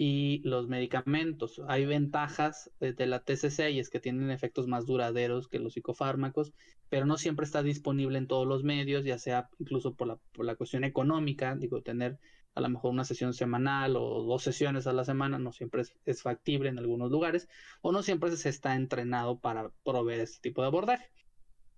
y 0.00 0.40
los 0.44 0.68
medicamentos. 0.68 1.60
Hay 1.66 1.84
ventajas 1.84 2.70
de 2.78 3.06
la 3.06 3.24
TCC 3.24 3.70
y 3.72 3.80
es 3.80 3.90
que 3.90 3.98
tienen 3.98 4.30
efectos 4.30 4.68
más 4.68 4.86
duraderos 4.86 5.48
que 5.48 5.58
los 5.58 5.72
psicofármacos, 5.72 6.52
pero 6.88 7.04
no 7.04 7.18
siempre 7.18 7.44
está 7.44 7.64
disponible 7.64 8.16
en 8.16 8.28
todos 8.28 8.46
los 8.46 8.62
medios, 8.62 9.04
ya 9.04 9.18
sea 9.18 9.50
incluso 9.58 9.94
por 9.94 10.06
la, 10.06 10.16
por 10.32 10.46
la 10.46 10.54
cuestión 10.54 10.84
económica, 10.84 11.56
digo, 11.56 11.82
tener 11.82 12.20
a 12.54 12.60
lo 12.60 12.68
mejor 12.68 12.92
una 12.92 13.04
sesión 13.04 13.34
semanal 13.34 13.96
o 13.96 14.22
dos 14.24 14.42
sesiones 14.42 14.86
a 14.86 14.92
la 14.92 15.04
semana 15.04 15.38
no 15.38 15.52
siempre 15.52 15.82
es, 16.04 16.22
factible 16.22 16.68
en 16.68 16.78
algunos 16.78 17.10
lugares 17.10 17.48
o 17.82 17.92
no 17.92 18.02
siempre 18.02 18.34
se 18.36 18.48
está 18.48 18.74
entrenado 18.74 19.38
para 19.38 19.70
proveer 19.84 20.20
este 20.20 20.40
tipo 20.40 20.62
de 20.62 20.68
abordaje. 20.68 21.10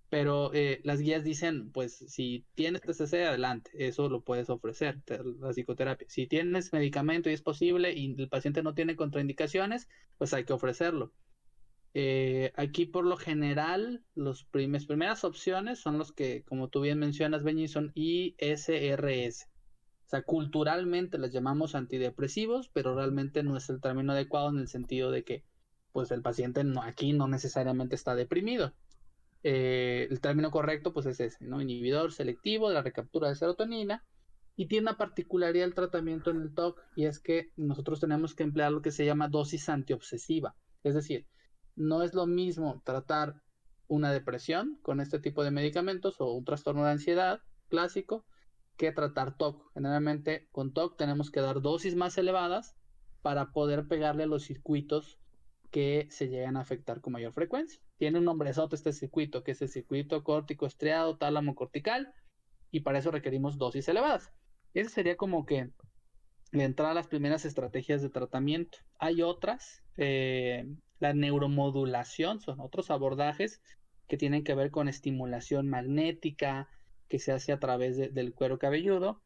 Pero 0.08 0.52
eh, 0.54 0.80
las 0.82 1.00
guías 1.00 1.22
dicen, 1.22 1.70
pues 1.70 1.96
si 2.08 2.44
tienes 2.54 2.80
TCC, 2.80 3.26
adelante, 3.26 3.70
eso 3.74 4.08
lo 4.08 4.22
puedes 4.22 4.50
ofrecer, 4.50 5.00
la 5.38 5.52
psicoterapia. 5.52 6.08
Si 6.10 6.26
tienes 6.26 6.72
medicamento 6.72 7.30
y 7.30 7.34
es 7.34 7.42
posible 7.42 7.92
y 7.92 8.16
el 8.18 8.28
paciente 8.28 8.62
no 8.62 8.74
tiene 8.74 8.96
contraindicaciones, 8.96 9.88
pues 10.18 10.34
hay 10.34 10.44
que 10.44 10.52
ofrecerlo. 10.52 11.12
Eh, 11.92 12.52
aquí 12.56 12.86
por 12.86 13.04
lo 13.04 13.16
general, 13.16 14.04
las 14.14 14.44
primeras 14.44 15.24
opciones 15.24 15.80
son 15.80 15.98
los 15.98 16.12
que, 16.12 16.44
como 16.44 16.68
tú 16.68 16.80
bien 16.80 16.98
mencionas, 16.98 17.42
Benji, 17.42 17.68
son 17.68 17.92
ISRS. 17.94 19.49
Sea, 20.10 20.22
culturalmente 20.22 21.18
les 21.18 21.32
llamamos 21.32 21.76
antidepresivos, 21.76 22.68
pero 22.68 22.96
realmente 22.96 23.44
no 23.44 23.56
es 23.56 23.70
el 23.70 23.80
término 23.80 24.12
adecuado 24.12 24.48
en 24.50 24.58
el 24.58 24.66
sentido 24.66 25.12
de 25.12 25.22
que 25.22 25.44
pues 25.92 26.10
el 26.10 26.20
paciente 26.20 26.64
no, 26.64 26.82
aquí 26.82 27.12
no 27.12 27.28
necesariamente 27.28 27.94
está 27.94 28.16
deprimido. 28.16 28.74
eh, 29.44 30.08
el 30.10 30.20
término 30.20 30.50
correcto 30.50 30.92
pues 30.92 31.06
es 31.06 31.20
ese, 31.20 31.44
¿no? 31.46 31.60
Inhibidor 31.62 32.12
selectivo 32.12 32.68
de 32.68 32.74
la 32.74 32.82
recaptura 32.82 33.28
de 33.28 33.36
serotonina 33.36 34.04
y 34.56 34.66
tiene 34.66 34.88
una 34.88 34.98
particularidad 34.98 35.66
el 35.68 35.74
tratamiento 35.74 36.30
en 36.32 36.42
el 36.42 36.54
TOC 36.54 36.80
y 36.96 37.04
es 37.06 37.20
que 37.20 37.52
nosotros 37.56 38.00
tenemos 38.00 38.34
que 38.34 38.42
emplear 38.42 38.72
lo 38.72 38.82
que 38.82 38.90
se 38.90 39.04
llama 39.04 39.28
dosis 39.28 39.68
antiobsesiva. 39.68 40.56
Es 40.82 40.94
decir, 40.94 41.28
no 41.76 42.02
es 42.02 42.14
lo 42.14 42.26
mismo 42.26 42.82
tratar 42.84 43.42
una 43.86 44.12
depresión 44.12 44.76
con 44.82 45.00
este 45.00 45.20
tipo 45.20 45.44
de 45.44 45.52
medicamentos 45.52 46.20
o 46.20 46.32
un 46.32 46.44
trastorno 46.44 46.84
de 46.84 46.90
ansiedad 46.90 47.40
clásico 47.68 48.26
que 48.80 48.92
tratar 48.92 49.36
TOC. 49.36 49.74
Generalmente 49.74 50.48
con 50.52 50.72
TOC 50.72 50.96
tenemos 50.96 51.30
que 51.30 51.40
dar 51.40 51.60
dosis 51.60 51.96
más 51.96 52.16
elevadas 52.16 52.74
para 53.20 53.52
poder 53.52 53.86
pegarle 53.86 54.24
los 54.26 54.44
circuitos 54.44 55.18
que 55.70 56.08
se 56.10 56.28
llegan 56.28 56.56
a 56.56 56.60
afectar 56.60 57.02
con 57.02 57.12
mayor 57.12 57.34
frecuencia. 57.34 57.78
Tiene 57.98 58.20
un 58.20 58.24
nombrezote 58.24 58.76
este 58.76 58.94
circuito, 58.94 59.44
que 59.44 59.50
es 59.50 59.60
el 59.60 59.68
circuito 59.68 60.24
córtico 60.24 60.64
estriado 60.64 61.18
tálamo 61.18 61.54
cortical, 61.54 62.14
y 62.70 62.80
para 62.80 63.00
eso 63.00 63.10
requerimos 63.10 63.58
dosis 63.58 63.86
elevadas. 63.86 64.32
Ese 64.72 64.88
sería 64.88 65.18
como 65.18 65.44
que 65.44 65.70
entrar 66.52 66.92
a 66.92 66.94
las 66.94 67.06
primeras 67.06 67.44
estrategias 67.44 68.00
de 68.00 68.08
tratamiento. 68.08 68.78
Hay 68.98 69.20
otras, 69.20 69.84
eh, 69.98 70.64
la 71.00 71.12
neuromodulación, 71.12 72.40
son 72.40 72.60
otros 72.60 72.90
abordajes 72.90 73.60
que 74.08 74.16
tienen 74.16 74.42
que 74.42 74.54
ver 74.54 74.70
con 74.70 74.88
estimulación 74.88 75.68
magnética 75.68 76.70
que 77.10 77.18
se 77.18 77.32
hace 77.32 77.52
a 77.52 77.58
través 77.58 77.98
del 77.98 78.32
cuero 78.32 78.58
cabelludo. 78.58 79.20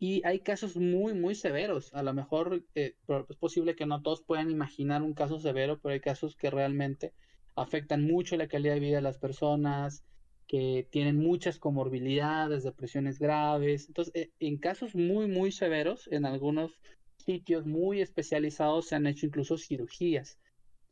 Y 0.00 0.24
hay 0.24 0.40
casos 0.40 0.76
muy, 0.76 1.14
muy 1.14 1.34
severos. 1.34 1.92
A 1.94 2.02
lo 2.02 2.14
mejor 2.14 2.64
eh, 2.74 2.94
es 3.28 3.36
posible 3.36 3.76
que 3.76 3.86
no 3.86 4.02
todos 4.02 4.22
puedan 4.22 4.50
imaginar 4.50 5.02
un 5.02 5.14
caso 5.14 5.38
severo, 5.38 5.78
pero 5.80 5.92
hay 5.92 6.00
casos 6.00 6.34
que 6.34 6.50
realmente 6.50 7.12
afectan 7.54 8.04
mucho 8.04 8.36
la 8.36 8.48
calidad 8.48 8.74
de 8.74 8.80
vida 8.80 8.96
de 8.96 9.02
las 9.02 9.18
personas, 9.18 10.04
que 10.46 10.88
tienen 10.90 11.18
muchas 11.18 11.58
comorbilidades, 11.58 12.62
depresiones 12.62 13.18
graves. 13.18 13.88
Entonces, 13.88 14.14
eh, 14.14 14.30
en 14.40 14.56
casos 14.58 14.94
muy, 14.94 15.26
muy 15.28 15.52
severos, 15.52 16.08
en 16.10 16.24
algunos 16.24 16.80
sitios 17.18 17.66
muy 17.66 18.00
especializados 18.00 18.86
se 18.86 18.94
han 18.94 19.06
hecho 19.06 19.26
incluso 19.26 19.58
cirugías, 19.58 20.38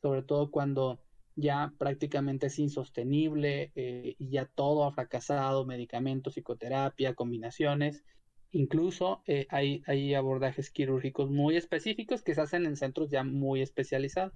sobre 0.03 0.23
todo 0.23 0.51
cuando 0.51 1.01
ya 1.37 1.73
prácticamente 1.79 2.47
es 2.47 2.59
insostenible 2.59 3.71
eh, 3.75 4.17
y 4.19 4.31
ya 4.31 4.47
todo 4.47 4.85
ha 4.85 4.93
fracasado, 4.93 5.65
medicamentos, 5.65 6.35
psicoterapia, 6.35 7.15
combinaciones. 7.15 8.05
Incluso 8.51 9.23
eh, 9.27 9.47
hay, 9.51 9.83
hay 9.87 10.15
abordajes 10.15 10.71
quirúrgicos 10.71 11.31
muy 11.31 11.57
específicos 11.57 12.23
que 12.23 12.35
se 12.35 12.41
hacen 12.41 12.67
en 12.67 12.77
centros 12.77 13.11
ya 13.11 13.23
muy 13.23 13.61
especializados. 13.61 14.35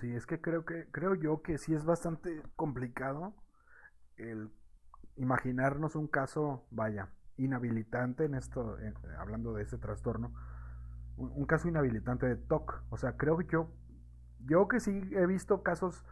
Sí, 0.00 0.10
es 0.10 0.26
que 0.26 0.40
creo 0.40 0.64
que 0.64 0.86
creo 0.90 1.14
yo 1.14 1.42
que 1.42 1.58
sí 1.58 1.74
es 1.74 1.84
bastante 1.84 2.42
complicado 2.56 3.34
el 4.16 4.50
imaginarnos 5.16 5.96
un 5.96 6.06
caso, 6.06 6.66
vaya, 6.70 7.10
inhabilitante 7.36 8.24
en 8.24 8.34
esto, 8.34 8.76
hablando 9.18 9.54
de 9.54 9.62
ese 9.62 9.78
trastorno, 9.78 10.32
un, 11.16 11.46
caso 11.46 11.68
inhabilitante 11.68 12.26
de 12.26 12.36
TOC. 12.36 12.82
O 12.90 12.96
sea, 12.96 13.16
creo 13.16 13.38
que 13.38 13.46
yo, 13.50 13.70
yo 14.46 14.68
que 14.68 14.80
sí 14.80 14.90
he 15.12 15.26
visto 15.26 15.62
casos, 15.62 16.04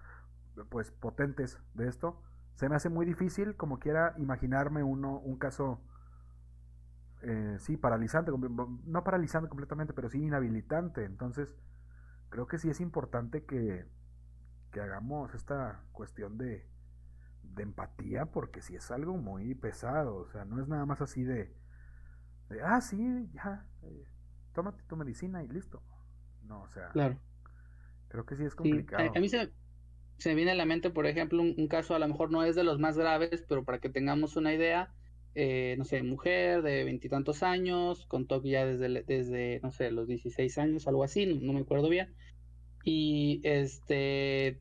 pues, 0.71 0.91
potentes 0.91 1.59
de 1.75 1.89
esto, 1.89 2.23
se 2.57 2.69
me 2.69 2.77
hace 2.77 2.89
muy 2.89 3.07
difícil, 3.07 3.57
como 3.57 3.79
quiera, 3.79 4.15
imaginarme 4.19 4.83
uno, 4.83 5.19
un 5.19 5.37
caso, 5.39 5.81
eh, 7.23 7.57
sí, 7.59 7.77
paralizante, 7.77 8.31
no 8.31 9.05
paralizante 9.05 9.49
completamente, 9.49 9.93
pero 9.93 10.09
sí 10.09 10.23
inhabilitante. 10.23 11.05
Entonces, 11.05 11.57
creo 12.29 12.47
que 12.47 12.59
sí 12.59 12.71
es 12.71 12.81
importante 12.81 13.45
que, 13.45 13.87
hagamos 14.75 15.33
esta 15.35 15.85
cuestión 15.93 16.37
de, 16.37 16.69
de 17.45 17.63
empatía 17.63 18.27
porque 18.27 18.61
sí 18.61 18.75
es 18.75 18.91
algo 18.91 19.17
muy 19.17 19.55
pesado, 19.55 20.17
o 20.17 20.29
sea, 20.29 20.45
no 20.45 20.61
es 20.61 20.67
nada 20.67 20.85
más 20.85 21.01
así 21.01 21.23
de, 21.23 21.55
ah, 22.65 22.81
sí, 22.81 23.31
ya, 23.33 23.65
eh, 23.83 24.09
tómate 24.53 24.83
tu 24.85 24.97
medicina 24.97 25.43
y 25.43 25.49
listo. 25.49 25.83
No, 26.43 26.63
o 26.63 26.69
sea. 26.69 26.91
Creo 28.15 28.27
que 28.27 28.37
sí 28.37 28.45
es 28.45 28.55
complicado. 28.55 29.13
a, 29.15 29.21
mí 29.21 29.29
se, 29.29 29.51
me 30.25 30.35
viene 30.35 30.53
a 30.53 30.55
la 30.55 30.65
mente, 30.65 30.91
por 30.91 31.07
ejemplo, 31.07 31.43
un, 31.43 31.69
caso 31.69 31.95
a 31.95 31.99
lo 31.99 32.09
mejor 32.09 32.31
no 32.31 32.45
es 32.45 32.55
de 32.55 32.65
los 32.65 32.79
más 32.79 32.97
graves, 32.97 33.45
pero 33.49 33.65
para 33.65 33.79
que 33.79 33.91
tengamos 33.91 34.37
una 34.37 34.55
idea, 34.55 34.93
eh, 35.35 35.75
no 35.79 35.85
sé, 35.85 36.03
mujer 36.03 36.63
de 36.63 36.85
veintitantos 36.85 37.43
años, 37.43 38.07
con 38.07 38.27
TOC 38.27 38.45
ya 38.47 38.65
desde, 38.65 39.03
desde, 39.03 39.61
no 39.63 39.73
sé, 39.73 39.91
los 39.91 40.07
16 40.09 40.59
años, 40.59 40.89
algo 40.89 41.05
así, 41.05 41.27
no 41.27 41.53
me 41.53 41.61
acuerdo 41.61 41.89
bien 41.89 42.15
y 42.85 43.41
este 43.43 44.61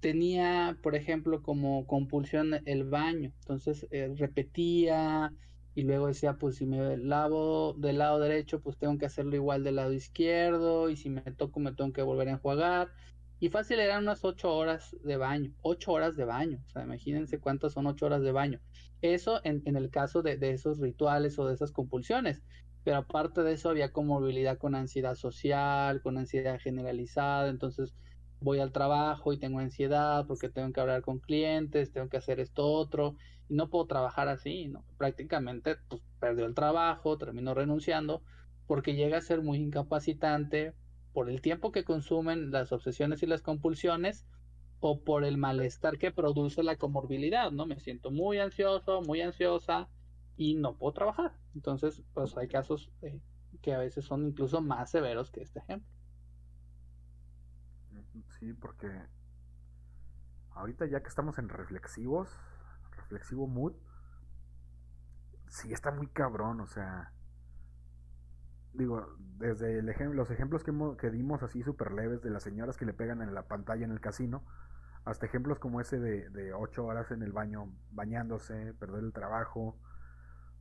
tenía, 0.00 0.76
por 0.82 0.94
ejemplo, 0.94 1.42
como 1.42 1.86
compulsión 1.86 2.60
el 2.66 2.84
baño, 2.84 3.32
entonces 3.40 3.86
eh, 3.90 4.12
repetía 4.16 5.32
y 5.74 5.82
luego 5.82 6.06
decía, 6.06 6.34
pues 6.34 6.56
si 6.56 6.66
me 6.66 6.96
lavo 6.96 7.74
del 7.74 7.98
lado 7.98 8.20
derecho, 8.20 8.60
pues 8.60 8.76
tengo 8.78 8.96
que 8.98 9.06
hacerlo 9.06 9.34
igual 9.34 9.64
del 9.64 9.76
lado 9.76 9.92
izquierdo 9.92 10.88
y 10.88 10.96
si 10.96 11.10
me 11.10 11.22
toco 11.22 11.60
me 11.60 11.72
tengo 11.72 11.92
que 11.92 12.02
volver 12.02 12.28
a 12.28 12.32
enjuagar. 12.32 12.92
Y 13.40 13.48
fácil 13.48 13.80
eran 13.80 14.04
unas 14.04 14.24
ocho 14.24 14.54
horas 14.54 14.96
de 15.02 15.16
baño, 15.16 15.52
ocho 15.62 15.92
horas 15.92 16.16
de 16.16 16.24
baño, 16.24 16.62
o 16.66 16.70
sea, 16.70 16.84
imagínense 16.84 17.40
cuántas 17.40 17.72
son 17.72 17.86
ocho 17.86 18.06
horas 18.06 18.22
de 18.22 18.32
baño. 18.32 18.60
Eso 19.02 19.40
en, 19.44 19.62
en 19.66 19.76
el 19.76 19.90
caso 19.90 20.22
de, 20.22 20.36
de, 20.36 20.52
esos 20.52 20.78
rituales 20.78 21.38
o 21.38 21.46
de 21.46 21.54
esas 21.54 21.72
compulsiones 21.72 22.42
pero 22.84 22.98
aparte 22.98 23.42
de 23.42 23.54
eso 23.54 23.70
había 23.70 23.92
comorbilidad 23.92 24.58
con 24.58 24.74
ansiedad 24.74 25.14
social, 25.14 26.02
con 26.02 26.18
ansiedad 26.18 26.60
generalizada, 26.60 27.48
entonces 27.48 27.94
voy 28.40 28.60
al 28.60 28.72
trabajo 28.72 29.32
y 29.32 29.38
tengo 29.38 29.58
ansiedad 29.58 30.26
porque 30.26 30.50
tengo 30.50 30.70
que 30.70 30.80
hablar 30.80 31.00
con 31.00 31.18
clientes, 31.18 31.90
tengo 31.92 32.10
que 32.10 32.18
hacer 32.18 32.40
esto 32.40 32.66
otro 32.66 33.16
y 33.48 33.54
no 33.54 33.68
puedo 33.70 33.86
trabajar 33.86 34.28
así, 34.28 34.68
¿no? 34.68 34.84
Prácticamente 34.96 35.76
pues 35.88 36.02
perdió 36.20 36.46
el 36.46 36.54
trabajo, 36.54 37.18
terminó 37.18 37.54
renunciando 37.54 38.22
porque 38.66 38.94
llega 38.94 39.18
a 39.18 39.22
ser 39.22 39.42
muy 39.42 39.58
incapacitante 39.58 40.74
por 41.12 41.28
el 41.28 41.40
tiempo 41.40 41.70
que 41.70 41.84
consumen 41.84 42.50
las 42.50 42.72
obsesiones 42.72 43.22
y 43.22 43.26
las 43.26 43.42
compulsiones 43.42 44.26
o 44.80 45.02
por 45.02 45.24
el 45.24 45.38
malestar 45.38 45.98
que 45.98 46.10
produce 46.10 46.62
la 46.62 46.76
comorbilidad, 46.76 47.50
¿no? 47.50 47.66
Me 47.66 47.78
siento 47.80 48.10
muy 48.10 48.38
ansioso, 48.38 49.02
muy 49.02 49.20
ansiosa, 49.20 49.88
y 50.36 50.54
no 50.54 50.76
puedo 50.76 50.92
trabajar. 50.92 51.32
Entonces, 51.54 52.02
pues 52.12 52.36
hay 52.36 52.48
casos 52.48 52.90
eh, 53.02 53.20
que 53.62 53.72
a 53.74 53.78
veces 53.78 54.04
son 54.04 54.26
incluso 54.26 54.60
más 54.60 54.90
severos 54.90 55.30
que 55.30 55.42
este 55.42 55.60
ejemplo. 55.60 55.88
Sí, 58.38 58.52
porque 58.52 58.88
ahorita 60.50 60.86
ya 60.86 61.02
que 61.02 61.08
estamos 61.08 61.38
en 61.38 61.48
reflexivos, 61.48 62.28
reflexivo 63.04 63.46
mood, 63.46 63.74
sí 65.48 65.72
está 65.72 65.90
muy 65.90 66.08
cabrón, 66.08 66.60
o 66.60 66.66
sea, 66.66 67.12
digo, 68.72 69.06
desde 69.38 69.78
el 69.78 69.86
los 70.14 70.30
ejemplos 70.30 70.64
que, 70.64 70.72
que 70.98 71.10
dimos 71.10 71.42
así 71.42 71.62
súper 71.62 71.92
leves 71.92 72.22
de 72.22 72.30
las 72.30 72.42
señoras 72.42 72.76
que 72.76 72.86
le 72.86 72.92
pegan 72.92 73.22
en 73.22 73.34
la 73.34 73.42
pantalla 73.42 73.84
en 73.84 73.92
el 73.92 74.00
casino, 74.00 74.44
hasta 75.04 75.26
ejemplos 75.26 75.58
como 75.58 75.80
ese 75.80 75.98
de, 76.00 76.52
ocho 76.54 76.86
horas 76.86 77.10
en 77.10 77.22
el 77.22 77.32
baño 77.32 77.70
bañándose, 77.92 78.74
perder 78.74 79.04
el 79.04 79.12
trabajo, 79.12 79.76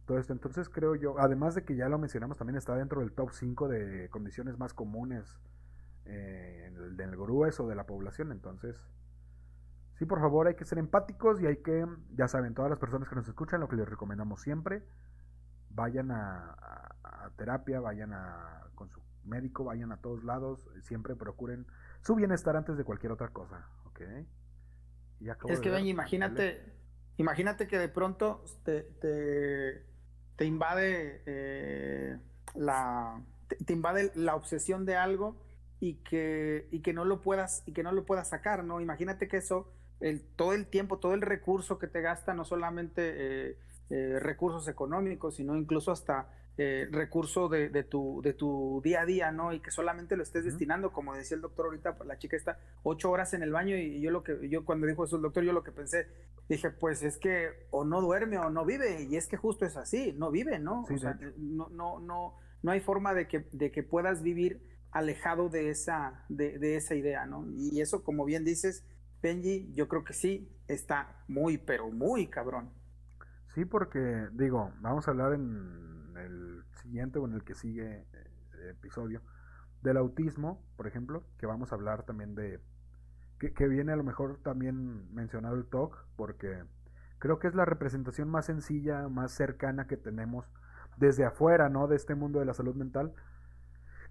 todo 0.06 0.20
esto. 0.20 0.34
Entonces 0.34 0.70
creo 0.70 0.96
yo, 0.96 1.18
además 1.20 1.56
de 1.56 1.64
que 1.64 1.76
ya 1.76 1.88
lo 1.88 1.98
mencionamos, 1.98 2.38
también 2.38 2.58
está 2.58 2.76
dentro 2.76 3.00
del 3.00 3.14
top 3.14 3.32
5 3.32 3.68
de 3.70 4.10
condiciones 4.10 4.58
más 4.58 4.74
comunes 4.74 5.40
eh, 6.06 6.72
del 6.96 7.16
grueso 7.16 7.68
de 7.68 7.76
la 7.76 7.86
población. 7.86 8.32
Entonces, 8.34 8.76
sí, 9.98 10.06
por 10.06 10.20
favor, 10.20 10.48
hay 10.48 10.56
que 10.56 10.66
ser 10.66 10.78
empáticos 10.78 11.42
y 11.42 11.48
hay 11.48 11.58
que, 11.58 11.86
ya 12.16 12.28
saben, 12.28 12.54
todas 12.54 12.70
las 12.70 12.80
personas 12.80 13.10
que 13.10 13.16
nos 13.16 13.28
escuchan, 13.28 13.60
lo 13.60 13.68
que 13.68 13.76
les 13.76 13.88
recomendamos 13.88 14.42
siempre, 14.42 14.84
vayan 15.70 16.12
a, 16.12 16.56
terapia, 17.38 17.80
vayan 17.80 18.14
a, 18.14 18.68
con 18.76 18.90
su 18.90 19.02
médico, 19.24 19.64
vayan 19.64 19.92
a 19.92 19.98
todos 19.98 20.24
lados, 20.24 20.70
siempre 20.84 21.16
procuren 21.16 21.66
su 22.02 22.16
bienestar 22.16 22.56
antes 22.56 22.78
de 22.78 22.84
cualquier 22.84 23.12
otra 23.12 23.30
cosa, 23.30 23.68
¿ok? 23.86 24.02
es 25.48 25.60
que, 25.62 25.70
ven, 25.70 25.88
imagínate, 25.88 26.62
imagínate 27.16 27.68
que 27.68 27.80
de 27.80 27.88
pronto 27.88 28.44
te 28.66 29.86
te 30.36 30.46
invade 30.46 31.22
eh, 31.26 32.18
la 32.56 33.22
te, 33.48 33.74
invade 33.74 34.12
la 34.16 34.36
obsesión 34.36 34.86
de 34.86 34.96
algo 34.96 35.36
y 35.80 35.96
que, 35.96 36.68
y 36.72 36.80
que 36.80 36.94
no 36.94 37.06
lo 37.06 37.22
puedas 37.22 37.64
y 37.66 37.74
que 37.74 37.84
no 37.84 37.92
lo 37.92 38.06
puedas 38.06 38.30
sacar, 38.30 38.64
¿no? 38.64 38.82
Imagínate 38.82 39.28
que 39.28 39.38
eso, 39.38 39.72
el, 40.04 40.22
todo 40.36 40.54
el 40.54 40.68
tiempo, 40.68 41.00
todo 41.00 41.14
el 41.14 41.22
recurso 41.22 41.80
que 41.80 41.88
te 41.88 42.02
gasta, 42.02 42.34
no 42.34 42.44
solamente 42.44 43.14
eh, 43.52 43.58
eh, 43.90 44.20
recursos 44.20 44.68
económicos, 44.68 45.36
sino 45.36 45.56
incluso 45.56 45.92
hasta 45.92 46.28
eh, 46.58 46.88
recurso 46.92 47.48
de, 47.48 47.70
de, 47.70 47.84
tu, 47.84 48.22
de 48.22 48.34
tu 48.34 48.82
día 48.84 49.02
a 49.02 49.06
día, 49.06 49.32
¿no? 49.32 49.54
Y 49.54 49.62
que 49.62 49.72
solamente 49.72 50.18
lo 50.18 50.24
estés 50.24 50.44
destinando, 50.44 50.92
como 50.92 51.16
decía 51.16 51.36
el 51.36 51.42
doctor 51.42 51.68
ahorita, 51.68 51.98
la 52.06 52.18
chica 52.18 52.36
está 52.36 52.60
ocho 52.84 53.10
horas 53.10 53.34
en 53.34 53.44
el 53.44 53.52
baño 53.52 53.78
y 53.78 54.02
yo 54.02 54.12
lo 54.12 54.24
que, 54.24 54.50
yo 54.50 54.66
cuando 54.66 54.88
dijo 54.88 55.06
eso 55.06 55.16
el 55.16 55.22
doctor, 55.22 55.46
yo 55.46 55.54
lo 55.54 55.64
que 55.64 55.72
pensé, 55.72 56.08
dije, 56.50 56.70
pues 56.70 57.02
es 57.02 57.18
que 57.18 57.68
o 57.72 57.86
no 57.86 58.02
duerme 58.02 58.38
o 58.40 58.50
no 58.50 58.66
vive, 58.66 59.04
y 59.04 59.16
es 59.16 59.28
que 59.28 59.38
justo 59.38 59.66
es 59.66 59.78
así, 59.78 60.14
no 60.18 60.32
vive, 60.32 60.60
¿no? 60.60 60.84
o 60.84 60.98
sea, 60.98 61.18
no, 61.38 61.70
no, 61.70 62.00
no, 62.02 62.36
no 62.62 62.72
hay 62.72 62.82
forma 62.82 63.14
de 63.14 63.30
que, 63.30 63.48
de 63.54 63.72
que 63.72 63.84
puedas 63.84 64.22
vivir 64.22 64.62
alejado 64.92 65.48
de 65.48 65.70
esa, 65.70 66.26
de, 66.28 66.60
de 66.60 66.76
esa 66.76 66.94
idea, 66.94 67.26
¿no? 67.26 67.48
Y 67.56 67.82
eso, 67.82 68.04
como 68.04 68.26
bien 68.26 68.46
dices, 68.46 68.84
Benji, 69.24 69.74
yo 69.74 69.88
creo 69.88 70.04
que 70.04 70.14
sí, 70.14 70.54
está 70.68 71.24
muy, 71.30 71.58
pero 71.58 71.90
muy 71.90 72.28
cabrón. 72.28 72.70
Sí, 73.48 73.64
porque 73.64 74.28
digo, 74.34 74.74
vamos 74.82 75.08
a 75.08 75.12
hablar 75.12 75.34
en 75.34 76.14
el 76.18 76.66
siguiente 76.82 77.20
o 77.20 77.26
en 77.26 77.34
el 77.34 77.44
que 77.46 77.56
sigue 77.56 78.06
eh, 78.14 78.70
episodio 78.72 79.22
del 79.82 79.96
autismo, 79.96 80.62
por 80.76 80.88
ejemplo, 80.88 81.24
que 81.38 81.46
vamos 81.46 81.72
a 81.72 81.76
hablar 81.76 82.04
también 82.04 82.36
de 82.36 82.60
que, 83.40 83.68
viene 83.68 83.94
a 83.94 83.96
lo 83.96 84.04
mejor 84.04 84.40
también 84.44 85.14
mencionado 85.14 85.56
el 85.56 85.66
TOC, 85.66 85.98
porque 86.18 86.64
creo 87.20 87.40
que 87.40 87.48
es 87.48 87.56
la 87.56 87.66
representación 87.66 88.30
más 88.30 88.46
sencilla, 88.46 89.08
más 89.08 89.32
cercana 89.32 89.88
que 89.88 89.96
tenemos 89.96 90.46
desde 90.98 91.26
afuera, 91.26 91.70
¿no? 91.70 91.88
De 91.88 91.96
este 91.96 92.16
mundo 92.16 92.40
de 92.40 92.46
la 92.46 92.54
salud 92.54 92.76
mental. 92.76 93.14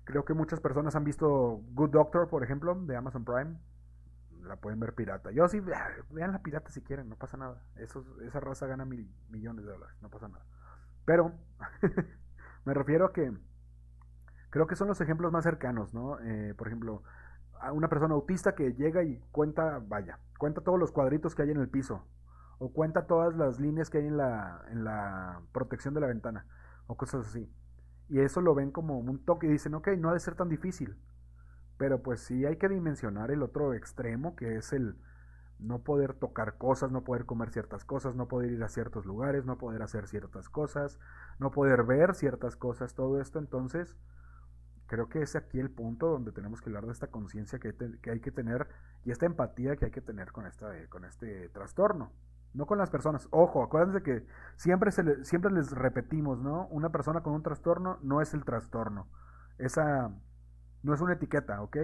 Creo 0.05 0.25
que 0.25 0.35
muchas 0.35 0.61
personas 0.61 0.97
han 0.97 1.05
visto 1.05 1.63
Good 1.75 1.91
Doctor, 1.91 2.29
por 2.29 2.43
ejemplo, 2.43 2.75
de 2.75 2.97
Amazon 2.97 3.25
Prime. 3.25 3.57
La 4.43 4.57
pueden 4.57 4.81
ver 4.81 4.95
pirata. 4.95 5.31
Yo 5.31 5.49
sí, 5.49 5.61
vean 5.61 6.33
la 6.33 6.43
pirata 6.43 6.71
si 6.71 6.83
quieren, 6.83 7.09
no 7.09 7.17
pasa 7.17 7.37
nada. 7.37 7.63
Eso, 7.77 8.05
esa 8.23 8.41
raza 8.41 8.67
gana 8.67 8.85
mil 8.85 9.09
millones 9.31 9.65
de 9.65 9.73
dólares, 9.73 9.97
no 10.03 10.09
pasa 10.09 10.29
nada. 10.29 10.45
Pero 11.05 11.33
me 12.65 12.75
refiero 12.75 13.07
a 13.07 13.13
que 13.13 13.33
creo 14.51 14.67
que 14.67 14.77
son 14.77 14.89
los 14.89 15.01
ejemplos 15.01 15.33
más 15.33 15.45
cercanos, 15.45 15.95
¿no? 15.95 16.19
Eh, 16.21 16.55
por 16.55 16.67
ejemplo, 16.67 17.03
a 17.61 17.73
una 17.73 17.89
persona 17.89 18.15
autista 18.15 18.55
que 18.55 18.75
llega 18.75 19.03
y 19.03 19.19
cuenta, 19.31 19.81
vaya, 19.87 20.19
cuenta 20.39 20.61
todos 20.61 20.79
los 20.79 20.91
cuadritos 20.93 21.35
que 21.35 21.43
hay 21.43 21.51
en 21.51 21.61
el 21.61 21.69
piso. 21.69 22.05
O 22.59 22.73
cuenta 22.73 23.07
todas 23.07 23.35
las 23.35 23.59
líneas 23.59 23.91
que 23.91 23.99
hay 23.99 24.07
en 24.07 24.17
la, 24.17 24.65
en 24.71 24.85
la 24.85 25.41
protección 25.53 25.95
de 25.95 26.01
la 26.01 26.07
ventana. 26.07 26.47
O 26.87 26.97
cosas 26.97 27.27
así. 27.27 27.51
Y 28.09 28.21
eso 28.21 28.41
lo 28.41 28.55
ven 28.55 28.71
como 28.71 28.99
un 28.99 29.25
toque 29.25 29.47
y 29.47 29.51
dicen, 29.51 29.75
ok, 29.75 29.89
no 29.99 30.11
ha 30.11 30.13
de 30.13 30.21
ser 30.21 30.35
tan 30.35 30.49
difícil. 30.49 30.97
Pero 31.83 32.01
pues 32.01 32.21
sí 32.21 32.47
hay 32.47 32.59
que 32.59 32.69
dimensionar 32.69 33.33
el 33.33 33.43
otro 33.43 33.75
extremo, 33.75 34.37
que 34.37 34.55
es 34.55 34.73
el 34.73 34.95
no 35.59 35.81
poder 35.81 36.15
tocar 36.15 36.57
cosas, 36.57 36.93
no 36.93 37.03
poder 37.03 37.27
comer 37.27 37.51
ciertas 37.51 37.85
cosas, 37.85 38.15
no 38.15 38.29
poder 38.29 38.53
ir 38.53 38.63
a 38.63 38.69
ciertos 38.69 39.05
lugares, 39.05 39.45
no 39.47 39.59
poder 39.59 39.83
hacer 39.83 40.07
ciertas 40.07 40.49
cosas, 40.49 41.01
no 41.41 41.51
poder 41.51 41.83
ver 41.83 42.15
ciertas 42.15 42.55
cosas, 42.55 42.95
todo 42.95 43.21
esto. 43.21 43.41
Entonces, 43.41 43.97
creo 44.87 45.09
que 45.09 45.23
es 45.23 45.35
aquí 45.35 45.59
el 45.59 45.71
punto 45.73 46.07
donde 46.07 46.31
tenemos 46.31 46.61
que 46.61 46.71
hablar 46.71 46.87
de 46.87 46.93
esta 46.93 47.09
conciencia 47.09 47.59
que, 47.59 47.75
que, 48.01 48.11
hay 48.13 48.21
que 48.21 48.31
tener 48.31 48.69
y 49.05 49.11
esta 49.11 49.27
empatía 49.27 49.75
que 49.75 49.87
hay 49.87 49.91
que 49.91 50.01
tener 50.01 50.31
con, 50.31 50.47
esta, 50.47 50.71
con 50.89 51.05
este 51.05 51.49
trastorno 51.49 52.13
no 52.55 52.67
con 52.67 52.79
las 52.79 52.91
personas. 52.91 53.27
Ojo, 53.33 53.65
acuérdense 53.65 54.05
que 54.05 54.25
siempre, 54.55 54.93
siempre 54.93 55.51
les 55.51 55.73
repetimos, 55.73 56.39
¿no? 56.39 56.69
Una 56.69 56.91
persona 56.93 57.25
con 57.25 57.33
un 57.33 57.43
trastorno 57.43 57.99
no 58.03 58.21
es 58.21 58.35
el 58.35 58.45
trastorno. 58.45 59.09
Esa 59.59 60.13
no 60.83 60.95
es 60.95 61.01
una 61.01 61.15
etiqueta, 61.15 61.61
¿ok? 61.63 61.77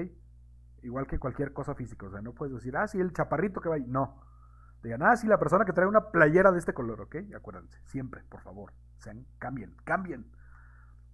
Igual 0.83 1.07
que 1.07 1.19
cualquier 1.19 1.53
cosa 1.53 1.75
física. 1.75 2.07
O 2.07 2.11
sea, 2.11 2.21
no 2.21 2.33
puedes 2.33 2.55
decir, 2.55 2.77
ah, 2.77 2.87
sí, 2.87 3.01
el 3.01 3.13
chaparrito 3.13 3.61
que 3.61 3.69
va 3.69 3.77
ahí. 3.77 3.85
No. 3.87 4.23
Digan, 4.83 5.03
ah, 5.03 5.17
sí, 5.17 5.27
la 5.27 5.39
persona 5.39 5.65
que 5.65 5.73
trae 5.73 5.87
una 5.87 6.11
playera 6.11 6.53
de 6.53 6.59
este 6.59 6.73
color, 6.73 7.01
¿ok? 7.01 7.17
Acuérdense, 7.37 7.81
siempre, 7.85 8.23
por 8.29 8.41
favor. 8.41 8.73
Cambien, 9.39 9.75
cambien. 9.85 10.31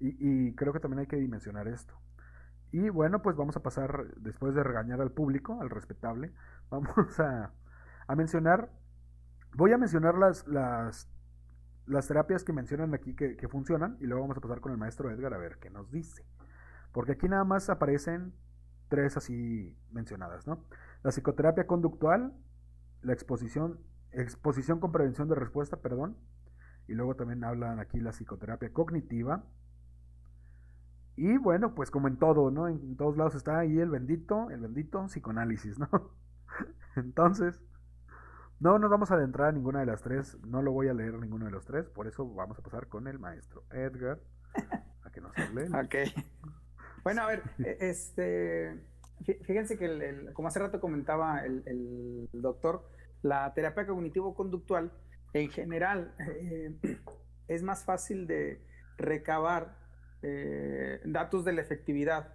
Y, 0.01 0.55
creo 0.55 0.73
que 0.73 0.81
también 0.81 1.01
hay 1.01 1.07
que 1.07 1.17
dimensionar 1.17 1.69
esto. 1.69 1.95
Y 2.73 2.89
bueno, 2.91 3.23
pues 3.23 3.37
vamos 3.37 3.57
a 3.57 3.63
pasar, 3.63 4.15
después 4.17 4.55
de 4.55 4.63
regañar 4.63 5.01
al 5.01 5.13
público, 5.13 5.61
al 5.61 5.71
respetable, 5.71 6.35
vamos 6.71 7.19
a, 7.21 7.53
a 8.07 8.17
mencionar 8.17 8.71
Voy 9.57 9.73
a 9.73 9.79
mencionar 9.79 10.17
las, 10.19 10.47
las, 10.49 11.09
las 11.87 12.09
terapias 12.09 12.43
que 12.43 12.53
mencionan 12.53 12.93
aquí 12.93 13.15
que, 13.15 13.37
funcionan 13.49 13.97
y 14.01 14.07
luego 14.07 14.23
vamos 14.23 14.37
a 14.37 14.41
pasar 14.41 14.61
con 14.61 14.73
el 14.73 14.79
maestro 14.79 15.11
Edgar 15.13 15.33
a 15.33 15.39
ver 15.39 15.59
qué 15.61 15.71
nos 15.71 15.93
dice. 15.93 16.25
Porque 16.95 17.13
aquí 17.13 17.29
nada 17.29 17.43
más 17.43 17.69
aparecen 17.69 18.33
tres 18.89 19.17
así 19.17 19.77
mencionadas, 19.91 20.47
¿no? 20.47 20.65
La 21.03 21.11
psicoterapia 21.11 21.67
conductual, 21.67 22.33
la 23.03 23.13
exposición, 23.13 23.81
exposición 24.13 24.79
con 24.79 24.93
prevención 24.93 25.29
de 25.29 25.35
respuesta, 25.35 25.79
perdón, 25.79 26.17
y 26.87 26.95
luego 26.95 27.17
también 27.17 27.43
hablan 27.43 27.81
aquí 27.81 27.99
la 27.99 28.13
psicoterapia 28.13 28.73
cognitiva. 28.73 29.45
Y 31.17 31.37
bueno, 31.37 31.75
pues 31.75 31.91
como 31.91 32.07
en 32.07 32.17
todo, 32.17 32.53
¿no? 32.53 32.69
En 32.69 32.97
todos 32.97 33.17
lados 33.17 33.35
está 33.35 33.59
ahí 33.59 33.77
el 33.81 33.91
bendito, 33.91 34.51
el 34.51 34.61
bendito 34.61 35.05
psicoanálisis, 35.07 35.79
¿no? 35.81 35.89
Entonces, 36.95 37.61
no 38.61 38.79
nos 38.79 38.89
vamos 38.89 39.11
a 39.11 39.15
adentrar 39.15 39.49
a 39.49 39.53
ninguna 39.53 39.81
de 39.81 39.87
las 39.87 40.01
tres, 40.01 40.39
no 40.47 40.63
lo 40.63 40.71
voy 40.71 40.87
a 40.87 40.95
leer 40.95 41.19
ninguno 41.19 41.47
de 41.47 41.51
los 41.51 41.65
tres, 41.65 41.89
por 41.89 42.07
eso 42.07 42.25
vamos 42.33 42.57
a 42.57 42.63
pasar 42.63 42.87
con 42.87 43.09
el 43.09 43.19
maestro 43.19 43.65
Edgar 43.73 44.21
a 45.03 45.11
que 45.11 45.21
nos 45.21 45.37
hable. 45.37 45.65
ok. 45.85 46.64
Bueno, 47.05 47.23
a 47.23 47.27
ver, 47.27 47.43
e, 47.59 47.77
este, 47.91 48.81
fíjense 49.43 49.79
que 49.79 50.31
como 50.33 50.49
hace 50.49 50.59
rato 50.59 50.81
comentaba 50.81 51.45
el, 51.45 52.29
doctor, 52.33 52.89
la 53.23 53.53
terapia 53.55 53.87
cognitivo-conductual 53.87 54.91
en 55.35 55.51
general 55.51 56.15
eh, 56.19 56.75
es 57.49 57.63
más 57.63 57.85
fácil 57.85 58.27
de 58.27 58.61
recabar 58.97 59.77
eh, 60.23 61.01
datos 61.05 61.45
de 61.45 61.53
la 61.53 61.61
efectividad 61.61 62.33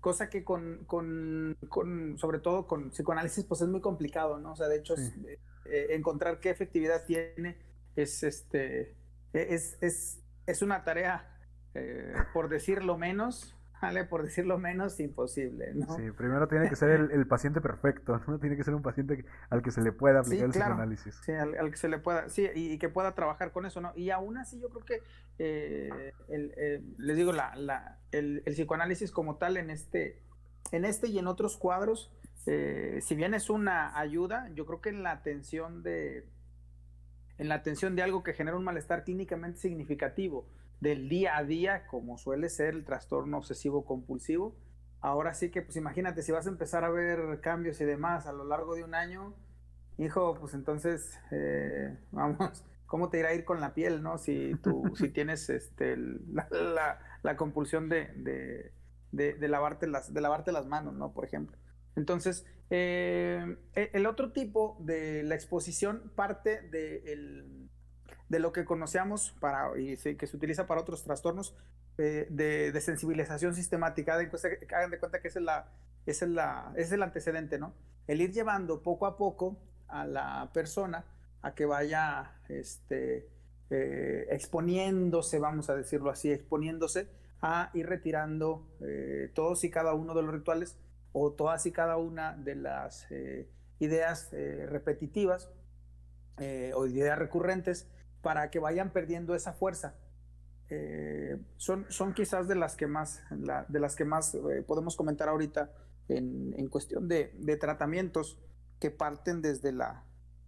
cosa 0.00 0.28
que 0.28 0.44
con, 0.44 0.84
con, 0.84 1.56
con, 1.68 2.18
sobre 2.18 2.38
todo 2.38 2.66
con 2.66 2.90
psicoanálisis, 2.90 3.44
pues 3.44 3.62
es 3.62 3.68
muy 3.68 3.80
complicado, 3.80 4.38
¿no? 4.38 4.52
O 4.52 4.56
sea, 4.56 4.68
de 4.68 4.76
hecho, 4.76 4.94
eh, 4.94 5.40
eh, 5.64 5.86
encontrar 5.90 6.38
qué 6.38 6.50
efectividad 6.50 7.04
tiene 7.06 7.56
es, 7.96 8.22
este, 8.22 8.94
e, 9.32 9.54
es, 9.54 9.78
es, 9.80 10.22
es 10.46 10.62
una 10.62 10.84
tarea, 10.84 11.32
por 12.32 12.48
decirlo 12.48 12.96
menos, 12.96 13.55
¿vale? 13.86 14.04
Por 14.04 14.22
decirlo 14.22 14.58
menos, 14.58 14.98
imposible, 15.00 15.72
¿no? 15.74 15.96
Sí, 15.96 16.10
primero 16.12 16.48
tiene 16.48 16.68
que 16.68 16.76
ser 16.76 16.90
el, 16.90 17.26
paciente 17.26 17.60
perfecto, 17.60 18.20
¿no? 18.26 18.38
Tiene 18.38 18.56
que 18.56 18.64
ser 18.64 18.74
un 18.74 18.82
paciente 18.82 19.24
al 19.50 19.62
que 19.62 19.70
se 19.70 19.80
le 19.80 19.92
pueda 19.92 20.20
aplicar 20.20 20.46
el 20.46 20.50
psicoanálisis. 20.50 21.14
Sí, 21.24 21.32
al, 21.32 21.70
que 21.70 21.76
se 21.76 21.88
le 21.88 21.98
pueda, 21.98 22.28
sí, 22.28 22.48
y, 22.54 22.78
que 22.78 22.88
pueda 22.88 23.14
trabajar 23.14 23.52
con 23.52 23.66
eso, 23.66 23.80
¿no? 23.80 23.92
Y 23.94 24.10
aún 24.10 24.38
así 24.38 24.60
yo 24.60 24.68
creo 24.70 24.84
que, 24.84 25.02
eh, 25.38 26.12
el, 26.28 26.52
eh, 26.56 26.82
les 26.98 27.16
digo, 27.16 27.32
la, 27.32 27.54
la, 27.56 27.98
el, 28.12 28.42
el, 28.44 28.54
psicoanálisis 28.54 29.10
como 29.12 29.36
tal 29.36 29.56
en 29.56 29.70
este, 29.70 30.20
en 30.72 30.84
este 30.84 31.08
y 31.08 31.18
en 31.18 31.26
otros 31.26 31.56
cuadros, 31.56 32.12
eh, 32.46 33.00
si 33.02 33.14
bien 33.14 33.34
es 33.34 33.50
una 33.50 33.98
ayuda, 33.98 34.48
yo 34.54 34.66
creo 34.66 34.80
que 34.80 34.90
en 34.90 35.02
la 35.02 35.12
atención 35.12 35.82
de, 35.82 36.26
en 37.38 37.48
la 37.48 37.56
atención 37.56 37.96
de 37.96 38.02
algo 38.02 38.22
que 38.22 38.34
genera 38.34 38.56
un 38.56 38.64
malestar 38.64 39.04
clínicamente 39.04 39.58
significativo, 39.58 40.46
del 40.80 41.08
día 41.08 41.36
a 41.36 41.44
día, 41.44 41.86
como 41.86 42.18
suele 42.18 42.48
ser 42.48 42.74
el 42.74 42.84
trastorno 42.84 43.38
obsesivo 43.38 43.84
compulsivo. 43.84 44.56
Ahora 45.00 45.34
sí 45.34 45.50
que, 45.50 45.62
pues 45.62 45.76
imagínate, 45.76 46.22
si 46.22 46.32
vas 46.32 46.46
a 46.46 46.50
empezar 46.50 46.84
a 46.84 46.90
ver 46.90 47.40
cambios 47.40 47.80
y 47.80 47.84
demás 47.84 48.26
a 48.26 48.32
lo 48.32 48.44
largo 48.44 48.74
de 48.74 48.84
un 48.84 48.94
año, 48.94 49.34
hijo, 49.98 50.36
pues 50.38 50.54
entonces, 50.54 51.18
eh, 51.30 51.96
vamos, 52.12 52.64
¿cómo 52.86 53.08
te 53.08 53.18
irá 53.18 53.30
a 53.30 53.34
ir 53.34 53.44
con 53.44 53.60
la 53.60 53.74
piel, 53.74 54.02
no? 54.02 54.18
Si 54.18 54.54
tú, 54.62 54.92
si 54.96 55.08
tienes 55.12 55.48
este, 55.48 55.96
la, 55.96 57.36
compulsión 57.36 57.88
de, 57.88 58.72
de, 59.12 59.48
lavarte 59.48 59.86
las, 59.86 60.12
de 60.12 60.20
lavarte 60.20 60.52
las 60.52 60.66
manos, 60.66 60.94
¿no? 60.94 61.12
Por 61.12 61.24
ejemplo. 61.24 61.56
Entonces, 61.96 62.44
eh, 62.70 63.56
e, 63.74 63.90
el 63.92 64.06
otro 64.06 64.32
tipo 64.32 64.76
de 64.80 65.22
la 65.22 65.34
exposición 65.34 66.10
parte 66.14 66.62
del 66.62 67.70
de 68.28 68.40
lo 68.40 68.52
que 68.52 68.64
conocemos 68.64 69.34
para, 69.40 69.70
y 69.78 69.96
que 69.96 70.26
se 70.26 70.36
utiliza 70.36 70.66
para 70.66 70.80
otros 70.80 71.04
trastornos 71.04 71.54
eh, 71.98 72.26
de, 72.28 72.78
sensibilización 72.80 73.54
sistemática. 73.54 74.14
Hagan 74.14 74.90
de 74.90 74.98
cuenta 74.98 75.20
que 75.20 75.28
es, 75.28 75.36
la, 75.36 75.70
es, 76.04 76.22
la, 76.22 76.72
es 76.76 76.92
el 76.92 77.02
antecedente, 77.02 77.58
¿no? 77.58 77.74
El 78.06 78.20
ir 78.20 78.32
llevando 78.32 78.82
poco 78.82 79.06
a 79.06 79.16
poco 79.16 79.56
a 79.88 80.06
la 80.06 80.50
persona 80.52 81.04
a 81.42 81.54
que 81.54 81.64
vaya 81.64 82.32
este, 82.48 83.28
eh, 83.70 84.26
exponiéndose, 84.30 85.38
vamos 85.38 85.70
a 85.70 85.76
decirlo 85.76 86.10
así, 86.10 86.30
exponiéndose 86.32 87.08
a 87.40 87.70
ir 87.74 87.86
retirando 87.86 88.66
eh, 88.80 89.30
todos 89.34 89.62
y 89.64 89.70
cada 89.70 89.94
uno 89.94 90.14
de 90.14 90.22
los 90.22 90.32
rituales 90.32 90.76
o 91.12 91.32
todas 91.32 91.64
y 91.66 91.72
cada 91.72 91.96
una 91.96 92.36
de 92.36 92.56
las 92.56 93.06
ideas 93.78 94.30
repetitivas 94.32 95.50
o 96.74 96.86
ideas 96.86 97.18
recurrentes 97.18 97.88
para 98.26 98.50
que 98.50 98.58
vayan 98.58 98.90
perdiendo 98.90 99.36
esa 99.36 99.52
fuerza. 99.52 99.94
Eh, 100.68 101.38
son, 101.58 101.86
son 101.90 102.12
quizás 102.12 102.48
de 102.48 102.56
las 102.56 102.74
que 102.74 102.88
más, 102.88 103.22
de 103.68 103.78
las 103.78 103.94
que 103.94 104.04
más 104.04 104.34
eh, 104.34 104.64
podemos 104.66 104.96
comentar 104.96 105.28
ahorita 105.28 105.70
en, 106.08 106.52
en 106.58 106.68
cuestión 106.68 107.06
de, 107.06 107.30
de, 107.38 107.56
tratamientos 107.56 108.36
que 108.80 108.90
parten 108.90 109.42
desde 109.42 109.70
la, 109.70 110.02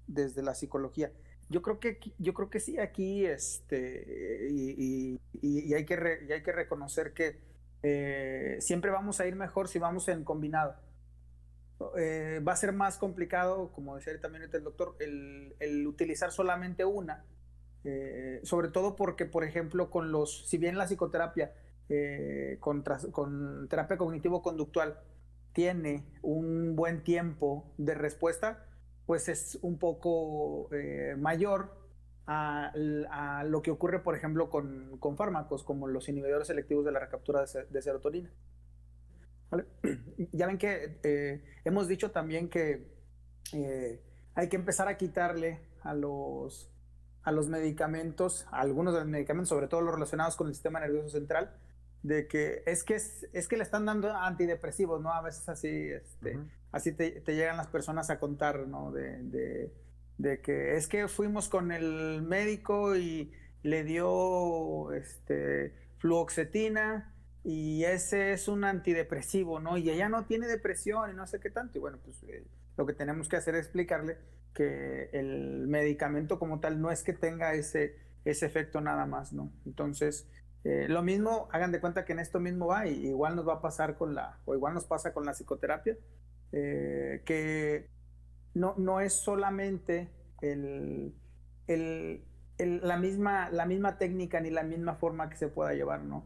desde 0.08 0.42
la 0.42 0.56
psicología. 0.56 1.12
Yo 1.50 1.62
creo 1.62 1.78
que, 1.78 2.00
yo 2.18 2.34
creo 2.34 2.50
que 2.50 2.58
sí, 2.58 2.80
aquí 2.80 3.24
este, 3.24 4.48
y, 4.50 5.20
y, 5.40 5.72
hay, 5.72 5.84
que 5.84 5.94
hay 6.34 6.42
que 6.42 6.52
reconocer 6.52 7.14
que 7.14 7.38
eh, 7.84 8.56
siempre 8.58 8.90
vamos 8.90 9.20
a 9.20 9.28
ir 9.28 9.36
mejor 9.36 9.68
si 9.68 9.78
vamos 9.78 10.08
en 10.08 10.24
combinado. 10.24 10.74
va 11.80 12.52
a 12.52 12.56
ser 12.56 12.72
más 12.72 12.98
complicado, 12.98 13.70
como 13.70 13.94
decía 13.94 14.20
también 14.20 14.50
el 14.52 14.64
doctor, 14.64 14.96
el, 14.98 15.54
el 15.60 15.86
utilizar 15.86 16.32
solamente 16.32 16.84
una, 16.84 17.24
eh, 17.84 18.40
sobre 18.42 18.68
todo 18.68 18.96
porque, 18.96 19.24
por 19.24 19.44
ejemplo, 19.44 19.90
con 19.90 20.10
los, 20.10 20.48
si 20.48 20.58
bien 20.58 20.76
la 20.76 20.86
psicoterapia 20.86 21.52
eh, 21.88 22.58
con, 22.60 22.82
terapia 22.82 23.96
cognitivo-conductual 23.96 24.98
tiene 25.52 26.04
un 26.22 26.76
buen 26.76 27.02
tiempo 27.02 27.72
de 27.78 27.94
respuesta, 27.94 28.66
pues 29.06 29.28
es 29.28 29.58
un 29.62 29.78
poco 29.78 30.68
eh, 30.74 31.16
mayor 31.18 31.76
a, 32.26 32.72
lo 33.46 33.62
que 33.62 33.70
ocurre, 33.70 34.00
por 34.00 34.14
ejemplo, 34.14 34.50
con, 34.50 35.16
fármacos 35.16 35.64
como 35.64 35.88
los 35.88 36.08
inhibidores 36.10 36.48
selectivos 36.48 36.84
de 36.84 36.92
la 36.92 37.00
recaptura 37.00 37.44
de, 37.70 37.82
serotonina. 37.82 38.30
Ya 40.32 40.46
ven 40.46 40.58
que 40.58 41.40
hemos 41.64 41.88
dicho 41.88 42.10
también 42.10 42.50
que 42.50 42.86
hay 44.34 44.48
que 44.48 44.56
empezar 44.56 44.88
a 44.88 44.98
quitarle 44.98 45.60
a 45.80 45.94
los, 45.94 46.70
a 47.28 47.32
los 47.32 47.48
medicamentos, 47.48 48.46
a 48.50 48.60
algunos 48.60 48.94
de 48.94 49.00
los 49.00 49.08
medicamentos, 49.08 49.50
sobre 49.50 49.68
todo 49.68 49.82
los 49.82 49.92
relacionados 49.92 50.34
con 50.34 50.46
el 50.46 50.54
sistema 50.54 50.80
nervioso 50.80 51.10
central, 51.10 51.54
de 52.02 52.26
que 52.26 52.62
es 52.64 52.84
que 52.84 52.94
es, 52.94 53.48
que 53.48 53.56
le 53.58 53.62
están 53.62 53.84
dando 53.84 54.10
antidepresivos, 54.16 55.02
¿no? 55.02 55.12
A 55.12 55.20
veces 55.20 55.46
así, 55.46 55.68
este, 55.68 56.38
así 56.72 56.92
te, 56.92 57.20
llegan 57.26 57.58
las 57.58 57.66
personas 57.66 58.08
a 58.08 58.18
contar, 58.18 58.66
¿no? 58.66 58.92
De, 58.92 59.70
que 60.42 60.76
es 60.76 60.88
que 60.88 61.06
fuimos 61.06 61.50
con 61.50 61.70
el 61.70 62.22
médico 62.22 62.96
y 62.96 63.30
le 63.62 63.84
dio 63.84 64.90
este 64.94 65.74
fluoxetina 65.98 67.14
y 67.44 67.84
ese 67.84 68.32
es 68.32 68.48
un 68.48 68.64
antidepresivo, 68.64 69.60
¿no? 69.60 69.76
Y 69.76 69.90
ella 69.90 70.08
no 70.08 70.24
tiene 70.24 70.46
depresión 70.46 71.10
y 71.10 71.14
no 71.14 71.26
sé 71.26 71.40
qué 71.40 71.50
tanto. 71.50 71.76
Y 71.76 71.80
bueno, 71.82 71.98
pues 72.02 72.22
eh, 72.22 72.46
lo 72.78 72.86
que 72.86 72.94
tenemos 72.94 73.28
que 73.28 73.36
hacer 73.36 73.54
es 73.54 73.66
explicarle 73.66 74.16
que 74.54 75.10
el 75.12 75.66
medicamento 75.68 76.38
como 76.38 76.60
tal 76.60 76.80
no 76.80 76.90
es 76.90 77.02
que 77.02 77.12
tenga 77.12 77.54
ese, 77.54 77.96
ese 78.24 78.46
efecto 78.46 78.80
nada 78.80 79.06
más, 79.06 79.32
¿no? 79.32 79.52
Entonces, 79.66 80.28
eh, 80.64 80.86
lo 80.88 81.02
mismo, 81.02 81.48
hagan 81.52 81.72
de 81.72 81.80
cuenta 81.80 82.04
que 82.04 82.12
en 82.12 82.18
esto 82.18 82.40
mismo 82.40 82.66
va, 82.66 82.86
y 82.86 83.06
igual 83.06 83.36
nos 83.36 83.46
va 83.46 83.54
a 83.54 83.62
pasar 83.62 83.96
con 83.96 84.14
la, 84.14 84.38
o 84.44 84.54
igual 84.54 84.74
nos 84.74 84.84
pasa 84.84 85.12
con 85.12 85.24
la 85.24 85.32
psicoterapia, 85.32 85.96
eh, 86.52 87.22
que 87.24 87.88
no, 88.54 88.74
no 88.76 89.00
es 89.00 89.12
solamente 89.12 90.10
el, 90.40 91.14
la, 92.58 92.96
misma, 92.96 93.50
la 93.50 93.66
misma 93.66 93.98
técnica 93.98 94.40
ni 94.40 94.50
la 94.50 94.62
misma 94.62 94.94
forma 94.96 95.28
que 95.28 95.36
se 95.36 95.48
pueda 95.48 95.74
llevar, 95.74 96.02
¿no? 96.02 96.24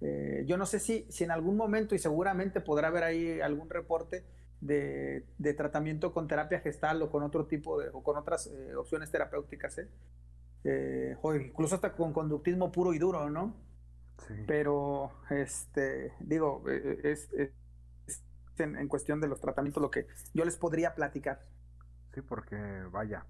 Eh, 0.00 0.44
yo 0.46 0.56
no 0.56 0.66
sé 0.66 0.80
si, 0.80 1.06
si 1.10 1.24
en 1.24 1.30
algún 1.30 1.56
momento, 1.56 1.94
y 1.94 1.98
seguramente 1.98 2.60
podrá 2.60 2.88
haber 2.88 3.04
ahí 3.04 3.40
algún 3.40 3.70
reporte 3.70 4.24
de, 4.64 5.54
tratamiento 5.56 6.12
con 6.12 6.26
terapia 6.26 6.60
gestal 6.60 7.02
o 7.02 7.10
con 7.10 7.22
otro 7.22 7.46
tipo 7.46 7.78
de, 7.78 7.90
o 7.92 8.02
con 8.02 8.16
otras 8.16 8.50
opciones 8.76 9.10
terapéuticas, 9.10 9.80
o 11.22 11.34
incluso 11.34 11.74
hasta 11.74 11.92
con 11.92 12.12
conductismo 12.12 12.72
puro 12.72 12.94
y 12.94 12.98
duro, 12.98 13.28
¿no? 13.30 13.54
Pero, 14.46 15.12
este, 15.30 16.14
digo, 16.20 16.62
e, 16.68 17.00
e, 17.02 17.12
es, 17.12 17.28
en, 18.58 18.88
cuestión 18.88 19.20
de 19.20 19.28
los 19.28 19.40
tratamientos 19.40 19.82
lo 19.82 19.90
que 19.90 20.06
yo 20.32 20.44
les 20.44 20.56
podría 20.56 20.94
platicar. 20.94 21.44
Sí, 22.14 22.22
porque 22.22 22.56
vaya, 22.90 23.26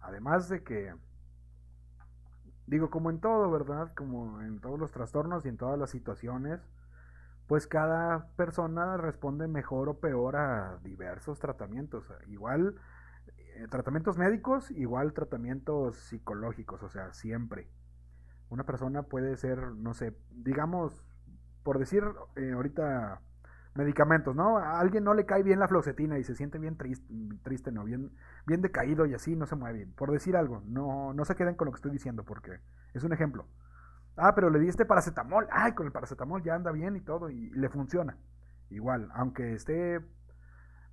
además 0.00 0.48
de 0.48 0.64
que, 0.64 0.94
digo, 2.66 2.90
como 2.90 3.10
en 3.10 3.20
todo, 3.20 3.50
¿verdad? 3.50 3.92
Como 3.94 4.40
en 4.40 4.60
todos 4.60 4.78
los 4.78 4.90
trastornos 4.90 5.44
y 5.44 5.48
en 5.48 5.58
todas 5.58 5.78
las 5.78 5.90
situaciones, 5.90 6.60
pues 7.46 7.66
cada 7.66 8.28
persona 8.36 8.96
responde 8.96 9.46
mejor 9.48 9.88
o 9.88 10.00
peor 10.00 10.36
a 10.36 10.78
diversos 10.82 11.38
tratamientos. 11.38 12.04
Igual, 12.28 12.76
eh, 13.38 13.66
tratamientos 13.70 14.18
médicos, 14.18 14.70
igual 14.72 15.12
tratamientos 15.12 15.96
psicológicos, 15.96 16.82
o 16.82 16.88
sea, 16.88 17.12
siempre. 17.12 17.68
Una 18.48 18.64
persona 18.64 19.02
puede 19.04 19.36
ser, 19.36 19.58
no 19.72 19.94
sé, 19.94 20.16
digamos, 20.30 21.04
por 21.62 21.78
decir 21.78 22.04
eh, 22.36 22.52
ahorita 22.52 23.20
medicamentos, 23.74 24.34
¿no? 24.34 24.58
A 24.58 24.80
alguien 24.80 25.04
no 25.04 25.14
le 25.14 25.26
cae 25.26 25.42
bien 25.42 25.58
la 25.58 25.68
floxetina 25.68 26.18
y 26.18 26.24
se 26.24 26.34
siente 26.34 26.58
bien 26.58 26.76
triste, 26.76 27.06
triste, 27.42 27.72
¿no? 27.72 27.84
Bien, 27.84 28.10
bien 28.46 28.62
decaído 28.62 29.06
y 29.06 29.14
así 29.14 29.36
no 29.36 29.46
se 29.46 29.56
mueve 29.56 29.78
bien. 29.78 29.92
Por 29.92 30.10
decir 30.10 30.36
algo, 30.36 30.62
no, 30.66 31.12
no 31.12 31.24
se 31.24 31.36
queden 31.36 31.54
con 31.54 31.66
lo 31.66 31.72
que 31.72 31.76
estoy 31.76 31.92
diciendo 31.92 32.24
porque 32.24 32.60
es 32.94 33.04
un 33.04 33.12
ejemplo. 33.12 33.46
Ah, 34.16 34.34
pero 34.34 34.50
le 34.50 34.58
diste 34.58 34.86
paracetamol. 34.86 35.46
Ay, 35.50 35.72
con 35.72 35.86
el 35.86 35.92
paracetamol 35.92 36.42
ya 36.42 36.54
anda 36.54 36.72
bien 36.72 36.96
y 36.96 37.00
todo 37.00 37.30
y, 37.30 37.50
le 37.50 37.68
funciona. 37.68 38.16
Igual, 38.70 39.10
aunque 39.14 39.54
esté, 39.54 40.00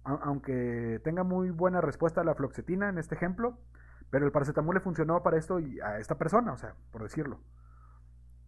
aunque 0.03 1.01
tenga 1.03 1.23
muy 1.23 1.49
buena 1.49 1.81
respuesta 1.81 2.21
a 2.21 2.23
la 2.23 2.35
floxetina 2.35 2.89
en 2.89 2.97
este 2.97 3.15
ejemplo, 3.15 3.57
pero 4.09 4.25
el 4.25 4.31
paracetamol 4.31 4.75
le 4.75 4.81
funcionó 4.81 5.23
para 5.23 5.37
esto 5.37 5.59
y 5.59 5.79
a 5.79 5.99
esta 5.99 6.17
persona, 6.17 6.53
o 6.53 6.57
sea, 6.57 6.75
por 6.91 7.01
decirlo. 7.01 7.39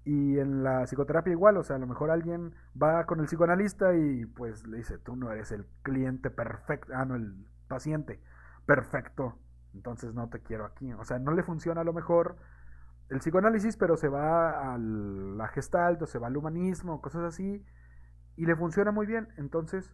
Y 0.03 0.37
en 0.37 0.63
la 0.63 0.85
psicoterapia 0.85 1.31
igual, 1.31 1.57
o 1.57 1.63
sea, 1.63 1.77
a 1.77 1.79
lo 1.79 1.87
mejor 1.87 2.11
alguien 2.11 2.53
va 2.79 3.07
con 3.07 3.19
el 3.19 3.25
psicoanalista 3.25 3.95
y 3.95 4.25
pues 4.25 4.67
le 4.67 4.77
dice, 4.77 4.99
tú 4.99 5.15
no 5.15 5.31
eres 5.31 5.51
el 5.51 5.65
cliente 5.81 6.29
perfecto, 6.29 6.93
ah, 6.95 7.05
no, 7.05 7.15
el 7.15 7.47
paciente 7.67 8.21
perfecto, 8.67 9.39
entonces 9.73 10.13
no 10.13 10.29
te 10.29 10.41
quiero 10.41 10.65
aquí. 10.65 10.93
O 10.93 11.03
sea, 11.05 11.17
no 11.17 11.31
le 11.31 11.41
funciona 11.41 11.81
a 11.81 11.83
lo 11.83 11.93
mejor 11.93 12.35
el 13.09 13.19
psicoanálisis, 13.19 13.77
pero 13.77 13.97
se 13.97 14.07
va 14.09 14.73
a 14.73 14.77
la 14.77 15.47
gestalt 15.49 16.01
o 16.01 16.07
se 16.07 16.19
va 16.19 16.27
al 16.27 16.37
humanismo, 16.37 17.01
cosas 17.01 17.23
así, 17.23 17.65
y 18.35 18.45
le 18.45 18.55
funciona 18.55 18.91
muy 18.91 19.05
bien. 19.05 19.27
Entonces, 19.37 19.93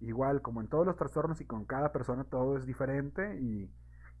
igual, 0.00 0.42
como 0.42 0.60
en 0.60 0.68
todos 0.68 0.86
los 0.86 0.96
trastornos 0.96 1.40
y 1.40 1.46
con 1.46 1.64
cada 1.64 1.92
persona 1.92 2.24
todo 2.24 2.56
es 2.56 2.66
diferente 2.66 3.38
y 3.40 3.70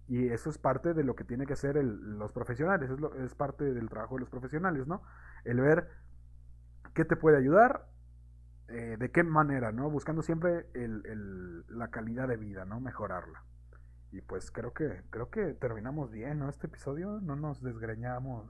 eso 0.08 0.50
es 0.50 0.58
parte 0.58 0.92
de 0.92 1.04
lo 1.04 1.14
que 1.14 1.24
tiene 1.24 1.46
que 1.46 1.54
hacer 1.54 1.76
los 1.82 2.32
profesionales, 2.32 2.90
es, 2.90 2.98
es 3.24 3.34
parte 3.34 3.72
del 3.72 3.88
trabajo 3.88 4.16
de 4.16 4.20
los 4.20 4.30
profesionales, 4.30 4.86
¿no? 4.86 5.02
El 5.44 5.60
ver 5.60 5.88
qué 6.94 7.04
te 7.04 7.16
puede 7.16 7.38
ayudar, 7.38 7.88
eh, 8.68 8.96
de 8.98 9.10
qué 9.10 9.22
manera, 9.22 9.72
¿no? 9.72 9.90
Buscando 9.90 10.22
siempre 10.22 10.66
el, 10.74 11.64
la 11.68 11.88
calidad 11.88 12.28
de 12.28 12.36
vida, 12.36 12.64
¿no? 12.64 12.80
Mejorarla. 12.80 13.42
Y 14.12 14.20
pues 14.20 14.50
creo 14.50 14.74
que, 14.74 15.02
creo 15.10 15.30
que 15.30 15.54
terminamos 15.54 16.10
bien, 16.10 16.38
¿no? 16.38 16.50
Este 16.50 16.66
episodio 16.66 17.20
no 17.22 17.34
nos 17.34 17.62
desgreñamos 17.62 18.46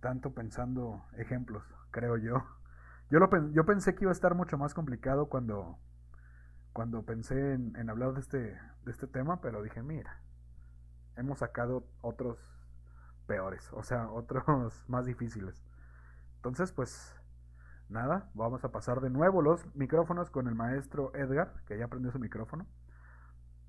tanto 0.00 0.32
pensando 0.32 1.04
ejemplos, 1.16 1.64
creo 1.90 2.16
yo. 2.16 2.44
Yo, 3.10 3.18
lo, 3.18 3.50
yo 3.50 3.66
pensé 3.66 3.94
que 3.94 4.04
iba 4.04 4.12
a 4.12 4.12
estar 4.12 4.36
mucho 4.36 4.56
más 4.56 4.74
complicado 4.74 5.28
cuando, 5.28 5.78
cuando 6.72 7.04
pensé 7.04 7.54
en, 7.54 7.74
en 7.76 7.90
hablar 7.90 8.12
de 8.12 8.20
este, 8.20 8.38
de 8.38 8.90
este 8.90 9.08
tema, 9.08 9.40
pero 9.40 9.62
dije, 9.62 9.82
mira, 9.82 10.22
hemos 11.16 11.40
sacado 11.40 11.84
otros 12.00 12.38
peores, 13.26 13.72
o 13.72 13.82
sea, 13.82 14.08
otros 14.12 14.84
más 14.88 15.06
difíciles. 15.06 15.60
Entonces, 16.36 16.70
pues 16.70 17.16
nada, 17.88 18.30
vamos 18.34 18.64
a 18.64 18.70
pasar 18.70 19.00
de 19.00 19.10
nuevo 19.10 19.42
los 19.42 19.74
micrófonos 19.74 20.30
con 20.30 20.46
el 20.46 20.54
maestro 20.54 21.12
Edgar, 21.16 21.62
que 21.66 21.76
ya 21.76 21.86
aprendió 21.86 22.12
su 22.12 22.20
micrófono. 22.20 22.66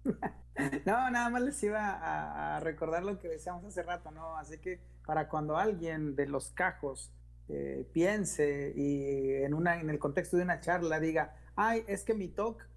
No, 0.85 1.09
nada 1.09 1.29
más 1.29 1.41
les 1.41 1.63
iba 1.63 2.55
a, 2.55 2.59
recordar 2.59 3.03
lo 3.03 3.17
que 3.17 3.29
decíamos 3.29 3.63
hace 3.63 3.81
rato, 3.81 4.11
¿no? 4.11 4.37
Así 4.37 4.57
que 4.57 4.81
para 5.05 5.29
cuando 5.29 5.57
alguien 5.57 6.17
de 6.17 6.27
los 6.27 6.51
cajos 6.51 7.13
eh, 7.47 7.87
piense 7.93 8.73
y 8.75 9.35
en, 9.35 9.53
una, 9.53 9.79
en 9.79 9.89
el 9.89 9.99
contexto 9.99 10.35
de 10.35 10.43
una 10.43 10.59
charla 10.59 10.99
diga, 10.99 11.33
ay, 11.55 11.85
es 11.87 12.03
que 12.03 12.13
mi 12.13 12.27
talk, 12.27 12.67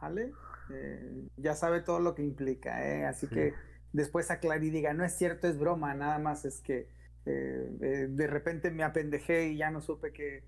¿vale? 0.00 0.32
Eh, 0.70 1.28
ya 1.36 1.54
sabe 1.54 1.80
todo 1.80 2.00
lo 2.00 2.14
que 2.14 2.22
implica, 2.22 2.86
¿eh? 2.86 3.04
Así 3.06 3.26
que 3.26 3.54
después 3.92 4.30
aclare 4.30 4.64
y 4.66 4.70
diga, 4.70 4.92
no 4.94 5.04
es 5.04 5.16
cierto, 5.16 5.48
es 5.48 5.58
broma, 5.58 5.94
nada 5.94 6.18
más 6.18 6.44
es 6.44 6.60
que 6.60 6.88
eh, 7.26 7.70
eh, 7.80 8.06
de 8.08 8.26
repente 8.26 8.70
me 8.70 8.82
apendejé 8.82 9.48
y 9.48 9.56
ya 9.56 9.70
no 9.70 9.80
supe 9.80 10.12
que 10.12 10.44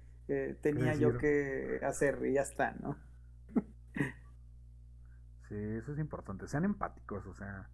tenía 0.60 0.94
yo 0.94 1.16
que 1.18 1.78
hacer 1.84 2.18
y 2.24 2.32
ya 2.32 2.42
está, 2.42 2.74
¿no? 2.80 2.98
Sí, 5.48 5.54
eso 5.54 5.92
es 5.92 5.98
importante, 5.98 6.48
sean 6.48 6.64
empáticos, 6.64 7.26
o 7.26 7.34
sea, 7.34 7.68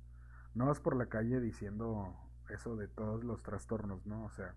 no 0.55 0.67
vas 0.67 0.81
por 0.81 0.97
la 0.97 1.07
calle 1.07 1.41
diciendo 1.41 2.15
eso 2.51 2.77
de 2.77 2.89
todos 2.89 3.25
los 3.25 3.43
trastornos, 3.43 4.07
¿no? 4.07 4.25
O 4.25 4.31
sea, 4.31 4.55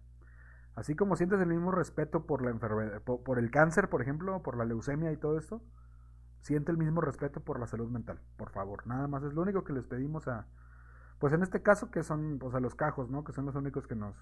así 0.76 0.96
como 0.96 1.16
sientes 1.16 1.40
el 1.40 1.48
mismo 1.48 1.72
respeto 1.72 2.26
por 2.26 2.44
la 2.44 2.52
enfermedad, 2.52 3.02
por 3.02 3.40
el 3.40 3.52
cáncer, 3.52 3.90
por 3.90 4.02
ejemplo, 4.02 4.42
por 4.44 4.58
la 4.58 4.66
leucemia 4.66 5.12
y 5.12 5.18
todo 5.18 5.38
esto, 5.38 5.62
siente 6.42 6.72
el 6.72 6.78
mismo 6.78 7.02
respeto 7.02 7.40
por 7.40 7.60
la 7.60 7.68
salud 7.68 7.90
mental, 7.90 8.20
por 8.38 8.52
favor, 8.52 8.86
nada 8.88 9.08
más 9.08 9.24
es 9.24 9.34
lo 9.34 9.42
único 9.42 9.64
que 9.64 9.74
les 9.74 9.86
pedimos 9.86 10.28
a 10.28 10.48
pues 11.20 11.34
en 11.34 11.44
este 11.44 11.62
caso 11.62 11.92
que 11.92 12.04
son 12.04 12.40
pues 12.40 12.54
a 12.56 12.60
los 12.60 12.76
cajos, 12.76 13.10
¿no? 13.10 13.24
Que 13.24 13.32
son 13.32 13.46
los 13.46 13.56
únicos 13.56 13.88
que 13.88 13.96
nos 13.96 14.16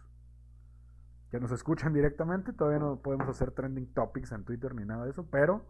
que 1.32 1.40
nos 1.40 1.52
escuchan 1.52 1.94
directamente, 1.94 2.54
todavía 2.54 2.80
no 2.80 3.02
podemos 3.02 3.28
hacer 3.28 3.52
trending 3.52 3.92
topics 3.94 4.32
en 4.32 4.44
Twitter 4.44 4.76
ni 4.76 4.86
nada 4.86 5.06
de 5.06 5.12
eso, 5.12 5.28
pero 5.32 5.66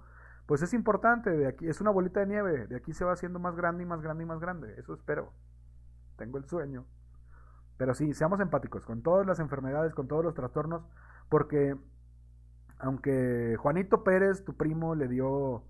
pues 0.45 0.61
es 0.61 0.73
importante, 0.73 1.29
de 1.29 1.47
aquí 1.47 1.67
es 1.67 1.81
una 1.81 1.91
bolita 1.91 2.19
de 2.19 2.27
nieve, 2.27 2.67
de 2.67 2.75
aquí 2.75 2.93
se 2.93 3.05
va 3.05 3.13
haciendo 3.13 3.39
más 3.39 3.55
grande 3.55 3.83
y 3.83 3.85
más 3.85 4.01
grande 4.01 4.23
y 4.23 4.27
más 4.27 4.39
grande, 4.39 4.75
eso 4.77 4.93
espero. 4.93 5.33
Tengo 6.17 6.37
el 6.37 6.45
sueño. 6.45 6.85
Pero 7.77 7.93
sí, 7.93 8.13
seamos 8.13 8.39
empáticos 8.39 8.85
con 8.85 9.01
todas 9.01 9.25
las 9.25 9.39
enfermedades, 9.39 9.93
con 9.93 10.07
todos 10.07 10.23
los 10.23 10.33
trastornos, 10.33 10.83
porque 11.29 11.75
aunque 12.77 13.55
Juanito 13.57 14.03
Pérez, 14.03 14.43
tu 14.43 14.55
primo, 14.55 14.95
le 14.95 15.07
dio 15.07 15.63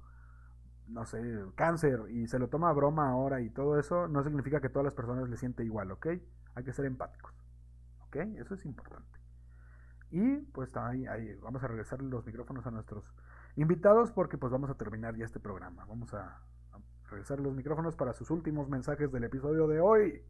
no 0.88 1.06
sé, 1.06 1.22
cáncer 1.56 2.02
y 2.10 2.28
se 2.28 2.40
lo 2.40 2.50
toma 2.50 2.70
a 2.70 2.74
broma 2.74 3.10
ahora 3.10 3.41
y 3.41 3.50
todo 3.50 3.80
eso, 3.80 4.08
no 4.08 4.24
significa 4.24 4.62
que 4.62 4.70
todas 4.70 4.86
las 4.86 4.94
personas 4.94 5.30
le 5.30 5.38
siente 5.38 5.64
igual, 5.64 5.91
¿ok? 5.91 6.08
Hay 6.56 6.64
que 6.64 6.74
ser 6.74 6.86
empáticos, 6.86 7.34
¿ok? 8.08 8.16
Eso 8.38 8.56
es 8.56 8.66
importante. 8.66 9.20
Y 10.12 10.38
pues 10.38 10.76
ahí, 10.78 11.08
ahí 11.08 11.36
vamos 11.41 11.64
a 11.64 11.68
regresar 11.68 12.02
los 12.02 12.26
micrófonos 12.26 12.68
a 12.68 12.72
nuestros 12.72 13.04
invitados 13.56 14.12
porque 14.12 14.38
pues 14.38 14.52
vamos 14.52 14.70
a 14.70 14.76
terminar 14.76 15.16
ya 15.18 15.26
este 15.26 15.40
programa. 15.40 15.86
Vamos 15.86 16.14
a, 16.14 16.42
a 16.72 16.80
regresar 17.10 17.40
los 17.40 17.54
micrófonos 17.54 17.96
para 17.96 18.14
sus 18.14 18.30
últimos 18.32 18.70
mensajes 18.70 19.12
del 19.12 19.24
episodio 19.24 19.68
de 19.68 19.80
hoy. 19.80 20.22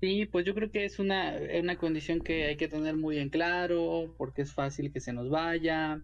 Sí, 0.00 0.24
pues 0.26 0.46
yo 0.46 0.54
creo 0.54 0.70
que 0.70 0.84
es 0.86 0.98
una, 0.98 1.34
una 1.60 1.76
condición 1.76 2.20
que 2.20 2.46
hay 2.46 2.56
que 2.56 2.68
tener 2.68 2.96
muy 2.96 3.18
en 3.18 3.28
claro, 3.28 4.14
porque 4.16 4.42
es 4.42 4.54
fácil 4.54 4.92
que 4.92 5.00
se 5.00 5.12
nos 5.12 5.28
vaya, 5.28 6.02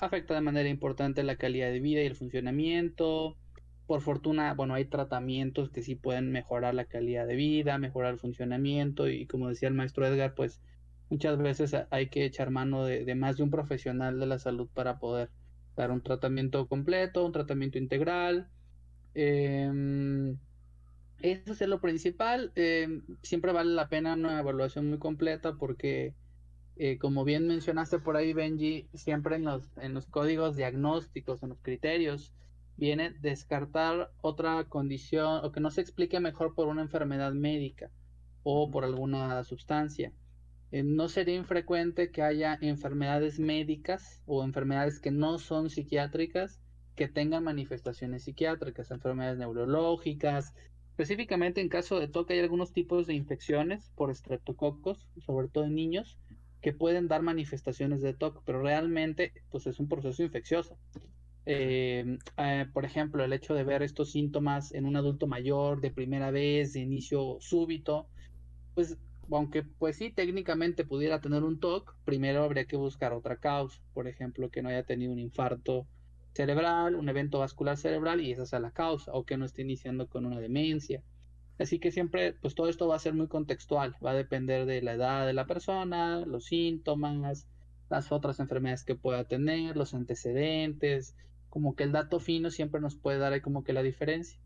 afecta 0.00 0.34
de 0.34 0.40
manera 0.40 0.68
importante 0.68 1.22
la 1.22 1.36
calidad 1.36 1.70
de 1.70 1.80
vida 1.80 2.02
y 2.02 2.06
el 2.06 2.16
funcionamiento. 2.16 3.38
Por 3.86 4.00
fortuna, 4.00 4.54
bueno, 4.54 4.74
hay 4.74 4.86
tratamientos 4.86 5.70
que 5.70 5.82
sí 5.82 5.94
pueden 5.94 6.32
mejorar 6.32 6.74
la 6.74 6.86
calidad 6.86 7.26
de 7.28 7.36
vida, 7.36 7.78
mejorar 7.78 8.14
el 8.14 8.18
funcionamiento 8.18 9.08
y 9.08 9.26
como 9.26 9.48
decía 9.48 9.68
el 9.68 9.74
maestro 9.74 10.06
Edgar, 10.06 10.34
pues 10.34 10.60
muchas 11.10 11.38
veces 11.38 11.74
hay 11.90 12.08
que 12.08 12.24
echar 12.24 12.50
mano 12.50 12.84
de, 12.84 13.04
de 13.04 13.14
más 13.14 13.36
de 13.36 13.42
un 13.44 13.50
profesional 13.50 14.18
de 14.20 14.26
la 14.26 14.38
salud 14.38 14.68
para 14.72 14.98
poder 14.98 15.30
dar 15.76 15.90
un 15.90 16.02
tratamiento 16.02 16.66
completo, 16.68 17.24
un 17.24 17.32
tratamiento 17.32 17.78
integral. 17.78 18.50
Eh, 19.14 20.36
eso 21.20 21.52
es 21.52 21.68
lo 21.68 21.80
principal. 21.80 22.52
Eh, 22.56 23.02
siempre 23.22 23.52
vale 23.52 23.72
la 23.72 23.88
pena 23.88 24.14
una 24.14 24.40
evaluación 24.40 24.88
muy 24.88 24.98
completa 24.98 25.54
porque, 25.54 26.14
eh, 26.76 26.98
como 26.98 27.24
bien 27.24 27.46
mencionaste 27.46 27.98
por 27.98 28.16
ahí, 28.16 28.32
Benji, 28.32 28.88
siempre 28.94 29.36
en 29.36 29.44
los, 29.44 29.70
en 29.78 29.94
los 29.94 30.06
códigos 30.06 30.56
diagnósticos, 30.56 31.42
en 31.42 31.50
los 31.50 31.60
criterios, 31.60 32.34
viene 32.76 33.10
descartar 33.20 34.12
otra 34.20 34.64
condición 34.68 35.44
o 35.44 35.52
que 35.52 35.60
no 35.60 35.70
se 35.70 35.80
explique 35.80 36.20
mejor 36.20 36.54
por 36.54 36.68
una 36.68 36.82
enfermedad 36.82 37.32
médica 37.32 37.90
o 38.42 38.70
por 38.70 38.84
alguna 38.84 39.42
sustancia. 39.44 40.12
Eh, 40.76 40.82
no 40.82 41.08
sería 41.08 41.36
infrecuente 41.36 42.10
que 42.10 42.20
haya 42.20 42.58
enfermedades 42.60 43.38
médicas 43.38 44.20
o 44.26 44.44
enfermedades 44.44 45.00
que 45.00 45.10
no 45.10 45.38
son 45.38 45.70
psiquiátricas 45.70 46.60
que 46.94 47.08
tengan 47.08 47.44
manifestaciones 47.44 48.24
psiquiátricas, 48.24 48.90
enfermedades 48.90 49.38
neurológicas, 49.38 50.54
Específicamente 50.90 51.60
en 51.60 51.68
caso 51.68 52.00
de 52.00 52.08
TOC 52.08 52.30
hay 52.30 52.38
algunos 52.38 52.72
tipos 52.72 53.06
de 53.06 53.12
infecciones 53.12 53.90
por 53.96 54.10
estreptococos, 54.10 55.10
sobre 55.26 55.48
todo 55.48 55.64
en 55.64 55.74
niños, 55.74 56.18
que 56.62 56.72
pueden 56.72 57.06
dar 57.06 57.20
manifestaciones 57.20 58.00
de 58.00 58.14
TOC, 58.14 58.42
pero 58.46 58.62
realmente 58.62 59.34
pues 59.50 59.66
es 59.66 59.78
un 59.78 59.88
proceso 59.88 60.22
infeccioso. 60.22 60.78
Eh, 61.44 62.16
eh, 62.38 62.66
por 62.72 62.86
ejemplo, 62.86 63.22
el 63.22 63.34
hecho 63.34 63.52
de 63.52 63.64
ver 63.64 63.82
estos 63.82 64.12
síntomas 64.12 64.72
en 64.72 64.86
un 64.86 64.96
adulto 64.96 65.26
mayor 65.26 65.82
de 65.82 65.90
primera 65.90 66.30
vez, 66.30 66.72
de 66.72 66.80
inicio 66.80 67.36
súbito, 67.40 68.08
pues 68.74 68.96
aunque 69.30 69.62
pues 69.62 69.96
sí 69.96 70.10
técnicamente 70.10 70.84
pudiera 70.84 71.20
tener 71.20 71.42
un 71.42 71.58
TOC, 71.58 71.96
primero 72.04 72.44
habría 72.44 72.66
que 72.66 72.76
buscar 72.76 73.12
otra 73.12 73.36
causa, 73.38 73.80
por 73.94 74.08
ejemplo, 74.08 74.50
que 74.50 74.62
no 74.62 74.68
haya 74.68 74.84
tenido 74.84 75.12
un 75.12 75.18
infarto 75.18 75.86
cerebral, 76.34 76.94
un 76.94 77.08
evento 77.08 77.38
vascular 77.38 77.76
cerebral 77.76 78.20
y 78.20 78.32
esa 78.32 78.42
es 78.42 78.52
la 78.62 78.70
causa, 78.70 79.12
o 79.12 79.24
que 79.24 79.36
no 79.36 79.44
esté 79.44 79.62
iniciando 79.62 80.08
con 80.08 80.26
una 80.26 80.38
demencia. 80.38 81.02
Así 81.58 81.78
que 81.78 81.90
siempre, 81.90 82.34
pues 82.34 82.54
todo 82.54 82.68
esto 82.68 82.86
va 82.86 82.96
a 82.96 83.00
ser 83.00 83.14
muy 83.14 83.28
contextual, 83.28 83.96
va 84.04 84.10
a 84.10 84.14
depender 84.14 84.66
de 84.66 84.82
la 84.82 84.92
edad 84.92 85.26
de 85.26 85.32
la 85.32 85.46
persona, 85.46 86.20
los 86.26 86.44
síntomas, 86.44 87.48
las 87.88 88.12
otras 88.12 88.40
enfermedades 88.40 88.84
que 88.84 88.94
pueda 88.94 89.24
tener, 89.24 89.76
los 89.76 89.94
antecedentes, 89.94 91.16
como 91.48 91.74
que 91.74 91.84
el 91.84 91.92
dato 91.92 92.20
fino 92.20 92.50
siempre 92.50 92.80
nos 92.80 92.96
puede 92.96 93.18
dar 93.18 93.40
como 93.40 93.64
que 93.64 93.72
la 93.72 93.82
diferencia. 93.82 94.38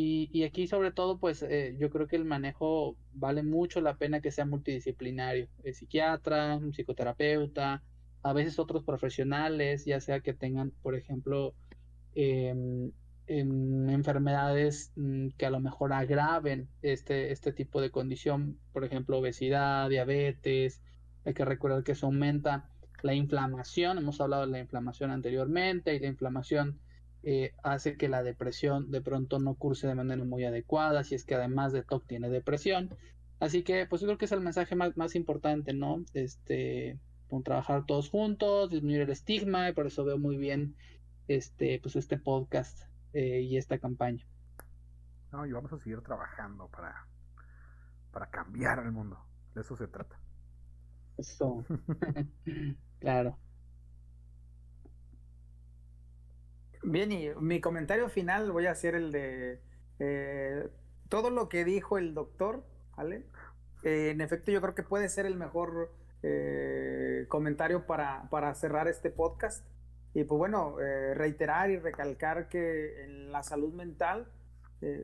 Y, 0.00 0.30
y 0.32 0.44
aquí 0.44 0.68
sobre 0.68 0.92
todo, 0.92 1.18
pues 1.18 1.42
eh, 1.42 1.76
yo 1.80 1.90
creo 1.90 2.06
que 2.06 2.14
el 2.14 2.24
manejo 2.24 2.96
vale 3.14 3.42
mucho 3.42 3.80
la 3.80 3.96
pena 3.96 4.20
que 4.20 4.30
sea 4.30 4.46
multidisciplinario, 4.46 5.48
el 5.64 5.74
psiquiatra, 5.74 6.60
psicoterapeuta, 6.72 7.82
a 8.22 8.32
veces 8.32 8.60
otros 8.60 8.84
profesionales, 8.84 9.86
ya 9.86 10.00
sea 10.00 10.20
que 10.20 10.34
tengan, 10.34 10.70
por 10.82 10.94
ejemplo, 10.94 11.52
em, 12.14 12.92
em, 13.26 13.90
enfermedades 13.90 14.92
mm, 14.94 15.30
que 15.36 15.46
a 15.46 15.50
lo 15.50 15.58
mejor 15.58 15.92
agraven 15.92 16.68
este, 16.82 17.32
este 17.32 17.52
tipo 17.52 17.80
de 17.80 17.90
condición, 17.90 18.56
por 18.72 18.84
ejemplo, 18.84 19.18
obesidad, 19.18 19.88
diabetes. 19.88 20.80
Hay 21.24 21.34
que 21.34 21.44
recordar 21.44 21.82
que 21.82 21.92
eso 21.92 22.06
aumenta 22.06 22.70
la 23.02 23.14
inflamación, 23.14 23.98
hemos 23.98 24.20
hablado 24.20 24.46
de 24.46 24.52
la 24.52 24.60
inflamación 24.60 25.10
anteriormente, 25.10 25.92
y 25.96 25.98
la 25.98 26.06
inflamación 26.06 26.78
eh, 27.22 27.54
hace 27.62 27.96
que 27.96 28.08
la 28.08 28.22
depresión 28.22 28.90
de 28.90 29.00
pronto 29.00 29.38
no 29.38 29.54
curse 29.54 29.86
de 29.86 29.94
manera 29.94 30.24
muy 30.24 30.44
adecuada, 30.44 31.04
si 31.04 31.14
es 31.14 31.24
que 31.24 31.34
además 31.34 31.72
de 31.72 31.82
TOC 31.82 32.06
tiene 32.06 32.30
depresión. 32.30 32.96
Así 33.40 33.62
que, 33.62 33.86
pues 33.86 34.00
yo 34.00 34.06
creo 34.06 34.18
que 34.18 34.24
es 34.24 34.32
el 34.32 34.40
mensaje 34.40 34.74
más, 34.76 34.96
más 34.96 35.14
importante, 35.14 35.72
¿no? 35.72 36.04
Este, 36.14 36.98
con 37.28 37.42
trabajar 37.42 37.86
todos 37.86 38.10
juntos, 38.10 38.70
disminuir 38.70 39.02
el 39.02 39.10
estigma, 39.10 39.68
y 39.68 39.72
por 39.72 39.86
eso 39.86 40.04
veo 40.04 40.18
muy 40.18 40.36
bien 40.36 40.76
este, 41.28 41.78
pues 41.80 41.96
este 41.96 42.18
podcast 42.18 42.88
eh, 43.12 43.40
y 43.42 43.56
esta 43.56 43.78
campaña. 43.78 44.24
No, 45.32 45.46
y 45.46 45.52
vamos 45.52 45.72
a 45.72 45.78
seguir 45.78 46.00
trabajando 46.00 46.68
para, 46.68 47.06
para 48.12 48.30
cambiar 48.30 48.78
el 48.80 48.92
mundo. 48.92 49.18
De 49.54 49.60
eso 49.60 49.76
se 49.76 49.88
trata. 49.88 50.18
Eso. 51.16 51.64
claro. 53.00 53.38
Bien, 56.90 57.12
y 57.12 57.28
mi 57.38 57.60
comentario 57.60 58.08
final 58.08 58.50
voy 58.50 58.64
a 58.64 58.70
hacer 58.70 58.94
el 58.94 59.12
de 59.12 59.60
eh, 59.98 60.70
todo 61.10 61.28
lo 61.28 61.50
que 61.50 61.62
dijo 61.66 61.98
el 61.98 62.14
doctor, 62.14 62.64
¿vale? 62.96 63.26
Eh, 63.82 64.08
en 64.08 64.22
efecto, 64.22 64.50
yo 64.50 64.62
creo 64.62 64.74
que 64.74 64.82
puede 64.82 65.10
ser 65.10 65.26
el 65.26 65.36
mejor 65.36 65.92
eh, 66.22 67.26
comentario 67.28 67.86
para, 67.86 68.30
para, 68.30 68.54
cerrar 68.54 68.88
este 68.88 69.10
podcast. 69.10 69.66
Y 70.14 70.24
pues 70.24 70.38
bueno, 70.38 70.76
reiterar 71.12 71.70
y 71.70 71.76
recalcar 71.76 72.48
que 72.48 73.04
en 73.04 73.32
la 73.32 73.42
salud 73.42 73.74
mental 73.74 74.26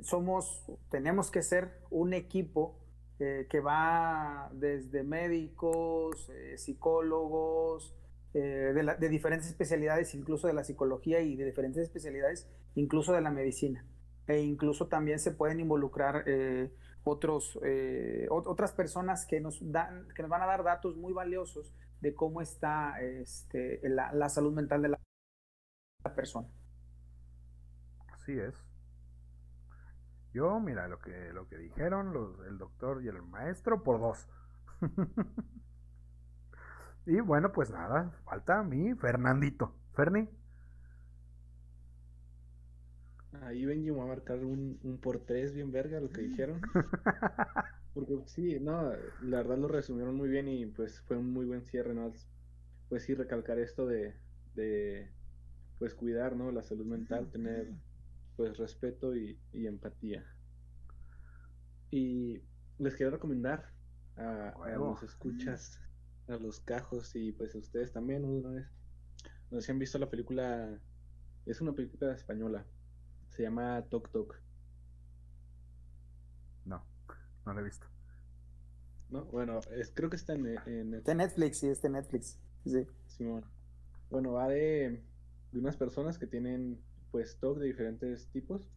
somos, 0.01 0.65
tenemos 0.91 1.31
que 1.31 1.43
ser 1.43 1.83
un 1.91 2.15
equipo 2.15 2.81
que 3.19 3.61
va 3.61 4.49
desde 4.55 5.03
médicos, 5.03 6.31
eh, 8.35 8.75
de 8.99 9.09
diferentes 9.09 9.49
especialidades, 9.49 10.13
incluso 10.15 10.49
de 10.49 10.55
la 10.55 10.65
psicología 10.65 11.21
y 11.21 11.37
de 11.37 11.45
diferentes 11.45 11.85
especialidades, 11.85 12.51
incluso 12.75 13.13
de 13.13 13.21
la 13.21 13.31
medicina. 13.31 13.87
E 14.27 14.41
incluso 14.41 14.89
también 14.89 15.21
se 15.21 15.31
pueden 15.31 15.61
involucrar 15.61 16.25
eh, 16.27 16.73
otros, 17.05 17.59
eh, 17.63 18.27
otras 18.31 18.73
personas 18.73 19.25
que 19.25 19.41
nos, 19.41 19.61
dan, 19.71 20.09
que 20.17 20.23
nos 20.23 20.31
van 20.31 20.43
a 20.43 20.47
dar 20.47 20.65
datos 20.65 20.97
muy 20.97 21.13
valiosos 21.13 21.73
de 22.01 22.13
cómo 22.13 22.41
está 22.41 23.01
este, 23.01 23.81
la, 23.89 24.13
la, 24.13 24.29
salud 24.29 24.53
mental 24.53 24.83
de 24.83 24.89
la 24.89 24.99
persona. 26.17 26.49
Así 28.13 28.33
es. 28.33 28.55
Yo, 30.33 30.59
mira, 30.59 30.89
lo 30.89 30.99
que, 30.99 31.33
lo 31.33 31.47
que 31.47 31.57
dijeron 31.57 32.13
los, 32.13 32.45
el 32.49 32.59
doctor 32.59 33.05
y 33.05 33.09
el 33.09 33.23
maestro 33.23 33.85
por 33.85 34.01
dos. 34.01 34.29
y 37.07 37.21
bueno, 37.21 37.53
pues 37.53 37.71
nada, 37.71 38.11
falta 38.25 38.61
a 38.61 38.63
mí, 38.63 38.95
Fernandito. 38.95 39.75
Ferni. 39.95 40.29
Ahí 43.43 43.65
Benji 43.65 43.91
va 43.91 44.05
a 44.05 44.07
marcar 44.07 44.39
un, 44.45 44.79
un 44.83 44.99
por 44.99 45.21
tres 45.21 45.53
bien 45.53 45.73
verga 45.73 46.01
lo 46.01 46.11
que 46.11 46.23
dijeron. 46.23 46.61
Porque 47.95 48.23
sí, 48.27 48.59
no, 48.61 48.93
la 49.23 49.39
verdad 49.39 49.59
lo 49.59 49.69
resumieron 49.69 50.17
muy 50.17 50.29
bien 50.29 50.49
y 50.49 50.67
pues 50.67 51.01
fue 51.03 51.17
un 51.17 51.33
muy 51.33 51.47
buen 51.47 51.63
cierre, 51.65 51.95
¿no? 51.95 52.13
Pues 52.89 53.05
sí, 53.05 53.15
recalcar 53.15 53.59
esto 53.59 53.87
de, 53.87 54.17
de 54.55 55.13
pues 55.79 55.95
cuidar, 55.95 56.37
¿no? 56.37 56.51
La 56.51 56.63
salud 56.63 56.87
mental, 56.87 57.31
tener 57.31 57.73
pues 58.37 58.57
respeto 58.59 59.15
y, 59.15 59.39
y 59.53 59.67
empatía. 59.67 60.25
Y 61.91 62.43
les 62.79 62.97
quiero 62.97 63.13
recomendar 63.13 63.71
a, 64.17 64.49
a, 64.49 64.79
los 64.79 65.03
escuchas, 65.05 65.81
a 66.29 66.37
los 66.37 66.61
cajos 66.61 67.15
y 67.17 67.33
pues 67.33 67.55
a 67.55 67.59
ustedes 67.59 67.93
también 67.93 68.25
una 68.25 68.51
vez. 68.51 68.67
No 69.51 69.61
sé 69.61 69.67
si 69.67 69.73
han 69.73 69.79
visto 69.79 69.99
la 69.99 70.11
película, 70.11 70.81
es 71.47 71.61
una 71.61 71.73
película 71.73 72.15
española, 72.15 72.67
se 73.29 73.43
llama 73.43 73.83
Tok 73.89 74.11
Tok. 74.11 74.41
No, 76.65 76.85
no 77.45 77.55
la 77.55 77.61
he 77.61 77.65
visto. 77.65 77.87
No, 79.11 79.25
bueno, 79.27 79.61
es, 79.71 79.93
creo 79.95 80.11
que 80.11 80.17
está 80.17 80.33
en, 80.35 80.47
en 80.67 80.91
Netflix. 80.91 81.05
De 81.05 81.15
Netflix, 81.15 81.59
sí, 81.59 81.69
está 81.69 81.87
en 81.87 81.93
Netflix. 81.93 82.39
Sí. 82.65 82.87
Simón. 83.07 83.45
Bueno, 84.11 84.33
va 84.33 84.49
de, 84.49 85.03
de 85.53 85.59
unas 85.59 85.77
personas 85.77 86.19
que 86.19 86.27
tienen 86.27 86.81
pues 87.11 87.39
TOC 87.39 87.59
de 87.59 87.67
diferentes 87.67 88.29
tipos 88.29 88.69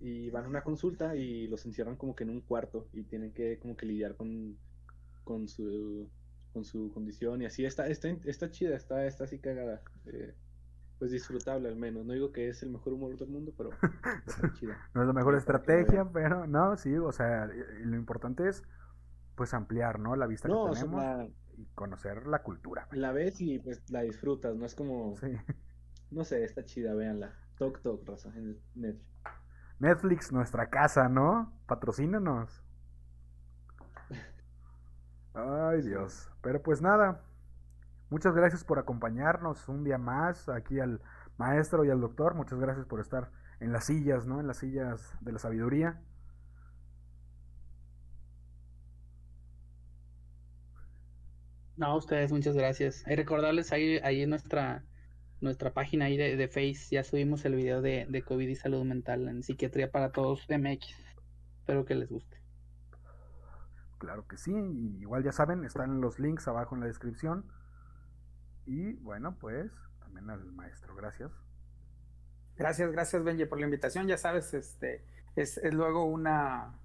y 0.00 0.30
van 0.30 0.44
a 0.44 0.48
una 0.48 0.64
consulta 0.64 1.14
y 1.16 1.46
los 1.46 1.66
encierran 1.66 1.96
como 1.96 2.14
que 2.14 2.24
en 2.24 2.30
un 2.30 2.40
cuarto 2.40 2.88
y 2.92 3.04
tienen 3.04 3.32
que 3.32 3.58
como 3.58 3.76
que 3.76 3.86
lidiar 3.86 4.16
con, 4.16 4.56
con 5.24 5.48
su 5.48 6.08
con 6.54 6.64
su 6.64 6.90
condición 6.94 7.42
y 7.42 7.46
así 7.46 7.66
está 7.66 7.88
está, 7.88 8.08
está 8.24 8.50
chida, 8.50 8.74
está, 8.76 9.04
está 9.04 9.24
así 9.24 9.38
cagada. 9.38 9.82
Eh, 10.06 10.34
pues 10.98 11.10
disfrutable 11.10 11.68
al 11.68 11.76
menos. 11.76 12.06
No 12.06 12.14
digo 12.14 12.32
que 12.32 12.48
es 12.48 12.62
el 12.62 12.70
mejor 12.70 12.94
humor 12.94 13.14
del 13.18 13.28
mundo, 13.28 13.52
pero 13.58 13.70
está 14.26 14.52
chida. 14.54 14.78
no 14.94 15.02
es 15.02 15.06
la 15.06 15.12
mejor 15.12 15.34
estrategia, 15.34 16.08
pero 16.10 16.46
no, 16.46 16.76
sí, 16.76 16.96
o 16.96 17.12
sea, 17.12 17.46
lo 17.82 17.96
importante 17.96 18.48
es 18.48 18.62
pues 19.34 19.52
ampliar, 19.52 19.98
¿no? 19.98 20.14
La 20.16 20.26
vista 20.26 20.48
no, 20.48 20.66
que 20.70 20.74
tenemos. 20.76 21.00
O 21.00 21.02
sea, 21.02 21.28
y 21.56 21.66
conocer 21.74 22.26
la 22.26 22.42
cultura. 22.42 22.88
La 22.92 23.12
ves 23.12 23.40
y 23.40 23.58
pues 23.58 23.82
la 23.90 24.02
disfrutas, 24.02 24.56
no 24.56 24.64
es 24.64 24.74
como, 24.74 25.16
Sí. 25.16 25.26
no 26.10 26.24
sé, 26.24 26.44
está 26.44 26.64
chida, 26.64 26.94
véanla. 26.94 27.34
Tok 27.58 27.82
Tok, 27.82 28.08
raza, 28.08 28.32
en 28.36 28.58
Netflix. 28.74 29.04
Netflix, 29.80 30.32
nuestra 30.32 30.70
casa, 30.70 31.08
¿no? 31.08 31.52
Patrocínanos. 31.66 32.62
Ay, 35.34 35.82
Dios. 35.82 36.30
Pero 36.42 36.62
pues 36.62 36.80
nada. 36.82 37.22
Muchas 38.10 38.34
gracias 38.34 38.64
por 38.64 38.78
acompañarnos 38.78 39.68
un 39.68 39.84
día 39.84 39.98
más 39.98 40.48
aquí 40.48 40.80
al 40.80 41.02
maestro 41.38 41.84
y 41.84 41.90
al 41.90 42.00
doctor. 42.00 42.34
Muchas 42.34 42.60
gracias 42.60 42.86
por 42.86 43.00
estar 43.00 43.32
en 43.60 43.72
las 43.72 43.86
sillas, 43.86 44.26
¿no? 44.26 44.40
En 44.40 44.46
las 44.46 44.58
sillas 44.58 45.16
de 45.20 45.32
la 45.32 45.38
sabiduría. 45.38 46.02
No, 51.76 51.86
a 51.86 51.96
ustedes, 51.96 52.32
muchas 52.32 52.56
gracias. 52.56 53.04
Y 53.06 53.14
recordarles 53.16 53.72
ahí, 53.72 53.98
ahí 54.04 54.22
en 54.22 54.30
nuestra, 54.30 54.84
nuestra 55.40 55.72
página 55.74 56.06
ahí 56.06 56.16
de, 56.16 56.36
de 56.36 56.48
Face, 56.48 56.88
ya 56.90 57.04
subimos 57.04 57.44
el 57.44 57.54
video 57.56 57.82
de, 57.82 58.06
de 58.08 58.22
COVID 58.24 58.48
y 58.48 58.56
salud 58.56 58.84
mental 58.84 59.28
en 59.28 59.42
Psiquiatría 59.42 59.90
para 59.90 60.12
Todos 60.12 60.46
MX. 60.48 60.86
Espero 61.60 61.84
que 61.84 61.94
les 61.96 62.10
guste. 62.10 62.33
Claro 64.04 64.26
que 64.26 64.36
sí. 64.36 64.52
y 64.52 64.98
igual 65.00 65.22
ya 65.24 65.32
saben, 65.32 65.64
están 65.64 66.00
los 66.00 66.18
links 66.18 66.46
abajo 66.48 66.74
en 66.74 66.80
la 66.82 66.86
descripción. 66.86 67.44
Y 68.66 68.94
bueno, 68.94 69.36
pues 69.38 69.72
también 70.00 70.30
al 70.30 70.52
maestro, 70.52 70.94
gracias. 70.94 71.30
Gracias, 72.56 72.90
gracias 72.92 73.24
Benji 73.24 73.46
por 73.46 73.58
la 73.58 73.64
invitación. 73.66 74.06
Ya 74.06 74.16
sabes, 74.16 74.54
este 74.54 75.04
es, 75.36 75.58
es 75.58 75.74
luego 75.74 76.04
una 76.04 76.78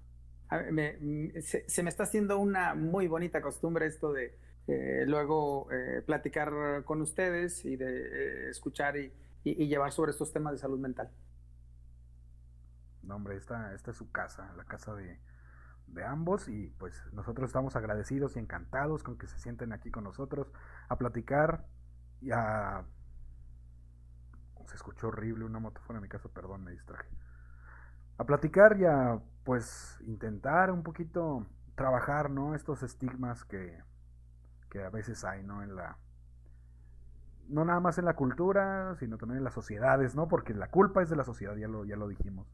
a 0.48 0.56
ver, 0.56 0.72
me- 0.72 0.96
m- 0.96 1.42
se, 1.42 1.68
se 1.68 1.82
me 1.82 1.90
está 1.90 2.02
haciendo 2.04 2.38
una 2.38 2.74
muy 2.74 3.06
bonita 3.06 3.40
costumbre 3.40 3.86
esto 3.86 4.12
de 4.12 4.36
eh, 4.66 5.04
luego 5.06 5.70
eh, 5.72 6.02
platicar 6.04 6.84
con 6.84 7.00
ustedes 7.02 7.64
y 7.64 7.76
de 7.76 8.46
eh, 8.46 8.50
escuchar 8.50 8.96
y, 8.96 9.12
y- 9.44 9.62
y 9.64 9.68
llevar 9.68 9.92
sobre 9.92 10.10
estos 10.12 10.32
temas 10.32 10.52
de 10.52 10.58
salud 10.58 10.78
mental. 10.80 11.10
No, 13.02 13.16
hombre, 13.16 13.36
esta, 13.36 13.74
esta 13.74 13.90
es 13.92 13.96
su 13.96 14.10
casa, 14.10 14.52
la 14.56 14.64
casa 14.64 14.94
de, 14.94 15.18
de 15.92 16.04
ambos 16.04 16.48
y 16.48 16.68
pues 16.78 16.94
nosotros 17.12 17.48
estamos 17.48 17.76
agradecidos 17.76 18.36
y 18.36 18.38
encantados 18.38 19.02
con 19.02 19.18
que 19.18 19.26
se 19.26 19.38
sienten 19.38 19.72
aquí 19.72 19.90
con 19.90 20.04
nosotros 20.04 20.52
a 20.88 20.96
platicar 20.96 21.66
y 22.20 22.30
a... 22.32 22.84
Se 24.66 24.76
escuchó 24.76 25.08
horrible 25.08 25.44
una 25.44 25.58
moto 25.58 25.80
fuera 25.80 25.98
de 25.98 26.02
mi 26.02 26.08
casa, 26.08 26.28
perdón, 26.28 26.62
me 26.62 26.70
distraje. 26.70 27.08
A 28.18 28.24
platicar 28.24 28.78
y 28.78 28.84
a 28.84 29.20
pues 29.42 29.98
intentar 30.06 30.70
un 30.70 30.82
poquito 30.82 31.46
trabajar, 31.74 32.30
¿no? 32.30 32.54
Estos 32.54 32.82
estigmas 32.82 33.44
que, 33.44 33.82
que 34.70 34.84
a 34.84 34.90
veces 34.90 35.24
hay, 35.24 35.42
¿no? 35.42 35.62
En 35.62 35.74
la... 35.74 35.96
No 37.48 37.64
nada 37.64 37.80
más 37.80 37.98
en 37.98 38.04
la 38.04 38.14
cultura, 38.14 38.94
sino 39.00 39.18
también 39.18 39.38
en 39.38 39.44
las 39.44 39.54
sociedades, 39.54 40.14
¿no? 40.14 40.28
Porque 40.28 40.54
la 40.54 40.70
culpa 40.70 41.02
es 41.02 41.10
de 41.10 41.16
la 41.16 41.24
sociedad, 41.24 41.56
ya 41.56 41.66
lo, 41.66 41.84
ya 41.84 41.96
lo 41.96 42.06
dijimos. 42.06 42.46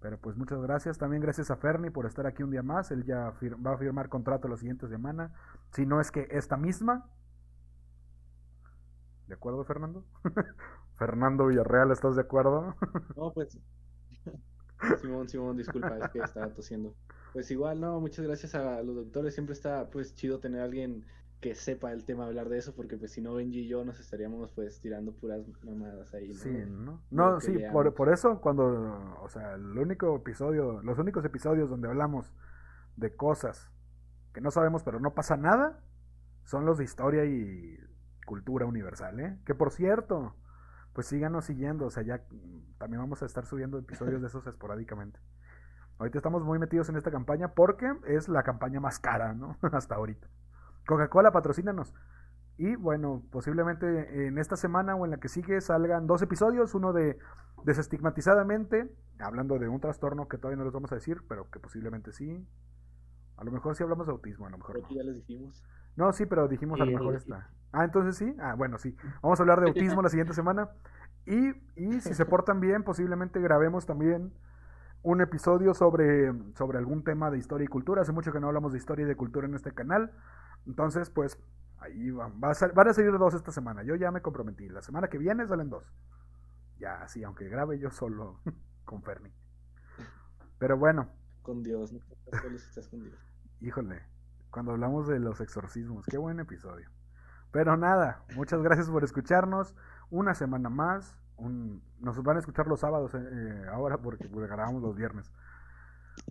Pero 0.00 0.18
pues 0.18 0.36
muchas 0.36 0.60
gracias. 0.62 0.98
También 0.98 1.22
gracias 1.22 1.50
a 1.50 1.56
Ferni 1.56 1.90
por 1.90 2.06
estar 2.06 2.26
aquí 2.26 2.42
un 2.42 2.50
día 2.50 2.62
más. 2.62 2.90
Él 2.90 3.04
ya 3.04 3.34
va 3.64 3.74
a 3.74 3.78
firmar 3.78 4.08
contrato 4.08 4.48
la 4.48 4.56
siguiente 4.56 4.88
semana. 4.88 5.32
Si 5.72 5.84
no 5.84 6.00
es 6.00 6.10
que 6.10 6.26
esta 6.30 6.56
misma. 6.56 7.10
¿De 9.26 9.34
acuerdo, 9.34 9.62
Fernando? 9.64 10.04
Fernando 10.96 11.46
Villarreal, 11.46 11.92
¿estás 11.92 12.16
de 12.16 12.22
acuerdo? 12.22 12.74
No, 13.16 13.32
pues. 13.32 13.58
Simón, 15.00 15.28
Simón, 15.28 15.56
disculpa, 15.56 15.96
es 15.98 16.08
que 16.10 16.20
estaba 16.20 16.48
tosiendo. 16.48 16.94
Pues 17.32 17.50
igual, 17.50 17.80
no, 17.80 18.00
muchas 18.00 18.26
gracias 18.26 18.54
a 18.54 18.82
los 18.82 18.96
doctores. 18.96 19.34
Siempre 19.34 19.52
está, 19.52 19.88
pues, 19.90 20.14
chido 20.14 20.40
tener 20.40 20.62
a 20.62 20.64
alguien 20.64 21.04
que 21.40 21.54
sepa 21.54 21.92
el 21.92 22.04
tema, 22.04 22.26
hablar 22.26 22.48
de 22.48 22.58
eso, 22.58 22.74
porque, 22.74 22.96
pues, 22.96 23.12
si 23.12 23.22
no, 23.22 23.34
Benji 23.34 23.60
y 23.60 23.68
yo 23.68 23.84
nos 23.84 23.98
estaríamos, 23.98 24.52
pues, 24.52 24.80
tirando 24.80 25.12
puras 25.12 25.42
mamadas 25.64 26.12
ahí, 26.14 26.28
¿no? 26.28 26.34
Sí, 26.34 26.50
¿no? 26.68 27.02
No, 27.10 27.40
sí, 27.40 27.58
por, 27.72 27.94
por 27.94 28.12
eso 28.12 28.40
cuando, 28.40 29.16
o 29.22 29.28
sea, 29.28 29.54
el 29.54 29.78
único 29.78 30.16
episodio, 30.16 30.82
los 30.82 30.98
únicos 30.98 31.24
episodios 31.24 31.70
donde 31.70 31.88
hablamos 31.88 32.32
de 32.96 33.14
cosas 33.16 33.70
que 34.32 34.40
no 34.40 34.50
sabemos 34.50 34.82
pero 34.82 35.00
no 35.00 35.14
pasa 35.14 35.36
nada, 35.36 35.80
son 36.44 36.64
los 36.64 36.78
de 36.78 36.84
historia 36.84 37.24
y 37.24 37.78
cultura 38.26 38.66
universal, 38.66 39.18
¿eh? 39.20 39.38
Que 39.44 39.54
por 39.54 39.72
cierto, 39.72 40.36
pues 40.92 41.06
síganos 41.06 41.44
siguiendo, 41.44 41.86
o 41.86 41.90
sea, 41.90 42.02
ya 42.02 42.22
también 42.78 43.00
vamos 43.00 43.22
a 43.22 43.26
estar 43.26 43.44
subiendo 43.46 43.78
episodios 43.78 44.20
de 44.20 44.28
esos 44.28 44.46
esporádicamente. 44.46 45.18
Ahorita 45.98 46.18
estamos 46.18 46.42
muy 46.42 46.58
metidos 46.58 46.88
en 46.88 46.96
esta 46.96 47.10
campaña 47.10 47.52
porque 47.54 47.92
es 48.06 48.28
la 48.28 48.42
campaña 48.42 48.80
más 48.80 48.98
cara, 48.98 49.34
¿no? 49.34 49.56
Hasta 49.72 49.96
ahorita. 49.96 50.28
Coca-Cola, 50.90 51.32
patrocínanos. 51.32 51.94
Y 52.58 52.76
bueno, 52.76 53.22
posiblemente 53.30 54.26
en 54.26 54.36
esta 54.36 54.56
semana 54.56 54.94
o 54.94 55.04
en 55.06 55.12
la 55.12 55.16
que 55.18 55.28
sigue 55.28 55.60
salgan 55.62 56.06
dos 56.06 56.20
episodios, 56.20 56.74
uno 56.74 56.92
de 56.92 57.18
desestigmatizadamente, 57.64 58.90
hablando 59.18 59.58
de 59.58 59.68
un 59.68 59.80
trastorno 59.80 60.28
que 60.28 60.36
todavía 60.36 60.58
no 60.58 60.64
les 60.64 60.72
vamos 60.72 60.92
a 60.92 60.96
decir, 60.96 61.22
pero 61.28 61.50
que 61.50 61.58
posiblemente 61.58 62.12
sí. 62.12 62.46
A 63.36 63.44
lo 63.44 63.50
mejor 63.52 63.74
sí 63.76 63.82
hablamos 63.82 64.06
de 64.06 64.12
autismo, 64.12 64.46
a 64.46 64.50
lo 64.50 64.58
mejor 64.58 64.72
Creo 64.72 64.82
no. 64.82 64.88
que 64.88 64.94
ya 64.96 65.02
les 65.02 65.14
dijimos. 65.16 65.64
No, 65.96 66.12
sí, 66.12 66.26
pero 66.26 66.48
dijimos 66.48 66.80
a 66.80 66.84
lo 66.84 66.90
Sí, 66.90 66.96
mejor 66.96 67.14
sí. 67.14 67.18
esta. 67.18 67.50
Ah, 67.72 67.84
entonces 67.84 68.16
sí. 68.16 68.36
Ah, 68.40 68.54
bueno, 68.54 68.78
sí. 68.78 68.94
Vamos 69.22 69.40
a 69.40 69.42
hablar 69.42 69.60
de 69.60 69.68
autismo 69.68 70.02
la 70.02 70.08
siguiente 70.08 70.34
semana. 70.34 70.68
Y, 71.26 71.50
y 71.76 72.00
si 72.00 72.14
se 72.14 72.26
portan 72.26 72.60
bien, 72.60 72.82
posiblemente 72.84 73.40
grabemos 73.40 73.86
también 73.86 74.32
un 75.02 75.20
episodio 75.22 75.72
sobre, 75.74 76.32
sobre 76.54 76.78
algún 76.78 77.04
tema 77.04 77.30
de 77.30 77.38
historia 77.38 77.64
y 77.64 77.68
cultura. 77.68 78.02
Hace 78.02 78.12
mucho 78.12 78.32
que 78.32 78.40
no 78.40 78.48
hablamos 78.48 78.72
de 78.72 78.78
historia 78.78 79.04
y 79.04 79.08
de 79.08 79.16
cultura 79.16 79.46
en 79.46 79.54
este 79.54 79.72
canal. 79.72 80.12
Entonces, 80.66 81.10
pues, 81.10 81.38
ahí 81.78 82.10
van. 82.10 82.40
Va 82.42 82.50
a 82.50 82.54
sal- 82.54 82.72
van 82.74 82.88
a 82.88 82.94
salir 82.94 83.12
dos 83.18 83.34
esta 83.34 83.52
semana. 83.52 83.82
Yo 83.82 83.94
ya 83.96 84.10
me 84.10 84.22
comprometí. 84.22 84.68
La 84.68 84.82
semana 84.82 85.08
que 85.08 85.18
viene 85.18 85.46
salen 85.46 85.70
dos. 85.70 85.92
Ya, 86.78 87.06
sí, 87.08 87.22
aunque 87.24 87.48
grabe 87.48 87.78
yo 87.78 87.90
solo 87.90 88.40
con 88.84 89.02
Ferni. 89.02 89.32
Pero 90.58 90.76
bueno, 90.76 91.08
Con 91.42 91.62
Dios, 91.62 91.92
no 91.92 91.98
estás 92.54 92.88
con 92.88 93.02
Dios. 93.02 93.18
Híjole, 93.60 94.02
cuando 94.50 94.72
hablamos 94.72 95.08
de 95.08 95.18
los 95.18 95.40
exorcismos, 95.40 96.04
qué 96.06 96.18
buen 96.18 96.38
episodio. 96.40 96.88
Pero 97.50 97.76
nada, 97.76 98.22
muchas 98.36 98.62
gracias 98.62 98.90
por 98.90 99.02
escucharnos. 99.04 99.74
Una 100.10 100.34
semana 100.34 100.68
más. 100.68 101.16
Un, 101.36 101.82
nos 102.00 102.22
van 102.22 102.36
a 102.36 102.40
escuchar 102.40 102.66
los 102.66 102.80
sábados 102.80 103.14
eh, 103.14 103.18
eh, 103.22 103.66
ahora 103.72 103.96
porque 103.98 104.28
pues, 104.28 104.46
grabamos 104.48 104.82
los 104.82 104.94
viernes. 104.96 105.32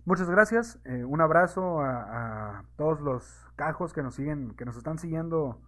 Muchas 0.04 0.30
gracias. 0.30 0.80
eh, 0.84 1.04
un 1.04 1.20
abrazo 1.20 1.80
a, 1.80 2.64
todos 2.76 3.00
los 3.00 3.46
cajos 3.56 3.92
que 3.92 4.02
nos 4.02 4.14
siguen, 4.14 4.54
que 4.56 4.64
nos 4.64 4.76
están 4.76 4.98
siguiendo, 4.98 5.60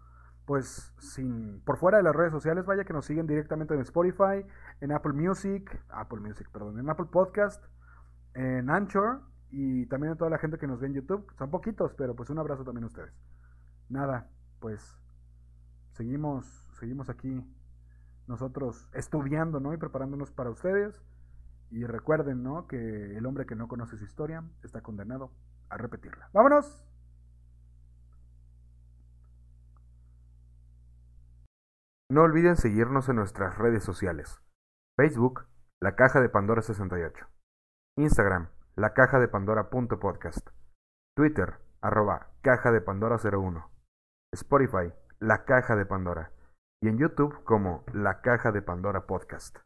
pues 0.46 0.94
sin 0.98 1.60
por 1.64 1.76
fuera 1.76 1.98
de 1.98 2.04
las 2.04 2.16
redes 2.16 2.32
sociales. 2.32 2.66
Vaya 2.66 2.84
que 2.84 2.92
nos 2.92 3.04
siguen 3.04 3.26
directamente 3.26 3.74
en 3.74 3.80
Spotify, 3.80 4.44
en 4.80 4.92
Apple 4.92 5.12
Music, 5.12 5.84
Apple 5.90 6.20
Music, 6.20 6.48
perdón, 6.50 6.78
en 6.78 6.88
Apple 6.88 7.06
Podcast, 7.10 7.64
en 8.34 8.70
Anchor 8.70 9.20
y 9.50 9.86
también 9.86 10.14
a 10.14 10.16
toda 10.16 10.30
la 10.30 10.38
gente 10.38 10.58
que 10.58 10.66
nos 10.66 10.80
ve 10.80 10.86
en 10.88 10.94
YouTube. 10.94 11.26
Son 11.36 11.50
poquitos, 11.50 11.92
pero 11.94 12.16
pues 12.16 12.30
un 12.30 12.38
abrazo 12.38 12.64
también 12.64 12.84
a 12.84 12.86
ustedes. 12.86 13.12
Nada, 13.88 14.28
pues 14.60 14.96
seguimos, 15.92 16.66
seguimos 16.80 17.10
aquí 17.10 17.44
nosotros 18.26 18.88
estudiando, 18.94 19.60
¿no? 19.60 19.74
Y 19.74 19.76
preparándonos 19.76 20.30
para 20.30 20.50
ustedes. 20.50 21.00
Y 21.72 21.86
recuerden, 21.86 22.42
¿no? 22.42 22.66
Que 22.68 23.16
el 23.16 23.24
hombre 23.24 23.46
que 23.46 23.54
no 23.56 23.66
conoce 23.66 23.96
su 23.96 24.04
historia 24.04 24.44
está 24.62 24.82
condenado 24.82 25.32
a 25.70 25.78
repetirla. 25.78 26.28
¡Vámonos! 26.34 26.84
No 32.10 32.24
olviden 32.24 32.56
seguirnos 32.56 33.08
en 33.08 33.16
nuestras 33.16 33.56
redes 33.56 33.82
sociales. 33.82 34.42
Facebook, 34.98 35.46
La 35.80 35.96
Caja 35.96 36.20
de 36.20 36.28
Pandora 36.28 36.60
68. 36.60 37.26
Instagram, 37.96 38.50
La 38.76 38.92
Caja 38.92 39.18
de 39.18 39.28
Pandora.podcast. 39.28 40.46
Twitter, 41.16 41.54
arroba 41.80 42.34
Caja 42.42 42.70
de 42.70 42.82
Pandora 42.82 43.16
01. 43.16 43.66
Spotify, 44.34 44.92
La 45.20 45.46
Caja 45.46 45.74
de 45.74 45.86
Pandora. 45.86 46.32
Y 46.82 46.88
en 46.88 46.98
YouTube 46.98 47.42
como 47.44 47.82
La 47.94 48.20
Caja 48.20 48.52
de 48.52 48.60
Pandora 48.60 49.06
Podcast. 49.06 49.56